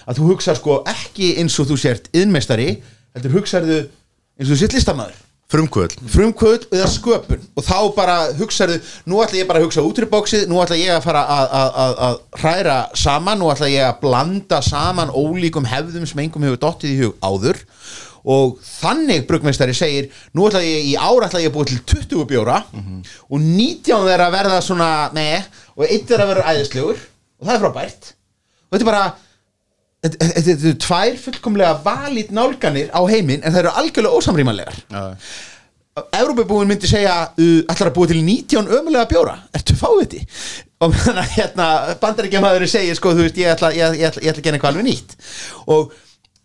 að 0.09 0.17
þú 0.17 0.31
hugsa 0.31 0.57
sko 0.57 0.79
ekki 0.89 1.35
eins 1.43 1.59
og 1.61 1.69
þú 1.69 1.77
sért 1.83 2.09
yðnmeistari, 2.17 2.71
heldur 3.13 3.37
hugsaðu 3.37 3.79
eins 3.85 4.47
og 4.47 4.55
þú 4.55 4.59
sért 4.63 4.77
listamæður 4.79 5.21
frumkvöld 5.51 5.93
frumkvöld 6.11 6.65
eða 6.75 6.87
sköpun. 6.91 7.43
Og 7.55 7.63
þá 7.63 7.77
bara 7.95 8.15
hugsaðu, 8.37 8.79
nú 9.07 9.21
ætla 9.23 9.39
ég 9.39 9.47
bara 9.47 9.61
að 9.61 9.67
hugsa 9.67 9.85
útrýbóksið, 9.87 10.47
nú 10.51 10.59
ætla 10.63 10.79
ég 10.79 10.91
að 10.97 11.05
fara 11.05 11.21
að, 11.23 11.45
að, 11.59 11.69
að, 11.83 11.93
að 12.07 12.41
hræra 12.41 12.75
saman, 12.99 13.39
nú 13.39 13.51
ætla 13.53 13.69
ég 13.71 13.85
að 13.87 14.01
blanda 14.03 14.59
saman 14.65 15.13
ólíkum 15.15 15.69
hefðum 15.69 16.07
sem 16.09 16.23
engum 16.25 16.43
hefur 16.47 16.59
dottið 16.65 16.91
í 16.93 16.99
hug 17.05 17.15
áður. 17.23 17.61
Og 18.27 18.57
þannig 18.59 19.23
brugmeistari 19.29 19.75
segir 19.77 20.09
nú 20.35 20.49
ætla 20.49 20.59
ég 20.65 20.89
í 20.89 20.97
ára 20.99 21.29
ætla 21.29 21.39
ég 21.45 21.53
að 21.53 21.55
búið 21.55 21.71
til 21.71 22.01
20 22.03 22.27
bjóra 22.27 22.57
og 23.29 23.39
19 23.39 24.03
þeirra 24.09 24.27
verða 24.33 24.57
svona 24.65 24.89
með 25.15 25.47
og 25.77 25.85
eitt 25.87 26.09
þeirra 26.09 26.27
verður 26.33 26.49
æðislegur 26.51 26.99
og 26.99 27.47
það 27.47 27.53
er 27.55 27.63
frábært. 27.63 28.11
Og 28.67 28.75
þetta 28.75 28.83
er 28.83 28.91
bara 28.91 29.05
þetta 30.07 30.29
þetta- 30.31 30.45
þetta 30.47 30.67
eru 30.71 30.79
tvær 30.87 31.19
fullkomlega 31.25 31.75
valít 31.85 32.31
nálganir 32.33 32.89
á 32.95 33.01
heiminn 33.11 33.43
en 33.43 33.53
það 33.53 33.61
eru 33.65 33.75
algjörlega 33.83 34.17
ósamrýmanlegar. 34.21 34.81
Evrópubúin 36.13 36.67
myndi 36.69 36.85
segja 36.89 37.13
uh, 37.33 37.61
ætlar 37.73 37.89
að 37.89 37.95
búa 37.95 38.07
til 38.11 38.19
19 38.21 38.67
ömulega 38.79 39.07
bjóra? 39.09 39.37
Ertu 39.57 39.73
fáviti? 39.79 40.19
Og 40.85 40.93
hérna, 41.33 41.69
bandaríkjamaðurinn 42.03 42.69
segir 42.69 42.93
sko, 42.99 43.15
þú 43.17 43.23
veist, 43.25 43.39
ég 43.41 43.49
ætla, 43.55 43.71
ég, 43.73 43.95
ég, 43.97 44.11
ætla, 44.11 44.21
ég 44.21 44.29
ætla 44.29 44.43
að 44.43 44.45
gera 44.45 44.59
eitthvað 44.59 44.75
alveg 44.75 44.85
nýtt. 44.85 45.15
Og 45.73 45.95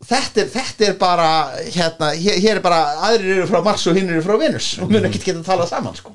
þetta 0.08 0.40
er, 0.40 0.48
þetta 0.54 0.86
er 0.88 0.96
bara 1.02 1.26
hérna, 1.66 2.08
hér, 2.16 2.38
hér 2.46 2.60
er 2.62 2.64
bara, 2.64 2.78
aðrir 3.10 3.34
eru 3.42 3.50
frá 3.50 3.60
Mars 3.66 3.84
og 3.92 3.98
hinn 4.00 4.08
eru 4.08 4.24
frá 4.24 4.38
Venus 4.40 4.70
og 4.80 4.88
mun 4.90 5.04
ekki 5.10 5.20
geta 5.26 5.42
að 5.42 5.50
tala 5.52 5.68
saman 5.68 6.00
sko. 6.00 6.14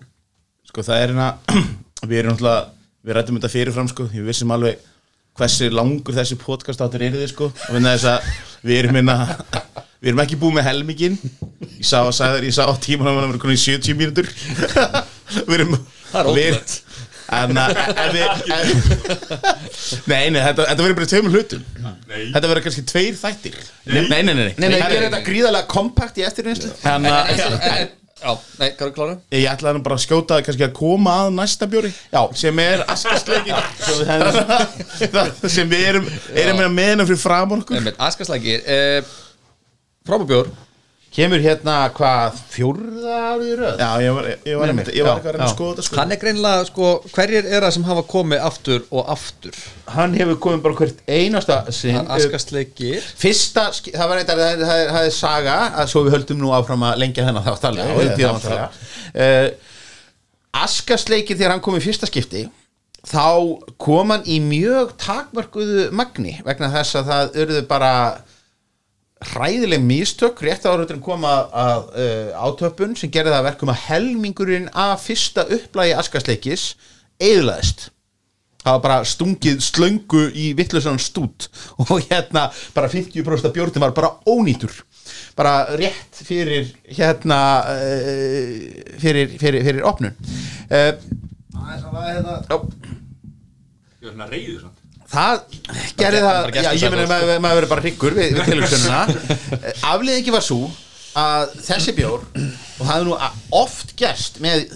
Sko 0.72 0.88
það 0.90 1.04
er 1.04 1.14
hérna 1.14 1.30
Við 2.10 2.18
erum 2.24 2.34
náttúrulega 2.34 2.66
Við 3.08 3.16
rættum 3.16 3.38
þetta 3.38 3.50
fyrirfram 3.54 3.88
sko 3.94 4.06
Ég 4.18 4.26
vissum 4.28 4.52
alveg 4.52 4.82
hversu 5.38 5.70
langur 5.74 6.16
þessi 6.18 6.38
podcast 6.42 6.82
áttur 6.86 7.04
er 7.08 7.18
þið 7.18 7.30
sko. 7.34 7.50
Og 7.54 7.76
finna 7.78 7.94
þess 7.96 8.10
að 8.14 8.32
við 8.68 8.80
erum 8.84 9.00
hérna 9.02 9.18
Við 9.98 10.12
erum 10.12 10.20
ekki 10.22 10.38
búið 10.38 10.56
með 10.60 10.68
helmingin 10.70 11.16
Ég 11.78 11.86
sá 11.90 12.00
að 12.04 12.12
sagði 12.20 12.38
þér, 12.38 12.46
ég 12.50 12.56
sá 12.58 12.64
á 12.70 12.74
tímanum 12.86 13.16
að 13.18 13.24
við 13.24 13.30
erum 13.32 13.42
konið 13.42 13.58
í 13.58 13.64
70 13.64 13.98
mínútur. 13.98 14.28
Við 15.48 15.56
erum 15.58 15.74
er. 16.38 16.60
En 17.28 17.58
að 17.60 17.74
en 17.76 18.14
við 18.14 18.22
en, 18.56 18.70
Nei, 20.08 20.30
nei, 20.32 20.40
þetta, 20.40 20.64
þetta 20.70 20.84
verður 20.84 20.96
bara 21.02 21.10
tveimur 21.12 21.34
hlutum. 21.36 21.66
Nei. 21.84 22.22
Þetta 22.32 22.52
verður 22.54 22.64
kannski 22.68 22.84
tveir 22.88 23.18
þættir. 23.20 23.58
Nei, 23.90 24.00
nei, 24.08 24.22
nei, 24.22 24.32
nei, 24.32 24.46
Nei, 24.56 24.68
nei, 24.70 24.78
ég 24.80 24.96
er 24.96 25.08
þetta 25.10 25.24
gríðarlega 25.28 25.68
kompakt 25.74 26.22
í 26.22 26.26
eftirvinnslu. 26.28 26.72
Þannig 26.86 27.18
að 27.18 27.34
En- 27.34 27.58
en- 27.74 27.97
Já, 28.18 28.32
nei, 28.58 28.72
hvað 28.74 28.88
er 28.88 28.94
klára? 28.96 29.16
Ég 29.36 29.46
ætlaði 29.52 29.78
nú 29.78 29.84
bara 29.86 29.98
að 30.00 30.04
skjóta 30.08 30.40
kannski 30.46 30.66
að 30.66 30.74
koma 30.80 31.12
að 31.24 31.34
næsta 31.38 31.68
bjóri. 31.70 31.92
Já. 32.14 32.22
sem 32.40 32.62
er 32.64 32.82
askasleikin 32.90 33.56
sem 35.56 35.70
við 35.70 35.84
erum 35.92 36.08
erum 36.34 36.62
með 36.64 36.72
meðina 36.80 37.06
fyrir 37.10 37.22
fram 37.22 37.54
okkur. 37.60 37.78
Einmitt, 37.78 38.00
Askaslækir 38.02 38.66
eh, 38.66 39.02
Frábabjór 40.08 40.50
Kemur 41.18 41.42
hérna 41.42 41.76
hvað 41.98 42.36
fjórða 42.54 43.14
árið 43.32 43.54
röð? 43.58 43.80
Já, 43.82 43.88
ég 44.06 44.12
var, 44.14 44.26
ég 44.30 44.60
var, 44.60 44.70
Nei, 44.70 44.84
ég 44.94 45.08
var 45.08 45.08
já, 45.08 45.14
eitthvað 45.16 45.40
að 45.42 45.54
skoða 45.56 45.72
þetta 45.72 45.86
sko. 45.88 45.98
Hann 45.98 46.14
er 46.14 46.20
greinlega, 46.22 46.68
sko, 46.68 46.90
hverjir 47.16 47.48
er 47.48 47.66
það 47.66 47.74
sem 47.74 47.88
hafa 47.88 48.04
komið 48.12 48.44
aftur 48.46 48.84
og 48.92 49.10
aftur? 49.16 49.58
Hann 49.96 50.14
hefur 50.20 50.38
komið 50.46 50.62
bara 50.68 50.78
hvert 50.84 51.02
einasta 51.10 51.58
sinn. 51.74 51.98
Askaslækir 52.14 53.10
Fyrsta, 53.18 53.66
það 53.88 54.12
var 54.12 54.22
eitthvað, 54.22 54.44
það, 54.44 54.62
það, 54.70 54.84
það 54.94 55.10
er 55.10 55.18
saga 55.18 55.58
að 55.82 55.92
svo 55.96 56.06
við 56.06 56.18
höldum 56.20 56.42
nú 56.44 56.54
áfram 56.60 56.86
að 56.86 57.02
lengja 57.02 57.26
já, 57.26 57.34
já, 58.14 58.30
já, 58.54 58.64
uh, 59.26 59.74
Askasleikir 60.62 61.34
þegar 61.34 61.56
hann 61.56 61.66
kom 61.66 61.82
í 61.82 61.82
fyrsta 61.82 62.06
skipti 62.10 62.46
þá 63.08 63.26
kom 63.82 64.14
hann 64.14 64.26
í 64.30 64.38
mjög 64.44 64.94
takmörkuðu 65.02 65.90
magni 65.96 66.38
vegna 66.46 66.70
þess 66.78 67.02
að 67.02 67.12
það 67.12 67.38
urðu 67.44 67.62
bara 67.70 67.94
hræðileg 69.26 69.82
mistök 69.82 70.42
rétt 70.46 70.66
ára 70.68 70.86
að 70.86 71.00
koma 71.02 71.34
að 71.50 71.92
uh, 71.98 72.48
átöpun 72.48 72.96
sem 72.98 73.12
gerði 73.12 73.34
það 73.34 73.40
að 73.40 73.48
verkum 73.50 73.74
að 73.74 73.84
helmingurinn 73.88 74.72
af 74.78 75.06
fyrsta 75.08 75.48
upplægi 75.58 75.96
Askasleikis 75.98 76.72
eðlaðist 77.18 77.90
það 78.68 78.76
var 78.76 78.84
bara 78.84 79.08
stungið 79.08 79.62
slöngu 79.64 80.24
í 80.36 80.50
vittlusann 80.58 81.00
stút 81.02 81.48
og 81.82 81.96
hérna 82.10 82.48
bara 82.76 82.92
50% 82.92 83.48
af 83.48 83.56
bjórnum 83.56 83.86
var 83.86 83.96
bara 83.96 84.14
ónýtur. 84.28 84.74
Bara 85.38 85.78
rétt 85.80 86.20
fyrir 86.28 86.74
hérna 86.84 87.40
uh, 87.72 88.98
fyrir, 89.00 89.38
fyrir, 89.40 89.64
fyrir 89.64 89.88
opnun. 89.88 90.18
Uh, 90.68 90.94
já, 91.58 92.60
Ég 93.98 94.12
er 94.12 94.14
svona 94.14 94.28
reyður 94.30 94.60
samt 94.62 94.87
það 95.12 95.40
gerði 96.00 96.26
það 96.26 96.42
gestur 96.52 96.66
já, 96.66 96.74
ég 96.74 96.82
sagði 96.82 96.98
meina 96.98 97.08
það, 97.08 97.24
maður 97.28 97.46
maður 97.46 97.62
verður 97.62 97.72
bara 97.76 97.86
hryggur 97.86 98.18
við, 98.18 98.36
við 98.36 98.52
tilhugsununa 98.52 99.02
afliðingi 99.94 100.36
var 100.36 100.46
svo 100.46 100.68
að 101.18 101.54
þessi 101.66 101.94
bjór 101.98 102.26
og 102.78 102.82
það 102.84 102.92
hefði 102.92 103.08
nú 103.08 103.16
oft 103.58 103.94
gerst 103.98 104.38
með 104.44 104.68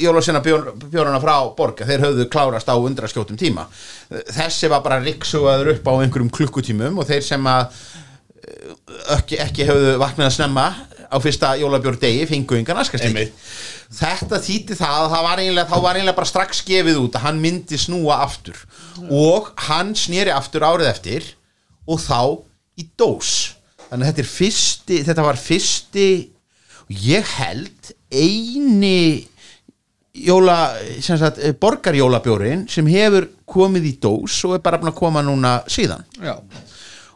jólasina 0.00 0.40
bjóruna 0.40 1.20
frá 1.20 1.34
borga 1.58 1.88
þeir 1.88 2.04
höfðu 2.06 2.28
klárast 2.32 2.70
á 2.72 2.76
undraskjótum 2.78 3.36
tíma. 3.40 3.66
Þessi 4.08 4.70
var 4.72 4.84
bara 4.86 5.00
riksugaður 5.04 5.74
upp 5.74 5.90
á 5.90 5.92
einhverjum 5.98 6.32
klukkutímum 6.32 7.02
og 7.02 7.08
þeir 7.10 7.26
sem 7.26 7.50
að 7.50 7.66
eh, 7.66 8.07
ekki, 9.16 9.40
ekki 9.44 9.66
höfðu 9.68 9.96
vaknað 10.02 10.30
að 10.30 10.36
snemma 10.38 10.68
á 11.08 11.16
fyrsta 11.24 11.54
jólabjór 11.60 11.98
degi 12.00 12.26
fengu 12.28 12.58
yngan 12.58 12.82
askastími 12.82 13.28
þetta 13.94 14.40
þýtti 14.44 14.76
það 14.76 14.98
að 15.02 15.12
það 15.14 15.24
var 15.24 15.42
eiginlega, 15.42 15.68
þá 15.68 15.84
var 15.84 15.96
eiginlega 15.98 16.18
bara 16.18 16.30
strax 16.30 16.60
gefið 16.66 17.00
út 17.00 17.16
að 17.16 17.24
hann 17.24 17.40
myndi 17.42 17.78
snúa 17.80 18.18
aftur. 18.24 18.58
Og 19.08 19.48
hann 19.68 19.94
snýri 19.96 20.34
aftur 20.34 20.66
árið 20.66 20.90
eftir 20.90 21.30
og 21.88 22.02
þá 22.02 22.20
í 22.78 22.88
dós. 23.00 23.32
Þannig 23.88 24.04
að 24.04 24.10
þetta 24.10 24.24
er 24.24 24.30
fyrsti 24.34 25.00
þetta 25.08 25.24
var 25.24 25.40
fyrsti 25.40 26.08
ég 27.08 27.34
held 27.38 27.92
eini 28.12 29.24
jóla, 30.18 30.74
sem 31.04 31.18
sagt, 31.20 31.38
eh, 31.38 31.54
borgarjólabjórin 31.54 32.66
sem 32.68 32.86
hefur 32.90 33.28
komið 33.48 33.84
í 33.88 33.94
dós 34.02 34.42
og 34.44 34.56
er 34.56 34.64
bara 34.64 34.80
að 34.82 34.96
koma 34.98 35.22
núna 35.22 35.62
síðan. 35.70 36.04
Já. 36.20 36.36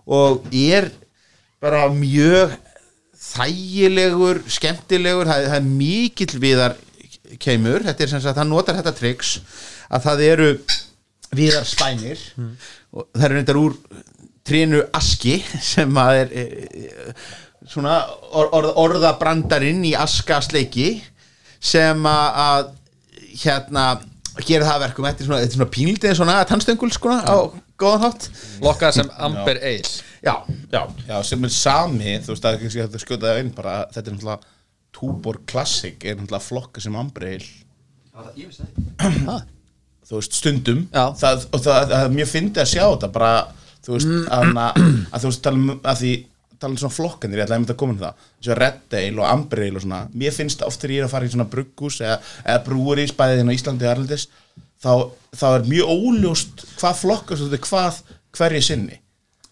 Og 0.07 0.47
ég 0.53 0.79
er 0.81 0.91
bara 1.63 1.87
mjög 1.95 2.57
þægilegur, 3.23 4.43
skemmtilegur 4.51 5.29
það, 5.31 5.45
það 5.53 5.61
er 5.61 5.69
mikill 5.69 6.41
viðar 6.43 6.75
keimur, 7.43 7.85
þetta 7.87 8.05
er 8.05 8.11
sem 8.11 8.23
sagt, 8.25 8.41
hann 8.41 8.51
notar 8.51 8.77
þetta 8.81 8.95
triks 8.97 9.37
að 9.93 10.09
það 10.09 10.25
eru 10.27 10.49
viðar 11.33 11.69
spænir. 11.69 12.25
Og 12.93 13.07
það 13.15 13.27
eru 13.29 13.39
reyndar 13.39 13.61
úr 13.61 13.79
trénu 14.45 14.83
aski 14.99 15.39
sem 15.73 16.03
að 16.03 16.19
er 16.25 16.35
e, 16.35 16.45
e, 16.83 17.15
svona 17.71 18.03
or, 18.35 18.51
orð, 18.51 18.73
orðabrandarinn 18.83 19.85
í 19.89 19.95
askasleiki 19.97 20.97
sem 21.63 22.09
að, 22.11 22.73
hérna 23.45 23.87
gera 24.43 24.67
það 24.67 24.75
að 24.75 24.87
verkum. 24.89 25.07
Þetta 25.09 25.23
er 25.23 25.31
svona, 25.31 25.53
svona 25.55 25.73
pínlítið 25.73 26.17
svona 26.19 26.41
tannstöngul 26.49 26.91
sko 26.93 27.15
á 27.15 27.37
góðan 27.81 28.09
hátt. 28.09 28.33
Lokkað 28.65 28.99
sem 28.99 29.15
Amber 29.23 29.63
Ale 29.63 30.12
Já, 30.23 30.35
já, 30.71 30.83
Já, 31.09 31.17
sem 31.27 31.45
er 31.45 31.55
sami, 31.55 32.17
þú 32.23 32.35
veist, 32.35 32.45
það 32.45 32.53
er 32.53 32.61
kannski 32.63 32.83
hægt 32.83 32.99
að 32.99 33.05
skjóta 33.05 33.29
það 33.29 33.41
inn 33.43 33.55
bara, 33.57 33.77
þetta 33.95 34.11
er 34.11 34.17
náttúrulega 34.17 34.51
Túborg 34.93 35.47
Classic 35.51 36.05
er 36.05 36.19
náttúrulega 36.19 36.47
flokka 36.47 36.83
sem 36.85 36.99
Ambreil 37.01 37.47
þú 40.09 40.19
veist, 40.19 40.37
stundum. 40.37 40.85
Já. 40.93 41.07
það, 41.19 41.49
og 41.51 41.65
það, 41.65 41.81
það 41.95 42.05
er 42.05 42.15
mjög 42.19 42.31
fyndið 42.33 42.63
að 42.63 42.71
sjá 42.75 42.85
þetta 42.85 43.11
bara, 43.17 43.33
þú 43.83 43.97
veist, 43.97 44.13
að, 44.37 44.53
að 44.63 45.25
þú 45.25 45.33
veist, 45.33 45.43
tala 45.47 45.63
um 45.63 45.73
að 45.81 46.05
því 46.05 46.13
tala 46.63 46.77
um 46.77 46.79
svona 46.79 46.95
flokkanir, 46.95 47.41
ég 47.41 47.47
ætla 47.49 47.57
að 47.57 47.63
mynda 47.65 47.75
að 47.75 47.79
koma 47.81 47.95
um 47.97 48.03
það. 48.05 48.27
Svo 48.47 48.55
Red 48.55 48.95
Ale 48.95 49.19
og 49.19 49.25
Amber 49.27 49.63
Ale 49.65 49.81
og 49.81 49.83
svona. 49.83 50.03
Mér 50.15 50.35
finnst 50.37 50.61
oft 50.63 50.79
þegar 50.79 50.93
ég 50.95 51.01
er 51.03 51.07
að 51.09 51.15
fara 51.17 51.27
í 51.27 51.33
svona 51.33 51.47
brugghús 51.51 51.97
eða, 52.05 52.21
eða 52.45 52.61
brúur 52.69 53.03
í 53.03 53.07
spæðin 53.11 53.51
á 53.51 53.57
Íslandi 53.57 53.89
og 53.89 53.95
Erlendis 53.97 54.29
þá, 54.83 54.93
þá 55.35 55.47
er 55.57 55.69
mjög 55.71 55.93
óljóst 55.97 56.65
hvað 56.79 57.01
flokkast 57.03 57.47
þetta 57.47 57.59
er 57.59 57.67
hvað 57.67 58.01
hverju 58.39 58.63
sinni 58.67 59.02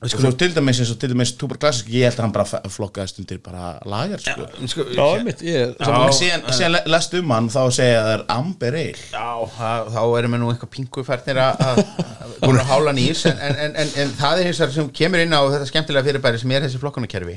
og 0.00 0.08
þú 0.24 0.30
til 0.40 0.54
dæmis 0.56 0.78
eins 0.80 0.90
og 0.94 0.98
til 1.02 1.10
dæmis 1.12 1.30
Túborg 1.36 1.58
Classic, 1.60 1.88
ég 1.92 2.06
held 2.08 2.16
að 2.16 2.22
hann 2.24 2.32
bara 2.32 2.60
flokkaðist 2.72 3.18
undir 3.20 3.40
bara 3.44 3.74
lagar 3.84 4.22
sko. 4.22 4.46
sko, 4.72 4.86
Já, 4.96 5.08
mitt, 5.26 5.42
ég 5.44 5.74
og 5.76 6.14
síðan, 6.16 6.46
síðan 6.56 6.72
le- 6.72 6.82
lest 6.94 7.16
um 7.18 7.34
hann 7.34 7.50
þá 7.52 7.58
segja 7.76 7.98
að 8.00 8.06
það 8.06 8.14
er 8.14 8.22
Amber 8.36 8.78
Ale. 8.80 9.02
Já, 9.12 9.26
það, 9.58 9.90
þá 9.96 10.00
erum 10.20 10.36
við 10.36 10.40
nú 10.40 10.48
eitthvað 10.54 10.72
pingufærnir 10.78 11.40
að 11.44 11.60
að- 11.66 11.82
að 12.24 12.32
búin 12.46 12.60
að 12.62 12.70
hála 12.72 12.94
nýs 12.96 13.26
en, 13.28 13.36
en, 13.50 13.58
en, 13.66 13.76
en, 13.84 13.92
en 14.04 14.14
það 14.22 14.40
er 14.40 14.48
hins 14.48 14.62
vegar 14.64 14.74
sem 14.78 14.88
kemur 15.02 15.20
inn 15.26 15.36
á 15.36 15.40
þetta 15.52 15.68
skemmtilega 15.68 16.08
fyrirbæri 16.08 16.40
sem 16.40 16.54
er 16.56 16.64
þessi 16.64 16.80
flokkunarkerfi 16.80 17.36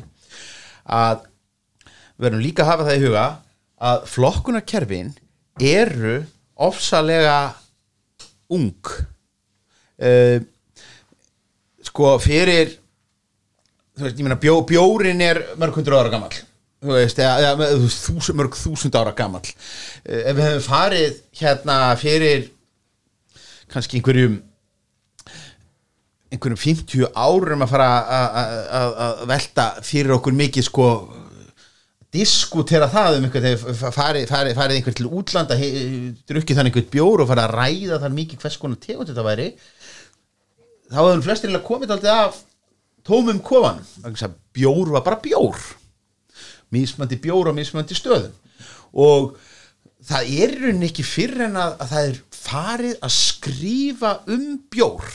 að 0.88 1.28
við 2.16 2.28
verðum 2.30 2.46
líka 2.46 2.64
að 2.64 2.72
hafa 2.72 2.88
það 2.88 2.96
í 3.02 3.04
huga 3.10 3.26
að 3.92 4.08
flokkunarkerfin 4.14 5.12
eru 5.60 6.16
ofsalega 6.64 7.36
ung. 8.54 8.72
Uh, 10.00 10.40
sko 11.94 12.16
fyrir 12.24 12.72
þú 13.94 14.08
veist, 14.08 14.18
ég 14.18 14.26
meina 14.26 14.40
bjó, 14.42 14.56
bjórin 14.66 15.22
er 15.22 15.44
mörg 15.62 15.76
hundur 15.78 15.94
ára 16.00 16.10
gamall. 16.10 16.34
Þú 16.84 16.96
veist, 16.98 17.20
eða, 17.22 17.36
eða 17.44 17.58
með- 17.60 17.74
þú 17.76 17.84
veist, 17.86 18.08
þúsund, 18.10 18.38
mörg 18.40 18.56
þúsund 18.58 18.96
ára 18.98 19.14
gamall. 19.16 19.52
Uh, 20.02 20.24
ef 20.26 20.34
við 20.40 20.48
hefum 20.48 20.66
farið 20.66 21.20
hérna 21.40 21.78
fyrir 22.02 22.48
kannski 23.74 24.00
einhverjum 24.02 24.40
einhverjum 26.34 26.58
50 26.58 27.12
árum 27.14 27.62
að 27.62 27.70
fara 27.76 27.90
að- 28.74 29.28
velta 29.30 29.68
fyrir 29.86 30.16
okkur 30.18 30.34
mikið 30.34 30.66
sko 30.66 30.88
diskutera 32.14 32.88
það 32.90 33.18
um 33.20 33.24
einhvern 33.28 33.46
þegar 33.46 33.94
farið, 33.94 34.26
farið, 34.30 34.56
farið 34.58 34.76
einhvern 34.80 34.98
til 34.98 35.08
útlanda 35.10 35.56
drukkið 35.58 36.58
þannig 36.58 36.74
einhvern 36.74 36.92
bjór 36.94 37.24
og 37.24 37.30
farið 37.30 37.46
að 37.48 37.56
ræða 37.58 38.02
þannig 38.04 38.20
mikið 38.20 38.42
hvers 38.44 38.58
konar 38.62 38.82
tegund 38.82 39.10
þetta 39.10 39.26
væri 39.30 39.48
þá 40.94 41.00
hefur 41.02 41.26
flestir 41.26 41.56
komið 41.66 41.96
aldrei 41.96 42.14
af 42.14 42.38
tómum 43.08 43.42
að 44.30 44.38
bjór 44.54 44.94
var 44.94 45.04
bara 45.06 45.22
bjór. 45.24 45.58
Mismandi 46.74 47.20
bjór 47.22 47.52
á 47.52 47.54
mismandi 47.54 47.98
stöðum. 47.98 48.34
Og 48.94 49.36
það 50.06 50.32
er 50.38 50.56
í 50.56 50.62
rauninni 50.62 50.90
ekki 50.90 51.06
fyrir 51.06 51.48
en 51.48 51.60
að, 51.60 51.78
að 51.82 51.94
það 51.94 52.10
er 52.10 52.18
farið 52.44 52.98
að 53.08 53.16
skrifa 53.18 54.16
um 54.34 54.48
bjór. 54.74 55.14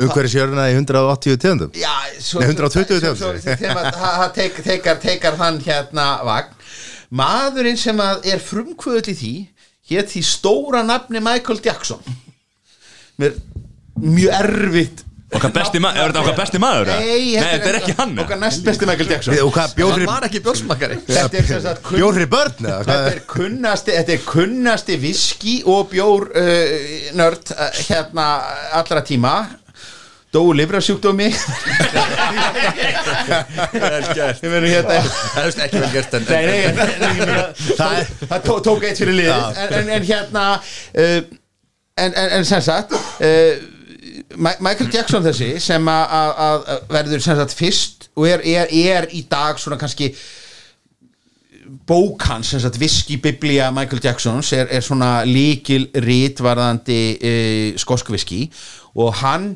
Umhverju 0.00 0.30
sjörna 0.32 0.68
í 0.70 0.76
180 0.78 1.40
tegundum? 1.42 1.72
Nei, 1.74 2.12
120 2.20 3.00
svo, 3.00 3.14
svo, 3.18 3.32
tegundum. 3.42 3.90
það 4.86 5.00
tekar 5.02 5.38
þann 5.40 5.62
hérna 5.64 6.06
vagn. 6.26 6.54
Maðurinn 7.10 7.78
sem 7.80 7.98
er 8.00 8.42
frumkvöðl 8.42 9.10
í 9.10 9.16
því 9.18 9.32
hétt 9.90 10.12
því 10.12 10.22
stóra 10.26 10.84
nafni 10.86 11.22
Michael 11.22 11.58
Jackson. 11.64 12.02
Mér 13.18 13.34
mjög 13.98 14.34
erfitt 14.40 15.06
Okkar 15.30 15.52
besti 15.54 15.78
maður, 15.78 16.00
er 16.00 16.08
þetta 16.10 16.20
okkar 16.24 16.38
besti 16.40 16.58
maður? 16.58 16.88
eða? 16.90 17.02
Nei, 17.06 17.36
Nei, 17.38 17.52
þetta 17.52 17.68
er 17.70 17.76
ekki 17.78 17.92
hann 18.00 18.12
eða? 18.16 18.22
Okkar 18.24 18.38
næst 18.40 18.64
besti 18.66 18.86
Michael 18.88 19.10
Jackson 19.12 19.36
Og 19.44 19.52
hvað, 19.54 19.74
bjór 19.76 19.92
Hann 19.92 20.00
fyrir, 20.00 20.08
var 20.10 20.26
ekki 20.26 20.40
bjórsmakari 20.42 20.96
Þetta 21.06 21.38
er 21.38 21.46
sem 21.46 21.62
sagt 21.62 21.84
kunn- 21.86 22.00
bjór 22.00 22.16
fyrir 22.18 22.30
börn 22.32 22.58
eða? 22.66 22.80
Þetta 22.80 22.96
Hvað 22.96 23.06
er 23.12 23.20
kunnasti, 23.30 23.94
þetta 23.94 24.12
er 24.16 24.24
kunnasti 24.26 24.98
viski 25.04 25.54
og 25.70 25.86
bjór 25.92 26.26
uh, 26.34 26.66
nörd 27.20 27.54
uh, 27.54 27.70
hérna 27.86 28.26
allra 28.80 29.04
tíma 29.06 29.34
Dóu 30.34 30.50
lifrasjúkdómi 30.58 31.28
Ég 33.70 34.50
meni 34.50 34.68
hérna 34.74 35.00
Það 35.06 35.42
er 35.42 35.64
ekki 35.66 35.78
vel 35.82 35.90
gert 35.94 36.14
en 36.18 36.26
Nei, 36.26 36.42
nei, 36.46 36.58
nei, 36.74 36.74
nei, 36.74 37.10
ég 37.10 37.22
meina, 37.22 37.42
það, 37.78 38.14
það 38.30 38.40
tó, 38.46 38.54
tók 38.66 38.86
eitt 38.90 38.98
fyrir 39.02 39.16
liðið 39.22 39.60
en, 39.62 39.74
en, 39.78 39.90
en 39.96 40.06
hérna 40.10 40.44
uh, 40.58 41.20
en, 42.00 42.10
en, 42.14 42.28
en 42.38 42.44
sem 42.50 42.62
sagt 42.66 42.94
uh, 42.94 43.78
Michael 44.36 44.90
Jackson 44.92 45.22
þessi 45.24 45.52
sem 45.62 45.88
að- 45.88 46.12
að 46.16 46.30
að 46.46 46.68
verður 46.92 47.22
sem 47.24 47.36
sagt 47.38 47.54
fyrst 47.56 48.08
og 48.16 48.26
er, 48.28 48.42
er, 48.44 48.68
er 48.70 49.08
í 49.16 49.22
dag 49.30 49.58
svona 49.58 49.78
kannski 49.80 50.10
bók 51.86 52.22
hans, 52.26 52.48
sem 52.50 52.60
sagt 52.62 52.78
Whisky 52.80 53.16
Biblía 53.22 53.70
Michael 53.74 54.00
Jacksons 54.02 54.52
er, 54.56 54.66
er 54.70 54.82
svona 54.84 55.22
líkil 55.26 55.88
rítvarðandi 55.94 57.00
uh, 57.16 57.78
skoskviski 57.80 58.44
og 58.98 59.14
hann 59.22 59.52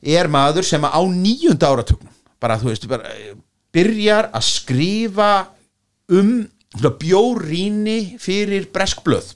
er 0.00 0.30
maður 0.32 0.64
sem 0.64 0.84
að 0.88 0.96
á 0.96 1.02
nýjunda 1.12 1.68
áratugnum 1.74 2.14
bara 2.40 2.56
þú 2.56 2.70
veist, 2.70 2.86
bara, 2.88 3.10
eh, 3.12 3.34
byrjar 3.76 4.30
að 4.32 4.46
skrifa 4.48 5.32
um 6.16 6.30
bjórýni 6.80 8.16
fyrir 8.22 8.70
breskblöð 8.72 9.34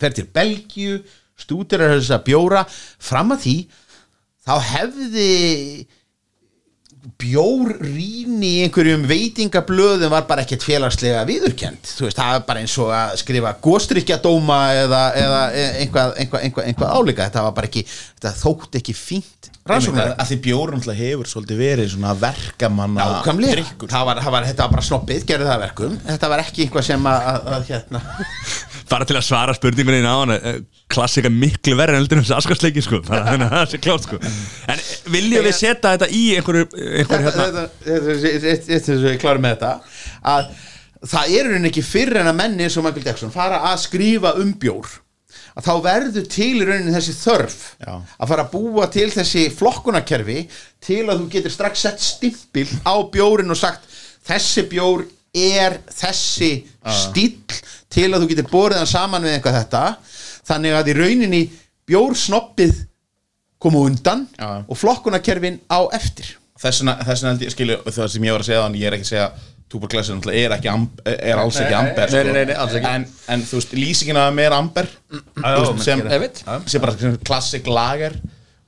fer 0.00 0.16
til 0.16 0.26
Belgíu 0.34 0.98
stúderar 1.38 1.94
þess 1.94 2.10
að 2.16 2.24
bjóra 2.26 2.64
fram 2.98 3.30
að 3.36 3.44
því 3.44 3.56
þá 4.44 4.54
hefði 4.70 5.28
bjórrýni 7.20 8.48
í 8.48 8.60
einhverjum 8.64 9.04
veitingablöðum 9.08 10.12
var 10.12 10.24
bara 10.28 10.44
ekkert 10.44 10.64
félagslega 10.64 11.24
viðurkend 11.28 11.84
þú 11.84 12.06
veist, 12.06 12.16
það 12.16 12.38
er 12.38 12.44
bara 12.48 12.62
eins 12.64 12.76
og 12.80 12.92
að 12.96 13.16
skrifa 13.20 13.52
góstrykjadóma 13.64 14.60
eða, 14.84 15.00
eða 15.20 15.40
einhvað, 15.82 16.14
einhvað, 16.22 16.46
einhvað, 16.46 16.68
einhvað 16.70 16.94
álíka. 16.96 17.26
Þetta 17.26 17.44
var 17.44 17.56
bara 17.58 17.70
ekki, 17.70 17.84
þetta 17.90 18.32
þótt 18.40 18.78
ekki 18.80 18.96
fínt. 18.96 19.50
Rannsóknar 19.68 20.14
að 20.20 20.30
því 20.30 20.38
bjórum 20.44 20.80
alltaf 20.80 20.98
hefur 20.98 21.28
svolítið 21.28 21.60
verið 21.60 21.92
svona 21.94 22.12
verkamanna 22.20 23.06
drykkur. 23.24 23.88
það 23.88 24.08
var, 24.10 24.20
það 24.24 24.34
var, 24.36 24.48
þetta 24.50 24.66
var 24.66 24.74
bara 24.74 24.86
snoppið, 24.88 25.26
gerði 25.28 25.48
það 25.48 25.54
að 25.54 25.64
verkum. 25.64 25.94
Þetta 26.08 26.32
var 26.34 26.44
ekki 26.44 26.66
einhvað 26.66 26.88
sem 26.90 27.08
að, 27.12 27.28
að, 27.32 27.48
að 27.54 27.70
hérna 27.72 28.02
Bara 28.90 29.06
til 29.08 29.16
að 29.16 29.26
svara 29.26 29.54
spurningunni 29.56 30.04
á 30.04 30.16
hann 30.16 30.34
eh, 30.36 30.58
Klassika 30.92 31.30
miklu 31.32 31.76
verri 31.78 31.96
en 31.96 32.02
heldur 32.02 32.20
en 32.20 32.26
þessi 32.26 32.36
askarsleiki 32.36 32.84
sko. 32.84 33.00
Bara 33.06 33.24
þannig 33.30 33.48
að 33.48 33.56
það 33.56 33.72
sé 33.72 33.80
klátt 33.86 34.06
sko. 34.08 34.20
En 34.74 34.84
viljum 35.14 35.46
við 35.48 35.56
setja 35.58 35.94
þetta 35.94 36.10
í 36.12 36.24
einhverju, 36.38 36.68
einhverju 36.74 37.30
Þetta, 37.30 37.40
hérna 37.40 37.46
þetta, 37.46 37.64
þetta, 37.86 38.18
þetta, 38.44 38.68
þetta, 38.74 38.98
ég 39.08 39.22
klára 39.22 39.44
með 39.44 39.56
þetta 39.56 39.72
að 40.34 40.52
það 41.04 41.32
er 41.38 41.48
raunin 41.50 41.70
ekki 41.70 41.84
fyrr 41.84 42.20
en 42.20 42.30
að 42.30 42.38
menni 42.38 42.66
eins 42.66 42.76
og 42.80 42.86
Michael 42.86 43.08
Jackson 43.10 43.32
fara 43.34 43.62
að 43.70 43.80
skrifa 43.86 44.34
um 44.40 44.52
bjór. 44.60 44.92
Að 45.54 45.68
þá 45.68 45.74
verður 45.84 46.28
til 46.34 46.52
í 46.58 46.66
raunin 46.66 46.94
þessi 46.94 47.14
þörf 47.18 47.58
Já. 47.78 47.92
að 47.94 48.30
fara 48.30 48.44
að 48.46 48.54
búa 48.54 48.86
til 48.90 49.08
þessi 49.14 49.44
flokkunarkerfi 49.54 50.40
til 50.82 51.02
að 51.06 51.20
þú 51.20 51.28
getur 51.30 51.54
strax 51.54 51.84
sett 51.86 52.02
stimpil 52.02 52.66
á 52.82 52.94
bjórin 53.12 53.54
og 53.54 53.58
sagt 53.58 53.86
þessi 54.26 54.66
bjór 54.70 55.04
er 55.34 55.80
þessi 55.90 56.52
stíll 56.84 57.60
til 57.92 58.10
að 58.12 58.24
þú 58.24 58.30
getur 58.30 58.50
borið 58.52 58.80
hann 58.82 58.90
saman 58.90 59.24
við 59.26 59.36
eitthvað 59.36 59.58
þetta 59.62 59.84
þannig 60.44 60.76
að 60.78 60.90
í 60.92 60.96
rauninni 60.98 61.42
bjórsnoppið 61.88 62.84
koma 63.62 63.84
undan 63.88 64.26
Já. 64.36 64.62
og 64.62 64.78
flokkunarkerfin 64.78 65.60
á 65.72 65.80
eftir 65.96 66.36
þess 66.60 66.82
vegna 66.82 66.98
þess 67.00 67.24
vegna 67.24 67.34
held 67.34 67.44
ég 67.46 67.54
skilju 67.54 67.80
það 67.88 68.14
sem 68.14 68.28
ég 68.28 68.36
var 68.36 68.44
að 68.44 68.48
segja 68.50 68.62
þannig 68.66 68.84
ég 68.84 68.90
er 68.90 68.96
ekki 68.98 69.08
að 69.08 69.12
segja 69.14 69.28
Túborglassin 69.74 70.20
er, 70.30 70.52
ekki 70.54 70.68
amb, 70.70 71.00
er 71.08 71.40
alls 71.40 71.56
ekki 71.58 71.74
amber 71.74 72.10
nei, 72.12 72.20
sko. 72.20 72.32
nei, 72.36 72.44
nei, 72.46 72.56
alls 72.62 72.74
ekki. 72.78 72.90
en, 72.94 73.06
en 73.32 73.40
þú 73.48 73.58
veist, 73.58 73.72
lýsingin 73.74 74.20
af 74.20 74.28
mér 74.36 74.54
amber 74.54 74.86
þú 75.08 75.42
veist, 75.42 75.80
sem, 75.86 76.02
veit. 76.04 76.42
sem 76.70 76.84
bara 76.84 76.94
sem 77.00 77.16
klassik 77.24 77.66
lager 77.66 78.14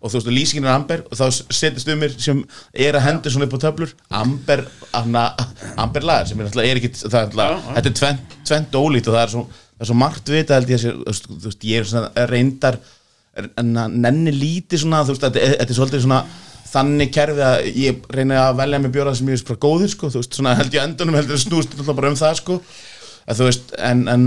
og 0.07 0.13
þú 0.13 0.21
veist, 0.21 0.33
lýsingin 0.33 0.69
er 0.69 0.73
amber 0.73 1.05
og 1.07 1.19
þá 1.19 1.25
setjast 1.35 1.91
um 1.93 2.01
mér 2.01 2.17
sem 2.23 2.43
er 2.73 2.99
að 2.99 3.07
hendur 3.09 3.35
svona 3.35 3.49
upp 3.49 3.57
á 3.59 3.65
töflur. 3.67 3.95
Amber, 4.21 4.65
anna, 4.97 5.27
amber 5.83 6.07
lager 6.07 6.31
sem 6.31 6.43
er 6.43 6.51
alltaf, 6.51 6.65
er 6.65 6.81
ekki, 6.81 6.93
það 7.03 7.19
er 7.21 7.27
alltaf 7.27 7.71
þetta 7.77 7.93
er 7.93 7.99
tvent, 8.01 8.37
tvent 8.49 8.81
ólít 8.81 9.11
og 9.11 9.19
það 9.19 9.23
er 9.25 9.35
svo, 9.35 9.45
það 9.77 9.87
er 9.87 9.91
svo 9.91 9.99
margt 10.07 10.35
vita 10.37 10.61
held 10.61 10.73
ég 10.73 10.81
að 10.81 10.85
sé, 10.87 11.23
þú 11.27 11.41
veist, 11.51 11.69
ég 11.69 11.83
er 11.83 11.91
svona 11.93 12.27
reyndar 12.31 12.81
en 13.37 13.77
að 13.77 13.97
nenni 14.07 14.33
lítið 14.33 14.87
svona, 14.87 15.05
þú 15.05 15.17
veist, 15.17 15.27
þetta 15.27 15.43
er, 15.43 15.57
þetta 15.61 15.75
er 15.75 15.81
svolítið 15.81 16.05
svona 16.07 16.25
þannig 16.67 17.13
kerfi 17.15 17.45
að 17.47 17.69
ég 17.79 18.11
reyni 18.13 18.37
að 18.41 18.59
velja 18.61 18.81
mig 18.83 18.93
bjóra 18.95 19.15
sem 19.17 19.29
ég 19.29 19.37
veist 19.37 19.49
bara 19.49 19.63
góðir 19.63 19.93
sko, 19.93 20.11
þú 20.13 20.23
veist, 20.23 20.37
svona 20.37 20.57
held 20.59 20.75
ég 20.75 20.85
endunum 20.85 21.17
heldur 21.19 21.41
snúst 21.41 21.77
alltaf 21.77 21.97
bara 21.97 22.11
um 22.13 22.19
það 22.19 22.39
sko. 22.41 22.59
Að 23.27 23.41
þú 23.41 23.49
veist, 23.49 23.73
en, 23.87 24.03
en 24.11 24.27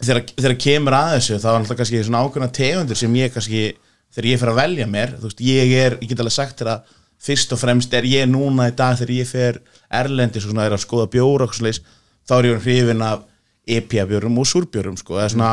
þegar, 0.00 0.24
þegar 0.34 0.56
kemur 0.64 0.96
að 0.98 1.12
þessu 1.16 1.38
þá 1.42 1.48
er 1.50 1.58
alltaf 1.58 1.80
kannski 1.80 2.02
svona 2.06 2.22
ákveðna 2.24 2.50
tegundir 2.58 3.00
sem 3.00 3.18
ég 3.18 3.34
kannski 3.34 3.64
þegar 4.14 4.30
ég 4.30 4.40
fer 4.40 4.52
að 4.52 4.60
velja 4.60 4.88
mér, 4.90 5.14
veist, 5.22 5.44
ég 5.44 5.74
er 5.78 5.98
ég 6.00 6.10
get 6.10 6.22
alveg 6.22 6.36
sagt 6.36 6.62
þér 6.62 6.72
að 6.74 6.96
fyrst 7.24 7.54
og 7.54 7.60
fremst 7.60 7.94
er 7.96 8.08
ég 8.08 8.26
núna 8.30 8.68
í 8.70 8.74
dag 8.76 8.98
þegar 8.98 9.14
ég 9.16 9.30
fer 9.30 9.60
erlendis 9.90 10.44
og 10.44 10.52
svona 10.52 10.66
er 10.68 10.76
að 10.76 10.84
skoða 10.84 11.10
bjóra 11.12 11.48
leis, 11.64 11.80
þá 12.28 12.34
er 12.38 12.50
ég 12.50 12.66
hrifin 12.66 13.04
af 13.04 13.24
EPA 13.64 14.04
bjórum 14.10 14.42
og 14.42 14.48
súrbjórum 14.48 14.98
sko, 15.00 15.16
eða 15.18 15.32
svona 15.32 15.52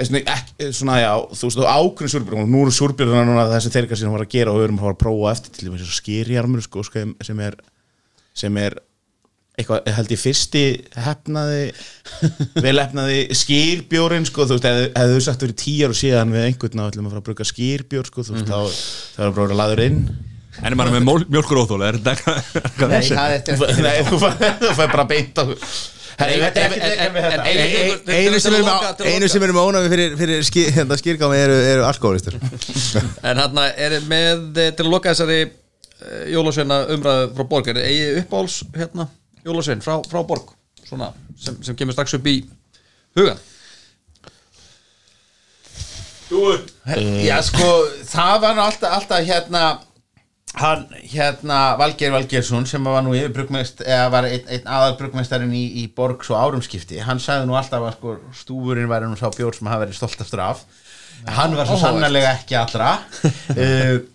svona, 0.00 0.22
ekki, 0.32 0.70
svona 0.72 0.98
já, 1.00 1.10
þú 1.32 1.48
veist, 1.48 1.58
þú 1.58 1.66
ákveðin 1.68 2.12
súrbjörn 2.14 2.48
nú 2.50 2.62
eru 2.64 2.74
súrbjörn 2.74 3.28
núna 3.28 3.48
þessi 3.50 3.72
þeirka 3.74 3.98
sem 3.98 4.14
var 4.14 4.24
að 4.24 4.32
gera 4.32 4.52
og 4.52 4.60
við 4.60 4.68
erum 4.68 4.80
að 4.80 4.92
að 4.92 5.00
prófa 5.02 5.34
eftir 5.34 5.54
til 5.58 5.68
þess 5.72 5.88
að 5.88 5.98
skýrjarmur 5.98 6.64
sko, 6.64 6.84
sem 6.86 7.42
er 7.44 7.58
sem 8.38 8.56
er 8.62 8.78
eitthvað, 9.62 9.88
held 9.96 10.12
ég 10.14 10.20
fyrsti 10.22 10.64
hefnaði 11.06 11.62
vel 12.64 12.74
hefnaði 12.82 13.22
skýrbjórin 13.40 14.28
sko, 14.28 14.46
þú 14.50 14.58
veist, 14.58 14.68
hefðu 14.68 14.90
hef 14.98 15.14
þú 15.16 15.22
sagt 15.28 15.46
verið 15.46 15.58
tíjar 15.62 15.94
og 15.94 15.98
síðan 16.02 16.34
við 16.34 16.48
einhvern 16.50 16.84
veginn 16.84 17.06
að 17.06 17.14
fara 17.14 17.22
að 17.22 17.26
bruka 17.30 17.48
skýrbjór 17.48 18.10
sko, 18.12 18.26
þú 18.28 18.36
veist, 18.36 18.52
þá, 18.52 18.84
þá 19.16 19.24
er 19.28 19.34
bara 19.38 19.48
að 19.48 19.58
laður 19.62 19.84
inn. 19.86 20.02
En 20.60 20.68
er 20.68 20.76
maður 20.76 20.98
með 21.00 21.26
mjölkuróþóla, 21.32 21.88
er 21.88 21.98
þetta 22.02 22.34
eitthvað 22.60 22.90
Nei, 22.92 23.00
það 23.08 23.24
er 23.24 23.36
eftir 23.38 23.82
Nei, 23.86 23.96
þú 24.04 24.18
fær, 24.20 24.90
bara 24.92 25.06
Þetta 26.12 26.60
er 26.60 27.14
þetta. 27.14 27.44
Ein- 27.48 27.60
ein- 27.62 29.14
Einu 29.14 29.28
sem 29.32 29.42
eru 29.46 29.54
með, 29.56 29.70
ónæmi 29.70 29.90
fyrir, 30.20 30.44
hérna, 30.76 30.98
skýrgámi 31.00 31.38
eru, 31.40 31.56
alkoholistur 31.88 32.36
En 33.30 33.40
hann 33.40 33.62
er 33.72 33.96
með 34.10 34.60
eh, 34.60 34.70
til 34.76 34.84
að 34.86 34.92
loka 34.92 35.14
þessari 35.14 35.40
uh, 35.48 36.22
jólasveina 36.34 36.82
umræðu 36.94 37.32
frá 37.38 37.48
borg 37.54 37.72
er 37.72 37.80
eigi 37.86 38.06
uppáhalds 38.22 38.60
hérna 38.76 39.08
jólasvein 39.46 39.84
frá, 39.84 39.98
frá 40.08 40.22
borg 40.26 40.52
svona, 40.84 41.12
sem, 41.38 41.56
sem 41.64 41.78
kemur 41.78 41.96
strax 41.96 42.18
upp 42.18 42.28
í 42.30 42.40
hugan 43.18 43.40
Já, 46.32 47.36
sko, 47.44 47.66
það 48.08 48.36
var 48.40 48.54
nú 48.56 48.62
alltaf, 48.64 48.92
alltaf 48.96 49.26
hérna 49.26 49.64
hann, 50.58 50.86
hérna, 51.12 51.58
Valgeir 51.80 52.12
Valgeirsson 52.14 52.66
sem 52.68 52.84
var 52.84 53.04
nú 53.04 53.14
yfirbrugmest 53.16 53.82
eða 53.84 54.06
var 54.12 54.28
einn, 54.28 54.46
einn 54.52 54.68
aðal 54.68 54.96
brugmestarinn 55.00 55.52
í, 55.56 55.64
í 55.82 55.84
borg 55.96 56.24
svo 56.26 56.38
árumskipti, 56.40 57.00
hann 57.04 57.20
sagði 57.22 57.48
nú 57.48 57.56
alltaf 57.58 57.84
að 57.84 57.98
sko, 57.98 58.16
stúfurinn 58.42 58.90
væri 58.90 59.10
nú 59.10 59.18
sá 59.20 59.28
bjór 59.32 59.56
sem 59.56 59.70
hafa 59.70 59.84
verið 59.86 59.98
stoltastur 60.00 60.44
af. 60.44 60.64
Hann 61.22 61.54
var 61.54 61.68
svo 61.68 61.76
sannarlega 61.78 62.32
ekki 62.34 62.56
allra. 62.58 62.96
Uh, 63.54 64.02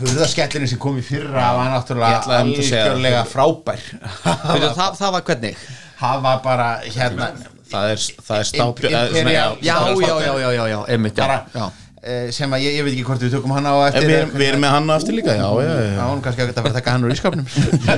hurðaskellinu 0.00 0.68
sem 0.70 0.78
kom 0.82 0.98
í 1.00 1.04
fyrra 1.06 1.46
var 1.58 1.70
náttúrulega 1.74 2.18
að 2.18 2.26
það. 2.26 2.40
algjörlega 2.40 3.22
frábær. 3.30 3.84
Veitu, 4.22 4.72
það, 4.78 4.96
það 5.00 5.12
var 5.18 5.24
hvernig? 5.28 5.62
Það 6.02 6.22
var 6.26 6.40
bara 6.44 6.68
hérna 6.86 7.30
Það 7.72 7.86
er, 7.94 8.00
það 8.26 8.38
er 8.42 8.46
stábjörn 8.50 8.96
Imperial- 8.98 9.54
já, 9.64 9.76
já, 9.96 10.00
já, 10.04 10.34
já, 10.42 10.50
já, 10.52 10.64
já, 10.68 10.78
einmitt, 10.92 11.16
já, 11.16 11.22
bara, 11.24 11.36
já. 11.54 11.68
eh, 12.02 12.26
sem 12.36 12.52
að 12.52 12.60
ég, 12.66 12.74
ég 12.76 12.84
veit 12.84 12.92
ekki 12.98 13.06
hvort 13.08 13.22
við 13.24 13.32
tökum 13.36 13.54
hann 13.56 13.64
á 13.64 13.72
En 13.72 13.86
eftir 13.88 14.08
við, 14.10 14.16
erum- 14.18 14.34
við 14.42 14.48
erum 14.50 14.60
með 14.66 14.74
hann 14.74 14.90
á 14.92 14.94
eftir 14.98 15.16
líka, 15.16 15.36
já, 15.38 15.46
já, 15.62 15.70
já. 15.78 15.86
Já, 15.96 16.02
hún 16.10 16.20
kannski 16.26 16.42
að 16.44 16.50
geta 16.50 16.60
að 16.60 16.66
fara 16.66 16.72
að 16.74 16.78
taka 16.82 16.92
hann 16.96 17.06
úr 17.08 17.14
ískapnum 17.14 17.46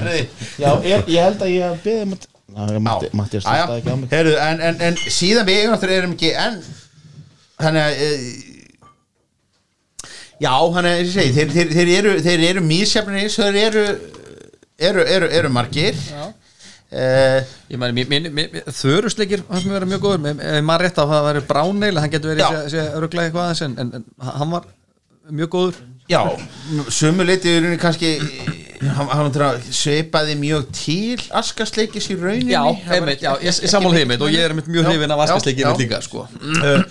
Já, 0.62 0.70
ég, 0.86 1.08
ég 1.10 1.26
held 1.26 1.42
að 1.42 1.50
ég 1.56 1.66
hef 1.72 1.82
beðið 1.88 2.06
Matti, 2.54 2.78
Matti, 2.86 3.10
Matti 3.18 3.40
er 3.40 3.42
stætt 3.42 3.74
ekki 3.80 3.90
á 3.90 3.96
mig. 3.98 4.12
En, 4.14 4.60
en, 4.68 4.80
en 4.92 4.98
síðan 5.10 5.48
við 5.48 5.64
erum 5.98 6.12
ekki 6.14 6.30
en 6.38 6.60
þannig 7.58 7.82
að 7.82 8.02
e, 8.04 8.08
já, 10.40 10.52
þannig 10.74 10.90
að 10.90 11.01
ég 11.02 11.12
segi 11.15 11.32
þeir, 11.39 11.52
þeir, 11.55 11.73
þeir 11.78 11.93
eru, 11.98 12.15
þeir 12.27 12.44
eru 12.51 12.65
mísjafnir 12.65 13.23
eins 13.23 13.39
og 13.39 13.51
þeir 13.55 13.62
eru 13.69 13.85
eru, 14.78 15.05
eru, 15.06 15.28
eru 15.40 15.52
margir. 15.55 15.94
Uh, 16.94 17.40
Ég 17.73 17.81
mér, 17.81 18.61
þörusleikir 18.70 19.40
hans 19.48 19.65
mér 19.66 19.81
vera 19.81 19.89
mjög 19.89 20.02
góður, 20.05 20.28
ef 20.39 20.61
maður 20.62 20.85
rétt 20.85 21.01
á 21.01 21.02
að 21.02 21.11
það 21.15 21.24
væri 21.27 21.40
bráneil, 21.48 21.97
hann 21.98 22.12
getur 22.12 22.31
verið 22.31 22.44
Já. 22.44 22.51
að 22.61 22.69
segja 22.70 22.85
öruglega 23.01 23.27
eitthvað 23.31 23.48
aðeins 23.48 23.62
en, 23.66 23.74
en, 23.82 23.90
en 23.98 24.28
hann 24.39 24.52
var 24.52 24.69
mjög 25.35 25.51
góður. 25.56 25.81
Já, 26.12 26.20
sömu 26.93 27.24
leiti 27.27 27.51
er 27.56 27.66
kannski 27.81 28.12
hann, 28.85 29.11
hann 29.11 29.59
svipaði 29.74 30.36
mjög 30.39 30.69
til 30.77 31.19
askasleikis 31.40 32.11
í 32.12 32.19
rauninni. 32.20 32.52
Já, 32.52 32.62
ekki- 32.69 33.24
já, 33.24 33.32
ég, 33.43 33.59
ég 33.65 33.73
sammála 33.73 34.02
einmitt 34.05 34.23
og 34.23 34.31
ég 34.31 34.44
er 34.44 34.55
mjög 34.61 34.85
Já, 34.85 34.90
hrifin 34.93 35.16
af 35.16 35.19
já, 35.19 35.23
vaskasleikir 35.24 35.65
já. 35.65 35.70
mitt 35.73 35.82
líka, 35.82 36.02
sko. 36.05 36.28
Uh, 36.44 36.85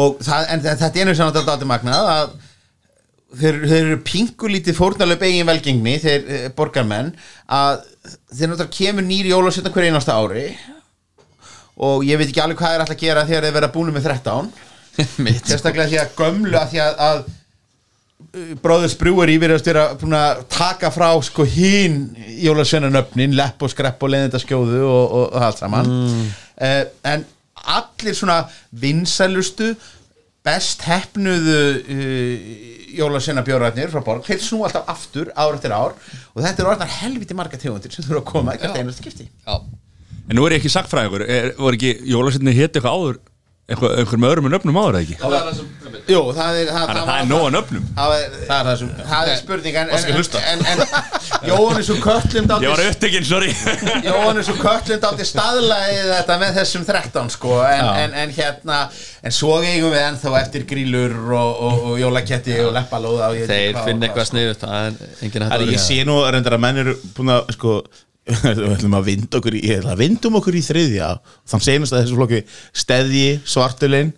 og 0.00 0.18
það, 0.24 0.50
en 0.56 0.66
þetta 0.66 0.90
er 0.90 1.02
einu 1.04 1.14
sem 1.14 1.30
þetta 1.30 1.46
dátir 1.52 1.70
magnað 1.76 2.12
að 2.16 2.36
þeir, 3.36 3.60
þeir 3.66 3.80
eru 3.82 4.00
pingulítið 4.06 4.78
fórnalöp 4.78 5.24
eigin 5.26 5.48
velgengni 5.48 5.96
þeir 6.02 6.24
uh, 6.24 6.44
borgarmenn 6.56 7.12
að 7.44 7.82
þeir 8.32 8.52
náttúrulega 8.52 8.76
kemur 8.78 9.08
nýri 9.08 9.34
jólasetna 9.34 9.72
hver 9.74 9.88
einasta 9.88 10.16
ári 10.16 10.46
og 11.78 12.06
ég 12.06 12.18
veit 12.18 12.30
ekki 12.30 12.42
alveg 12.42 12.62
hvað 12.62 12.74
er 12.76 12.84
alltaf 12.84 12.96
að 12.96 13.04
gera 13.04 13.26
þegar 13.28 13.48
þeir 13.48 13.58
vera 13.58 13.72
búinu 13.74 13.94
með 13.94 14.08
13 14.10 14.48
Mitt, 15.24 15.44
sérstaklega 15.46 15.90
því 15.92 16.00
að 16.02 16.14
gömlu 16.18 16.58
að 16.58 16.72
því 16.72 16.80
að, 16.82 17.02
að 17.08 17.26
bróður 18.62 18.90
sprúur 18.90 19.30
vera 19.38 19.84
búin 20.00 20.16
að 20.18 20.40
taka 20.50 20.90
frá 20.90 21.08
sko 21.22 21.46
hín 21.46 22.00
jólasveinanöfnin, 22.42 23.36
lepp 23.38 23.62
og 23.62 23.70
skrepp 23.70 24.02
og 24.02 24.10
leiðindaskjóðu 24.12 24.80
og, 24.82 25.04
og, 25.04 25.26
og 25.28 25.44
allt 25.46 25.62
saman. 25.62 25.92
Mm. 25.92 26.24
en 27.12 27.24
allir 27.68 28.16
svona 28.18 28.40
vinsælustu 28.70 29.72
best 30.48 30.84
hefnuðu 30.88 31.58
uh, 31.78 32.52
jólasveinabjórarnir 32.98 33.92
frá 33.92 34.02
borg, 34.04 34.24
þeir 34.26 34.42
snú 34.42 34.64
alltaf 34.66 34.88
aftur 34.90 35.32
ár 35.36 35.58
eftir 35.58 35.74
ár 35.76 35.94
og 35.94 36.40
þetta 36.40 36.64
er 36.64 36.70
orðnar 36.72 36.94
helviti 37.02 37.36
marga 37.36 37.60
tegundir 37.60 37.92
sem 37.94 38.06
þurfa 38.06 38.22
að 38.24 38.30
koma 38.32 38.54
eitthvað 38.54 38.80
einast 38.80 39.02
skipti. 39.04 39.28
Já. 39.44 39.60
En 40.28 40.36
nú 40.36 40.44
er 40.44 40.56
ég 40.56 40.62
ekki 40.62 40.72
sagfræðingur, 40.72 41.24
var 41.56 41.76
ekki 41.76 41.92
jólasetni 42.08 42.52
hétt 42.56 42.76
eitthvað 42.76 42.96
áður 42.96 43.20
eitthvað, 43.68 43.98
einhver 44.00 44.20
með 44.22 44.30
öðrum 44.32 44.46
en 44.48 44.54
nöfnum 44.56 44.78
áður 44.80 44.96
eða 44.96 45.04
ekki? 45.04 45.66
Jú, 46.08 46.20
það 46.32 46.58
er 46.58 46.70
það, 46.72 46.84
Þannig 46.88 47.00
að 47.02 47.08
það 47.08 47.18
er 47.20 47.52
nöfnum. 47.52 47.88
Það 47.98 48.14
er, 48.14 48.36
Það 48.48 48.58
er 48.58 48.68
það 48.68 48.78
sem 48.80 48.92
það 49.10 49.28
er 49.32 49.40
spurning 49.42 49.76
en, 49.76 49.90
en, 49.92 50.06
að 50.08 50.38
en, 50.40 50.62
en, 50.72 50.80
en 50.80 51.18
Jóhannes 51.50 51.90
og 51.92 52.00
Köllum 52.06 52.48
Ég 52.64 52.72
var 52.72 52.82
upptekinn, 52.86 53.26
sorry. 53.28 53.52
Jóhannes 54.08 54.48
og 54.52 54.62
Köllund 54.62 55.06
átti 55.10 55.28
staðlaði 55.28 56.00
þetta 56.14 56.38
með 56.40 56.56
þessum 56.62 56.88
13 56.88 57.30
sko 57.36 57.60
en, 57.66 57.84
Já. 57.84 57.92
en, 58.06 58.16
en 58.24 58.34
hérna 58.38 58.80
en 59.20 59.36
svo 59.36 59.58
eigum 59.60 59.92
við 59.92 60.04
ennþá 60.06 60.34
eftir 60.40 60.66
grílur 60.72 61.18
og, 61.28 61.62
og, 61.68 61.86
og 61.92 62.00
jólaketti 62.00 62.56
og 62.64 62.72
leppalóða 62.76 63.28
og 63.28 63.36
veit 63.36 63.44
ekki 63.44 63.52
Þeir 63.52 63.80
finna 63.84 63.84
hvað, 63.84 64.08
eitthvað 64.08 64.30
sniðut 64.32 64.64
Það 64.64 64.76
er 64.80 65.16
enginn 65.28 65.44
hægt 65.44 65.52
Það 65.52 65.58
að 65.60 65.68
er 65.68 65.74
ég 65.76 65.84
sé 65.84 66.02
nú 66.08 66.18
reyndar 66.24 66.56
að 66.56 66.64
menn 66.64 66.82
eru 66.86 66.96
búin 67.16 67.36
að 67.36 67.52
sko 67.58 67.80
við 68.28 68.64
ætlum 68.74 68.96
að 68.98 69.06
vinda 69.08 69.38
okkur 69.40 69.56
í, 69.58 69.60
ég 69.70 69.80
ætla 69.82 69.94
að 69.96 70.02
vindum 70.04 70.38
okkur 70.40 70.56
í 70.58 70.62
þriðja. 70.64 71.10
Þann 71.48 71.64
senast 71.64 71.94
að 71.96 72.02
þessu 72.04 72.18
flokki 72.18 72.40
steðji, 72.82 73.28
svartulinn 73.48 74.14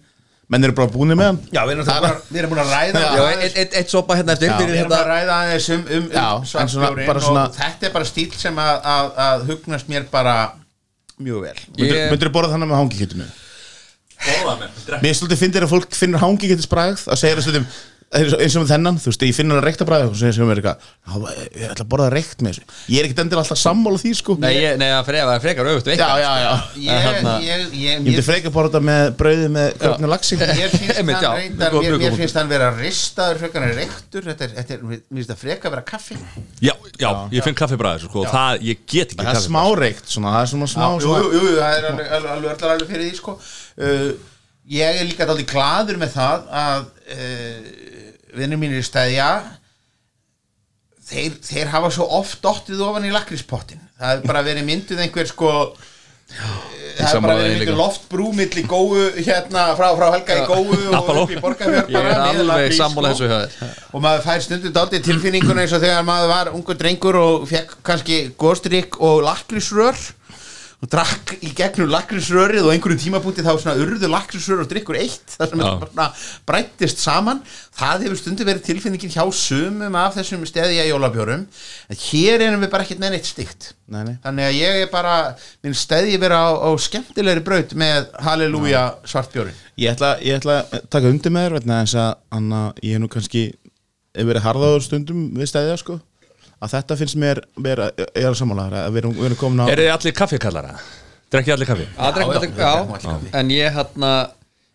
menn 0.50 0.66
eru 0.66 0.74
bara 0.74 0.90
búin 0.90 1.14
með 1.14 1.28
hann. 1.28 1.36
Já, 1.54 1.60
við 1.68 1.76
erum, 1.76 1.86
bara, 1.86 2.08
við 2.26 2.40
erum 2.40 2.50
búin 2.50 2.62
að 2.64 2.72
ræða 2.74 3.02
eitt, 3.36 3.58
eitt, 3.62 3.76
eitt 3.78 3.92
sopa 3.92 4.16
hérna 4.18 4.34
eftir 4.34 4.50
Við 4.50 4.64
erum 4.64 4.78
hérna 4.80 4.96
að 4.98 5.10
ræða 5.12 5.36
aðeins 5.44 5.68
um, 5.76 5.84
um, 5.86 6.08
Já, 6.10 6.24
um 6.32 6.40
en 6.64 6.72
svona- 6.72 7.44
og 7.46 7.54
þetta 7.54 7.86
er 7.86 7.92
bara 7.94 8.08
stíl 8.08 8.32
sem 8.34 8.58
að, 8.58 8.72
að, 8.94 9.12
að 9.26 9.44
hugnast 9.52 9.92
mér 9.92 10.08
bara 10.10 10.34
mjög 11.22 11.44
vel. 11.46 11.54
Myndir, 11.76 11.94
Ég- 11.94 12.10
myndir 12.10 12.32
borða 12.34 12.50
þannig 12.56 12.72
með 12.72 12.80
hangikjötinu? 12.80 13.28
Mér 15.00 15.12
er 15.12 15.16
svolítið 15.16 15.40
fyndir 15.44 15.64
að 15.64 15.72
fólk 15.76 15.94
finnur 15.96 16.20
hangikjötisbragð 16.24 17.06
að 17.14 17.20
segja 17.22 17.44
stundum 17.46 17.68
eins 18.10 18.32
og- 18.34 18.40
eins 18.42 18.56
og 18.58 18.64
með 18.64 18.70
þennan, 18.74 18.96
þú 18.98 19.10
veist, 19.10 19.22
ég 19.22 19.34
finnur 19.36 19.60
að 19.60 19.66
reykta 19.68 19.86
bragð 19.86 20.08
og 20.10 20.16
sem 20.18 20.32
sem 20.34 20.50
er 20.50 20.56
eitthvað, 20.60 20.78
"Já, 21.06 21.14
ég 21.60 21.70
ætla 21.70 21.84
að 21.84 21.90
borða 21.92 22.08
reykt 22.10 22.40
með 22.42 22.50
þessu. 22.50 22.62
Ég 22.90 22.98
er 22.98 23.04
ekkert 23.06 23.20
endilega 23.22 23.42
alltaf 23.44 23.60
sammála 23.60 23.98
því 24.02 24.12
sko. 24.16 24.36
Nei, 24.38 24.54
ég, 24.56 24.76
nei, 24.78 24.88
það 24.90 25.04
frekar, 25.06 25.26
það 25.30 25.40
frekar 25.44 25.64
auðvitað 25.70 25.96
Já, 25.96 26.10
já, 26.18 26.32
já. 26.42 26.52
Ég, 26.74 27.02
Hérna- 27.04 27.40
ég, 27.40 27.58
ég, 27.70 28.00
Ég 28.00 28.02
myndi 28.02 28.22
frekar 28.26 28.50
borða 28.50 28.80
með 28.82 29.14
brauði 29.16 29.48
með 29.48 29.68
köknu 29.78 30.08
laxi. 30.10 30.36
Mér 30.40 32.16
finnst 32.16 32.34
hann 32.34 32.40
hann 32.40 32.48
vera 32.48 32.70
ristaður 32.74 33.38
frekar 33.38 33.62
en 33.62 33.76
reyktur. 33.76 34.22
Þetta 34.26 34.42
er, 34.42 34.50
þetta 34.58 34.74
er, 34.74 34.82
mér 34.82 35.00
finnst 35.14 35.30
það 35.30 35.42
frekar 35.44 35.70
vera 35.70 35.82
kaffi. 35.82 36.16
Já, 36.60 36.74
já, 36.98 37.10
ég 37.30 37.42
finn 37.44 37.54
kaffibræður 37.54 38.08
sko, 38.08 38.24
það, 38.26 38.60
ég 38.66 38.82
get 38.86 39.14
ekki 39.14 39.24
Það 39.24 39.36
er 39.36 39.46
smá 39.46 39.62
reykt, 39.78 40.08
svona, 40.10 40.34
er 40.42 40.50
er 41.78 41.90
alveg, 41.92 42.10
alveg, 42.10 42.30
alveg, 42.30 42.50
alveg, 42.50 42.90
alveg 42.90 43.16
sko. 43.20 43.38
uh, 43.78 44.12
ég 44.70 45.00
er 45.00 45.06
líka 45.08 45.26
dálítið 45.26 45.50
gladur 45.50 45.98
með 45.98 46.12
það 46.14 46.50
að 46.54 46.84
uh, 47.10 47.89
vinnur 48.36 48.60
mínir 48.60 48.82
í 48.82 48.86
stæðja 48.86 49.30
þeir, 51.10 51.38
þeir 51.44 51.70
hafa 51.74 51.92
svo 51.94 52.08
oft 52.20 52.42
dottið 52.44 52.82
ofan 52.86 53.08
í 53.08 53.14
lakríspottin 53.14 53.80
það 53.98 54.12
hefur 54.14 54.28
bara 54.32 54.44
verið 54.46 54.68
mynduð 54.68 55.02
einhver 55.04 55.30
sko 55.30 55.54
það 56.30 57.06
hefur 57.06 57.24
bara 57.24 57.36
verið 57.40 57.54
mynduð 57.54 57.66
líka. 57.66 57.78
loftbrú 57.80 58.28
milli 58.38 58.64
góu 58.70 59.00
hérna 59.16 59.64
frá, 59.78 59.88
frá 59.98 60.06
Helga 60.14 60.36
í 60.38 60.44
góu 60.46 60.70
og 60.70 61.10
upp 61.24 61.34
í 61.34 61.40
er 62.68 62.76
sammála 62.78 63.12
sko. 63.18 63.40
og 63.90 64.04
maður 64.04 64.24
fær 64.28 64.46
stundum 64.46 64.76
dálítið 64.76 65.04
tilfinninguna 65.08 65.64
eins 65.64 65.74
og 65.74 65.82
þegar 65.82 66.06
maður 66.06 66.32
var 66.34 66.52
ungur 66.54 66.78
drengur 66.78 67.20
og 67.20 67.50
fekk 67.50 67.76
kannski 67.86 68.22
góðstrykk 68.38 69.00
og 69.02 69.24
lakrísrör 69.26 69.98
og 70.80 70.88
drakk 70.88 71.34
í 71.44 71.50
gegnum 71.56 71.90
lakrísrörið 71.92 72.64
og 72.64 72.72
einhverjum 72.72 73.00
tímapunkti 73.02 73.42
þá 73.44 73.50
svona 73.60 73.74
urðu 73.82 74.08
lakrísrör 74.08 74.62
og 74.62 74.70
drikkur 74.70 74.96
eitt 74.96 75.34
það 75.34 75.50
sem 75.50 75.60
þetta 75.60 75.88
bara 75.98 76.06
brættist 76.48 77.02
saman. 77.02 77.42
Það 77.76 78.06
hefur 78.06 78.20
stundum 78.20 78.48
verið 78.48 78.64
tilfinningin 78.64 79.12
hjá 79.12 79.24
sumum 79.36 79.98
af 80.00 80.16
þessum 80.16 80.46
steðja 80.48 80.86
jólabjórum 80.88 81.44
en 81.44 82.00
hér 82.06 82.46
erum 82.46 82.64
við 82.64 82.72
bara 82.72 82.86
ekkert 82.86 83.02
með 83.04 83.14
neitt 83.16 83.28
stygt 83.28 83.70
Nei, 83.90 84.02
nei. 84.06 84.16
þannig 84.24 84.48
að 84.48 84.56
ég 84.56 84.80
er 84.84 84.90
bara 84.92 85.14
minn 85.64 85.76
steðji 85.76 86.18
vera 86.22 86.40
á, 86.46 86.50
á 86.64 86.70
skemmtilegri 86.80 87.44
braut 87.44 87.72
með 87.76 88.10
Halleluja 88.24 88.84
svartbjórin 89.04 89.56
Ég 89.80 89.92
ætla, 89.96 90.14
ég 90.24 90.40
ætla 90.40 90.62
að 90.62 90.86
taka 90.92 91.10
undir 91.10 91.34
með 91.34 91.48
þér 91.48 91.56
vegna 91.58 91.80
þess 91.84 91.98
að 92.00 92.12
Anna, 92.38 92.60
ég 92.84 92.96
hef 92.96 93.02
nú 93.02 93.10
kannski 93.12 93.44
verið 94.16 94.46
harðaður 94.46 94.86
stundum 94.86 95.26
við 95.36 95.50
stæðja 95.52 95.76
sko 95.80 96.00
að 96.60 96.74
þetta 96.76 96.98
finnst 97.00 97.18
mér 97.20 97.40
vera, 97.56 97.88
ég 97.98 98.20
er 98.24 98.30
að 98.32 98.38
sammála 98.40 98.66
þér 98.68 98.76
að 98.80 98.90
við 98.96 99.02
erum, 99.02 99.16
erum 99.28 99.40
komin 99.40 99.64
á 99.64 99.66
Er 99.70 99.82
þið 99.82 99.94
allir 99.94 100.16
kaffikallara? 100.20 100.76
Drekki 101.30 101.54
allir 101.54 101.70
kaffi? 101.70 101.88
Já, 101.88 102.12
drekkum 102.16 102.36
allir 102.36 102.52
já, 102.52 102.74
kaffi. 103.06 103.32
en 103.40 103.54
ég 103.54 103.74
hérna 103.78 104.12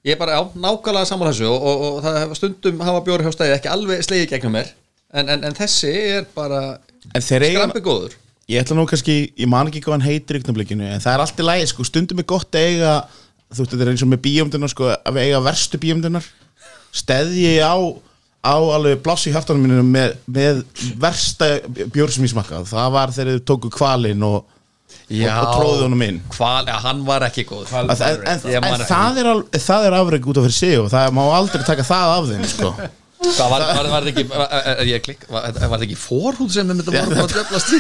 ég 0.06 0.16
er 0.16 0.20
bara, 0.22 0.40
já, 0.40 0.44
nákvæmlega 0.66 1.10
sammála 1.10 1.34
þessu 1.34 1.48
og, 1.52 1.70
og, 1.70 1.86
og 1.88 2.04
það 2.06 2.36
stundum 2.40 2.84
hafa 2.86 3.06
bjóri 3.08 3.26
hjá 3.26 3.34
stæði 3.36 3.56
ekki 3.58 3.72
alveg 3.74 4.06
slegið 4.06 4.30
gegnum 4.34 4.56
mér. 4.60 4.70
En, 5.16 5.30
en, 5.32 5.46
en 5.48 5.58
þessi 5.58 5.92
er 6.18 6.30
bara 6.36 6.62
skrampi 7.22 7.82
góður. 7.86 8.16
Ég 8.46 8.62
ætla 8.62 8.78
nú 8.78 8.86
kannski, 8.86 9.16
ég 9.34 9.50
man 9.50 9.70
ekki 9.72 9.82
hvað 9.82 9.96
hann 9.96 10.06
heitir 10.06 10.38
í 10.38 10.42
augnablikinu 10.44 10.86
En 10.86 11.02
það 11.02 11.16
er 11.16 11.22
allt 11.24 11.40
í 11.42 11.46
lagi, 11.46 11.70
sko, 11.72 11.86
stundum 11.88 12.20
er 12.22 12.28
gott 12.30 12.54
að 12.54 12.68
eiga 12.70 12.92
Þú 13.50 13.64
veist, 13.64 13.72
þetta 13.72 13.86
er 13.86 13.90
eins 13.90 14.04
og 14.06 14.12
með 14.12 14.22
bíómyndunar, 14.26 14.72
sko 14.74 14.92
Að 14.94 15.18
eiga 15.24 15.40
verstu 15.48 15.80
bíómyndunar 15.82 16.28
Steðji 16.94 17.56
á, 17.66 17.74
á 18.46 18.58
alveg 18.78 19.02
Bláss 19.06 19.28
í 19.28 19.34
hjartanum 19.34 19.66
mínum 19.66 19.88
með, 19.92 20.18
með 20.30 20.64
Versta 21.02 21.50
bjór 21.94 22.14
sem 22.14 22.28
ég 22.28 22.34
smakkað 22.36 22.68
Það 22.72 22.92
var 22.98 23.16
þegar 23.16 23.40
þau 23.40 23.46
tóku 23.52 23.72
kvalinn 23.74 24.26
og, 24.26 24.44
og, 24.46 25.24
og 25.26 25.50
tróðu 25.56 25.88
honum 25.88 26.04
inn. 26.06 26.20
Hval, 26.36 26.68
ja, 26.70 26.78
hann 26.86 27.02
var 27.08 27.26
ekki 27.30 27.48
góð 27.50 27.74
en, 27.82 27.90
en, 27.96 28.28
en 28.30 28.70
eftir 28.70 28.86
það 28.90 29.24
er, 29.24 29.90
er 29.90 29.98
afreg 30.02 30.30
út 30.30 30.42
af 30.42 30.48
fyrir 30.48 30.60
sig 30.60 30.78
og 30.82 30.92
það 30.94 31.18
má 31.18 31.24
aldrei 31.26 31.66
taka 31.66 31.88
það 31.88 32.14
af 32.20 32.30
þeim 32.34 32.48
sko. 32.54 32.76
Hvað 33.26 33.50
var, 33.52 33.64
var, 33.78 33.88
var 33.92 34.06
þetta 34.06 34.22
ekki 34.22 34.94
er, 34.96 35.02
klikk, 35.04 35.24
var, 35.32 35.46
þetta 35.56 35.80
ekki 35.86 35.98
fórhúð 36.00 36.52
sem 36.54 36.70
við 36.70 36.80
myndum 36.80 36.96
að 37.00 37.32
djöflast 37.34 37.70
í 37.74 37.80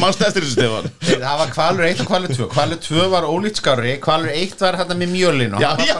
Mást 0.00 0.22
eftir 0.26 0.44
þessu 0.44 0.54
Stefán? 0.54 0.88
Það 1.10 1.36
var 1.42 1.52
kvalur 1.54 1.86
1 1.88 2.02
og 2.04 2.10
kvalur 2.10 2.34
2 2.36 2.48
Kvalur 2.54 2.80
2 2.86 3.08
var 3.14 3.28
ólít 3.30 3.60
skári 3.62 3.96
Kvalur 4.04 4.30
1 4.34 4.64
var 4.64 4.80
hérna 4.80 4.98
með 5.00 5.12
mjölin 5.16 5.58
Já, 5.60 5.72
já, 5.84 5.96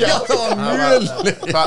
já, 0.00 0.14
það 0.28 0.38
var 0.44 0.54
mjöl 0.62 1.04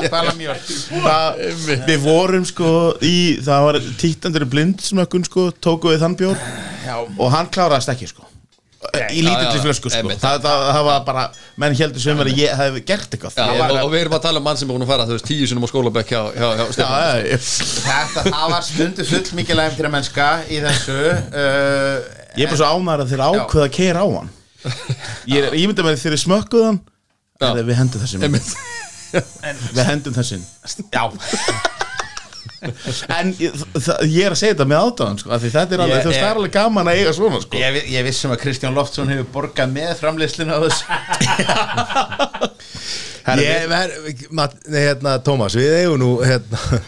Kvala 0.08 0.34
mjöl? 0.38 0.56
Það, 0.90 1.44
Við 1.90 2.02
vorum 2.06 2.48
sko 2.48 2.72
í 3.04 3.16
Það 3.44 3.68
var 3.68 3.80
títandur 4.00 4.48
blindsmökkun 4.56 5.28
sko 5.28 5.50
Tóku 5.62 5.94
við 5.94 6.02
þann 6.06 6.18
bjór 6.20 6.36
Já. 6.80 6.96
Og 7.04 7.28
hann 7.34 7.50
kláraðist 7.52 7.92
ekki 7.92 8.08
sko 8.10 8.29
Í 9.12 9.20
lítilli 9.20 9.58
flösku 9.60 9.90
sko. 9.92 9.98
Einmitt. 10.00 10.22
það, 10.22 10.38
það, 10.40 10.62
það 10.72 10.84
var 10.86 11.00
bara 11.04 11.24
Menn 11.60 11.74
heldur 11.76 12.00
sem 12.00 12.20
að 12.22 12.30
ég 12.32 12.54
hef 12.56 12.78
gert 12.88 13.12
eitthvað. 13.12 13.34
Já, 13.36 13.44
og, 13.52 13.58
var- 13.60 13.82
og 13.84 13.90
við 13.92 14.00
erum 14.06 14.14
að 14.16 14.22
tala 14.24 14.40
um 14.40 14.46
mann 14.48 14.56
sem 14.56 14.70
er 14.70 14.72
búin 14.72 14.84
að 14.86 14.92
fara 14.94 15.04
þú 15.10 15.16
veist, 15.18 15.26
tíu 15.28 15.48
sinum 15.50 15.66
á 15.66 15.68
skólabekk 15.68 16.12
hjá, 16.14 16.22
hjá, 16.32 16.46
hjá 16.56 16.62
Já, 16.62 16.72
Stefán. 16.72 17.02
já, 17.04 17.26
já. 17.28 17.38
Þetta, 17.84 18.24
það 18.30 18.46
var 18.54 18.64
stundu 18.70 19.06
full 19.10 19.36
mikið 19.40 19.58
lægum 19.60 19.88
að 19.90 19.94
mennska 19.98 20.28
í 20.48 20.62
þessu 20.64 20.96
uh, 20.96 21.98
Ég 22.40 22.46
er 22.46 22.54
bara 22.54 22.60
svo 22.62 22.70
ánæður 22.72 23.04
að 23.04 23.12
þeir 23.12 23.24
ákveða 23.28 23.66
að 23.68 23.74
keira 23.76 24.00
á 24.00 24.08
hann. 24.16 24.32
Ég, 25.28 25.36
er- 25.44 25.58
ég 25.60 25.68
myndi 25.68 25.84
með 25.90 26.00
þeir 26.06 26.16
smökkuð 26.24 26.64
hann 26.70 26.80
Já. 27.40 27.50
Eða 27.52 27.66
við 27.68 27.78
hendum 27.82 28.00
þessum 28.06 28.24
Einmitt. 28.24 28.50
Við 29.76 29.84
hendum 29.88 30.16
þessum 30.16 30.42
Já, 30.88 31.04
En 33.18 33.30
ég, 33.40 33.54
er 34.20 34.34
að 34.34 34.38
segja 34.40 34.54
þetta 34.54 34.66
með 34.68 34.82
átáðan 34.84 35.20
sko, 35.22 35.38
þetta 35.40 35.62
er 35.64 35.82
alveg, 35.84 36.02
þú 36.04 36.10
veist, 36.10 36.20
það 36.20 36.30
er 36.30 36.40
alveg 36.40 36.54
gaman 36.56 36.90
að 36.90 36.98
eiga 37.00 37.12
svona 37.16 37.40
sko. 37.44 37.60
ég, 37.60 37.78
ég 37.94 38.06
vissum 38.06 38.34
að 38.34 38.42
Kristján 38.44 38.76
Loftsson 38.76 39.12
hefur 39.12 39.28
borgað 39.36 39.68
með 39.74 39.92
framleyslinu 40.02 40.52
á 40.52 40.60
þessu 40.66 40.84
Ég, 43.40 43.66
ver, 43.70 43.92
mat, 44.34 44.54
nei, 44.66 44.80
hérna, 44.88 45.18
Tómas, 45.22 45.54
við 45.54 45.74
eigum 45.82 46.00
nú 46.00 46.08
hérna, 46.24 46.80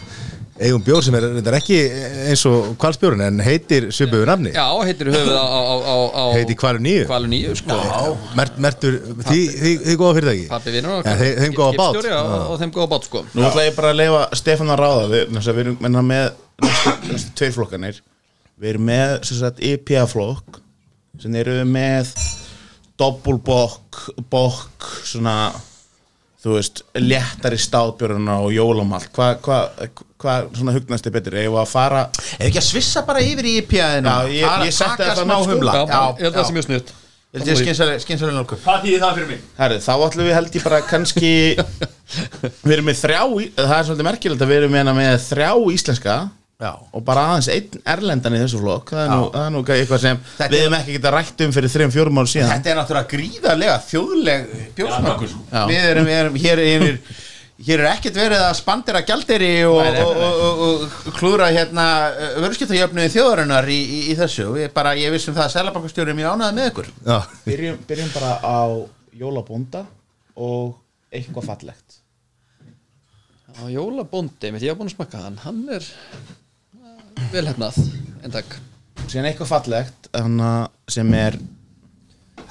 eigum 0.61 0.83
bjór 0.85 1.01
sem 1.01 1.15
er 1.17 1.25
reyndar 1.25 1.55
ekki 1.57 1.77
eins 2.29 2.43
og 2.45 2.75
kvalsbjórun 2.81 3.23
en 3.25 3.41
heitir 3.41 3.87
svipuðu 3.95 4.27
nafni? 4.29 4.51
Já, 4.53 4.65
heitir 4.85 5.09
höfuð 5.09 5.33
á, 5.33 5.45
á, 5.49 5.61
á, 5.81 5.95
á 6.13 6.23
heitir 6.37 6.57
kvalur 6.59 6.83
nýju 6.83 7.07
Kvalu 7.09 7.31
nýju 7.31 7.55
sko. 7.57 7.77
Mert, 8.37 8.59
Mertur, 8.61 8.99
því, 9.23 9.39
því, 9.49 9.73
því 9.87 9.97
góða 9.97 10.13
fyrir 10.19 10.29
það 10.29 10.37
ekki 10.37 10.47
Pappi 10.51 10.75
vinnur 10.75 11.09
Ja, 11.09 11.15
þeim, 11.17 11.33
þeim 11.41 11.57
góða 11.57 11.73
bát. 11.79 11.97
Skipstjóri 11.97 12.15
og, 12.19 12.35
og 12.53 12.61
þeim 12.61 12.75
góða 12.77 12.89
bát 12.93 13.09
sko. 13.09 13.25
Nú 13.33 13.47
ætla 13.49 13.65
ég 13.65 13.77
bara 13.79 13.93
að 13.95 13.99
leifa 14.03 14.23
Stefán 14.37 14.73
að 14.75 14.81
ráða. 14.83 15.03
Við, 15.15 15.35
að 15.41 15.51
við 15.57 15.65
erum 15.65 15.99
með 16.13 16.29
næstu, 17.09 17.35
tveir 17.39 17.57
flokkanir 17.57 18.01
Við 18.61 18.73
erum 18.75 18.87
með 18.91 19.17
sem 19.25 19.41
sagt, 19.41 19.61
IPA 19.65 20.07
flokk 20.11 20.61
sem 21.21 21.35
eru 21.41 21.59
við 21.63 21.69
með 21.73 22.13
doppelbokk 23.01 24.03
bokk 24.29 24.89
svona 25.09 25.37
þú 26.43 26.57
veist, 26.57 26.81
léttari 26.99 27.57
stáðbjöruna 27.61 28.41
og 28.43 28.51
jólamalt. 28.51 29.07
Hvað 29.15 29.37
hva, 29.45 29.59
hva, 30.23 30.35
svona 30.55 30.73
hugnast 30.77 31.07
er 31.09 31.15
betur? 31.15 31.37
Eða 31.43 31.61
að 31.63 31.71
fara 31.73 32.03
Er 32.39 32.47
ekki 32.49 32.61
að 32.63 32.67
svissa 32.71 33.05
bara 33.07 33.23
yfir 33.23 33.49
í 33.51 33.55
IPA-inu 33.61 34.09
Já, 34.09 34.33
ég- 34.39 34.67
ég 34.69 34.75
setti 34.79 35.03
það 35.07 35.23
smá 35.23 35.37
sko. 35.37 35.49
humla. 35.53 35.73
Já, 35.73 35.83
Já, 35.83 36.03
ég 36.17 36.23
held 36.27 36.33
að 36.33 36.39
það 36.41 36.49
sé 36.51 36.57
mjög 36.59 36.69
snutt 36.69 36.93
skynsalega 37.33 38.35
nálgur 38.37 38.59
Hvað 38.61 38.83
þýðir 38.85 39.01
það 39.01 39.15
fyrir 39.17 39.27
mig? 39.31 39.41
Herri, 39.57 39.79
þá 39.81 39.93
ætlum 40.05 40.27
við 40.27 40.35
held 40.37 40.55
ég 40.59 40.63
bara 40.67 40.81
kannski 40.85 41.31
við 42.67 42.75
erum 42.77 42.87
með 42.91 42.99
þrjá 43.01 43.21
það 43.57 43.75
er 43.79 43.87
svolítið 43.89 44.07
merkilegt 44.09 44.45
að 44.45 44.51
við 44.53 44.59
erum 44.61 44.75
með, 44.77 44.91
með 44.99 45.15
þrjá 45.31 45.49
íslenska 45.73 46.17
Já. 46.63 46.69
og 46.93 47.01
bara 47.03 47.23
aðeins 47.33 47.49
einn 47.51 47.81
erlendan 47.91 48.35
í 48.37 48.39
þessu 48.39 48.59
flokk. 48.61 48.93
Það 48.93 49.01
er 49.03 49.09
nú, 49.11 49.23
það 49.33 49.47
er 49.47 49.51
nú 49.51 49.61
eitthvað 49.73 50.01
sem 50.03 50.19
Þetta 50.37 50.53
við 50.53 50.61
hefum 50.63 50.75
ekki 50.77 50.93
getað 50.95 51.15
rætt 51.17 51.41
um 51.43 51.55
fyrir 51.57 51.73
þreim 51.73 51.91
fjórum 51.91 52.19
ára 52.21 52.31
síðan. 52.31 52.51
Þetta 52.53 52.71
er 52.71 52.77
náttúrulega 52.79 53.09
gríðarlega 53.13 53.77
þjóðleg 53.89 54.45
bjórsmakkur 54.77 55.33
Já. 55.33 55.63
Við 55.73 55.87
erum, 55.89 56.07
við 56.07 56.19
erum 56.21 56.37
hér, 56.45 56.61
hér, 56.69 56.85
hér 57.63 57.83
er 57.83 57.89
ekkert 57.93 58.17
verið 58.19 58.43
að 58.43 58.57
spandera 58.59 59.01
gjalderi 59.07 59.51
og, 59.67 59.79
og, 59.79 60.21
og, 60.27 60.35
og, 60.67 60.83
og 61.07 61.17
klúra 61.17 61.49
hérna 61.53 61.85
vörskiptajöfnuði 62.43 63.13
þjóðarinnar 63.15 63.69
í, 63.71 63.79
í, 63.79 63.99
í 64.11 64.17
þessu. 64.19 64.49
Ég, 64.59 64.73
bara, 64.75 64.95
ég 64.99 65.13
vissum 65.13 65.35
það 65.37 65.47
að 65.47 65.55
Sælabankastjóri 65.55 66.13
er 66.13 66.19
mjög 66.19 66.37
ánægði 66.37 66.59
með 66.59 66.69
ykkur. 66.71 66.91
Já, 67.07 67.17
byrjum, 67.47 67.81
byrjum 67.89 68.13
bara 68.17 68.31
á 68.43 68.61
jólabónda 69.23 69.85
og 70.35 70.75
eitthvað 71.13 71.49
fallegt. 71.51 71.99
Já, 73.53 73.65
Jólabóndi, 73.69 74.49
mitt 74.49 74.63
ég 74.65 74.73
var 74.73 74.79
búin 74.81 74.89
að 74.89 74.95
smakka 74.95 75.23
hann. 75.27 75.35
Hann 75.43 75.65
er 75.69 75.85
uh, 75.85 77.25
vel 77.33 77.45
hefnað. 77.45 77.77
En 78.25 78.33
takk. 78.33 78.55
Síðan 79.05 79.27
eitthvað 79.29 79.51
fallegt 79.51 80.07
sem 80.93 81.13
er 81.17 81.37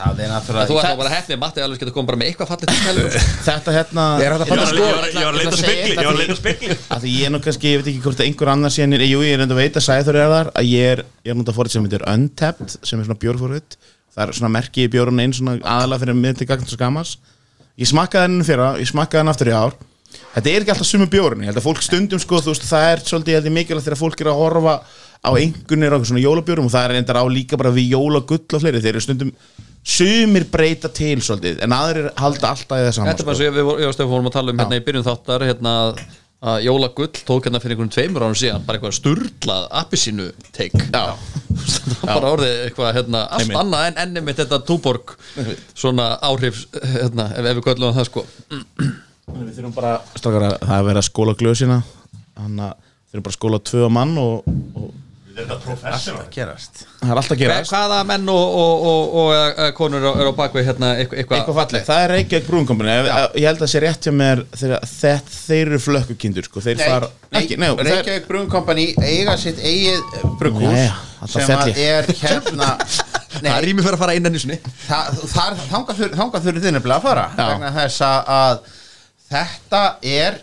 Það 0.03 0.21
er 0.23 0.29
Þú 0.29 0.33
náttúrulega 0.33 0.73
ert 0.73 0.87
þá 0.89 0.99
bara 0.99 1.11
hefnið, 1.13 1.39
Matti 1.43 1.63
alveg 1.63 1.79
getur 1.83 1.95
komið 1.95 2.09
bara 2.11 2.19
með 2.23 2.29
eitthvað 2.33 2.49
fallið 2.51 2.69
til 2.73 2.79
þetta 3.47 3.75
hérna 3.77 4.05
er 4.19 4.23
Ég 4.23 4.33
var 4.33 4.43
að- 4.43 4.51
að- 4.53 5.27
að 5.29 5.37
leita 5.39 5.59
spekli 5.61 5.93
Ég 5.93 6.03
var 6.03 6.13
að 6.13 6.21
leita 6.23 6.37
að 6.97 7.05
því 7.05 7.13
ég 7.13 7.27
er 7.29 7.33
nú 7.35 7.41
kannski, 7.45 7.71
ég 7.73 7.83
veit 7.83 7.91
ekki 7.93 8.03
hvort 8.07 8.23
einhver 8.27 8.51
annar 8.53 8.73
síðan 8.75 8.97
er, 8.99 9.05
jú, 9.07 9.21
ég 9.23 9.37
er 9.37 9.45
enda 9.47 9.55
að 9.55 9.63
veita 9.63 9.81
Sæður 9.85 10.19
er 10.25 10.33
þar, 10.35 10.51
að 10.59 10.71
ég 10.73 10.91
er, 10.97 11.05
ég 11.23 11.31
er 11.31 11.39
náttúrulega 11.39 11.59
fórið 11.61 11.75
sem 11.77 11.87
heitir 11.87 12.07
Untapped, 12.15 12.77
sem 12.83 12.99
er 12.99 13.07
svona 13.07 13.21
bjórfórið 13.23 13.79
það 14.13 14.25
er 14.27 14.35
svona 14.37 14.53
merki 14.59 14.85
í 14.85 14.91
bjórun 14.93 15.23
einn 15.23 15.33
svona 15.33 15.55
aðalega 15.63 16.03
fyrir 16.03 16.19
mitt 16.19 16.37
til 16.43 16.47
gagn 16.51 16.67
og 16.67 16.75
skamas 16.75 17.15
ég 17.81 17.89
smakkaði 17.89 18.27
henni 18.29 18.45
fyrra, 18.45 18.73
ég 18.83 18.91
smakkaði 18.91 19.23
henni 19.23 19.33
aftur 19.33 19.49
í 19.49 19.55
ár. 19.57 19.73
Þetta 20.35 20.51
er 20.53 20.61
ekki 20.67 20.73
alltaf 20.75 20.89
sumu 20.91 21.07
bjórun 21.09 21.41
ég 21.47 21.49
held 21.49 21.57
að 21.63 21.65
fólk 21.65 21.81
stundum 21.87 22.21
sko, 22.21 22.43
þú 22.45 22.53
veist, 22.53 22.67
það 22.69 22.85
er 22.91 23.01
svolítið 23.09 23.33
ég 23.33 23.39
held 23.41 23.49
ég 23.49 23.55
mikilvægt 23.57 23.87
þegar 23.89 24.01
fólk 24.03 24.21
er 24.21 24.29
að 24.29 24.41
horfa 24.43 24.75
á 25.25 25.31
einhvernir 25.33 25.95
á 25.97 25.99
svona 26.05 26.21
jólabjórum 26.21 26.69
og 26.69 26.73
það 26.75 26.85
er 26.85 26.93
reyndar 26.99 27.17
á 27.17 27.25
líka 27.33 27.57
bara 27.57 27.73
við 27.73 27.95
jólagull 27.95 28.43
og 28.53 28.61
fleiri, 28.61 28.83
þeir 28.85 28.93
eru 28.93 29.01
stundum 29.07 29.33
sumir 29.83 30.45
breyta 30.53 30.89
til 30.95 31.19
svolítið 31.25 31.63
en 31.67 31.75
aðrir 31.75 32.11
halda 32.21 32.53
alltaf 32.55 32.79
í 32.79 32.85
það 32.87 32.93
saman 32.97 33.11
Þetta 33.13 33.23
er 33.25 33.29
bara 33.31 33.39
svo 33.41 33.47
ég, 33.49 33.55
við, 33.57 33.71
ég 33.83 33.95
Stefán 33.97 34.13
vorum 34.15 34.29
að 34.31 34.37
tala 34.37 34.53
um 34.55 34.61
hérna 34.63 34.79
í 34.79 34.85
byrjun 34.87 35.07
þáttar 35.09 35.45
hérna 35.49 35.73
að- 35.89 36.03
að 36.43 36.65
Jóla 36.67 36.89
Gull 36.99 37.11
tók 37.27 37.45
hérna 37.47 37.61
fyrir 37.63 37.77
einhvern 37.77 37.91
tveimur 37.95 38.25
árum 38.27 38.35
síðan 38.39 38.65
bara 38.67 38.79
eitthvað 38.79 38.97
sturlað 38.97 39.67
appisínu 39.83 40.25
teik 40.55 40.73
Já. 40.91 41.15
bara 42.07 42.33
orðið 42.35 42.57
eitthvað 42.69 42.95
hérna 42.97 43.21
allt 43.31 43.55
annað 43.61 43.87
en 43.91 44.01
ennum 44.07 44.27
mitt 44.27 44.41
þetta 44.43 44.59
túborg 44.67 45.13
svona 45.79 46.09
áhrif 46.27 46.65
hérna 46.83 47.29
ef, 47.31 47.45
ef 47.47 47.59
við 47.61 47.63
köllum 47.69 47.95
það 47.95 48.09
sko. 48.11 48.25
Við 48.53 49.53
þurfum 49.57 49.75
bara, 49.77 49.93
strákar, 50.19 50.49
að 50.49 50.57
það 50.67 50.75
er 50.81 50.87
verið 50.91 51.03
að 51.05 51.09
skóla 51.13 51.35
glösina 51.39 51.77
Þannig 52.35 52.65
að 52.67 52.75
við 52.83 53.13
þurfum 53.13 53.23
bara 53.29 53.33
að 53.35 53.39
skóla 53.39 53.63
tvö 53.71 53.89
mann 53.99 54.19
og, 54.19 54.51
og 54.83 54.91
það 55.33 57.11
er 57.11 57.19
alltaf 57.19 57.33
að 57.33 57.39
Hva, 57.39 57.39
gera 57.41 57.57
hvaða 57.69 57.99
menn 58.09 58.29
og, 58.33 58.57
og, 58.63 58.83
og, 58.89 59.15
og 59.23 59.75
konur 59.79 60.05
er 60.11 60.29
á 60.29 60.33
bakvið 60.37 60.67
hérna 60.69 60.91
eitthvað, 61.01 61.23
Eitthvað? 61.23 61.57
Fallegt, 61.59 61.87
það 61.89 62.03
er 62.05 62.13
Reykjavík 62.17 62.49
brúnkompani 62.51 62.97
Ég 62.97 63.47
held 63.49 63.57
að 63.57 63.63
það 63.65 63.73
sé 63.73 63.83
rétt 63.85 64.09
hjá 64.09 64.15
mér 64.19 64.43
þegar 64.61 64.87
þeir 65.33 65.63
eru 65.73 65.81
flökkukindur 65.87 66.49
sko. 66.49 66.63
Þeir 66.65 66.83
fara, 66.83 67.11
ekki, 67.41 67.59
nei, 67.61 67.69
þeir, 67.73 67.89
Reykjavík 67.89 68.29
Brewing 68.29 68.53
Company 68.53 68.87
eiga 69.01 69.37
sitt 69.41 69.59
eigið 69.63 70.05
þetta 70.13 71.33
sem 71.33 71.49
fell 71.49 71.59
að 71.59 71.73
ég. 71.73 71.83
er 71.89 72.13
hérna 72.23 72.71
Það 73.33 73.47
Nei, 73.47 73.53
rými 73.65 73.81
fyrir 73.81 73.97
að 73.97 74.03
fara 74.03 74.15
inn 74.19 74.29
enn 74.29 74.35
í 74.37 74.41
sinni. 74.43 74.59
Það, 74.85 75.21
þar, 75.33 75.55
þangað 75.71 76.01
þurfi 76.03 76.19
þangað 76.21 76.43
þurfi 76.47 76.61
þið 76.67 76.75
nefnilega 76.77 76.99
að 77.01 77.07
fara 77.07 77.23
vegna 77.39 77.71
þess 77.79 78.03
að- 78.05 78.29
að 78.37 78.59
þetta 79.33 79.81
er 80.13 80.37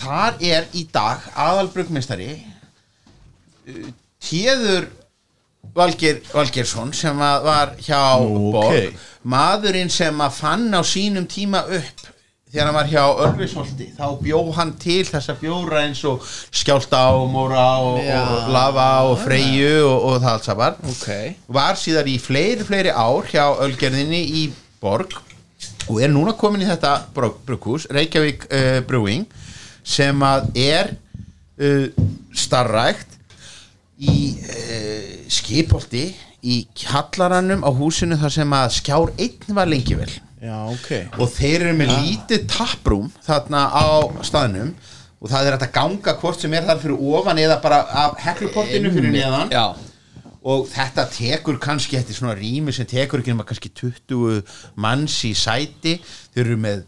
þar 0.00 0.38
er 0.48 0.70
í 0.80 0.86
dag 0.94 1.26
aðalbrugmistari 1.44 2.30
Téður 4.20 4.88
Valgir 5.74 6.22
Valgirsson 6.32 6.92
sem 6.96 7.18
var 7.20 7.74
hjá 7.80 8.18
Nú, 8.20 8.50
Borg 8.54 8.90
ok. 8.90 9.04
maðurinn 9.30 9.92
sem 9.92 10.16
að 10.24 10.38
fann 10.40 10.72
á 10.74 10.80
sínum 10.86 11.28
tíma 11.30 11.62
upp 11.68 12.06
þegar 12.50 12.66
hann 12.66 12.74
var 12.74 12.88
hjá 12.90 13.04
Ölvisholti 13.26 13.86
þá 13.94 14.06
bjó 14.24 14.40
hann 14.56 14.72
til 14.82 15.04
þessa 15.06 15.36
bjóra 15.38 15.84
eins 15.84 16.00
og 16.08 16.24
skjálta 16.50 17.02
og 17.14 17.28
móra 17.30 17.66
og, 17.84 18.00
Já. 18.02 18.18
og 18.24 18.48
lava 18.50 18.88
og 19.12 19.20
freyju 19.22 19.84
og, 19.84 19.98
og 20.08 20.16
það 20.24 20.32
allt 20.32 20.48
saman 20.48 20.80
Ok 20.90 21.06
var 21.60 21.78
síðan 21.78 22.10
í 22.10 22.16
fleiri, 22.18 22.66
fleiri 22.66 22.90
ár 22.90 23.28
hjá 23.30 23.44
Ölgerðinni 23.62 24.24
í 24.42 24.48
Borg 24.82 25.14
og 25.90 26.00
er 26.02 26.10
núna 26.10 26.34
komin 26.38 26.64
í 26.64 26.68
þetta 26.68 26.96
brugghús, 27.14 27.86
Reykjavík 27.92 28.48
uh, 28.48 28.80
Brewing 28.88 29.28
sem 29.86 30.26
að 30.26 30.50
er 30.58 30.92
uh, 31.60 31.86
starrækt 32.34 33.19
í 34.00 34.16
uh, 34.40 35.12
skipolti 35.32 36.08
í 36.40 36.62
kjallaranum 36.76 37.64
á 37.66 37.70
húsinu 37.76 38.16
þar 38.20 38.34
sem 38.38 38.56
að 38.56 38.74
skjár 38.78 39.12
einn 39.20 39.56
var 39.56 39.68
lengi 39.68 39.98
vel. 39.98 40.10
Já, 40.40 40.56
ok. 40.72 40.88
Og 41.20 41.28
þeir 41.34 41.66
eru 41.66 41.74
með 41.76 41.92
lítið 41.98 42.46
taprúm 42.48 43.10
þarna 43.26 43.66
á 43.76 43.84
staðnum 44.24 44.72
og 45.20 45.28
það 45.28 45.50
er 45.50 45.56
að 45.58 45.66
ganga 45.74 46.16
hvort 46.16 46.40
sem 46.40 46.54
er 46.56 46.64
þar 46.64 46.80
fyrir 46.80 47.02
ofan 47.12 47.42
eða 47.42 47.58
bara 47.60 47.82
af 48.06 48.16
hekluportinu 48.24 48.92
fyrir 48.94 49.12
neðan. 49.12 49.52
Já, 49.52 49.76
og 50.40 50.64
þetta 50.70 51.04
tekur 51.12 51.58
kannski 51.60 51.98
þetta 51.98 52.14
er 52.14 52.18
svona 52.22 52.38
rými 52.38 52.72
sem 52.72 52.88
tekur 52.88 53.20
ekki 53.20 53.34
nema 53.34 53.44
kannski 53.48 53.72
20 53.76 54.40
manns 54.80 55.18
í 55.28 55.34
sæti. 55.36 55.98
Þeir 56.32 56.46
eru 56.46 56.60
með 56.62 56.86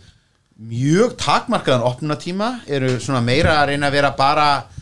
mjög 0.72 1.16
takmarkaðan 1.20 1.84
opnunatíma 1.89 2.52
eru 2.70 2.94
svona 3.02 3.20
meira 3.24 3.59
að 3.60 3.72
reyna 3.72 3.90
að 3.90 3.97
vera 3.98 4.12
bara 4.16 4.48
eh, 4.62 4.81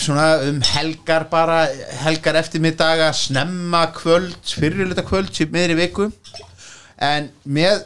svona 0.00 0.26
um 0.48 0.60
helgar 0.72 1.28
bara 1.30 1.66
helgar 2.02 2.38
eftirmiddaga 2.40 3.12
snemma 3.16 3.86
kvöld, 3.96 4.36
fyrirluta 4.44 5.04
kvöld 5.06 5.32
sem 5.36 5.50
meðri 5.52 5.78
viku. 5.82 6.10
En 7.02 7.30
með 7.44 7.82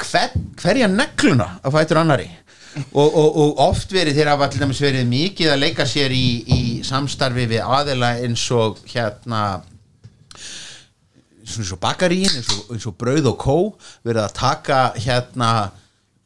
hver, 0.00 0.36
hverja 0.60 0.88
negluna 0.90 1.56
að 1.64 1.76
fætur 1.76 2.00
annari 2.00 2.28
og, 2.92 3.08
og, 3.08 3.36
og 3.42 3.60
oft 3.66 3.92
verið 3.92 4.20
þeir 4.20 4.30
hafa 4.32 4.48
til 4.50 4.62
dæmis 4.62 4.80
verið 4.82 5.08
mikið 5.10 5.52
að 5.52 5.62
leika 5.64 5.86
sér 5.88 6.14
í, 6.14 6.26
í 6.46 6.60
samstarfi 6.86 7.48
við 7.50 7.64
aðila 7.64 8.12
eins 8.22 8.44
og 8.54 8.78
hérna 8.90 9.42
eins 11.40 11.72
og 11.74 11.80
bakaríin 11.82 12.30
eins 12.30 12.50
og, 12.54 12.70
eins 12.74 12.86
og 12.86 12.96
brauð 13.00 13.32
og 13.32 13.38
kó 13.42 13.58
verið 14.06 14.22
að 14.22 14.36
taka 14.38 14.80
hérna 14.98 15.50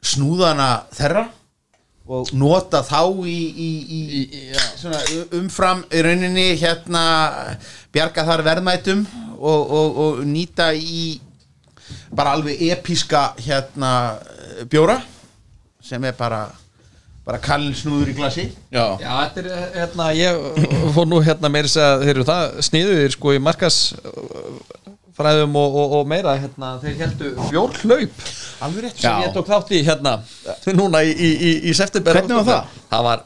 snúðana 0.05 0.69
þeirra 0.93 1.25
og 2.05 2.29
nota 2.37 2.83
þá 2.85 3.01
í, 3.25 3.37
í, 3.49 3.69
í, 3.97 4.23
svona 4.77 4.99
umfram 5.39 5.81
í 5.89 6.03
rauninni 6.05 6.51
hérna 6.61 7.05
bjarga 7.93 8.25
þar 8.27 8.43
verðmætum 8.45 9.05
og, 9.39 9.61
og, 9.63 9.97
og 10.03 10.19
nýta 10.29 10.69
í 10.77 11.17
bara 12.15 12.35
alveg 12.37 12.61
episka 12.69 13.31
hérna 13.41 13.89
bjóra 14.69 14.99
sem 15.85 16.03
er 16.05 16.15
bara 16.17 16.45
bara 17.25 17.39
kallin 17.41 17.73
snúður 17.73 18.11
í 18.11 18.13
glasi. 18.19 18.43
Já, 18.69 18.83
þetta 19.01 19.41
er 19.41 19.47
hérna, 19.73 20.09
ég 20.13 20.91
fór 20.93 21.07
nú 21.09 21.23
hérna 21.25 21.49
meira 21.49 21.65
þess 21.65 21.81
að 21.81 22.03
þeir 22.03 22.13
eru 22.13 22.25
það 22.27 22.43
sniðuðir 22.67 23.15
sko 23.15 23.33
í 23.33 23.41
markas 23.41 23.79
fræðum 25.15 25.55
og, 25.59 25.79
og, 25.79 25.95
og 25.99 26.09
meira 26.11 26.35
hérna, 26.39 26.73
þeir 26.83 26.99
heldu 27.05 27.31
fjórhlaup. 27.49 28.21
Alveg 28.65 28.85
rétt. 28.87 29.01
Sem 29.01 29.23
ég 29.23 29.33
tók 29.35 29.49
þátt 29.49 29.73
í 29.75 29.81
hérna 29.87 30.17
núna 30.75 31.01
í, 31.05 31.11
í, 31.15 31.31
í, 31.31 31.51
í 31.71 31.75
september. 31.77 32.19
Hvernig 32.19 32.39
var 32.41 32.47
það? 32.49 32.77
Það 32.91 33.09
var 33.09 33.25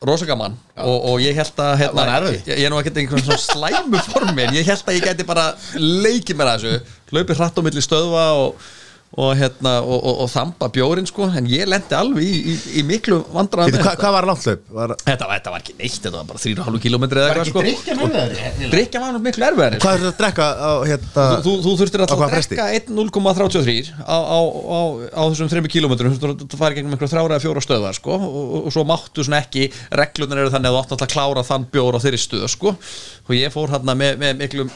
rosagaman 0.00 0.54
og, 0.80 0.94
og 1.10 1.20
ég 1.20 1.36
held 1.36 1.58
að 1.60 1.74
hérna, 1.82 1.96
Var 1.98 2.10
erfitt? 2.14 2.46
ég, 2.48 2.60
ég 2.62 2.66
er 2.68 2.72
nú 2.72 2.78
ekki 2.80 2.92
einhvern 3.02 3.24
svona 3.26 3.42
slæmu 3.42 4.00
formi 4.06 4.46
en 4.46 4.54
ég 4.56 4.68
held 4.70 4.86
að 4.88 4.96
ég 4.96 5.08
gæti 5.10 5.26
bara 5.28 5.50
leikið 5.76 6.38
mér 6.40 6.52
að 6.54 6.62
þessu. 6.64 6.94
Hlaupið 7.10 7.42
hratt 7.42 7.58
á 7.60 7.62
milli 7.66 7.84
stöðva 7.84 8.22
og, 8.40 8.70
og 9.18 9.32
hérna 9.34 9.70
og, 9.82 9.96
og, 10.06 10.20
og 10.22 10.28
þamba 10.30 10.68
bjórin 10.70 11.06
sko 11.08 11.26
en 11.34 11.46
ég 11.50 11.66
lendi 11.66 11.96
alveg 11.98 12.22
í, 12.22 12.36
í, 12.52 12.52
í 12.78 12.82
miklu 12.86 13.16
vandræðum 13.34 13.72
Býtu, 13.72 13.80
með 13.80 13.88
hva, 13.88 13.94
Hvað 13.98 14.12
var 14.14 14.26
langt 14.28 14.44
hlaup? 14.46 14.60
Var, 14.76 14.92
Þetta, 15.02 15.26
var- 15.26 15.40
þetta 15.40 15.54
var 15.54 15.64
ekki 15.64 15.74
neitt, 15.80 15.96
þetta 16.04 16.12
var 16.14 16.28
bara 16.28 16.42
3,5 16.44 16.78
km 16.84 17.06
eða 17.08 17.24
var 17.32 17.40
ekki 17.42 17.50
sko. 17.50 17.64
drikja 17.66 17.96
með 17.98 18.14
þeir 18.14 18.70
Drykja 18.76 19.02
var 19.02 19.18
miklu 19.24 19.46
erfiðari 19.48 19.80
hvað 19.82 19.96
er 19.96 20.04
þetta 20.04 20.12
að 20.14 20.20
drekka 20.22 20.46
á 20.54 20.72
hérna 20.92 21.26
Þú, 21.26 21.42
þú, 21.42 21.56
þú 21.66 21.74
þurftir 21.82 22.00
Á 22.00 22.02
alltaf 22.06 22.22
hvaða 22.22 22.30
að 22.30 22.46
drekka 22.46 22.68
1,033 22.78 23.92
á, 23.98 24.16
á, 24.30 24.38
á, 24.38 24.80
á 25.10 25.22
þessum 25.26 25.52
3 25.56 25.74
km 25.74 25.94
þú 25.98 26.14
þurftir 26.14 26.34
að 26.46 26.58
fara 26.62 26.78
gegnum 26.78 26.94
einhverja 26.94 27.14
þrjára 27.16 27.34
eða 27.34 27.44
fjóra 27.48 27.66
stöðar 27.66 27.98
sko, 27.98 28.14
og, 28.14 28.40
og, 28.40 28.58
og 28.70 28.74
svo 28.78 28.86
máttu 28.86 29.26
svona 29.26 29.42
ekki 29.42 29.66
reglunar 29.90 30.44
eru 30.44 30.54
þannig 30.54 30.70
að 30.70 30.78
þú 30.78 30.82
átt 30.86 31.06
að 31.08 31.12
klára 31.16 31.46
þann 31.50 31.66
bjór 31.74 31.98
á 31.98 32.02
þeirri 32.06 32.22
stöð 32.22 32.46
sko. 32.54 32.76
og 33.26 33.34
ég 33.34 33.50
fór 33.54 33.74
hérna 33.74 33.98
með, 33.98 34.20
með 34.22 34.38
miklum 34.44 34.70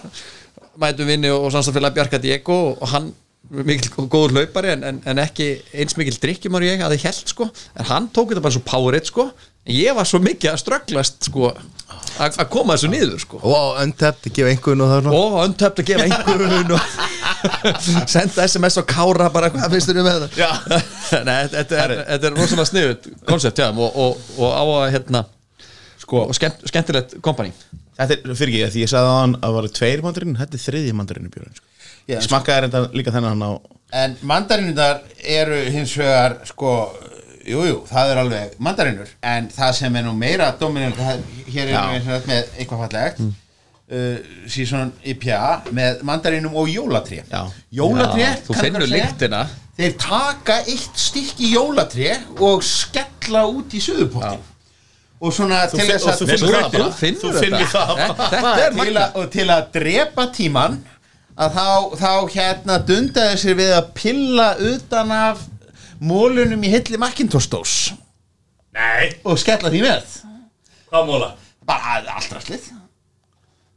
mætum 0.82 1.06
vinni 1.06 1.30
og 1.30 1.52
samstafélag 1.54 1.94
Bjarka 1.94 2.18
Diego 2.18 2.56
og 2.74 2.88
hann 2.90 3.12
mikil 3.50 4.06
góður 4.08 4.38
hlaupari 4.38 4.72
en, 4.74 4.84
en, 4.88 5.00
en 5.04 5.22
ekki 5.22 5.48
eins 5.74 5.96
mikil 6.00 6.16
drikkjum 6.22 6.60
ég 6.64 6.84
að 6.84 6.96
þið 6.96 7.08
held 7.08 7.34
sko. 7.34 7.48
En 7.76 7.90
hann 7.90 8.10
tók 8.14 8.32
þetta 8.32 8.44
bara 8.44 8.56
svo 8.56 8.64
powerade 8.66 9.10
sko. 9.10 9.28
En 9.64 9.76
ég 9.76 9.96
var 9.96 10.08
svo 10.08 10.20
mikið 10.22 10.52
að 10.52 10.62
strögglast 10.64 11.28
sko 11.30 11.52
að 11.52 12.38
að 12.38 12.48
koma 12.52 12.76
þessu 12.76 12.90
niður 12.92 13.20
sko. 13.22 13.40
Og 13.42 13.54
á 13.54 13.64
untapped, 13.82 14.30
gefa 14.34 14.50
einhvern 14.52 14.84
og 14.84 14.90
það 14.92 15.00
er 15.00 15.18
og 15.18 15.36
öntöpt 15.44 15.80
að 15.82 15.88
gefa 15.90 16.06
einhverjum 16.08 16.74
og 16.76 18.08
senda 18.14 18.46
sms 18.46 18.78
og 18.80 18.88
kára 18.88 19.28
bara 19.34 19.50
hvað 19.52 19.74
finnst 19.74 19.90
þér 19.90 20.00
um 20.00 20.08
með 20.08 20.26
þetta 20.26 20.80
Nei, 21.28 21.38
þetta 21.52 21.80
er, 21.82 21.94
þetta 22.12 22.28
er 22.30 22.36
rosalega 22.38 22.68
sniðut 22.70 23.08
koncept 23.28 23.62
og, 23.66 23.84
og, 23.88 24.28
og 24.38 24.54
á 24.54 24.62
að 24.64 24.86
hérna 24.96 25.24
sko, 26.00 26.24
og 26.28 26.36
skemmt, 26.38 26.64
skemmtilegt 26.70 27.18
kompani 27.24 27.54
Þetta 27.94 28.16
er 28.16 28.38
fyrir 28.38 28.56
ekki, 28.58 28.72
því 28.74 28.80
ég 28.82 28.90
sagði 28.90 29.10
á 29.10 29.16
hann 29.20 29.36
að 29.38 29.44
það 29.44 29.56
var 29.58 29.68
tveir 29.78 30.00
mandarinn, 30.02 30.38
þetta 30.40 30.58
er 30.58 30.62
þriðji 30.64 30.94
mandarinn 30.98 31.28
í 31.28 31.34
björn 31.34 31.52
sko. 31.54 31.73
Já, 32.04 32.18
Ég 32.18 32.26
smakkaði 32.26 32.66
reynda 32.66 32.84
líka 32.92 33.12
þennan 33.14 33.40
á 33.44 33.52
en 33.94 34.16
mandarinundar 34.26 35.02
eru 35.22 35.60
hins 35.70 35.94
vegar 35.98 36.38
sko, 36.48 36.72
jújú, 37.46 37.66
jú, 37.68 37.78
það 37.88 38.12
er 38.12 38.20
alveg 38.24 38.54
mandarinur, 38.66 39.10
en 39.22 39.48
það 39.54 39.72
sem 39.78 39.98
er 40.00 40.06
nú 40.06 40.14
meira 40.18 40.50
dominant, 40.60 40.98
hér 41.46 41.70
er 41.70 41.90
við 41.92 42.00
sem 42.02 42.10
sagt 42.10 42.30
með 42.30 42.54
eitthvað 42.58 42.82
fallegt 42.84 43.20
mm. 43.22 43.34
uh, 43.98 44.40
síðan 44.50 44.94
IPA 45.14 45.42
með 45.76 46.02
mandarinum 46.10 46.56
og 46.58 46.72
jólatrí, 46.72 47.20
Já, 47.30 47.44
þú 48.48 48.58
finnur 48.58 48.88
lyktina. 48.90 49.44
þeir 49.78 49.94
taka 50.02 50.58
eitt 50.64 50.98
stykki 51.06 51.52
jólatrí 51.54 52.10
og 52.40 52.66
skella 52.66 53.46
út 53.50 53.76
í 53.78 53.84
suðupottin 53.84 54.50
og 55.24 55.32
svona 55.32 55.62
til 55.70 55.78
finn- 55.80 55.92
þess 55.92 56.04
og 56.04 56.10
að 56.10 56.18
þú 56.18 56.26
finnur 56.28 56.54
það 56.54 56.66
bara. 56.74 56.84
Þú 56.84 56.96
finnur 56.98 57.20
Þú 57.20 57.30
þetta. 57.38 57.60
Þetta- 57.94 58.56
Þetta 58.58 58.84
til 58.84 58.96
að, 58.98 59.14
og 59.20 59.30
til 59.32 59.46
að 59.54 59.62
drepa 59.72 60.26
tíman 60.34 60.74
að 61.34 61.56
þá, 61.58 61.68
þá 62.00 62.12
hérna 62.34 62.78
dundaði 62.88 63.38
sér 63.42 63.58
við 63.58 63.72
að 63.74 63.92
pilla 63.98 64.48
utan 64.72 65.14
af 65.14 65.46
mólunum 66.00 66.66
í 66.66 66.72
hilli 66.74 67.00
Macintosh 67.00 67.94
Nei. 68.74 69.14
Og 69.22 69.38
skella 69.38 69.70
því 69.70 69.84
með. 69.84 70.14
Hvað 70.90 71.04
móla? 71.06 71.28
bara 71.66 72.00
allt 72.16 72.32
rastlið 72.34 72.68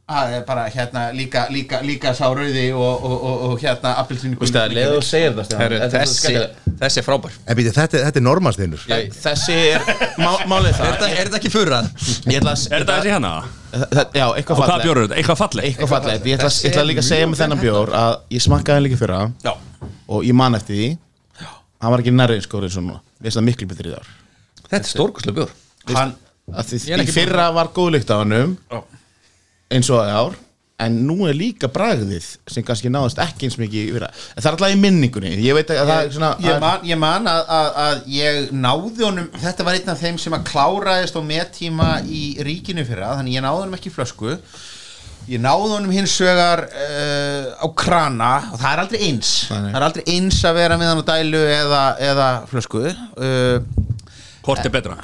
það 0.08 0.30
er 0.38 0.44
bara 0.48 0.62
hérna 0.72 1.02
líka, 1.12 1.42
líka, 1.52 1.78
líka 1.84 2.12
sá 2.16 2.24
rauði 2.32 2.64
og, 2.72 3.02
og, 3.04 3.16
og, 3.28 3.42
og 3.48 3.60
hérna 3.60 3.90
appelsinu 4.00 4.38
Þú 4.38 4.44
veist 4.46 4.56
að 4.56 4.74
leðu 4.78 4.96
og 5.00 5.04
segir 5.04 5.34
það 5.36 5.64
er 5.66 5.74
svo 5.76 5.90
þessi, 5.94 6.32
þessi 6.80 7.00
er 7.02 7.06
frábær. 7.06 7.34
En 7.44 7.58
býtu, 7.58 7.72
þetta, 7.76 8.00
þetta 8.06 8.20
er 8.22 8.24
normansteinur 8.24 8.86
Þessi 9.18 9.56
er 9.74 9.84
má, 10.22 10.30
málið 10.48 10.70
Er 10.70 10.78
það. 10.78 10.86
Þetta, 10.94 11.10
er 11.12 11.28
þetta 11.28 11.40
ekki 11.42 11.52
ætla 12.40 12.54
að 12.54 12.64
Er 12.72 12.84
þetta 12.86 12.96
þessi 12.98 13.12
hérna? 13.12 13.32
þetta 13.74 14.04
Já, 14.16 14.24
Og 14.28 14.38
eitthvað 14.38 14.60
hvað 14.62 14.72
fallegt. 14.72 14.86
bjór 14.88 14.96
er 15.02 15.04
þetta? 15.08 15.18
Eitthvað 15.20 15.40
fallegt? 15.42 15.68
Eitthvað 15.68 15.92
fallegt. 15.92 16.28
Ég 16.30 16.38
ætla, 16.38 16.52
ég 16.64 16.72
ætla 16.72 16.86
líka 16.88 17.02
að 17.04 17.08
segja 17.10 17.26
með 17.28 17.42
þennan 17.42 17.60
bjór 17.60 17.92
að 18.00 18.14
ég 18.38 18.44
smakkaði 18.46 18.78
hann 18.78 18.86
líka 18.88 19.00
fyrra. 19.02 19.18
Já. 19.44 19.52
Og 20.08 20.24
ég 20.24 20.38
man 20.40 20.56
eftir 20.56 20.78
því. 20.80 20.88
Hann 21.78 21.92
var 21.94 22.02
ekki 22.02 22.14
nærri 22.16 22.38
eins 22.40 22.48
góður 22.48 22.70
eins 22.70 22.78
og 22.80 22.86
núna. 22.88 23.02
Mér 23.20 23.28
finnst 23.28 23.38
það 23.42 23.46
miklu 23.50 23.68
betri 23.74 23.92
í 23.92 23.98
ár. 23.98 24.08
Þetta 24.64 24.80
er 24.80 24.88
stórkostlega 24.94 25.36
bjór. 25.42 25.52
Hann, 25.98 26.14
að 26.48 26.70
því, 26.72 26.80
Ég 26.88 26.96
er 26.96 27.04
í 27.04 27.12
fyrra 27.12 27.50
var 27.54 27.70
góð 27.76 27.92
lykt 27.98 28.10
af 28.16 28.24
hannum 28.24 28.56
eins 29.72 29.90
og 29.92 30.04
í 30.04 30.12
ár 30.12 30.38
en 30.78 31.00
nú 31.08 31.26
er 31.26 31.34
líka 31.34 31.66
bragðið 31.74 32.26
sem 32.46 32.64
kannski 32.66 32.90
náðast 32.92 33.18
ekki 33.22 33.48
eins 33.48 33.56
mikið 33.58 33.88
fyrra. 33.96 34.10
En 34.14 34.38
það 34.38 34.48
er 34.48 34.56
alltaf 34.56 34.74
í 34.74 34.78
minningunni. 34.78 35.32
Ég 35.42 35.56
veit 35.58 35.72
að 35.74 35.80
það 35.90 36.02
er 36.04 36.12
svona 36.14 36.30
ég 36.44 36.60
man, 36.62 36.84
ég 36.86 37.00
man 37.02 37.26
að, 37.30 37.40
að, 37.56 37.70
að 37.84 38.04
ég 38.14 38.52
náði 38.54 39.06
honum 39.08 39.30
þetta 39.42 39.66
var 39.66 39.78
einn 39.78 39.92
af 39.92 40.04
þeim 40.04 40.20
sem 40.22 40.36
að 40.38 40.44
kláraðist 40.52 41.18
á 41.18 41.22
mettíma 41.26 41.88
í 42.06 42.22
ríkinu 42.46 42.86
fyrra 42.86 43.16
þannig 43.18 43.40
ég 43.40 43.46
náði 43.46 43.64
honum 43.64 43.78
ekki 43.80 43.92
flösku. 43.94 44.36
Ég 45.28 45.42
náði 45.44 45.74
honum 45.74 45.92
hins 45.92 46.14
vegar 46.24 46.64
uh, 46.70 47.50
á 47.58 47.66
krana 47.76 48.30
og 48.52 48.62
það 48.62 48.70
er 48.70 48.84
aldrei 48.84 49.02
eins. 49.10 49.34
Nei. 49.50 49.72
það 49.72 49.80
er 49.80 49.88
aldrei 49.90 50.06
eins 50.14 50.38
að 50.46 50.62
vera 50.62 50.78
með 50.78 50.92
hann 50.92 51.02
á 51.02 51.10
dælu 51.10 51.42
eða, 51.58 51.82
eða 52.12 52.30
flösku. 52.54 52.86
Uh, 53.18 53.58
Hvort 54.46 54.62
er 54.62 54.72
betra? 54.72 54.96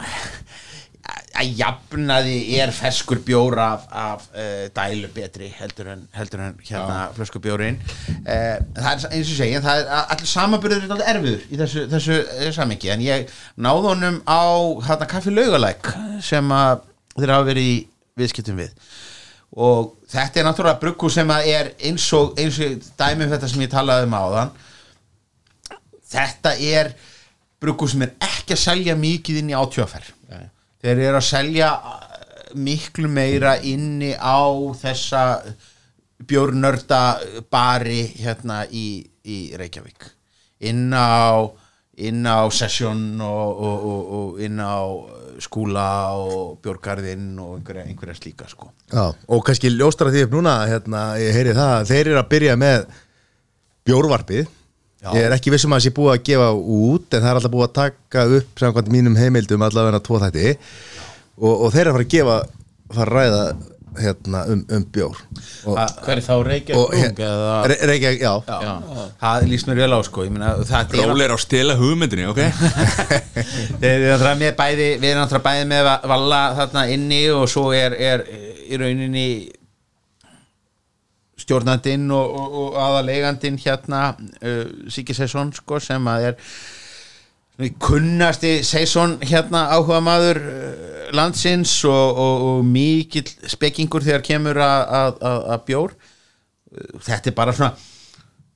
Að 1.35 1.51
jafnaði 1.59 2.37
er 2.61 2.73
ferskur 2.75 3.21
bjór 3.27 3.59
af, 3.59 3.87
af 3.91 4.27
uh, 4.35 4.67
dælu 4.75 5.11
betri 5.15 5.49
heldur 5.59 5.91
en, 5.95 6.05
heldur 6.15 6.43
en 6.45 6.59
hérna 6.63 6.99
flösku 7.17 7.41
bjórin 7.43 7.81
uh, 7.81 8.61
það 8.77 8.91
er 8.93 9.07
eins 9.11 9.33
og 9.33 9.39
segja 9.39 9.63
það 9.65 9.83
er 9.83 10.13
allir 10.15 10.31
samaburður 10.31 10.87
er 10.87 10.95
alveg 10.95 11.11
erfiður 11.15 11.47
í 11.49 11.61
þessu, 11.63 11.87
þessu 11.91 12.21
uh, 12.23 12.51
samingi 12.55 12.93
en 12.95 13.05
ég 13.05 13.35
náði 13.57 13.91
honum 13.91 14.21
á 14.31 14.43
hérna 14.87 15.11
kaffi 15.11 15.35
laugalæk 15.35 15.91
sem 16.25 16.55
að 16.55 16.87
þeir 17.19 17.35
hafa 17.35 17.49
verið 17.51 17.71
í 17.71 17.77
viðskiptum 18.19 18.59
við. 18.59 18.75
Og 19.55 19.95
þetta 20.11 20.41
er 20.41 20.47
náttúrulega 20.49 20.83
bruggu 20.83 21.11
sem 21.11 21.31
að 21.31 21.51
er 21.51 21.71
eins 21.87 22.07
og, 22.17 22.35
eins 22.39 22.59
og 22.63 22.89
dæmi 22.99 23.27
um 23.27 23.35
þetta 23.35 23.51
sem 23.51 23.63
ég 23.63 23.71
talaði 23.71 24.09
um 24.09 24.17
áðan. 24.19 24.51
Þetta 26.15 26.55
er 26.59 26.91
bruggu 27.63 27.89
sem 27.91 28.03
er 28.07 28.15
ekki 28.23 28.55
að 28.55 28.63
selja 28.65 28.99
mikið 28.99 29.41
inn 29.43 29.55
í 29.55 29.59
átjöfer 29.59 30.11
þeir 30.85 31.05
eru 31.09 31.21
að 31.21 31.27
selja 31.27 31.71
uh, 31.75 31.99
miklu 32.55 33.11
meira 33.11 33.57
inni 33.65 34.13
á 34.15 34.45
þessa 34.79 35.25
bjórnörda 36.25 37.03
bari 37.53 38.05
hérna 38.21 38.63
í, 38.71 39.03
í 39.25 39.39
Reykjavík. 39.59 40.07
Inn 40.65 40.93
á 40.95 41.49
inn 42.03 42.27
á 42.27 42.43
session 42.51 43.21
og, 43.23 43.61
og, 43.63 43.85
og, 43.87 44.01
og 44.19 44.41
inn 44.43 44.59
á 44.59 44.83
skúla 45.43 46.15
og 46.19 46.59
bjórgarðinn 46.63 47.39
og 47.43 47.59
einhverja, 47.59 47.87
einhverja 47.87 48.17
slíka 48.19 48.49
sko. 48.51 48.71
Já, 48.91 49.13
og 49.15 49.45
kannski 49.47 49.71
ljóstra 49.71 50.11
því 50.11 50.27
upp 50.27 50.37
núna 50.37 50.57
hérna, 50.71 51.05
ég 51.23 51.35
heyri 51.37 51.55
það, 51.55 51.73
að 51.79 51.91
þeir 51.93 52.11
eru 52.11 52.21
að 52.21 52.31
byrja 52.35 52.57
með 52.61 52.87
bjórvarpið 53.87 54.51
ég 55.13 55.27
er 55.29 55.35
ekki 55.37 55.53
vissum 55.53 55.75
að 55.75 55.83
það 55.83 55.87
sé 55.89 55.95
búið 55.99 56.13
að 56.15 56.25
gefa 56.31 56.49
út 56.79 57.15
en 57.19 57.21
það 57.25 57.31
er 57.31 57.39
alltaf 57.41 57.55
búið 57.55 57.69
að 57.69 57.77
taka 57.83 58.25
upp 58.39 58.65
samkvæmt 58.65 58.91
mínum 58.95 59.17
heimildum 59.21 59.67
allavega 59.69 60.01
tvo 60.07 60.23
þætti. 60.23 60.57
Og, 61.39 61.55
og 61.67 61.73
þeir 61.75 61.85
eru 61.85 61.93
að 61.93 61.97
fara 61.99 62.09
að 62.09 62.13
gefa 62.17 62.41
fara 62.95 63.09
að 63.11 63.17
ræða 63.19 63.45
hérna, 63.95 64.41
um, 64.51 64.63
um 64.75 64.85
bjór. 64.91 65.19
Og, 65.71 65.77
Hver 66.03 66.19
er 66.19 66.23
þá 66.27 66.33
Reykjavík 66.49 67.21
Re- 67.71 67.77
Reykjavík, 67.87 68.25
já, 68.25 68.33
Já, 68.49 68.73
það 69.21 69.45
líst 69.53 69.69
mér 69.71 69.79
vel 69.85 69.95
á 69.95 70.01
sko 70.03 70.25
ég 70.27 70.33
meina, 70.35 70.49
það 70.67 70.97
er 70.99 71.07
Róli 71.13 71.27
er 71.29 71.35
á 71.35 71.39
stela 71.39 71.77
hugmyndinni, 71.79 72.27
ok? 72.33 72.41
Þeir 73.81 73.93
eru 73.93 74.09
náttúrulega 74.09 74.41
með 74.41 74.57
bæði 74.59 74.89
við 74.99 75.09
erum 75.13 75.23
náttúrulega 75.23 75.45
bæði 75.47 75.69
með 75.71 75.85
Va- 75.89 76.01
Valla 76.15 76.41
þarna 76.59 76.85
inni 76.97 77.21
og 77.35 77.47
svo 77.55 77.69
er, 77.77 77.95
er 77.95 78.25
í 78.67 78.81
rauninni 78.83 79.27
stjórnandinn 81.45 82.09
og, 82.15 82.39
og, 82.41 82.57
og 82.63 82.79
aðalegandinn 82.83 83.61
hérna 83.63 84.07
uh, 84.15 84.65
Siggi 84.93 85.17
Sesson 85.17 85.53
sko 85.55 85.81
sem 85.83 86.09
að 86.11 86.31
er 86.33 87.75
kunnasti 87.79 88.57
Sesson 88.67 89.19
hérna 89.23 89.69
áhuga 89.77 90.01
maður 90.03 90.41
uh, 90.43 91.13
landsins 91.15 91.77
og, 91.87 92.19
og, 92.25 92.49
og 92.49 92.67
mikill 92.67 93.29
spekkingur 93.53 94.03
þegar 94.05 94.27
kemur 94.27 94.65
að, 94.65 95.23
bjór 95.69 95.97
Uh, 96.75 96.99
þetta 97.07 97.31
er 97.31 97.35
bara 97.39 97.53
svona 97.55 97.75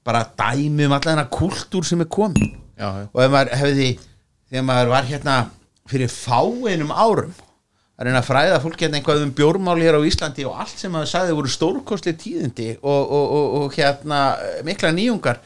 bara 0.07 0.25
dæmi 0.39 0.87
um 0.89 0.95
alla 0.97 1.13
þennan 1.13 1.29
kultúr 1.31 1.85
sem 1.87 2.01
er 2.03 2.09
komin 2.11 2.57
Já, 2.79 2.89
já. 2.97 3.05
og 3.13 3.21
ef 3.23 3.31
maður 3.31 3.53
hefði 3.61 3.89
þegar 4.49 4.65
maður 4.67 4.91
var 4.93 5.07
hérna 5.07 5.35
fyrir 5.91 6.11
fáeinum 6.11 6.91
árum 6.91 7.35
að 7.99 8.07
reyna 8.07 8.21
að 8.21 8.29
fræða 8.29 8.59
fólk 8.63 8.83
hérna 8.85 9.01
eitthvað 9.01 9.25
um 9.25 9.33
bjórmál 9.35 9.81
hér 9.83 9.99
á 9.99 10.07
Íslandi 10.07 10.45
og 10.47 10.61
allt 10.63 10.79
sem 10.79 10.93
maður 10.95 11.11
sagði 11.11 11.39
voru 11.39 11.51
stórkostli 11.51 12.15
tíðindi 12.15 12.69
og, 12.79 13.01
og, 13.03 13.25
og, 13.39 13.57
og 13.59 13.75
hérna 13.75 14.21
eh, 14.39 14.61
mikla 14.67 14.93
nýjungar. 14.95 15.41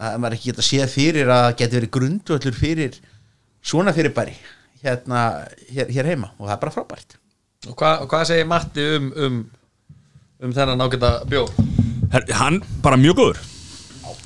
Að 0.00 0.16
maður 0.18 0.36
ekki 0.38 0.50
geta 0.50 0.64
séð 0.66 0.90
fyrir 0.90 1.30
að 1.30 1.44
það 1.44 1.56
geti 1.60 1.78
verið 1.78 1.94
grundvöllur 1.96 2.58
fyrir 2.58 2.98
svona 3.62 3.94
fyrirbæri 3.94 4.34
hérna 4.80 5.22
hér, 5.68 5.92
hér 5.92 6.10
heima 6.10 6.32
og 6.38 6.48
það 6.48 6.54
er 6.56 6.60
bara 6.64 6.74
frábært. 6.74 7.16
Og 7.68 7.76
hvað, 7.76 8.04
hvað 8.10 8.26
segir 8.32 8.50
Matti 8.50 8.90
um, 8.96 9.10
um, 9.14 9.40
um 10.40 10.56
þennan 10.56 10.86
ágæta 10.88 11.14
bjór? 11.30 11.54
Her, 12.10 12.26
hann 12.40 12.62
bara 12.82 12.98
mjög 12.98 13.20
góður 13.20 13.49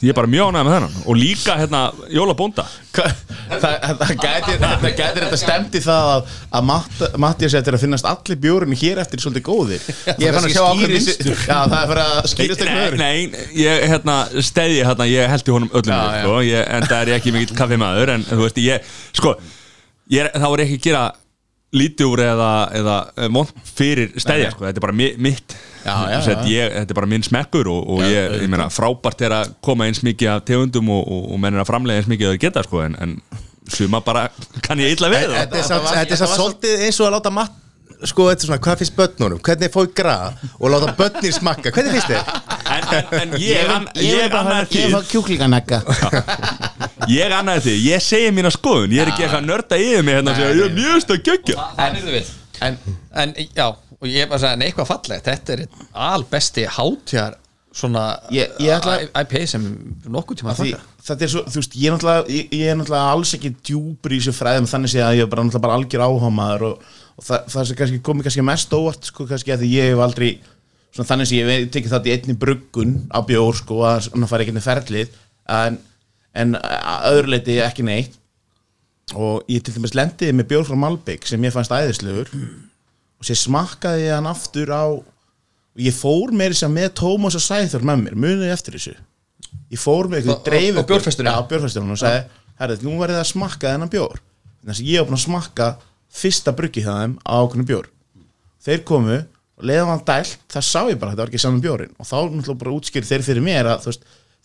Ég 0.05 0.13
er 0.13 0.17
bara 0.19 0.29
mjög 0.31 0.51
ánægð 0.51 0.67
með 0.69 0.75
þennan. 0.77 0.97
Og 1.09 1.17
líka 1.19 1.55
hérna 1.59 1.81
Jóla 2.13 2.35
Bónda 2.37 2.65
það, 2.95 3.77
það 4.01 4.13
gæti 4.23 4.57
það 4.61 4.85
gæti 4.99 5.23
þetta 5.23 5.39
stemdi 5.41 5.81
það 5.85 6.11
að, 6.15 6.35
að 6.59 6.67
Matt, 6.69 7.03
Mattias 7.25 7.57
eftir 7.59 7.79
að 7.79 7.85
finnast 7.85 8.09
allir 8.11 8.41
bjórinu 8.45 8.79
hér 8.79 9.01
eftir 9.03 9.25
svolítið 9.25 9.47
góðir. 9.49 9.89
Ég 10.21 10.29
er 10.29 10.37
fann 10.37 10.49
að 10.49 10.55
sjá 10.55 10.63
ákveð 10.69 11.09
það 11.49 11.77
er 11.81 11.91
fyrir 11.91 12.03
að 12.05 12.31
skýrast 12.35 12.65
eitthvað 12.65 12.85
öðru. 12.85 13.01
nei, 13.01 13.43
ég 13.65 13.85
hérna 13.95 14.17
stæði 14.45 14.81
hérna, 14.85 15.09
ég 15.11 15.35
held 15.35 15.51
í 15.51 15.57
honum 15.57 15.75
öllum 15.75 15.95
Já, 15.95 16.01
já, 16.05 16.23
sko, 16.23 16.39
ég, 16.47 16.71
en 16.77 16.89
það 16.89 17.01
er 17.01 17.13
ekki 17.19 17.35
mikill 17.35 17.59
kaffimaður 17.59 18.15
en 18.15 18.27
þú 18.29 18.41
veist, 18.45 18.63
ég, 18.65 18.95
sko 19.17 19.37
ég 20.13 20.33
þá 20.35 20.49
er 20.51 20.65
ekki 20.67 20.79
að 20.81 20.87
gera 20.89 21.05
lítið 21.75 22.11
úr 22.11 22.23
eða, 22.25 22.51
eða 22.81 22.97
vond 23.35 23.51
fyrir 23.75 24.13
stæðja, 24.21 24.53
sko, 24.55 24.67
þetta 24.69 24.81
er 24.81 24.85
bara 24.87 24.97
mi, 24.97 25.09
mitt. 25.27 25.57
Já, 25.85 25.95
já, 26.09 26.19
já. 26.21 26.37
Ég, 26.49 26.77
þetta 26.79 26.95
er 26.95 26.99
bara 27.01 27.11
minn 27.11 27.27
smekkur 27.27 27.71
og, 27.73 27.91
og 27.97 28.05
ég, 28.07 28.37
ég 28.45 28.53
meina, 28.53 28.71
frábært 28.73 29.25
er 29.27 29.35
að 29.41 29.57
koma 29.65 29.89
eins 29.89 30.01
mikið 30.07 30.31
af 30.37 30.47
tegundum 30.49 30.93
og, 30.95 31.03
og, 31.05 31.27
og 31.35 31.43
menn 31.43 31.59
er 31.59 31.65
að 31.65 31.73
framlega 31.73 32.03
eins 32.03 32.09
mikið 32.13 32.31
að 32.31 32.37
þau 32.37 32.45
geta, 32.47 32.65
sko, 32.69 32.85
en, 32.87 32.97
en 33.05 33.19
suma 33.75 34.01
bara 34.05 34.29
kann 34.65 34.81
ég 34.83 34.97
illa 34.97 35.13
við 35.13 35.29
það. 35.29 35.53
Þetta 35.55 36.17
er 36.17 36.17
er 36.17 36.35
svolítið 36.39 36.89
eins 36.89 37.03
og 37.03 37.11
að 37.11 37.15
láta 37.19 37.35
mat 37.35 37.61
sko, 38.05 38.27
þetta 38.29 38.43
er 38.43 38.49
svona, 38.49 38.63
hvað 38.65 38.81
finnst 38.83 38.97
börnunum? 38.99 39.45
Hvernig 39.45 39.73
fói 39.73 39.87
graða 39.97 40.51
og 40.59 40.73
láta 40.73 40.97
börnir 40.99 41.33
smakka. 41.37 41.73
Hvernig 41.73 41.99
finnst 41.99 42.11
þér? 42.13 42.55
en, 42.75 42.85
en, 42.97 43.05
en 43.21 43.35
ég, 43.41 43.71
an, 43.71 43.87
ég 44.01 44.35
annaði 44.35 44.69
því 44.71 44.83
Ég 44.83 44.95
fá 44.95 45.11
kjúklinganegga 45.11 45.81
Ég 45.85 46.73
annaði 47.39 47.63
því, 47.67 47.75
ég 47.91 48.03
segi 48.05 48.31
mína 48.35 48.51
skoðun 48.55 48.93
Ég 48.95 49.05
er 49.05 49.13
ekki 49.13 49.25
eitthvað 49.27 49.41
að 49.43 49.49
nörda 49.51 49.79
yfir 49.81 50.05
mig 50.07 50.15
hérna 50.19 50.33
og 50.35 50.37
segja 50.41 50.55
Ég 50.59 50.67
er 50.69 50.77
mjög 50.79 51.03
stöð 51.05 51.23
göggja 51.29 51.67
En, 51.85 51.97
en, 52.65 52.77
en 53.23 53.35
já, 53.57 53.67
og 54.01 54.07
ég 54.09 54.21
er 54.25 54.29
bara 54.31 54.39
að 54.39 54.45
segja, 54.45 54.53
en 54.59 54.67
eitthvað 54.69 54.91
fallegt 54.93 55.29
Þetta 55.31 55.57
er 55.59 55.65
albesti 56.09 56.67
hátjar 56.79 57.37
svona 57.75 58.05
Ég- 58.31 58.53
ég 58.63 58.71
ætla- 58.77 59.01
IPA 59.25 59.47
sem 59.51 59.65
nokkuð 60.07 60.41
tíma 60.43 60.55
Því, 60.55 60.73
að 60.79 61.07
þetta 61.09 61.27
er 61.27 61.33
svo, 61.33 61.43
þú 61.51 61.59
veist, 61.61 61.75
ég 61.75 61.89
er 61.91 61.97
náttúrulega 61.97 62.29
ég, 62.31 62.53
ég 62.55 62.69
er 62.71 62.77
náttúrulega 62.79 63.13
alls 63.17 63.33
ekki 63.35 63.51
djúpur 63.67 64.15
í 64.15 64.21
þessu 64.23 64.35
fræðum 64.39 64.69
þannig 64.71 64.93
sé 64.95 65.03
að 65.03 65.17
ég 65.19 65.27
er 65.27 65.31
bara 65.33 65.43
náttúrulega 65.45 65.65
bara 65.67 65.79
algjör 65.81 66.05
áhámaður 66.07 66.67
og, 66.71 66.85
og 67.19 67.27
það, 67.27 67.49
það 67.55 67.67
sem 67.73 67.79
kannski 67.81 67.99
komið 68.07 68.29
kannski 68.29 68.45
mest 68.47 68.77
óvart 68.79 69.11
sko 69.11 69.27
kannski 69.29 69.53
að 69.57 69.65
því 69.65 69.73
ég 69.75 69.91
hef 69.91 70.05
aldrei 70.07 70.31
svona 70.95 71.09
þannig 71.11 71.29
sé 71.33 71.41
ég 71.43 71.51
hef 71.51 71.67
tekið 71.75 71.93
það 71.97 72.07
í 72.09 72.15
einni 72.15 72.37
bruggun 72.47 72.95
á 73.11 73.19
bjór 73.27 73.59
sko 73.59 73.81
að 73.91 74.09
hann 74.15 74.29
fari 74.31 74.47
ekki 74.47 74.55
inn 74.55 74.63
í 74.63 74.65
ferlið 74.65 75.19
en, 75.59 75.81
en 76.35 76.55
að 76.59 77.09
öðru 77.15 77.33
leiti 77.35 77.59
ekki 77.63 77.87
neitt. 77.87 78.19
Og 79.15 79.43
ég 79.53 79.63
til 79.63 79.75
dæmis 79.77 79.93
lendiði 79.95 80.33
með 80.39 80.49
bjór 80.53 80.65
frá 80.69 80.79
Malbygg 80.81 81.27
sem 81.29 81.43
ég 81.45 81.53
fannst 81.55 81.75
æðislegur. 81.75 82.31
Og 83.21 83.27
sér 83.29 83.39
smakkaði 83.43 84.07
ég 84.09 84.15
hann 84.17 84.29
aftur 84.31 84.73
á 84.73 84.85
og 84.95 85.83
ég 85.83 85.95
fór 85.97 86.33
þess 86.35 86.65
að 86.67 86.73
með 86.77 86.89
Tómas 87.01 87.37
og 87.39 87.43
Sæþór 87.45 87.85
með 87.85 88.03
mér, 88.05 88.17
munið 88.25 88.53
eftir 88.55 88.77
þessu? 88.79 88.95
Ég 89.75 89.81
fór 89.83 90.09
með 90.09 90.17
Á- 90.17 90.19
eitthvað 90.23 90.45
dreif 90.49 90.79
á 90.79 90.83
bjórfestunum 91.51 91.95
og 91.95 91.99
sagði, 92.01 92.25
herrið, 92.61 92.85
nú 92.87 92.95
verðið 93.01 93.21
að 93.21 93.31
smakka 93.33 93.73
þennan 93.75 93.93
bjór. 93.93 94.21
Þannig 94.63 94.81
að 94.81 94.91
ég 94.95 95.07
búin 95.09 95.19
að 95.19 95.25
smakka 95.25 95.69
fyrsta 96.15 96.55
bruggi 96.57 96.85
það 96.85 97.01
þeim 97.03 97.15
á 97.27 97.33
ákveðnu 97.43 97.67
bjór. 97.69 97.89
Þeir 98.65 98.85
komu 98.89 99.17
og 99.21 99.67
leiðum 99.69 99.91
hann 99.93 100.05
dælt. 100.07 100.39
Það 100.55 100.65
sá 100.71 100.81
ég 100.89 100.99
bara 101.01 101.13
þetta 101.13 101.25
var 101.25 101.33
ekki 101.33 101.43
saman 101.45 101.65
bjórin 101.65 101.93
og 101.99 102.07
þá 102.09 102.17
náttúrulega 102.31 102.61
bara 102.63 102.77
útskýri 102.79 103.11
þeir 103.11 103.27
fyrir 103.27 103.45
mér 103.45 103.71
að 103.75 103.89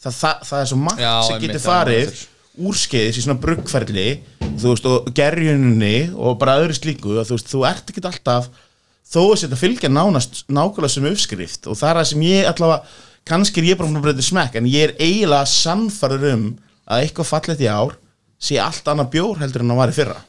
það, 0.03 0.13
það, 0.21 0.43
það 0.49 0.61
er 0.61 0.69
svo 0.71 0.79
margt 0.85 1.03
Já, 1.03 1.13
sem 1.27 1.43
getur 1.43 1.63
það 1.63 1.69
farið 1.69 2.23
úrskeiðis 2.69 3.19
í 3.19 3.25
svona 3.25 3.41
bruggferli 3.43 4.07
þú 4.59 4.73
veist, 4.73 4.87
og 4.89 5.11
gerjuninni 5.15 5.93
og 6.15 6.39
bara 6.41 6.57
öðru 6.63 6.75
slíku 6.75 7.15
að 7.19 7.29
þú 7.29 7.37
veist, 7.37 7.51
þú 7.51 7.61
ert 7.69 7.93
ekki 7.93 8.03
alltaf 8.09 8.49
þó 9.09 9.21
að 9.25 9.43
þetta 9.43 9.59
fylgja 9.59 9.91
nánast 9.91 10.43
nákvæmlega 10.51 10.93
sem 10.95 11.07
uppskrift 11.09 11.69
og 11.69 11.79
það 11.79 11.91
er 11.91 11.99
það 12.01 12.09
sem 12.11 12.25
ég 12.27 12.49
allavega 12.49 13.07
kannski 13.29 13.61
er 13.61 13.69
ég 13.71 13.79
bara 13.79 13.89
búin 13.89 14.01
að 14.01 14.07
breyta 14.07 14.25
smekk 14.25 14.57
en 14.59 14.67
ég 14.69 14.89
er 14.89 14.95
eiginlega 14.99 15.49
sannfarður 15.49 16.27
um 16.33 16.43
að 16.89 17.05
eitthvað 17.05 17.29
fallegt 17.29 17.63
í 17.63 17.69
ár 17.69 17.95
sé 18.39 18.59
allt 18.61 18.87
annað 18.89 19.13
bjór 19.15 19.41
heldur 19.41 19.65
en 19.65 19.73
að 19.73 19.79
var 19.81 19.91
í 19.91 19.95
fyrra. 19.97 20.19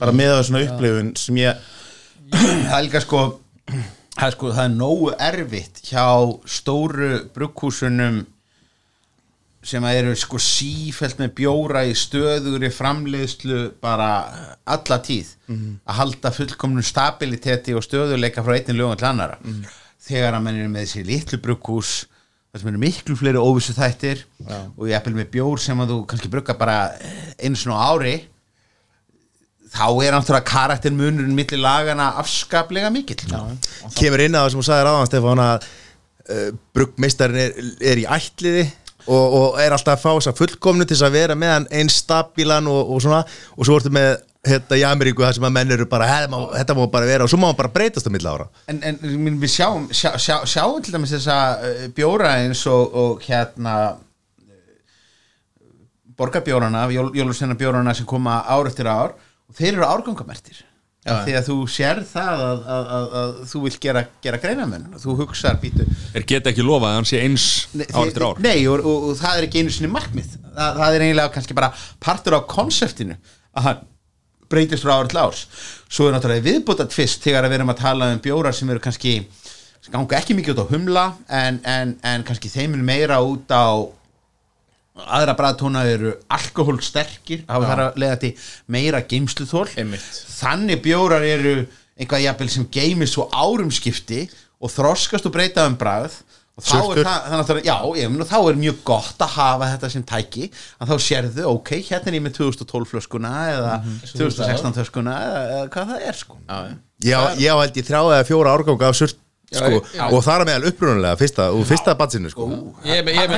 Bara 0.00 0.14
með 0.16 0.32
það 0.32 0.46
svona 0.48 0.62
upplifun 0.66 1.12
sem 1.20 1.38
ég 1.40 1.68
það 2.70 2.80
líka 2.86 3.02
sko 3.04 3.22
það 4.16 4.32
sko, 4.34 4.52
það 4.56 4.64
er 4.64 4.74
nógu 4.74 5.12
erfitt 5.28 5.82
hjá 5.86 6.06
stóru 6.48 7.10
brugghúsunum 7.36 8.24
sem 9.66 9.82
að 9.82 9.96
eru 10.00 10.12
sko 10.18 10.38
sífælt 10.38 11.18
með 11.18 11.32
bjóra 11.40 11.82
í 11.88 11.94
stöðugri 11.98 12.70
framleiðslu 12.70 13.62
bara 13.82 14.10
alla 14.64 14.98
tíð. 15.02 15.32
Að 15.86 15.98
halda 16.00 16.30
fullkomnum 16.36 16.86
stabiliteti 16.86 17.74
og 17.74 17.82
stöðuleika 17.82 18.44
frá 18.46 18.54
einnig 18.60 18.78
lögum 18.78 19.00
til 19.00 19.08
annara 19.10 19.40
þegar 20.06 20.36
að 20.38 20.44
menn 20.44 20.60
eru 20.60 20.70
með 20.70 20.86
þessi 20.86 21.02
litlu 21.08 21.38
brugghús 21.42 21.94
þar 22.52 22.62
sem 22.62 22.70
eru 22.70 22.78
miklu 22.80 23.16
fleiri 23.18 23.42
óvissu 23.42 23.74
þættir 23.76 24.22
og 24.76 24.86
ég 24.88 24.96
eppil 24.96 25.16
með 25.16 25.32
bjór 25.34 25.60
sem 25.60 25.80
að 25.82 25.92
þú 25.92 25.98
kannski 26.12 26.30
brugga 26.32 26.54
bara 26.56 26.76
einu 27.42 27.58
svona 27.58 27.82
á 27.82 27.90
ári 27.90 28.14
þá 29.76 29.88
er 30.06 30.14
náttúrulega 30.14 30.46
karaktermunurinn 30.46 31.34
milli 31.36 31.58
lagana 31.58 32.12
afskaplega 32.22 32.90
mikill. 32.94 33.26
Já. 33.26 33.42
kemur 33.98 34.22
inn 34.22 34.38
á 34.38 34.46
það 34.46 34.50
sem 34.52 34.60
þú 34.62 34.66
sagðir 34.68 34.90
áðan 34.92 35.10
Stefán 35.10 35.42
að 35.42 35.66
uh, 35.66 36.50
bruggmeistarinn 36.76 37.42
er, 37.42 37.72
er 37.92 38.00
í 38.00 38.06
ætliði 38.16 38.66
og, 39.06 39.34
og 39.40 39.60
er 39.62 39.74
alltaf 39.76 39.96
að 39.98 40.02
fá 40.02 40.10
þess 40.16 40.30
að 40.32 40.40
fullkomnu 40.40 40.86
til 40.86 40.96
þess 40.96 41.06
að 41.08 41.16
vera 41.18 41.36
með 41.38 41.52
hann 41.54 41.68
eins 41.80 42.00
stabílan 42.02 42.70
og, 42.70 42.90
og 42.94 43.02
svona. 43.04 43.22
Og 43.56 43.68
svo 43.68 43.78
ertu 43.80 43.92
með 43.94 44.10
hérna 44.46 44.78
í 44.78 44.84
Ameríku 44.86 45.24
það 45.24 45.36
sem 45.38 45.46
að 45.48 45.54
menn 45.56 45.74
eru 45.74 45.86
bara 45.90 46.06
"Hey, 46.06 46.26
má, 46.30 46.38
þetta 46.54 46.76
má 46.78 46.84
bara 46.90 47.06
vera. 47.10 47.24
Og 47.26 47.30
svo 47.32 47.38
má 47.42 47.48
hann 47.50 47.58
bara 47.58 47.72
breytast 47.74 48.06
á 48.06 48.10
milli 48.14 48.30
ára. 48.30 48.48
En, 48.70 48.82
en 48.82 48.98
við 49.42 49.52
sjáum 49.56 49.88
sjá, 49.90 50.12
sjá, 50.18 50.36
sjáum 50.46 50.82
til 50.82 50.94
dæmis 50.94 51.14
þessa 51.16 51.38
uh, 51.58 51.86
bjóra 51.96 52.36
eins 52.42 52.66
og, 52.70 52.94
og 52.94 53.26
hérna 53.26 53.96
borgarbjórana, 56.16 56.86
jólusenna 56.90 57.54
bjórana 57.58 57.94
sem 57.94 58.06
koma 58.06 58.40
ár 58.48 58.70
eftir 58.70 58.88
ár. 58.88 59.12
Og 59.50 59.54
þeir 59.58 59.74
eru 59.76 59.86
árgangamertir 59.86 60.62
því 61.06 61.34
að 61.38 61.48
þú 61.48 61.56
sér 61.70 62.00
það 62.10 62.42
að, 62.46 62.62
að, 62.76 62.86
að, 62.96 63.06
að 63.20 63.34
þú 63.50 63.62
vilt 63.66 63.78
gera, 63.82 64.02
gera 64.24 64.40
greinamenn 64.42 64.86
þú 65.02 65.16
hugsar 65.22 65.58
býtu 65.62 65.86
Er 66.16 66.26
geta 66.26 66.50
ekki 66.50 66.64
lofað 66.66 66.90
að 66.90 66.96
hann 66.98 67.08
sé 67.08 67.20
eins 67.22 67.48
ár 67.76 68.06
eftir 68.08 68.26
ár? 68.26 68.40
Nei, 68.42 68.66
og, 68.66 68.82
og, 68.82 69.10
og 69.10 69.18
það 69.20 69.40
er 69.40 69.48
ekki 69.48 69.62
einu 69.62 69.74
sinni 69.74 69.90
markmið. 69.92 70.36
Það, 70.46 70.80
það 70.80 70.96
er 70.96 71.04
eiginlega 71.06 71.34
kannski 71.36 71.58
bara 71.58 71.72
partur 72.02 72.38
á 72.38 72.40
konseptinu 72.50 73.18
að 73.56 73.68
hann 73.68 73.84
breytist 74.50 74.86
frá 74.86 74.94
árið 74.96 75.12
til 75.12 75.20
árs. 75.22 75.42
Svo 75.90 76.08
er 76.08 76.16
náttúrulega 76.16 76.46
viðbúta 76.46 76.86
tvist 76.90 77.24
þegar 77.26 77.48
við 77.50 77.60
erum 77.60 77.74
að 77.74 77.82
tala 77.82 78.10
um 78.14 78.22
bjórar 78.22 78.56
sem 78.56 78.70
eru 78.70 78.82
kannski 78.82 79.18
sem 79.82 79.92
ganga 79.94 80.18
ekki 80.18 80.34
mikið 80.34 80.56
út 80.56 80.66
á 80.66 80.72
humla 80.72 81.04
en, 81.30 81.60
en, 81.66 81.94
en 82.02 82.26
kannski 82.26 82.50
þeim 82.50 82.74
er 82.78 82.86
meira 82.86 83.20
út 83.22 83.50
á 83.54 83.86
aðra 85.04 85.34
bræðtóna 85.36 85.82
eru 85.90 86.14
alkohólsterkir 86.32 87.44
hafa 87.48 87.68
þar 87.70 87.82
að 87.86 87.98
leiða 88.00 88.20
til 88.22 88.32
meira 88.72 89.02
geimsluþól 89.04 89.66
þannig 90.38 90.80
bjórar 90.84 91.26
eru 91.26 91.56
eitthvað 91.96 92.24
jafnvel 92.26 92.48
sem 92.52 92.68
geimir 92.72 93.10
svo 93.10 93.28
árum 93.32 93.72
skipti 93.72 94.24
og 94.60 94.72
þroskast 94.72 95.28
og 95.28 95.34
breyta 95.36 95.66
um 95.68 95.76
bræð 95.76 96.22
og 96.56 96.64
þá 96.64 96.70
Sultur. 96.72 97.00
er 97.02 97.04
það, 97.04 97.24
þannig 97.28 97.50
að 97.52 97.66
já, 97.68 97.74
ég 98.00 98.12
meina, 98.12 98.26
þá 98.30 98.36
er 98.38 98.58
mjög 98.62 98.76
gott 98.88 99.24
að 99.26 99.32
hafa 99.34 99.66
þetta 99.74 99.90
sem 99.92 100.04
tæki. 100.08 100.46
Að 100.80 100.88
þá 100.92 101.04
sérðu, 101.04 101.42
ok, 101.50 101.72
hérna 101.84 102.08
er 102.08 102.16
ég 102.16 102.24
með 102.24 102.38
2012 102.38 102.88
flöskuna 102.94 103.32
eða 103.52 103.74
2016 104.06 104.76
flöskuna 104.78 105.16
eða, 105.26 105.42
eða 105.58 105.66
hvað 105.74 105.92
það 105.92 106.06
er 106.08 106.18
sko. 106.22 106.38
Já, 106.46 106.56
já. 106.70 106.74
Já, 107.04 107.18
ég 107.42 107.60
held 107.60 107.76
ég 107.76 107.88
þrjá 107.90 108.00
eða 108.00 108.24
fjóra 108.24 108.56
árganga 108.56 108.88
af 108.88 108.96
surt 108.96 109.20
sko, 109.52 109.80
já. 109.94 110.06
og 110.10 110.24
það 110.26 110.40
er 110.40 110.48
meðal 110.50 110.70
upprunalega 110.72 111.18
fyrsta, 111.20 111.44
úr 111.54 111.68
fyrsta 111.68 111.94
batsinu 111.98 112.32
sko. 112.32 112.48
Ég 112.86 112.98
er 112.98 113.06
með, 113.06 113.20
að 113.22 113.28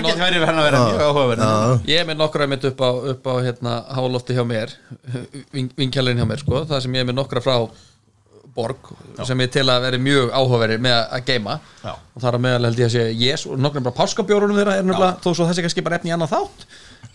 mjög 2.09 2.17
nokkra 2.23 2.49
mitt 2.49 2.65
upp 2.71 2.81
á, 2.81 2.91
upp 3.13 3.29
á 3.29 3.35
hérna, 3.45 3.75
hálófti 3.99 4.37
hjá 4.39 4.45
mér 4.49 4.73
vinkjælinn 5.53 6.23
hjá 6.23 6.27
mér 6.29 6.41
sko, 6.45 6.65
það 6.71 6.85
sem 6.87 6.97
ég 6.97 7.05
er 7.05 7.11
með 7.11 7.21
nokkra 7.21 7.45
frá 7.45 7.57
borg 8.59 8.91
sem 9.27 9.39
ég 9.45 9.51
til 9.55 9.67
að 9.71 9.85
vera 9.87 9.99
mjög 10.03 10.33
áhugaveri 10.35 10.79
með 10.83 10.97
að 11.15 11.25
geima 11.29 11.59
Já. 11.85 11.93
og 11.95 12.19
það 12.19 12.29
er 12.31 12.39
að 12.39 12.45
meðal 12.47 12.67
held 12.69 12.81
ég 12.83 12.89
að 12.89 12.95
sé 12.97 13.05
yes 13.21 13.45
og 13.47 13.61
nokkrum 13.63 13.87
bara 13.87 13.99
páskabjórunum 14.01 14.59
þeirra 14.59 14.75
er 14.81 14.89
nefnilega 14.89 15.21
þó 15.23 15.29
svo 15.31 15.47
þessi 15.47 15.63
ekki 15.63 15.71
að 15.71 15.75
skipa 15.77 15.95
efni 15.99 16.11
í 16.11 16.15
annað 16.17 16.33
þátt. 16.35 16.59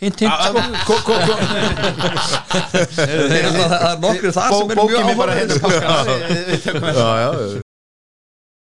Hint 0.03 0.23
hint. 0.23 0.35
Sko 0.83 0.95
það 2.93 3.67
það 3.73 3.89
er 3.89 3.99
nokkur 4.05 4.31
þar 4.37 4.49
sem 4.55 4.71
mjög 4.71 4.95
er 5.03 5.19
bara 5.19 5.33
áhugaverið 5.33 5.43
hérna 5.43 5.51
við- 5.51 6.63
tökum 6.63 6.89
Já, 6.93 7.09
já, 7.25 7.62